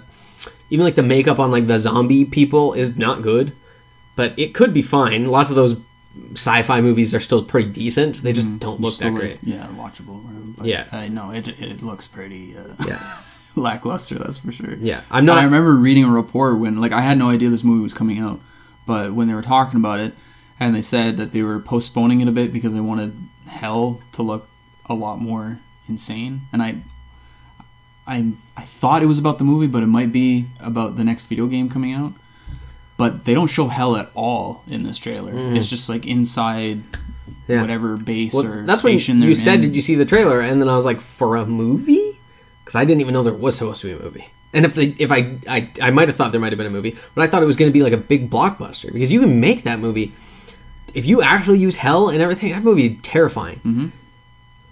even 0.70 0.84
like 0.84 0.94
the 0.94 1.02
makeup 1.02 1.38
on 1.38 1.50
like 1.50 1.66
the 1.66 1.78
zombie 1.78 2.24
people 2.24 2.74
is 2.74 2.96
not 2.96 3.22
good. 3.22 3.52
But 4.16 4.38
it 4.38 4.54
could 4.54 4.74
be 4.74 4.82
fine. 4.82 5.26
Lots 5.26 5.50
of 5.50 5.56
those 5.56 5.80
sci-fi 6.32 6.80
movies 6.80 7.14
are 7.14 7.20
still 7.20 7.42
pretty 7.44 7.70
decent. 7.70 8.16
They 8.16 8.32
just 8.32 8.58
don't 8.58 8.80
look 8.80 8.94
that 8.98 9.14
great. 9.14 9.38
yeah, 9.42 9.66
watchable. 9.76 10.20
But 10.58 10.66
Yeah. 10.66 10.86
I 10.92 11.08
know 11.08 11.30
it. 11.30 11.48
It 11.60 11.82
looks 11.82 12.06
pretty 12.08 12.54
uh, 12.56 12.74
Yeah, 12.86 12.98
lackluster. 13.56 14.16
That's 14.16 14.38
for 14.38 14.52
sure. 14.52 14.74
yeah. 14.74 15.02
I'm 15.10 15.24
not 15.24 15.38
I 15.38 15.44
remember 15.44 15.74
reading 15.74 16.04
a 16.04 16.10
report 16.10 16.58
when, 16.58 16.80
like, 16.80 16.92
I 16.92 17.00
had 17.00 17.18
no 17.18 17.30
idea 17.30 17.48
this 17.48 17.64
movie 17.64 17.82
was 17.82 17.94
coming 17.94 18.18
out, 18.18 18.40
but 18.86 19.12
when 19.12 19.28
they 19.28 19.34
were 19.34 19.42
talking 19.42 19.78
about 19.78 20.00
it, 20.00 20.12
and 20.58 20.74
they 20.74 20.82
said 20.82 21.16
that 21.16 21.32
they 21.32 21.42
were 21.42 21.58
postponing 21.58 22.20
it 22.20 22.28
a 22.28 22.32
bit 22.32 22.52
because 22.52 22.74
they 22.74 22.80
wanted 22.80 23.14
Hell 23.48 24.00
to 24.12 24.22
look 24.22 24.48
a 24.86 24.94
lot 24.94 25.18
more 25.18 25.58
insane, 25.88 26.42
and 26.52 26.62
I, 26.62 26.76
I, 28.06 28.32
I 28.56 28.62
thought 28.62 29.02
it 29.02 29.06
was 29.06 29.18
about 29.18 29.38
the 29.38 29.44
movie, 29.44 29.66
but 29.66 29.82
it 29.82 29.86
might 29.86 30.12
be 30.12 30.46
about 30.60 30.96
the 30.96 31.04
next 31.04 31.24
video 31.26 31.46
game 31.46 31.68
coming 31.68 31.92
out. 31.92 32.12
But 32.96 33.24
they 33.24 33.32
don't 33.32 33.46
show 33.46 33.68
Hell 33.68 33.96
at 33.96 34.10
all 34.14 34.62
in 34.68 34.82
this 34.82 34.98
trailer. 34.98 35.32
Mm-hmm. 35.32 35.56
It's 35.56 35.70
just 35.70 35.88
like 35.88 36.06
inside. 36.06 36.80
Yeah. 37.48 37.62
whatever 37.62 37.96
base 37.96 38.34
Well, 38.34 38.46
or 38.46 38.62
that's 38.64 38.80
station 38.82 39.16
you 39.16 39.26
they're 39.26 39.34
said, 39.34 39.54
in. 39.56 39.60
"Did 39.62 39.76
you 39.76 39.82
see 39.82 39.96
the 39.96 40.04
trailer?" 40.04 40.40
And 40.40 40.60
then 40.60 40.68
I 40.68 40.76
was 40.76 40.84
like, 40.84 41.00
"For 41.00 41.34
a 41.34 41.44
movie?" 41.46 42.09
Because 42.70 42.82
I 42.82 42.84
didn't 42.84 43.00
even 43.00 43.14
know 43.14 43.24
there 43.24 43.32
was 43.32 43.58
supposed 43.58 43.80
to 43.80 43.88
be 43.88 44.00
a 44.00 44.04
movie. 44.04 44.28
And 44.52 44.64
if 44.64 44.76
they, 44.76 44.94
if 44.96 45.10
I, 45.10 45.34
I, 45.48 45.68
I 45.82 45.90
might 45.90 46.06
have 46.06 46.14
thought 46.14 46.30
there 46.30 46.40
might 46.40 46.52
have 46.52 46.56
been 46.56 46.68
a 46.68 46.70
movie, 46.70 46.96
but 47.16 47.22
I 47.22 47.26
thought 47.26 47.42
it 47.42 47.46
was 47.46 47.56
going 47.56 47.68
to 47.68 47.72
be 47.72 47.82
like 47.82 47.92
a 47.92 47.96
big 47.96 48.30
blockbuster 48.30 48.92
because 48.92 49.12
you 49.12 49.18
can 49.18 49.40
make 49.40 49.64
that 49.64 49.80
movie. 49.80 50.12
If 50.94 51.04
you 51.04 51.20
actually 51.20 51.58
use 51.58 51.74
hell 51.74 52.10
and 52.10 52.22
everything, 52.22 52.52
that 52.52 52.62
movie 52.62 52.86
is 52.86 53.02
terrifying. 53.02 53.56
Mm-hmm. 53.56 53.86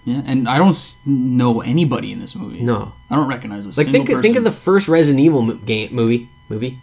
Yeah, 0.04 0.22
and 0.26 0.48
I 0.48 0.58
don't 0.58 0.76
know 1.06 1.60
anybody 1.60 2.12
in 2.12 2.20
this 2.20 2.36
movie. 2.36 2.60
No, 2.60 2.92
I 3.10 3.16
don't 3.16 3.28
recognize 3.28 3.64
a 3.66 3.70
like 3.70 3.74
single 3.86 3.92
think 3.92 4.08
person. 4.10 4.22
think 4.22 4.36
of 4.36 4.44
the 4.44 4.52
first 4.52 4.86
Resident 4.86 5.24
Evil 5.24 5.42
mo- 5.42 5.54
game 5.54 5.92
movie 5.92 6.28
movie, 6.48 6.78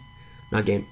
not 0.52 0.66
game. 0.66 0.86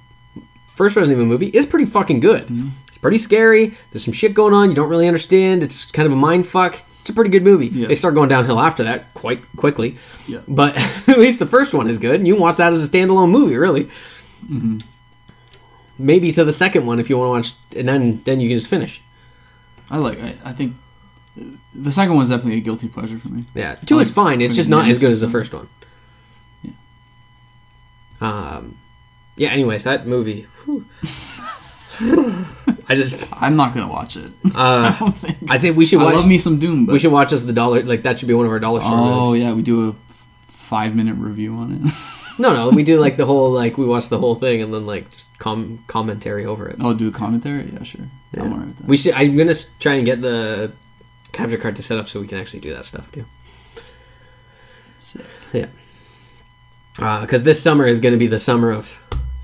First 0.73 0.97
Resident 0.97 1.19
Evil 1.19 1.27
movie 1.29 1.49
is 1.49 1.67
pretty 1.67 1.85
fucking 1.85 2.21
good. 2.21 2.45
Mm-hmm. 2.45 2.69
It's 2.89 2.97
pretty 2.97 3.19
scary. 3.19 3.75
There's 3.93 4.07
some 4.07 4.15
shit 4.15 4.33
going 4.33 4.55
on 4.55 4.71
you 4.71 4.75
don't 4.75 4.89
really 4.89 5.07
understand. 5.07 5.63
It's 5.63 5.91
kind 5.91 6.07
of 6.07 6.13
a 6.13 6.17
mind 6.17 6.47
fuck. 6.47 6.81
It's 7.05 7.11
a 7.11 7.13
pretty 7.13 7.29
good 7.29 7.43
movie. 7.43 7.67
Yeah. 7.67 7.89
They 7.89 7.95
start 7.95 8.15
going 8.15 8.31
downhill 8.31 8.59
after 8.59 8.83
that 8.85 9.13
quite 9.13 9.41
quickly. 9.59 9.99
Yeah. 10.27 10.41
But 10.49 10.75
at 11.09 11.19
least 11.19 11.39
the 11.39 11.45
first 11.45 11.75
one 11.75 11.87
is 11.87 11.99
good. 11.99 12.15
and 12.15 12.27
You 12.27 12.33
can 12.33 12.41
watch 12.43 12.57
that 12.57 12.73
as 12.73 12.83
a 12.83 12.91
standalone 12.91 13.29
movie, 13.31 13.59
really. 13.59 13.85
Mm-hmm. 14.47 14.79
Maybe 15.99 16.33
to 16.33 16.45
the 16.45 16.53
second 16.53 16.87
one 16.87 16.99
if 16.99 17.11
you 17.11 17.19
want 17.19 17.45
to 17.45 17.51
watch, 17.51 17.79
and 17.79 17.87
then 17.87 18.23
then 18.25 18.41
you 18.41 18.49
can 18.49 18.57
just 18.57 18.71
finish. 18.71 19.03
I 19.91 19.99
like. 19.99 20.19
I, 20.19 20.35
I 20.47 20.53
think 20.53 20.77
the 21.75 21.91
second 21.91 22.17
one's 22.17 22.31
definitely 22.31 22.57
a 22.57 22.63
guilty 22.63 22.89
pleasure 22.89 23.19
for 23.19 23.29
me. 23.29 23.45
Yeah, 23.55 23.75
two 23.85 23.99
is 23.99 24.11
fine. 24.11 24.41
It's 24.41 24.57
just 24.57 24.71
not 24.71 24.89
as 24.89 25.03
good 25.03 25.11
as 25.11 25.21
the 25.21 25.29
first 25.29 25.53
one. 25.53 25.69
Yeah. 26.63 26.73
Um. 28.23 28.79
Yeah. 29.37 29.51
Anyways, 29.51 29.85
that 29.85 30.07
movie. 30.07 30.47
I 32.89 32.95
just. 32.95 33.25
I'm 33.43 33.57
not 33.57 33.75
gonna 33.75 33.89
watch 33.93 34.17
it. 34.17 34.31
Uh, 34.55 34.93
I 34.95 34.97
don't 35.01 35.11
think. 35.15 35.51
I 35.51 35.59
think 35.59 35.77
we 35.77 35.85
should 35.87 36.01
I 36.01 36.13
love 36.13 36.29
me 36.29 36.39
some 36.39 36.59
Doom, 36.59 36.87
but 36.87 36.93
we 36.93 36.99
should 36.99 37.11
watch 37.13 37.33
us 37.33 37.43
the 37.43 37.53
dollar. 37.53 37.83
Like 37.83 38.03
that 38.03 38.19
should 38.19 38.29
be 38.29 38.35
one 38.35 38.47
of 38.47 38.53
our 38.53 38.61
dollar 38.61 38.81
store. 38.81 38.93
oh 38.95 39.33
yeah, 39.35 39.53
we 39.53 39.63
do 39.63 39.89
a 39.91 39.93
five 40.45 40.95
minute 40.95 41.15
review 41.17 41.55
on 41.55 41.73
it. 41.83 41.91
No, 42.37 42.53
no, 42.53 42.71
we 42.71 42.83
do 42.83 42.99
like 42.99 43.17
the 43.17 43.27
whole 43.27 43.53
like 43.53 43.79
we 43.79 43.87
watch 43.87 44.09
the 44.09 44.19
whole 44.19 44.35
thing 44.35 44.61
and 44.61 44.75
then 44.75 44.87
like 44.87 45.09
just 45.13 45.39
com- 45.39 45.79
commentary 45.87 46.45
over 46.45 46.67
it. 46.69 46.79
oh, 46.81 46.93
do 46.93 47.07
a 47.07 47.13
commentary? 47.13 47.71
Yeah, 47.73 47.85
sure. 47.85 48.07
Yeah. 48.33 48.43
I'm 48.43 48.53
alright 48.53 48.67
with 48.67 48.79
that. 48.79 48.87
We 48.89 48.97
should. 48.97 49.15
I'm 49.15 49.37
gonna 49.37 49.55
try 49.79 49.95
and 49.95 50.05
get 50.05 50.21
the 50.21 50.73
capture 51.31 51.59
card 51.59 51.77
to 51.77 51.83
set 51.83 51.97
up 51.97 52.09
so 52.09 52.21
we 52.21 52.27
can 52.27 52.39
actually 52.39 52.59
do 52.59 52.75
that 52.75 52.87
stuff 52.87 53.13
too. 53.13 53.25
Sick. 54.99 55.25
Yeah. 55.53 55.67
Because 57.21 57.45
this 57.45 57.63
summer 57.63 57.87
is 57.87 58.01
going 58.01 58.13
to 58.15 58.19
be 58.19 58.27
the 58.27 58.39
summer 58.41 58.73
of 58.73 59.01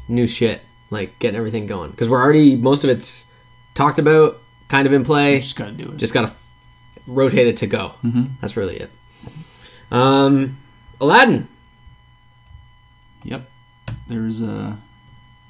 new 0.09 0.26
shit, 0.26 0.61
like 0.91 1.16
getting 1.20 1.38
everything 1.38 1.66
going. 1.68 1.93
Because 1.93 2.09
we're 2.09 2.20
already 2.22 2.57
most 2.57 2.82
of 2.82 2.91
it's 2.91 3.30
talked 3.75 3.99
about, 3.99 4.39
kind 4.68 4.87
of 4.87 4.93
in 4.93 5.03
We 5.03 5.07
play. 5.07 5.37
just 5.41 5.57
gotta 5.57 5.73
do 5.73 5.85
it. 5.91 5.97
Just 5.97 6.14
gotta 6.14 6.33
rotate 7.07 7.47
it 7.49 7.57
to 7.59 7.66
go. 7.66 7.93
Mhm. 8.05 8.31
That's 8.41 8.57
really 8.57 8.77
it. 8.77 8.91
Um, 9.91 10.57
Aladdin. 11.01 11.49
Yep. 13.25 13.49
There's 14.09 14.43
uh, 14.43 14.75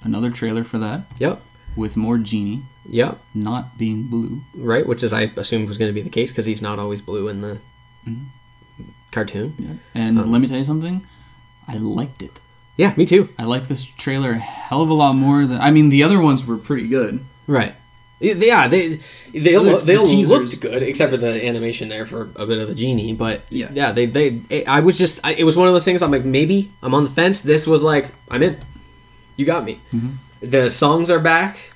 another 0.03 0.31
trailer 0.31 0.65
for 0.65 0.79
that 0.79 1.03
Yep. 1.19 1.41
with 1.77 1.97
more 1.97 2.19
genie 2.19 2.63
Yep. 2.89 3.19
not 3.35 3.79
being 3.79 4.05
blue. 4.05 4.41
Right. 4.57 4.87
Which 4.87 5.03
is 5.03 5.13
I 5.13 5.31
assumed 5.37 5.69
was 5.69 5.79
going 5.79 5.89
to 5.91 5.95
be 5.95 6.03
the 6.03 6.09
case 6.11 6.31
because 6.33 6.47
he's 6.47 6.63
not 6.63 6.79
always 6.79 7.01
blue 7.01 7.29
in 7.29 7.43
the 7.43 7.59
Mhm. 8.09 8.25
cartoon. 9.13 9.55
Yeah. 9.59 9.69
And 9.95 10.19
Um, 10.19 10.33
let 10.33 10.41
me 10.41 10.47
tell 10.49 10.59
you 10.59 10.65
something. 10.65 11.03
I 11.69 11.77
liked 11.77 12.23
it. 12.23 12.41
Yeah, 12.77 12.95
me 12.97 13.05
too. 13.05 13.29
I 13.39 13.45
like 13.45 13.69
this 13.69 13.83
trailer 13.85 14.33
a 14.33 14.39
hell 14.39 14.81
of 14.81 14.89
a 14.89 14.95
lot 14.95 15.15
more 15.15 15.47
than. 15.47 15.61
I 15.61 15.71
mean, 15.71 15.91
the 15.91 16.03
other 16.03 16.21
ones 16.21 16.47
were 16.47 16.57
pretty 16.57 16.89
good. 16.89 17.21
Right. 17.47 17.75
Yeah, 18.21 18.69
they 18.69 18.99
they 19.33 19.55
all, 19.57 19.65
they 19.65 19.95
the 19.95 19.97
all 19.97 20.39
looked 20.41 20.61
good 20.61 20.83
except 20.83 21.11
for 21.11 21.17
the 21.17 21.43
animation 21.47 21.89
there 21.89 22.05
for 22.05 22.29
a 22.37 22.45
bit 22.47 22.59
of 22.59 22.69
the 22.69 22.75
genie. 22.75 23.15
But 23.15 23.41
Yeah. 23.49 23.71
yeah, 23.73 23.93
they 23.93 24.05
they 24.07 24.65
I 24.67 24.81
was 24.81 24.99
just 24.99 25.25
I, 25.25 25.33
it 25.33 25.45
was 25.45 25.57
one 25.57 25.69
of 25.69 25.73
those 25.75 25.87
things. 25.87 26.03
I'm 26.03 26.11
like 26.11 26.25
maybe 26.25 26.71
I'm 26.83 26.95
on 26.95 27.05
the 27.05 27.11
fence. 27.11 27.43
This 27.43 27.67
was 27.67 27.83
like 27.83 28.07
I'm 28.31 28.43
in. 28.43 28.57
You 29.37 29.47
got 29.47 29.65
me. 29.65 29.81
Mm-hmm. 29.95 30.51
The 30.51 30.69
songs 30.69 31.11
are 31.11 31.19
back. 31.21 31.71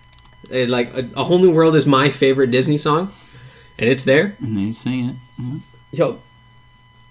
It, 0.51 0.69
like 0.69 0.93
a, 0.95 1.09
a 1.17 1.25
whole 1.25 1.39
new 1.39 1.51
world 1.51 1.75
is 1.77 1.87
my 1.87 2.11
favorite 2.11 2.51
Disney 2.51 2.77
song, 2.77 3.11
and 3.79 3.89
it's 3.89 4.05
there. 4.05 4.37
And 4.41 4.55
they 4.59 4.73
sing 4.73 5.09
it. 5.09 5.17
Yeah. 5.93 6.19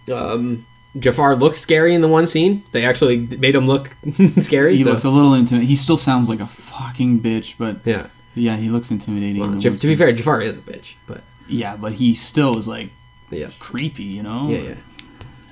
Yo, 0.08 0.14
um, 0.16 0.66
Jafar 1.00 1.36
looks 1.36 1.58
scary 1.58 1.96
in 1.96 2.02
the 2.02 2.08
one 2.08 2.28
scene. 2.28 2.62
They 2.72 2.86
actually 2.86 3.18
made 3.40 3.56
him 3.56 3.66
look 3.66 3.96
scary. 4.38 4.78
He 4.78 4.84
so- 4.84 4.90
looks 4.92 5.04
a 5.06 5.10
little 5.10 5.34
intimidating. 5.34 5.68
He 5.70 5.76
still 5.76 5.98
sounds 5.98 6.30
like 6.30 6.40
a 6.40 6.46
fucking 6.46 7.22
bitch, 7.22 7.56
but 7.58 7.78
yeah. 7.86 8.08
Yeah, 8.36 8.56
he 8.58 8.70
looks 8.70 8.92
intimidating. 8.92 9.42
Well, 9.42 9.52
Jaf- 9.60 9.80
to 9.82 9.88
be 9.88 9.96
fair, 9.96 10.12
Jafar 10.12 10.42
is 10.42 10.58
a 10.58 10.62
bitch, 10.62 10.96
but 11.08 11.22
yeah, 11.48 11.76
but 11.80 11.94
he 11.94 12.14
still 12.14 12.58
is 12.58 12.68
like 12.68 12.90
yes, 13.32 13.58
creepy, 13.60 14.04
you 14.04 14.24
know. 14.24 14.50
yeah, 14.50 14.60
yeah, 14.62 14.76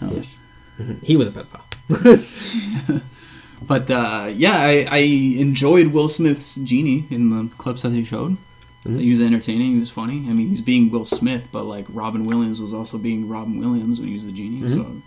Oh. 0.02 0.12
yes. 0.14 0.40
Mhm. 0.80 1.04
He 1.04 1.16
was 1.18 1.28
a 1.28 1.32
pedophile. 1.32 3.02
But 3.68 3.92
uh, 3.92 4.32
yeah, 4.36 4.56
I, 4.58 4.88
I 4.90 4.98
enjoyed 4.98 5.88
Will 5.94 6.08
Smith's 6.10 6.56
genie 6.56 7.06
in 7.12 7.30
the 7.30 7.54
clips 7.56 7.84
that 7.84 7.90
they 7.90 8.04
showed. 8.04 8.32
Mm-hmm. 8.86 8.98
He 8.98 9.12
was 9.12 9.22
entertaining. 9.22 9.74
He 9.76 9.80
was 9.80 9.92
funny. 9.92 10.26
I 10.28 10.34
mean, 10.34 10.48
he's 10.50 10.62
being 10.62 10.90
Will 10.90 11.06
Smith, 11.06 11.48
but 11.52 11.66
like 11.66 11.86
Robin 11.94 12.24
Williams 12.26 12.60
was 12.60 12.74
also 12.74 12.98
being 12.98 13.30
Robin 13.30 13.60
Williams 13.60 14.00
when 14.00 14.08
he 14.08 14.16
was 14.16 14.26
the 14.26 14.32
genie. 14.32 14.62
Mm-hmm. 14.62 14.68
So 14.68 15.02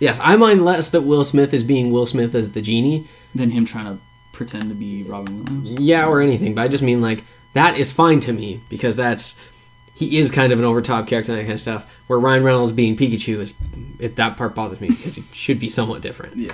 Yes, 0.00 0.18
I 0.22 0.36
mind 0.36 0.64
less 0.64 0.90
that 0.92 1.02
Will 1.02 1.22
Smith 1.22 1.52
is 1.52 1.64
being 1.64 1.90
Will 1.92 2.06
Smith 2.06 2.34
as 2.34 2.52
the 2.52 2.62
genie. 2.62 3.06
than 3.34 3.50
him 3.50 3.66
trying 3.66 3.84
to 3.98 4.02
pretend 4.36 4.64
to 4.64 4.74
be 4.74 5.02
Robin 5.02 5.42
Williams. 5.44 5.78
Yeah, 5.80 6.06
or 6.06 6.20
anything, 6.20 6.54
but 6.54 6.62
I 6.62 6.68
just 6.68 6.82
mean 6.82 7.00
like 7.00 7.24
that 7.54 7.78
is 7.78 7.92
fine 7.92 8.20
to 8.20 8.32
me 8.32 8.60
because 8.68 8.96
that's 8.96 9.50
he 9.94 10.18
is 10.18 10.30
kind 10.30 10.52
of 10.52 10.58
an 10.58 10.64
overtop 10.64 11.06
character 11.06 11.32
and 11.32 11.40
that 11.40 11.44
kind 11.44 11.54
of 11.54 11.60
stuff. 11.60 11.92
Where 12.06 12.18
Ryan 12.18 12.44
Reynolds 12.44 12.72
being 12.72 12.96
Pikachu 12.96 13.38
is 13.38 13.58
it, 13.98 14.16
that 14.16 14.36
part 14.36 14.54
bothers 14.54 14.80
me 14.80 14.88
because 14.88 15.18
it 15.18 15.34
should 15.34 15.58
be 15.58 15.70
somewhat 15.70 16.02
different. 16.02 16.36
Yeah. 16.36 16.52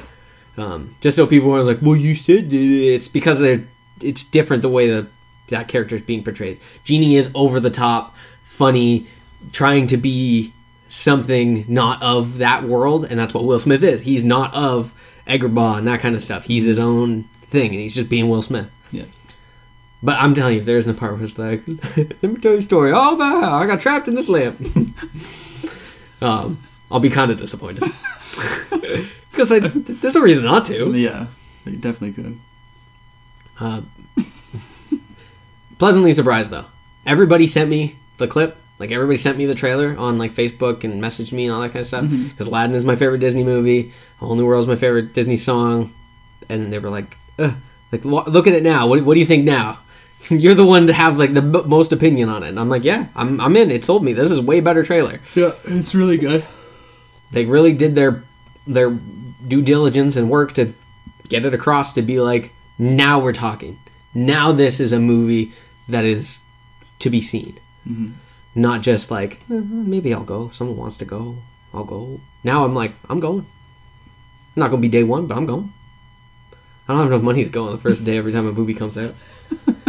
Um, 0.57 0.95
just 1.01 1.17
so 1.17 1.27
people 1.27 1.55
are 1.55 1.63
like, 1.63 1.79
well, 1.83 1.97
you 1.97 2.15
said 2.15 2.53
it's 2.53 3.09
because 3.09 3.41
they're 3.41 3.65
it's 4.01 4.29
different 4.29 4.63
the 4.63 4.69
way 4.69 4.89
that 4.89 5.09
that 5.49 5.69
character 5.69 5.97
is 5.97 6.03
being 6.03 6.23
portrayed. 6.23 6.59
Genie 6.85 7.17
is 7.17 7.33
over 7.35 7.61
the 7.61 7.71
top, 7.71 8.17
funny, 8.45 9.07
trying 9.53 9.89
to 9.89 9.97
be 9.97 10.53
something 10.89 11.65
not 11.69 12.03
of 12.03 12.39
that 12.39 12.63
world, 12.63 13.07
and 13.09 13.19
that's 13.19 13.35
what 13.35 13.45
Will 13.45 13.59
Smith 13.59 13.83
is. 13.83 14.03
He's 14.03 14.25
not 14.25 14.55
of 14.55 14.95
Agrabah 15.27 15.79
and 15.79 15.89
that 15.89 16.01
kind 16.01 16.15
of 16.15 16.23
stuff. 16.23 16.45
He's 16.45 16.65
his 16.65 16.79
own 16.79 17.25
thing, 17.53 17.71
and 17.71 17.81
he's 17.81 17.95
just 17.95 18.11
being 18.11 18.29
Will 18.29 18.43
Smith. 18.43 18.71
Yeah. 18.91 19.05
But 20.03 20.17
I'm 20.19 20.35
telling 20.35 20.55
you, 20.55 20.61
if 20.61 20.67
there's 20.67 20.89
a 20.89 20.95
part 20.95 21.13
where 21.13 21.23
it's 21.23 21.39
like, 21.39 21.63
let 21.97 22.23
me 22.23 22.41
tell 22.41 22.53
you 22.53 22.59
a 22.59 22.63
story. 22.63 22.91
Oh 22.93 23.17
man, 23.17 23.45
I 23.45 23.67
got 23.67 23.81
trapped 23.81 24.09
in 24.09 24.15
this 24.15 24.29
lamp. 24.29 24.61
um, 26.23 26.59
I'll 26.91 27.01
be 27.01 27.11
kind 27.11 27.31
of 27.31 27.39
disappointed 27.39 27.81
because 29.31 29.49
there's 29.49 30.15
no 30.15 30.23
reason 30.23 30.45
not 30.45 30.65
to. 30.67 30.93
Yeah. 30.93 31.27
They 31.65 31.73
definitely 31.73 32.13
could. 32.21 32.39
Uh, 33.61 33.83
pleasantly 35.79 36.13
surprised 36.13 36.51
though. 36.51 36.65
Everybody 37.07 37.47
sent 37.47 37.71
me 37.71 37.97
the 38.19 38.27
clip. 38.27 38.57
Like 38.81 38.91
everybody 38.91 39.17
sent 39.17 39.39
me 39.39 39.47
the 39.47 39.55
trailer 39.55 39.97
on 39.97 40.19
like 40.19 40.33
Facebook 40.33 40.83
and 40.83 41.01
messaged 41.01 41.33
me 41.33 41.47
and 41.47 41.55
all 41.55 41.61
that 41.61 41.69
kind 41.69 41.81
of 41.81 41.87
stuff. 41.87 42.11
Because 42.11 42.49
Aladdin 42.49 42.75
is 42.75 42.85
my 42.85 42.97
favorite 42.97 43.21
Disney 43.21 43.45
movie. 43.45 43.93
A 44.21 44.27
Whole 44.27 44.35
New 44.35 44.45
World 44.45 44.63
is 44.63 44.69
my 44.69 44.75
favorite 44.75 45.15
Disney 45.15 45.37
song. 45.37 45.93
And 46.49 46.73
they 46.73 46.81
were 46.81 46.91
like, 46.91 47.17
Ugh, 47.39 47.55
Like, 47.91 48.05
lo- 48.05 48.25
look 48.27 48.47
at 48.47 48.55
it 48.55 48.63
now. 48.63 48.87
What, 48.89 49.03
what 49.05 49.15
do 49.15 49.21
you 49.21 49.27
think 49.27 49.45
now? 49.45 49.79
You're 50.31 50.55
the 50.55 50.65
one 50.67 50.87
to 50.87 50.93
have 50.93 51.19
like 51.19 51.35
the 51.35 51.41
m- 51.43 51.69
most 51.69 51.93
opinion 51.93 52.29
on 52.29 52.43
it. 52.43 52.49
And 52.51 52.61
I'm 52.61 52.69
like, 52.69 52.85
yeah, 52.85 53.07
I'm, 53.17 53.41
I'm 53.41 53.57
in. 53.57 53.71
It 53.71 53.85
sold 53.85 54.05
me. 54.05 54.13
This 54.13 54.31
is 54.31 54.39
a 54.39 54.43
way 54.43 54.61
better 54.61 54.83
trailer. 54.83 55.19
Yeah, 55.35 55.51
it's 55.65 55.95
really 55.95 56.17
good. 56.19 56.45
They 57.33 57.45
really 57.45 57.73
did 57.73 57.95
their 57.95 58.23
their 58.67 58.91
due 59.49 59.63
diligence 59.63 60.15
and 60.17 60.31
work 60.31 60.53
to 60.55 60.73
get 61.29 61.45
it 61.47 61.55
across 61.55 61.93
to 61.95 62.03
be 62.03 62.21
like, 62.21 62.53
now 62.79 63.19
we're 63.19 63.33
talking. 63.33 63.79
Now 64.15 64.53
this 64.53 64.79
is 64.81 64.93
a 64.93 65.01
movie 65.01 65.53
that 65.89 66.05
is 66.05 66.45
to 67.01 67.11
be 67.11 67.21
seen. 67.21 67.59
Not 68.55 68.83
just 68.83 69.11
like, 69.11 69.41
"Eh, 69.51 69.61
maybe 69.65 70.13
I'll 70.15 70.25
go. 70.25 70.47
If 70.47 70.55
someone 70.55 70.77
wants 70.77 70.99
to 70.99 71.05
go, 71.07 71.39
I'll 71.75 71.85
go. 71.85 72.21
Now 72.45 72.65
I'm 72.65 72.75
like, 72.75 72.93
I'm 73.09 73.19
going. 73.19 73.47
not 74.55 74.71
going 74.71 74.81
to 74.83 74.89
be 74.89 74.93
day 74.93 75.03
one, 75.03 75.27
but 75.27 75.37
I'm 75.37 75.47
going. 75.47 75.73
I 76.93 76.97
don't 76.97 77.05
have 77.05 77.13
enough 77.13 77.25
money 77.25 77.43
to 77.45 77.49
go 77.51 77.67
on 77.67 77.73
the 77.73 77.79
first 77.79 78.05
day 78.05 78.19
every 78.19 78.33
time 78.33 78.47
a 78.47 78.53
movie 78.53 78.75
comes 78.75 78.99
out. 78.99 79.15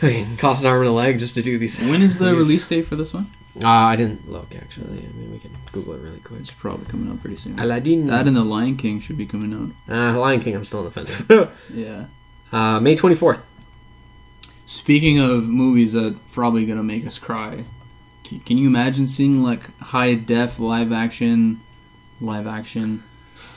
I 0.00 0.06
mean, 0.06 0.32
it 0.32 0.38
costs 0.38 0.64
an 0.64 0.70
arm 0.70 0.80
and 0.80 0.88
a 0.88 0.92
leg 0.92 1.18
just 1.18 1.34
to 1.34 1.42
do 1.42 1.58
these. 1.58 1.86
When 1.86 2.00
is 2.00 2.18
the 2.18 2.26
reviews. 2.26 2.46
release 2.48 2.68
date 2.68 2.86
for 2.86 2.96
this 2.96 3.12
one? 3.12 3.26
Uh, 3.62 3.68
I 3.68 3.96
didn't 3.96 4.26
look 4.30 4.54
actually. 4.54 5.00
I 5.00 5.10
mean, 5.18 5.32
we 5.32 5.38
can 5.38 5.50
Google 5.72 5.94
it 5.94 6.00
really 6.00 6.20
quick. 6.20 6.40
It's 6.40 6.52
probably 6.54 6.86
coming 6.86 7.10
out 7.10 7.20
pretty 7.20 7.36
soon. 7.36 7.58
Aladdin. 7.58 8.06
That 8.06 8.26
and 8.26 8.36
the 8.36 8.44
Lion 8.44 8.76
King 8.76 9.00
should 9.00 9.18
be 9.18 9.26
coming 9.26 9.52
out. 9.52 9.92
Uh, 9.92 10.18
Lion 10.18 10.40
King, 10.40 10.54
I'm 10.54 10.64
still 10.64 10.78
on 10.80 10.84
the 10.86 10.90
fence. 10.92 11.22
Yeah. 11.74 12.06
uh, 12.52 12.80
May 12.80 12.94
24th. 12.94 13.40
Speaking 14.64 15.18
of 15.18 15.46
movies 15.48 15.92
that 15.94 16.16
probably 16.32 16.64
gonna 16.64 16.82
make 16.82 17.06
us 17.06 17.18
cry, 17.18 17.64
can 18.46 18.56
you 18.58 18.68
imagine 18.68 19.06
seeing 19.06 19.42
like 19.42 19.76
high 19.78 20.14
def 20.14 20.58
live 20.60 20.92
action, 20.92 21.60
live 22.20 22.46
action, 22.46 23.02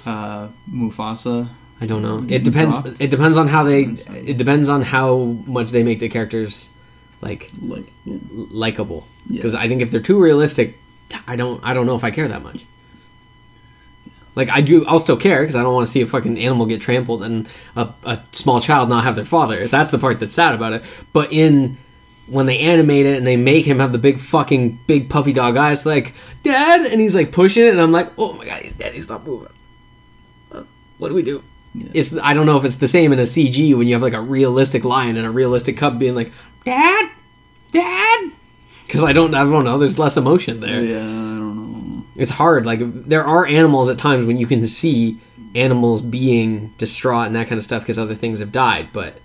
uh, 0.05 0.49
Mufasa? 0.69 1.47
I 1.81 1.87
don't 1.87 2.03
know. 2.03 2.19
Mm-hmm. 2.19 2.31
It 2.31 2.43
depends. 2.43 2.81
dropped. 2.81 3.01
It 3.01 3.09
depends 3.09 3.37
on 3.37 3.47
how 3.47 3.63
they. 3.63 3.83
It 3.83 4.37
depends 4.37 4.69
on 4.69 4.83
how 4.83 5.17
much 5.47 5.71
they 5.71 5.83
make 5.83 5.99
the 5.99 6.09
characters 6.09 6.71
like 7.21 7.49
Like, 7.61 7.91
yeah. 8.05 8.17
likable. 8.31 9.07
Yeah. 9.27 9.37
Because 9.37 9.55
I 9.55 9.67
think 9.67 9.81
if 9.81 9.89
they're 9.89 9.99
too 9.99 10.21
realistic, 10.21 10.75
I 11.27 11.35
don't. 11.35 11.59
I 11.63 11.73
don't 11.73 11.87
know 11.87 11.95
if 11.95 12.03
I 12.03 12.11
care 12.11 12.27
that 12.27 12.43
much. 12.43 12.65
Like 14.35 14.49
I 14.49 14.61
do, 14.61 14.85
I'll 14.85 14.99
still 14.99 15.17
care 15.17 15.41
because 15.41 15.55
I 15.55 15.63
don't 15.63 15.73
want 15.73 15.87
to 15.87 15.91
see 15.91 16.01
a 16.01 16.07
fucking 16.07 16.37
animal 16.37 16.65
get 16.65 16.81
trampled 16.81 17.23
and 17.23 17.49
a, 17.75 17.89
a 18.05 18.19
small 18.31 18.61
child 18.61 18.87
not 18.87 19.03
have 19.03 19.15
their 19.15 19.25
father. 19.25 19.65
That's 19.67 19.91
the 19.91 19.97
part 19.97 20.19
that's 20.19 20.33
sad 20.33 20.55
about 20.55 20.71
it. 20.73 20.83
But 21.11 21.33
in 21.33 21.77
when 22.29 22.45
they 22.45 22.59
animate 22.59 23.05
it 23.07 23.17
and 23.17 23.27
they 23.27 23.35
make 23.35 23.65
him 23.65 23.79
have 23.79 23.91
the 23.91 23.97
big 23.97 24.19
fucking 24.19 24.79
big 24.87 25.09
puppy 25.09 25.33
dog 25.33 25.57
eyes, 25.57 25.85
like 25.85 26.13
dad, 26.43 26.85
and 26.89 27.01
he's 27.01 27.13
like 27.15 27.33
pushing 27.33 27.65
it, 27.65 27.71
and 27.71 27.81
I'm 27.81 27.91
like, 27.91 28.07
oh 28.17 28.33
my 28.33 28.45
god, 28.45 28.61
he's 28.61 28.75
dead. 28.75 28.93
He's 28.93 29.09
not 29.09 29.25
moving. 29.25 29.51
What 30.97 31.09
do 31.09 31.15
we 31.15 31.23
do? 31.23 31.43
Yeah. 31.73 31.87
It's 31.93 32.17
I 32.17 32.33
don't 32.33 32.45
know 32.45 32.57
if 32.57 32.65
it's 32.65 32.77
the 32.77 32.87
same 32.87 33.13
in 33.13 33.19
a 33.19 33.23
CG 33.23 33.75
when 33.77 33.87
you 33.87 33.93
have 33.93 34.01
like 34.01 34.13
a 34.13 34.21
realistic 34.21 34.83
lion 34.83 35.15
and 35.17 35.25
a 35.25 35.31
realistic 35.31 35.77
cub 35.77 35.97
being 35.99 36.15
like, 36.15 36.31
dad, 36.65 37.09
dad, 37.71 38.31
because 38.85 39.03
I 39.03 39.13
don't 39.13 39.33
I 39.33 39.43
don't 39.43 39.63
know. 39.63 39.77
There's 39.77 39.97
less 39.99 40.17
emotion 40.17 40.59
there 40.59 40.81
Yeah, 40.83 40.97
I 40.97 41.01
don't 41.01 41.55
know. 41.97 42.03
it's 42.17 42.31
hard. 42.31 42.65
Like 42.65 42.79
there 43.05 43.23
are 43.23 43.45
animals 43.45 43.89
at 43.89 43.97
times 43.97 44.25
when 44.25 44.35
you 44.37 44.47
can 44.47 44.67
see 44.67 45.17
animals 45.55 46.01
being 46.01 46.73
distraught 46.77 47.27
and 47.27 47.35
that 47.35 47.47
kind 47.47 47.57
of 47.57 47.63
stuff 47.63 47.83
because 47.83 47.97
other 47.99 48.15
things 48.15 48.39
have 48.39 48.51
died. 48.51 48.89
But 48.91 49.15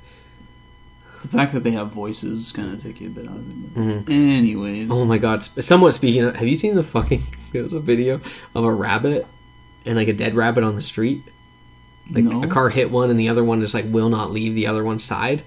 The 1.23 1.29
fact 1.29 1.53
that 1.53 1.65
they 1.65 1.73
have 1.73 1.89
voices 1.89 2.53
kind 2.53 2.73
of 2.73 2.81
take 2.81 3.01
you 3.01 3.09
a 3.09 3.11
bit 3.11 3.27
out 3.27 3.37
of 3.37 3.49
it. 3.77 4.05
but- 4.07 4.13
Anyways, 4.13 4.89
oh 4.93 5.05
my 5.05 5.19
god! 5.19 5.43
Somewhat 5.43 5.95
speaking, 5.95 6.23
of, 6.23 6.37
have 6.37 6.47
you 6.47 6.55
seen 6.57 6.77
the 6.77 6.83
fucking? 6.85 7.23
There 7.53 7.63
was 7.63 7.75
a 7.75 7.81
video 7.81 8.21
of 8.55 8.65
a 8.65 8.73
rabbit 8.73 9.25
and 9.87 9.97
like 9.97 10.09
a 10.09 10.13
dead 10.13 10.35
rabbit 10.35 10.63
on 10.63 10.75
the 10.77 10.83
street. 10.83 11.23
Like 12.13 12.25
No. 12.25 12.43
a 12.43 12.47
car 12.47 12.69
hit 12.71 12.91
one 12.91 13.11
and 13.11 13.19
the 13.19 13.29
other 13.29 13.43
one 13.45 13.61
just 13.61 13.75
like 13.75 13.85
will 13.89 14.09
not 14.09 14.31
leave 14.31 14.55
the 14.55 14.67
other 14.67 14.85
one's 14.85 15.03
side, 15.05 15.43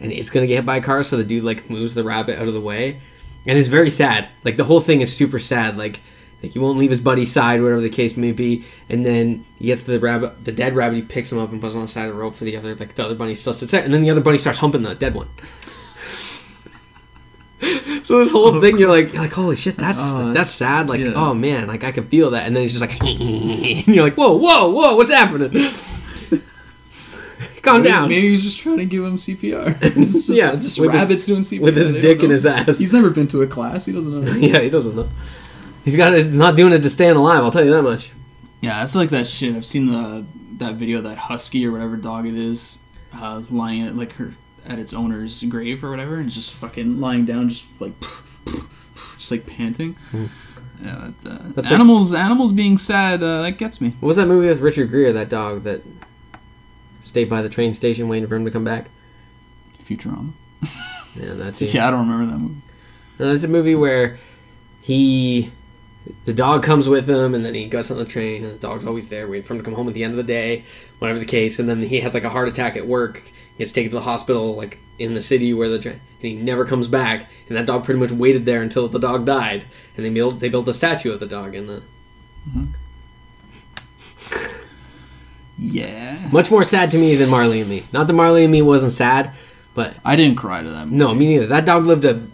and 0.00 0.10
it's 0.12 0.30
gonna 0.30 0.46
get 0.46 0.56
hit 0.56 0.66
by 0.66 0.76
a 0.76 0.82
car. 0.82 1.02
So 1.04 1.16
the 1.16 1.24
dude 1.24 1.44
like 1.44 1.70
moves 1.70 1.94
the 1.94 2.02
rabbit 2.04 2.38
out 2.38 2.48
of 2.48 2.54
the 2.54 2.60
way, 2.60 3.00
and 3.46 3.56
it's 3.58 3.68
very 3.68 3.90
sad. 3.90 4.28
Like 4.44 4.56
the 4.56 4.64
whole 4.64 4.80
thing 4.80 5.00
is 5.00 5.14
super 5.14 5.38
sad. 5.38 5.76
Like 5.78 6.00
like 6.42 6.52
he 6.52 6.58
won't 6.58 6.78
leave 6.78 6.90
his 6.90 7.00
buddy's 7.00 7.32
side, 7.32 7.62
whatever 7.62 7.80
the 7.80 7.88
case 7.88 8.16
may 8.16 8.32
be. 8.32 8.64
And 8.90 9.06
then 9.06 9.44
he 9.58 9.66
gets 9.66 9.84
to 9.84 9.92
the 9.92 10.00
rabbit, 10.00 10.44
the 10.44 10.52
dead 10.52 10.74
rabbit. 10.74 10.96
He 10.96 11.02
picks 11.02 11.32
him 11.32 11.38
up 11.38 11.52
and 11.52 11.60
puts 11.60 11.74
him 11.74 11.80
on 11.80 11.86
the 11.86 11.92
side 11.92 12.08
of 12.08 12.14
the 12.14 12.20
rope 12.20 12.34
for 12.34 12.44
the 12.44 12.56
other. 12.56 12.74
Like 12.74 12.94
the 12.94 13.04
other 13.04 13.14
bunny 13.14 13.34
still 13.34 13.52
sits 13.52 13.72
there, 13.72 13.82
and 13.84 13.94
then 13.94 14.02
the 14.02 14.10
other 14.10 14.20
bunny 14.20 14.38
starts 14.38 14.58
humping 14.58 14.82
the 14.82 14.94
dead 14.94 15.14
one. 15.14 15.28
so 18.04 18.18
this 18.18 18.30
whole 18.30 18.60
thing, 18.60 18.78
you're 18.78 18.88
like, 18.90 19.12
you're 19.12 19.22
like, 19.22 19.32
holy 19.32 19.56
shit, 19.56 19.76
that's 19.76 20.12
Oh, 20.14 20.32
that's 20.32 20.50
sad. 20.50 20.88
Like, 20.88 21.00
yeah. 21.00 21.12
oh 21.14 21.34
man, 21.34 21.66
like 21.68 21.84
I 21.84 21.92
can 21.92 22.04
feel 22.04 22.30
that. 22.30 22.46
And 22.46 22.54
then 22.54 22.62
he's 22.62 22.78
just 22.78 22.82
like, 22.82 23.00
and 23.08 23.86
you're 23.88 24.04
like, 24.04 24.14
whoa, 24.14 24.36
whoa, 24.36 24.70
whoa, 24.70 24.96
what's 24.96 25.12
happening? 25.12 25.50
Calm 27.62 27.78
maybe, 27.80 27.88
down. 27.88 28.08
maybe 28.10 28.28
he's 28.28 28.44
just 28.44 28.58
trying 28.58 28.76
to 28.76 28.84
give 28.84 29.02
him 29.04 29.16
CPR. 29.16 29.80
Just, 29.94 30.28
Yeah, 30.36 30.52
just 30.52 30.78
with 30.78 30.92
his- 30.92 31.00
rabbits 31.02 31.26
doing 31.26 31.40
CPR 31.40 31.60
with 31.62 31.76
his 31.76 31.94
They 31.94 32.00
dick 32.02 32.22
in 32.22 32.28
his 32.30 32.44
ass. 32.44 32.78
He's 32.78 32.92
never 32.92 33.08
been 33.08 33.26
to 33.28 33.40
a 33.40 33.46
class. 33.46 33.86
He 33.86 33.92
doesn't 33.94 34.12
know. 34.12 34.30
yeah, 34.34 34.60
he 34.60 34.68
doesn't 34.68 34.94
know. 34.94 35.08
He's 35.84 35.96
got. 35.96 36.12
He's 36.14 36.38
not 36.38 36.56
doing 36.56 36.72
it 36.74 36.82
to 36.82 36.90
stay 36.90 37.08
alive. 37.08 37.42
I'll 37.42 37.50
tell 37.50 37.64
you 37.64 37.70
that 37.70 37.82
much. 37.82 38.10
Yeah, 38.60 38.82
it's 38.82 38.94
like 38.96 39.08
that 39.10 39.26
shit. 39.26 39.54
I've 39.56 39.64
seen 39.64 39.90
the 39.90 40.24
that 40.58 40.74
video 40.74 40.98
of 40.98 41.04
that 41.04 41.16
husky 41.18 41.66
or 41.66 41.72
whatever 41.72 41.96
dog 41.96 42.26
it 42.26 42.34
is, 42.34 42.80
uh, 43.14 43.42
lying 43.50 43.96
like 43.96 44.12
her 44.14 44.32
at 44.68 44.78
its 44.78 44.94
owner's 44.94 45.42
grave 45.44 45.84
or 45.84 45.90
whatever, 45.90 46.16
and 46.16 46.30
just 46.30 46.50
fucking 46.54 47.00
lying 47.00 47.24
down, 47.24 47.48
just 47.48 47.80
like 47.80 47.92
just 49.18 49.30
like 49.30 49.46
panting. 49.46 49.96
Yeah, 50.82 51.10
that, 51.22 51.30
uh, 51.30 51.38
Hmm. 51.38 51.52
That's 51.52 51.70
like- 51.70 51.72
animals 51.72 52.14
animals 52.14 52.52
being 52.52 52.76
sad 52.78 53.22
uh, 53.22 53.42
that 53.42 53.58
gets 53.58 53.80
me. 53.80 53.90
What 54.00 54.08
was 54.08 54.16
that 54.16 54.26
movie 54.26 54.48
with 54.48 54.60
Richard 54.60 54.90
Gere? 54.90 55.12
That 55.12 55.28
dog 55.28 55.62
that 55.64 55.82
stayed 57.02 57.28
by 57.28 57.42
the 57.42 57.48
train 57.48 57.74
station 57.74 58.08
waiting 58.08 58.28
for 58.28 58.36
him 58.36 58.44
to 58.44 58.50
come 58.50 58.64
back. 58.64 58.86
Futurama. 59.78 60.30
Yeah, 61.16 61.34
that's 61.34 61.62
it. 61.62 61.72
Yeah, 61.72 61.86
I 61.86 61.90
don't 61.92 62.08
remember 62.10 62.32
that 62.32 62.38
movie. 62.38 62.60
No, 63.20 63.32
it's 63.32 63.44
a 63.44 63.48
movie 63.48 63.76
where 63.76 64.18
he, 64.82 65.52
the 66.24 66.32
dog 66.32 66.64
comes 66.64 66.88
with 66.88 67.08
him, 67.08 67.36
and 67.36 67.44
then 67.44 67.54
he 67.54 67.66
gets 67.66 67.92
on 67.92 67.98
the 67.98 68.04
train, 68.04 68.42
and 68.44 68.54
the 68.54 68.58
dog's 68.58 68.84
always 68.84 69.10
there, 69.10 69.28
waiting 69.28 69.44
for 69.46 69.54
him 69.54 69.60
to 69.60 69.64
come 69.64 69.74
home 69.74 69.86
at 69.86 69.94
the 69.94 70.02
end 70.02 70.10
of 70.10 70.16
the 70.16 70.24
day, 70.24 70.64
whatever 70.98 71.20
the 71.20 71.24
case. 71.24 71.60
And 71.60 71.68
then 71.68 71.82
he 71.82 72.00
has 72.00 72.14
like 72.14 72.24
a 72.24 72.30
heart 72.30 72.48
attack 72.48 72.76
at 72.76 72.86
work. 72.86 73.22
He 73.54 73.58
gets 73.58 73.72
taken 73.72 73.90
to 73.90 73.96
the 73.96 74.02
hospital, 74.02 74.54
like 74.54 74.78
in 74.98 75.14
the 75.14 75.22
city 75.22 75.52
where 75.54 75.68
the 75.68 75.78
train, 75.78 75.94
and 75.94 76.22
he 76.22 76.34
never 76.34 76.64
comes 76.64 76.88
back. 76.88 77.26
And 77.48 77.56
that 77.56 77.66
dog 77.66 77.84
pretty 77.84 78.00
much 78.00 78.10
waited 78.12 78.44
there 78.44 78.62
until 78.62 78.88
the 78.88 78.98
dog 78.98 79.24
died, 79.26 79.64
and 79.96 80.04
they 80.04 80.10
built 80.10 80.40
they 80.40 80.48
built 80.48 80.68
a 80.68 80.74
statue 80.74 81.12
of 81.12 81.20
the 81.20 81.26
dog 81.26 81.54
in 81.54 81.66
the. 81.66 81.82
Mm-hmm. 82.48 82.64
Yeah, 85.56 86.18
Much 86.32 86.50
more 86.50 86.64
sad 86.64 86.88
to 86.88 86.98
me 86.98 87.14
than 87.14 87.30
Marley 87.30 87.60
and 87.60 87.70
Me. 87.70 87.82
Not 87.92 88.08
that 88.08 88.12
Marley 88.12 88.42
and 88.42 88.50
Me 88.52 88.60
wasn't 88.60 88.90
sad, 88.92 89.30
but 89.74 89.96
I 90.04 90.16
didn't 90.16 90.36
cry 90.36 90.62
to 90.64 90.68
that. 90.68 90.86
Movie. 90.86 90.96
no, 90.96 91.14
me 91.14 91.28
neither. 91.28 91.46
That 91.46 91.64
dog 91.64 91.86
lived 91.86 92.04
a 92.04 92.26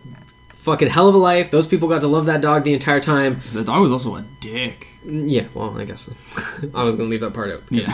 fucking 0.49 0.89
hell 0.89 1.07
of 1.09 1.15
a 1.15 1.19
life. 1.19 1.51
Those 1.51 1.67
people 1.67 1.87
got 1.87 2.01
to 2.01 2.07
love 2.09 2.27
that 2.27 2.41
dog 2.41 2.65
the 2.65 2.73
entire 2.73 2.99
time. 3.01 3.39
the 3.53 3.63
dog 3.63 3.83
was 3.83 3.93
also 3.93 4.17
a 4.17 4.25
dick. 4.41 4.87
Mm, 5.05 5.31
yeah, 5.31 5.45
well, 5.53 5.79
I 5.79 5.85
guess 5.85 6.09
I 6.75 6.83
was 6.83 6.97
gonna 6.97 7.11
leave 7.11 7.21
that 7.21 7.35
part 7.35 7.51
out. 7.51 7.63
Yeah. 7.69 7.85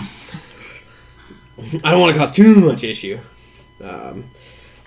I 1.84 1.90
don't 1.90 2.00
want 2.00 2.14
to 2.14 2.18
cause 2.18 2.32
too 2.32 2.56
much 2.56 2.84
issue. 2.84 3.18
Um, 3.82 4.24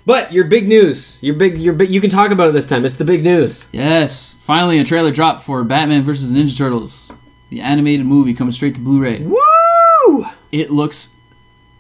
but 0.06 0.32
your 0.34 0.46
big 0.46 0.68
news, 0.68 1.22
your 1.24 1.36
big, 1.36 1.58
your 1.58 1.74
big, 1.74 1.90
you 1.90 2.02
can 2.02 2.10
talk 2.10 2.32
about 2.32 2.48
it 2.48 2.52
this 2.54 2.66
time. 2.68 2.86
It's 2.86 2.96
the 2.98 3.06
big 3.06 3.24
news. 3.24 3.68
Yes, 3.72 4.36
finally 4.42 4.80
a 4.80 4.84
trailer 4.84 5.12
dropped 5.12 5.42
for 5.44 5.64
Batman 5.64 6.02
vs. 6.04 6.34
Ninja 6.34 6.58
Turtles, 6.58 7.12
the 7.50 7.62
animated 7.62 8.06
movie 8.06 8.34
coming 8.34 8.52
straight 8.52 8.76
to 8.76 8.82
Blu-ray. 8.82 9.20
Woo! 9.24 10.26
It 10.52 10.72
looks 10.72 11.16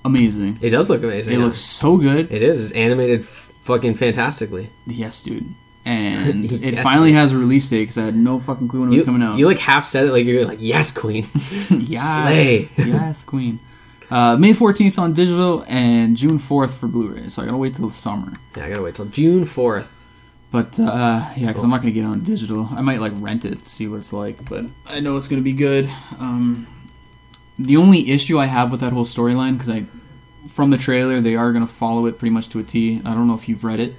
amazing. 0.05 0.57
It 0.61 0.69
does 0.71 0.89
look 0.89 1.01
amazing. 1.03 1.33
It 1.33 1.37
yeah. 1.39 1.43
looks 1.45 1.57
so 1.57 1.97
good. 1.97 2.31
It 2.31 2.41
is. 2.43 2.65
It's 2.65 2.75
animated 2.75 3.21
f- 3.21 3.51
fucking 3.63 3.95
fantastically. 3.95 4.69
Yes, 4.85 5.23
dude. 5.23 5.45
And 5.85 6.45
it 6.51 6.51
Yes, 6.61 6.83
finally 6.83 7.13
has 7.13 7.31
a 7.33 7.37
release 7.39 7.67
date 7.69 7.81
because 7.83 7.97
I 7.97 8.03
had 8.05 8.15
no 8.15 8.37
fucking 8.39 8.67
clue 8.67 8.81
when 8.81 8.89
it 8.89 8.93
was 8.93 9.03
coming 9.03 9.23
out. 9.23 9.39
you 9.39 9.47
like 9.47 9.57
half 9.59 9.85
said 9.87 10.05
it 10.05 10.11
like 10.11 10.25
you're 10.25 10.45
like 10.45 10.59
yes, 10.61 10.95
queen. 10.95 11.23
yeah, 11.71 11.99
Slay. 12.25 12.69
yes, 12.77 13.23
Queen. 13.23 13.59
Uh, 14.11 14.35
May 14.39 14.51
14th 14.53 14.97
on 14.97 15.13
digital 15.13 15.63
and 15.67 16.17
June 16.17 16.39
4th 16.39 16.79
for 16.79 16.87
Blu-ray. 16.87 17.27
So 17.29 17.41
I 17.41 17.45
gotta 17.45 17.57
wait 17.57 17.75
till 17.75 17.87
the 17.87 17.93
summer. 17.93 18.33
Yeah, 18.57 18.65
I 18.65 18.69
gotta 18.69 18.81
wait 18.81 18.95
till 18.95 19.05
June 19.05 19.45
fourth. 19.45 19.95
But 20.51 20.79
uh, 20.79 21.29
yeah, 21.37 21.47
because 21.47 21.63
I'm 21.63 21.69
not 21.69 21.81
gonna 21.81 21.91
get 21.91 22.05
on 22.05 22.21
digital. 22.23 22.67
I 22.71 22.81
might 22.81 22.99
like 22.99 23.11
rent 23.17 23.45
it, 23.45 23.65
see 23.67 23.87
what 23.87 23.97
it's 23.97 24.11
like. 24.11 24.49
But 24.49 24.65
I 24.87 24.99
know 24.99 25.15
it's 25.17 25.27
gonna 25.27 25.43
be 25.43 25.53
good. 25.53 25.87
Um, 26.19 26.65
the 27.59 27.77
only 27.77 28.09
issue 28.09 28.39
I 28.39 28.45
have 28.45 28.71
with 28.71 28.79
that 28.79 28.91
whole 28.93 29.05
storyline, 29.05 29.53
because 29.53 29.69
I, 29.69 29.83
from 30.47 30.71
the 30.71 30.77
trailer, 30.77 31.19
they 31.19 31.35
are 31.35 31.53
gonna 31.53 31.67
follow 31.67 32.07
it 32.07 32.17
pretty 32.17 32.33
much 32.33 32.49
to 32.49 32.59
a 32.59 32.63
T. 32.63 32.99
I 33.05 33.13
don't 33.13 33.27
know 33.27 33.35
if 33.35 33.47
you've 33.47 33.63
read 33.63 33.79
it. 33.79 33.93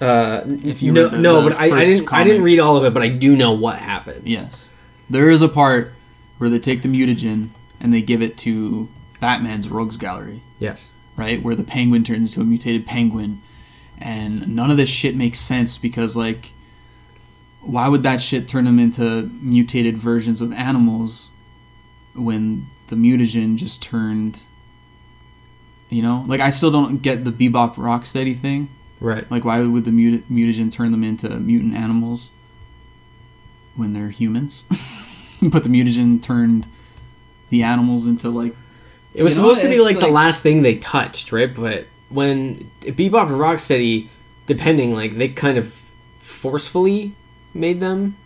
Uh, 0.00 0.42
If 0.64 0.80
you 0.82 0.92
no, 0.92 1.02
read 1.04 1.12
the- 1.12 1.18
no, 1.18 1.42
the 1.42 1.50
but 1.50 1.58
I, 1.58 1.64
I 1.80 1.84
didn't. 1.84 2.10
I 2.12 2.24
didn't 2.24 2.42
read 2.42 2.58
all 2.60 2.76
of 2.78 2.84
it, 2.84 2.94
but 2.94 3.02
I 3.02 3.08
do 3.08 3.36
know 3.36 3.52
what 3.52 3.76
happened. 3.76 4.22
Yes, 4.26 4.70
there 5.10 5.28
is 5.28 5.42
a 5.42 5.48
part 5.48 5.92
where 6.38 6.48
they 6.48 6.58
take 6.60 6.80
the 6.80 6.88
mutagen 6.88 7.48
and 7.80 7.92
they 7.92 8.02
give 8.02 8.22
it 8.22 8.36
to 8.38 8.88
Batman's 9.20 9.68
Rogues 9.68 9.96
Gallery. 9.96 10.40
Yes. 10.58 10.90
right? 11.16 11.42
Where 11.42 11.54
the 11.54 11.64
penguin 11.64 12.04
turns 12.04 12.36
into 12.36 12.46
a 12.46 12.48
mutated 12.48 12.86
penguin. 12.86 13.40
And 14.00 14.54
none 14.54 14.70
of 14.70 14.76
this 14.76 14.88
shit 14.88 15.16
makes 15.16 15.40
sense 15.40 15.76
because, 15.78 16.16
like, 16.16 16.50
why 17.60 17.88
would 17.88 18.04
that 18.04 18.20
shit 18.20 18.46
turn 18.48 18.64
them 18.64 18.78
into 18.78 19.28
mutated 19.42 19.96
versions 19.96 20.40
of 20.40 20.52
animals 20.52 21.32
when 22.14 22.66
the 22.88 22.96
mutagen 22.96 23.56
just 23.56 23.82
turned 23.82 24.42
You 25.90 26.02
know, 26.02 26.24
like 26.26 26.40
I 26.40 26.50
still 26.50 26.70
don't 26.70 27.02
get 27.02 27.24
the 27.24 27.30
Bebop 27.30 27.74
Rocksteady 27.74 28.36
thing. 28.36 28.68
Right. 29.00 29.28
Like, 29.30 29.44
why 29.44 29.60
would 29.64 29.84
the 29.84 29.92
muta- 29.92 30.24
mutagen 30.30 30.70
turn 30.72 30.90
them 30.92 31.02
into 31.04 31.28
mutant 31.40 31.74
animals 31.74 32.32
when 33.76 33.92
they're 33.94 34.10
humans? 34.10 34.66
but 35.52 35.62
the 35.62 35.68
mutagen 35.68 36.20
turned 36.22 36.66
the 37.50 37.62
animals 37.62 38.06
into 38.06 38.28
like 38.30 38.54
It 39.14 39.22
was 39.22 39.36
You 39.36 39.42
know, 39.42 39.48
supposed 39.48 39.62
to 39.62 39.68
be 39.68 39.74
it's 39.76 39.84
like, 39.94 40.04
the 40.04 40.12
last 40.12 40.42
thing 40.42 40.62
they 40.62 40.76
touched, 40.76 41.32
right? 41.32 41.52
But 41.54 41.86
when 42.08 42.56
Bebop 42.82 43.28
and 43.28 43.40
Rocksteady, 43.40 44.08
depending, 44.46 44.94
like 44.94 45.12
they 45.16 45.28
kind 45.28 45.58
of 45.58 45.72
forcefully 46.20 47.12
made 47.54 47.80
them. 47.80 48.16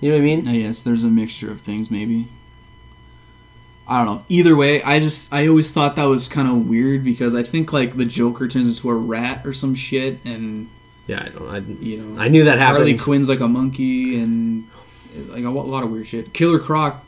You 0.00 0.10
know 0.10 0.16
what 0.16 0.22
I 0.22 0.24
mean? 0.24 0.48
I 0.48 0.56
guess 0.58 0.82
there's 0.82 1.04
a 1.04 1.08
mixture 1.08 1.50
of 1.50 1.60
things, 1.60 1.90
maybe. 1.90 2.26
I 3.88 4.04
don't 4.04 4.16
know. 4.16 4.24
Either 4.28 4.56
way, 4.56 4.82
I 4.82 5.00
just 5.00 5.32
I 5.32 5.48
always 5.48 5.72
thought 5.72 5.96
that 5.96 6.04
was 6.04 6.28
kind 6.28 6.48
of 6.48 6.68
weird 6.68 7.04
because 7.04 7.34
I 7.34 7.42
think 7.42 7.72
like 7.72 7.96
the 7.96 8.04
Joker 8.04 8.48
turns 8.48 8.76
into 8.76 8.88
a 8.90 8.94
rat 8.94 9.44
or 9.44 9.52
some 9.52 9.74
shit, 9.74 10.24
and 10.24 10.68
Yeah, 11.06 11.22
I 11.24 11.28
don't. 11.28 11.48
I, 11.48 11.58
you 11.58 12.02
know 12.02 12.20
I 12.20 12.28
knew 12.28 12.44
that 12.44 12.58
happened. 12.58 12.78
Harley 12.78 12.96
Quinn's 12.96 13.28
like 13.28 13.40
a 13.40 13.48
monkey, 13.48 14.18
and 14.20 14.64
like 15.28 15.44
a 15.44 15.50
lot 15.50 15.82
of 15.82 15.90
weird 15.90 16.06
shit. 16.06 16.32
Killer 16.32 16.58
Croc. 16.58 17.04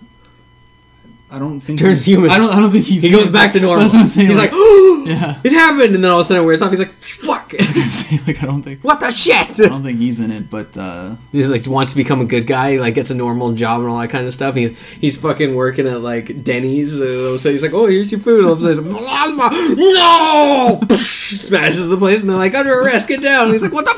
I 1.34 1.38
don't 1.40 1.58
think 1.60 1.78
Turns 1.80 2.04
he's- 2.04 2.16
human. 2.16 2.30
I 2.30 2.38
don't. 2.38 2.52
I 2.54 2.60
don't 2.60 2.70
think 2.70 2.86
he's. 2.86 3.02
he 3.02 3.10
goes 3.10 3.28
back 3.30 3.52
to 3.52 3.60
normal. 3.60 3.80
That's 3.80 3.94
what 3.94 4.00
I'm 4.00 4.06
saying. 4.06 4.28
He's 4.28 4.36
like, 4.36 4.52
like, 4.52 4.60
oh, 4.60 5.04
yeah. 5.06 5.40
it 5.42 5.52
happened, 5.52 5.94
and 5.94 6.04
then 6.04 6.10
all 6.10 6.18
of 6.18 6.22
a 6.22 6.24
sudden 6.24 6.42
it 6.42 6.46
wears 6.46 6.62
off. 6.62 6.70
He's 6.70 6.78
like, 6.78 6.90
fuck, 6.90 7.52
I 7.52 7.56
was 7.58 7.72
gonna 7.72 7.86
say 7.86 8.18
like 8.26 8.42
I 8.42 8.46
don't 8.46 8.62
think. 8.62 8.80
what 8.82 9.00
the 9.00 9.10
shit? 9.10 9.60
I 9.60 9.68
don't 9.68 9.82
think 9.82 9.98
he's 9.98 10.20
in 10.20 10.30
it, 10.30 10.48
but 10.50 10.76
uh, 10.76 11.16
He's 11.32 11.50
like 11.50 11.66
wants 11.66 11.90
to 11.92 11.96
become 11.96 12.20
a 12.20 12.24
good 12.24 12.46
guy, 12.46 12.72
he, 12.72 12.78
like 12.80 12.94
gets 12.94 13.10
a 13.10 13.14
normal 13.14 13.52
job 13.52 13.80
and 13.80 13.90
all 13.90 13.98
that 13.98 14.10
kind 14.10 14.26
of 14.26 14.32
stuff. 14.32 14.54
He's 14.54 14.78
he's 14.94 15.20
fucking 15.20 15.54
working 15.56 15.88
at 15.88 16.00
like 16.00 16.44
Denny's, 16.44 17.00
uh, 17.00 17.36
so 17.38 17.50
he's 17.50 17.62
like, 17.62 17.74
"Oh, 17.74 17.86
here's 17.86 18.12
your 18.12 18.20
food." 18.20 18.44
All 18.44 18.52
of 18.52 18.58
a 18.64 18.74
sudden, 18.74 18.92
he's 18.92 19.02
like, 19.02 19.76
no, 19.76 20.80
smashes 20.90 21.88
the 21.90 21.96
place, 21.96 22.22
and 22.22 22.30
they're 22.30 22.36
like, 22.38 22.54
"Under 22.54 22.80
arrest, 22.80 23.08
get 23.08 23.22
down." 23.22 23.44
And 23.46 23.52
he's 23.52 23.62
like, 23.62 23.72
"What 23.72 23.86
the 23.86 23.94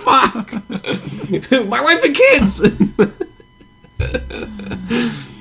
fuck? 1.50 1.68
My 1.68 1.80
wife 1.82 2.02
and 2.04 2.14
kids." 2.14 2.62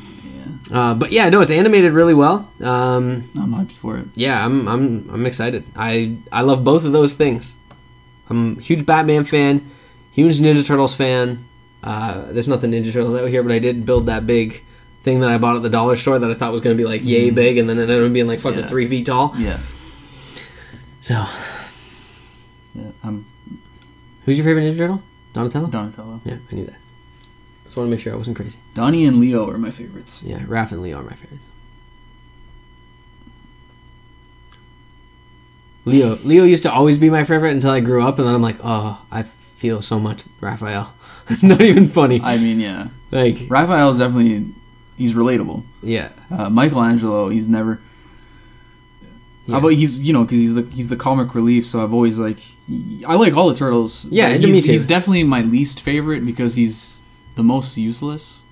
Uh, 0.71 0.93
but 0.95 1.11
yeah, 1.11 1.29
no, 1.29 1.41
it's 1.41 1.51
animated 1.51 1.91
really 1.93 2.13
well. 2.15 2.49
Um, 2.61 3.29
I'm 3.39 3.53
hyped 3.53 3.71
for 3.73 3.97
it. 3.97 4.05
yeah, 4.15 4.43
I'm 4.43 4.67
I'm 4.67 5.09
I'm 5.11 5.25
excited. 5.25 5.63
I 5.75 6.17
I 6.31 6.41
love 6.41 6.63
both 6.63 6.85
of 6.85 6.91
those 6.91 7.13
things. 7.15 7.55
I'm 8.29 8.57
a 8.57 8.61
huge 8.61 8.85
Batman 8.85 9.23
fan, 9.25 9.61
huge 10.11 10.39
Ninja 10.39 10.65
Turtles 10.65 10.95
fan. 10.95 11.45
Uh, 11.83 12.31
there's 12.31 12.47
nothing 12.47 12.71
Ninja 12.71 12.91
Turtles 12.91 13.13
out 13.13 13.27
here, 13.29 13.43
but 13.43 13.51
I 13.51 13.59
did 13.59 13.85
build 13.85 14.07
that 14.07 14.25
big 14.25 14.63
thing 15.03 15.19
that 15.19 15.29
I 15.29 15.37
bought 15.37 15.55
at 15.55 15.61
the 15.61 15.69
dollar 15.69 15.95
store 15.95 16.17
that 16.17 16.31
I 16.31 16.33
thought 16.33 16.51
was 16.51 16.61
going 16.61 16.75
to 16.75 16.81
be 16.83 16.87
like 16.89 17.05
yay 17.05 17.29
big, 17.29 17.59
and 17.59 17.69
then 17.69 17.77
it 17.77 17.83
ended 17.83 18.03
up 18.03 18.11
being 18.11 18.25
like 18.25 18.39
fucking 18.39 18.61
Yeah. 18.61 18.65
three 18.65 18.87
feet 18.87 19.05
tall. 19.05 19.33
Yeah, 19.37 19.57
So, 21.01 21.13
yeah. 22.73 22.89
I'm 23.03 23.23
who's 24.25 24.37
your 24.37 24.45
favorite 24.45 24.63
Ninja 24.63 24.77
Turtle? 24.79 25.03
Donatello. 25.33 25.67
Donatello. 25.67 26.21
Yeah, 26.25 26.37
I 26.51 26.55
knew 26.55 26.65
that. 26.65 26.79
Just 27.76 27.81
want 27.81 27.89
to 27.89 27.91
make 27.91 27.99
sure 27.99 28.14
I 28.14 28.15
wasn't 28.15 28.38
crazy. 28.38 28.57
Donnie 28.73 29.03
and 29.03 29.18
Leo 29.19 29.49
are 29.49 29.57
my 29.57 29.69
favorites. 29.69 30.23
Yeah, 30.23 30.39
Raph 30.39 30.72
and 30.72 30.81
Leo 30.81 30.97
are 31.02 31.03
my 31.03 31.11
favorites. 31.11 31.49
Leo 35.84 36.15
Leo 36.23 36.45
used 36.45 36.64
to 36.64 36.72
always 36.72 36.97
be 36.97 37.10
my 37.10 37.26
favorite 37.26 37.52
until 37.52 37.72
I 37.72 37.81
grew 37.81 38.02
up, 38.02 38.18
and 38.18 38.26
then 38.26 38.34
I'm 38.34 38.41
like, 38.41 38.56
oh, 38.64 39.06
I 39.11 39.23
feel 39.23 39.81
so 39.81 39.99
much 39.99 40.23
Raphael. 40.39 40.93
it's 41.30 41.43
not 41.43 41.60
even 41.60 41.88
funny. 41.88 42.22
I 42.23 42.38
mean, 42.38 42.61
yeah. 42.61 42.88
Like, 43.11 43.39
Raphael 43.49 43.89
is 43.89 43.97
definitely 43.97 44.45
he's 44.97 45.14
relatable. 45.14 45.64
yeah, 45.84 46.11
Uh, 46.31 46.49
Michelangelo, 46.49 47.27
he's 47.27 47.49
never. 47.49 47.81
Yeah. 49.47 49.56
How 49.56 49.60
about 49.60 49.73
he's 49.73 50.02
you 50.02 50.14
know 50.14 50.23
because 50.23 50.38
he's 50.39 50.56
the 50.56 50.61
he's 50.61 50.88
the 50.89 50.95
comic 50.95 51.35
relief, 51.35 51.65
so 51.68 51.84
I've 51.84 51.93
always 51.93 52.18
like 52.18 52.38
I 53.06 53.15
like 53.15 53.35
all 53.35 53.49
the 53.49 53.56
turtles. 53.56 54.06
Yeah, 54.06 54.30
he's, 54.30 54.65
too. 54.65 54.72
he's 54.72 54.88
definitely 54.88 55.26
my 55.26 55.41
least 55.41 55.81
favorite 55.81 56.26
because 56.26 56.56
he's 56.56 57.02
the 57.36 57.44
most 57.44 57.78
useless. 57.78 58.44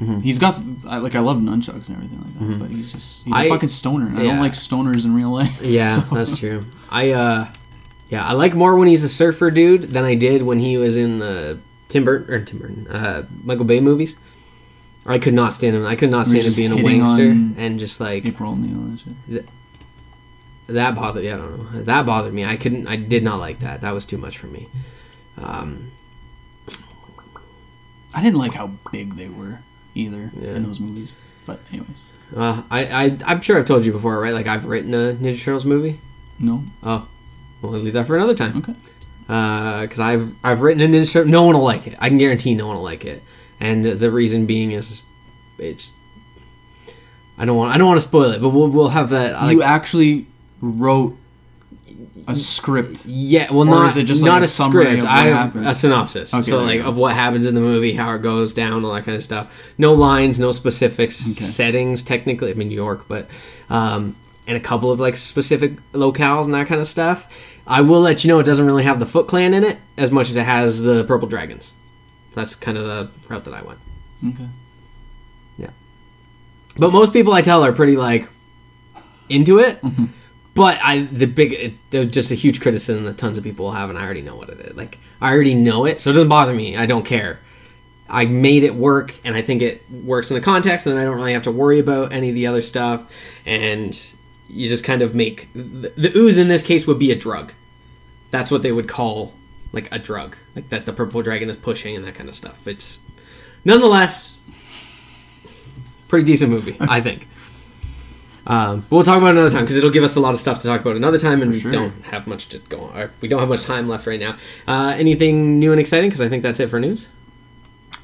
Mhm. 0.00 0.22
He's 0.22 0.38
got 0.38 0.60
I, 0.88 0.98
like 0.98 1.14
I 1.16 1.20
love 1.20 1.38
nunchucks 1.38 1.88
and 1.88 1.96
everything 1.96 2.20
like 2.22 2.38
that, 2.38 2.58
but 2.60 2.70
he's 2.70 2.92
just 2.92 3.24
he's 3.24 3.34
a 3.34 3.38
Mm-hmm. 3.40 3.48
Fucking 3.50 3.68
stoner. 3.68 4.06
and 4.06 4.18
I 4.18 4.22
don't 4.22 4.38
like 4.38 4.52
stoners 4.52 5.04
in 5.04 5.14
real 5.14 5.30
life. 5.30 5.60
yeah, 5.64 5.86
so- 5.86 6.14
that's 6.14 6.36
true. 6.38 6.64
I 6.90 7.10
uh, 7.12 7.46
yeah, 8.08 8.24
I 8.24 8.32
like 8.32 8.54
more 8.54 8.78
when 8.78 8.88
he's 8.88 9.02
a 9.04 9.08
surfer 9.08 9.50
dude 9.50 9.82
than 9.90 10.04
I 10.04 10.14
did 10.14 10.42
when 10.42 10.60
he 10.60 10.76
was 10.78 10.96
in 10.96 11.18
the 11.18 11.58
Tim 11.88 12.04
Burton 12.04 12.32
or 12.34 12.44
Tim 12.44 12.58
Burton, 12.58 12.86
uh, 12.88 13.24
Michael 13.42 13.64
Bay 13.64 13.80
movies. 13.80 14.18
I 15.04 15.18
could 15.18 15.34
not 15.34 15.52
stand 15.54 15.74
him. 15.74 15.84
I 15.86 15.96
could 15.96 16.10
not 16.10 16.26
stand 16.26 16.44
him 16.44 16.76
being 16.84 17.00
a 17.00 17.04
on 17.04 17.54
and 17.58 17.78
just 17.80 17.98
like 18.00 18.24
April 18.26 18.52
O'Neil 18.52 18.78
and 18.78 19.00
shit. 19.00 19.46
that 20.68 20.94
bothered. 20.94 21.24
Yeah, 21.24 21.34
I 21.34 21.38
don't 21.38 21.72
know. 21.74 21.82
That 21.82 22.04
bothered 22.06 22.34
me. 22.34 22.44
I 22.44 22.56
couldn't. 22.56 22.86
I 22.86 22.96
did 22.96 23.22
not 23.24 23.40
like 23.40 23.60
that. 23.60 23.80
That 23.80 23.94
was 23.94 24.04
too 24.06 24.18
much 24.18 24.36
for 24.38 24.46
me. 24.48 24.68
Um, 25.42 25.90
I 28.14 28.22
didn't 28.22 28.38
like 28.38 28.54
how 28.54 28.70
big 28.90 29.14
they 29.14 29.28
were 29.28 29.58
either 29.94 30.30
Yeah. 30.40 30.54
in 30.56 30.62
those 30.64 30.80
movies. 30.80 31.16
But 31.46 31.60
anyways, 31.72 32.04
uh, 32.36 32.62
I, 32.70 32.84
I, 32.86 33.18
I'm 33.26 33.40
sure 33.40 33.58
I've 33.58 33.66
told 33.66 33.84
you 33.86 33.92
before, 33.92 34.20
right? 34.20 34.34
Like 34.34 34.46
I've 34.46 34.64
written 34.66 34.92
a 34.94 35.14
Ninja 35.14 35.42
Turtles 35.42 35.64
movie. 35.64 35.98
no, 36.38 36.62
Oh, 36.82 37.08
we'll 37.62 37.72
leave 37.72 37.92
that 37.94 38.06
for 38.06 38.16
another 38.16 38.34
time. 38.34 38.56
okay. 38.58 38.74
Because 39.26 40.00
I've 40.00 40.32
I've 40.44 40.60
written 40.62 40.82
a 40.82 40.86
Ninja 40.98 41.12
Turtle. 41.12 41.30
No 41.30 41.44
one 41.44 41.54
will 41.54 41.62
like 41.64 41.86
it. 41.86 41.96
I 41.98 42.08
can 42.08 42.18
guarantee 42.18 42.54
no 42.54 42.66
one 42.66 42.76
will 42.76 42.82
like 42.84 43.04
it. 43.04 43.22
And 43.60 43.84
the 43.84 44.10
reason 44.10 44.46
being 44.46 44.72
is, 44.72 45.04
it's. 45.58 45.92
I 47.36 47.44
don't 47.44 47.56
want. 47.56 47.74
I 47.74 47.78
don't 47.78 47.88
want 47.88 48.00
to 48.00 48.06
spoil 48.06 48.30
it, 48.32 48.40
but 48.40 48.50
we'll 48.50 48.68
we'll 48.68 48.88
have 48.88 49.10
that. 49.10 49.34
I 49.34 49.50
you 49.52 49.62
actually 49.62 50.26
wrote 50.60 51.16
a 52.28 52.36
script. 52.36 53.06
yeah, 53.06 53.50
well, 53.50 53.62
or 53.62 53.80
not 53.80 53.86
is 53.86 53.96
it 53.96 54.04
just 54.04 54.22
like 54.22 54.28
not 54.32 54.42
a 54.42 54.44
a, 54.44 54.48
summary 54.48 54.84
script. 54.98 55.06
I 55.06 55.24
have 55.24 55.36
happens? 55.54 55.66
a 55.68 55.74
synopsis. 55.74 56.34
Okay, 56.34 56.42
so 56.42 56.62
like 56.62 56.80
of 56.82 56.96
what 56.96 57.14
happens 57.14 57.46
in 57.46 57.54
the 57.54 57.60
movie, 57.60 57.94
how 57.94 58.14
it 58.14 58.22
goes 58.22 58.54
down, 58.54 58.84
all 58.84 58.92
that 58.92 59.04
kind 59.04 59.16
of 59.16 59.22
stuff. 59.24 59.72
No 59.78 59.92
lines, 59.94 60.38
no 60.38 60.52
specifics, 60.52 61.20
Okay. 61.32 61.44
settings. 61.44 62.04
Technically, 62.04 62.50
I 62.50 62.54
mean 62.54 62.68
New 62.68 62.74
York, 62.74 63.06
but 63.08 63.28
um, 63.70 64.14
and 64.46 64.56
a 64.56 64.60
couple 64.60 64.90
of 64.90 65.00
like 65.00 65.16
specific 65.16 65.72
locales 65.92 66.44
and 66.44 66.54
that 66.54 66.66
kind 66.68 66.80
of 66.80 66.86
stuff. 66.86 67.32
I 67.66 67.80
will 67.82 68.00
let 68.00 68.24
you 68.24 68.28
know 68.28 68.38
it 68.38 68.46
doesn't 68.46 68.64
really 68.64 68.84
have 68.84 68.98
the 68.98 69.06
Foot 69.06 69.26
Clan 69.28 69.52
in 69.52 69.62
it 69.64 69.78
as 69.98 70.10
much 70.10 70.30
as 70.30 70.36
it 70.36 70.44
has 70.44 70.82
the 70.82 71.04
Purple 71.04 71.28
Dragons. 71.28 71.74
That's 72.34 72.54
kind 72.54 72.78
of 72.78 72.84
the 72.84 73.10
route 73.28 73.44
that 73.44 73.52
I 73.54 73.62
went. 73.62 73.78
Okay. 74.26 74.48
Yeah. 75.58 75.70
But 76.78 76.92
most 76.92 77.12
people 77.12 77.32
I 77.32 77.42
tell 77.42 77.62
are 77.64 77.72
pretty 77.72 77.96
like 77.96 78.28
into 79.28 79.58
it. 79.58 79.78
But 80.58 80.78
I 80.82 81.00
the 81.00 81.26
big 81.26 81.52
it, 81.52 81.74
there's 81.90 82.10
just 82.10 82.30
a 82.30 82.34
huge 82.34 82.60
criticism 82.60 83.04
that 83.04 83.16
tons 83.16 83.38
of 83.38 83.44
people 83.44 83.72
have, 83.72 83.88
and 83.88 83.98
I 83.98 84.04
already 84.04 84.22
know 84.22 84.36
what 84.36 84.48
it 84.48 84.60
is. 84.60 84.76
Like 84.76 84.98
I 85.20 85.32
already 85.32 85.54
know 85.54 85.86
it, 85.86 86.00
so 86.00 86.10
it 86.10 86.14
doesn't 86.14 86.28
bother 86.28 86.54
me. 86.54 86.76
I 86.76 86.86
don't 86.86 87.04
care. 87.04 87.38
I 88.10 88.24
made 88.26 88.62
it 88.62 88.74
work, 88.74 89.14
and 89.24 89.36
I 89.36 89.42
think 89.42 89.62
it 89.62 89.82
works 89.90 90.30
in 90.30 90.34
the 90.34 90.40
context, 90.40 90.86
and 90.86 90.98
I 90.98 91.04
don't 91.04 91.16
really 91.16 91.34
have 91.34 91.42
to 91.44 91.52
worry 91.52 91.78
about 91.78 92.12
any 92.12 92.28
of 92.30 92.34
the 92.34 92.46
other 92.46 92.62
stuff. 92.62 93.42
And 93.46 93.98
you 94.48 94.66
just 94.68 94.84
kind 94.84 95.02
of 95.02 95.14
make 95.14 95.48
the, 95.52 95.92
the 95.96 96.12
ooze 96.16 96.38
in 96.38 96.48
this 96.48 96.66
case 96.66 96.86
would 96.86 96.98
be 96.98 97.12
a 97.12 97.16
drug. 97.16 97.52
That's 98.30 98.50
what 98.50 98.62
they 98.62 98.72
would 98.72 98.88
call 98.88 99.34
like 99.72 99.92
a 99.92 99.98
drug, 99.98 100.36
like 100.56 100.70
that 100.70 100.86
the 100.86 100.92
purple 100.92 101.22
dragon 101.22 101.50
is 101.50 101.56
pushing 101.56 101.94
and 101.96 102.04
that 102.04 102.14
kind 102.14 102.28
of 102.28 102.34
stuff. 102.34 102.66
It's 102.66 103.04
nonetheless 103.64 104.38
pretty 106.08 106.24
decent 106.24 106.50
movie, 106.50 106.76
I 106.80 107.00
think. 107.00 107.28
Um, 108.48 108.80
but 108.80 108.96
we'll 108.96 109.04
talk 109.04 109.18
about 109.18 109.28
it 109.28 109.32
another 109.32 109.50
time 109.50 109.64
because 109.64 109.76
it'll 109.76 109.90
give 109.90 110.02
us 110.02 110.16
a 110.16 110.20
lot 110.20 110.32
of 110.32 110.40
stuff 110.40 110.60
to 110.60 110.66
talk 110.66 110.80
about 110.80 110.96
another 110.96 111.18
time, 111.18 111.42
and 111.42 111.54
sure. 111.54 111.70
we 111.70 111.76
don't 111.76 111.92
have 112.06 112.26
much 112.26 112.48
to 112.48 112.58
go 112.58 112.80
on. 112.80 113.10
We 113.20 113.28
don't 113.28 113.40
have 113.40 113.48
much 113.48 113.64
time 113.64 113.88
left 113.88 114.06
right 114.06 114.18
now. 114.18 114.36
Uh, 114.66 114.94
anything 114.96 115.58
new 115.58 115.70
and 115.70 115.78
exciting? 115.78 116.08
Because 116.08 116.22
I 116.22 116.30
think 116.30 116.42
that's 116.42 116.58
it 116.58 116.68
for 116.68 116.80
news. 116.80 117.08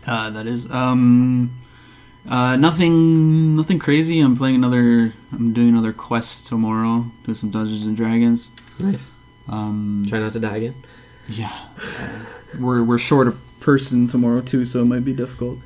Uh, 0.06 0.28
that 0.30 0.46
is 0.46 0.70
um, 0.70 1.50
uh, 2.28 2.56
nothing, 2.56 3.56
nothing 3.56 3.78
crazy. 3.78 4.20
I'm 4.20 4.36
playing 4.36 4.56
another. 4.56 5.14
I'm 5.32 5.54
doing 5.54 5.70
another 5.70 5.94
quest 5.94 6.46
tomorrow. 6.46 7.06
Do 7.24 7.32
some 7.32 7.48
Dungeons 7.48 7.86
and 7.86 7.96
Dragons. 7.96 8.50
Nice. 8.78 9.10
Um, 9.48 10.04
Try 10.06 10.18
not 10.18 10.32
to 10.34 10.40
die 10.40 10.56
again. 10.56 10.74
yeah, 11.28 11.68
we're 12.60 12.84
we're 12.84 12.98
short 12.98 13.28
a 13.28 13.32
person 13.60 14.06
tomorrow 14.06 14.42
too, 14.42 14.66
so 14.66 14.82
it 14.82 14.84
might 14.84 15.06
be 15.06 15.14
difficult. 15.14 15.58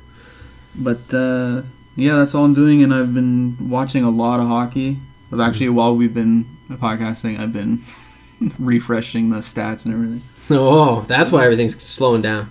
But 0.73 1.13
uh, 1.13 1.63
yeah, 2.01 2.15
that's 2.15 2.33
all 2.35 2.45
I'm 2.45 2.53
doing, 2.53 2.83
and 2.83 2.93
I've 2.93 3.13
been 3.13 3.69
watching 3.69 4.03
a 4.03 4.09
lot 4.09 4.39
of 4.39 4.47
hockey. 4.47 4.97
I've 5.31 5.39
actually, 5.39 5.69
while 5.69 5.95
we've 5.95 6.13
been 6.13 6.45
podcasting, 6.69 7.39
I've 7.39 7.53
been 7.53 7.79
refreshing 8.59 9.29
the 9.29 9.37
stats 9.37 9.85
and 9.85 9.93
everything. 9.93 10.21
Oh, 10.51 11.01
that's 11.07 11.31
why 11.31 11.43
everything's 11.45 11.79
slowing 11.81 12.21
down. 12.21 12.49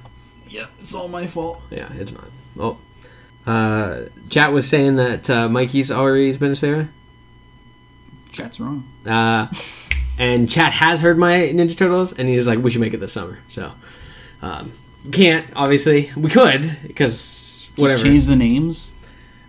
Yeah, 0.49 0.67
it's 0.81 0.95
all 0.95 1.09
my 1.09 1.27
fault. 1.27 1.61
Yeah, 1.71 1.89
it's 1.95 2.15
not. 2.15 2.25
Oh, 2.59 2.79
uh, 3.47 4.05
chat 4.31 4.53
was 4.53 4.69
saying 4.69 4.97
that 4.97 5.29
uh, 5.29 5.49
Mikey's 5.49 5.91
already 5.91 6.37
been 6.37 6.51
his 6.51 6.61
favorite. 6.61 6.89
Chat's 8.33 8.61
wrong. 8.61 8.85
Uh, 9.07 9.49
and 10.19 10.49
chat 10.51 10.73
has 10.73 11.01
heard 11.01 11.19
my 11.19 11.31
Ninja 11.53 11.77
Turtles, 11.77 12.13
and 12.13 12.29
he's 12.29 12.47
like, 12.47 12.59
"We 12.61 12.71
should 12.71 12.81
make 12.81 12.95
it 12.95 12.99
this 12.99 13.13
summer." 13.13 13.39
So, 13.49 13.73
um, 14.43 14.73
can't 15.13 15.47
obviously. 15.57 16.11
We 16.17 16.31
could 16.31 16.71
because 16.87 17.13
Just 17.67 17.79
whatever. 17.79 18.03
change 18.03 18.27
the 18.27 18.37
names. 18.37 18.95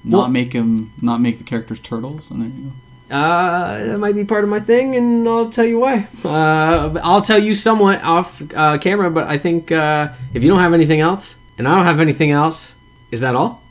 Not 0.04 0.18
Well- 0.18 0.28
make 0.30 0.52
them. 0.54 0.92
Not 1.02 1.22
make 1.22 1.38
the 1.38 1.44
characters 1.44 1.80
turtles, 1.80 2.32
and 2.32 2.42
there 2.42 2.50
you 2.50 2.72
go. 3.10 3.16
uh, 3.16 3.86
that 3.88 3.98
might 4.00 4.16
be 4.16 4.24
part 4.24 4.44
of 4.44 4.50
my 4.50 4.60
thing, 4.60 4.96
and 4.96 5.28
I'll 5.28 5.50
tell 5.50 5.66
you 5.66 5.80
why. 5.80 6.08
Uh, 6.24 6.94
I'll 7.04 7.22
tell 7.22 7.40
you 7.40 7.56
somewhat 7.56 8.04
off 8.04 8.42
uh, 8.56 8.78
camera, 8.78 9.10
but 9.12 9.28
I 9.28 9.38
think 9.38 9.72
uh, 9.72 10.10
if 10.34 10.44
you 10.44 10.50
don't 10.50 10.60
have 10.60 10.74
anything 10.74 11.00
else, 11.02 11.36
and 11.58 11.68
I 11.68 11.76
don't 11.76 11.86
have 11.86 12.00
anything 12.00 12.32
else, 12.32 12.76
is 13.12 13.22
that 13.22 13.36
all? 13.36 13.62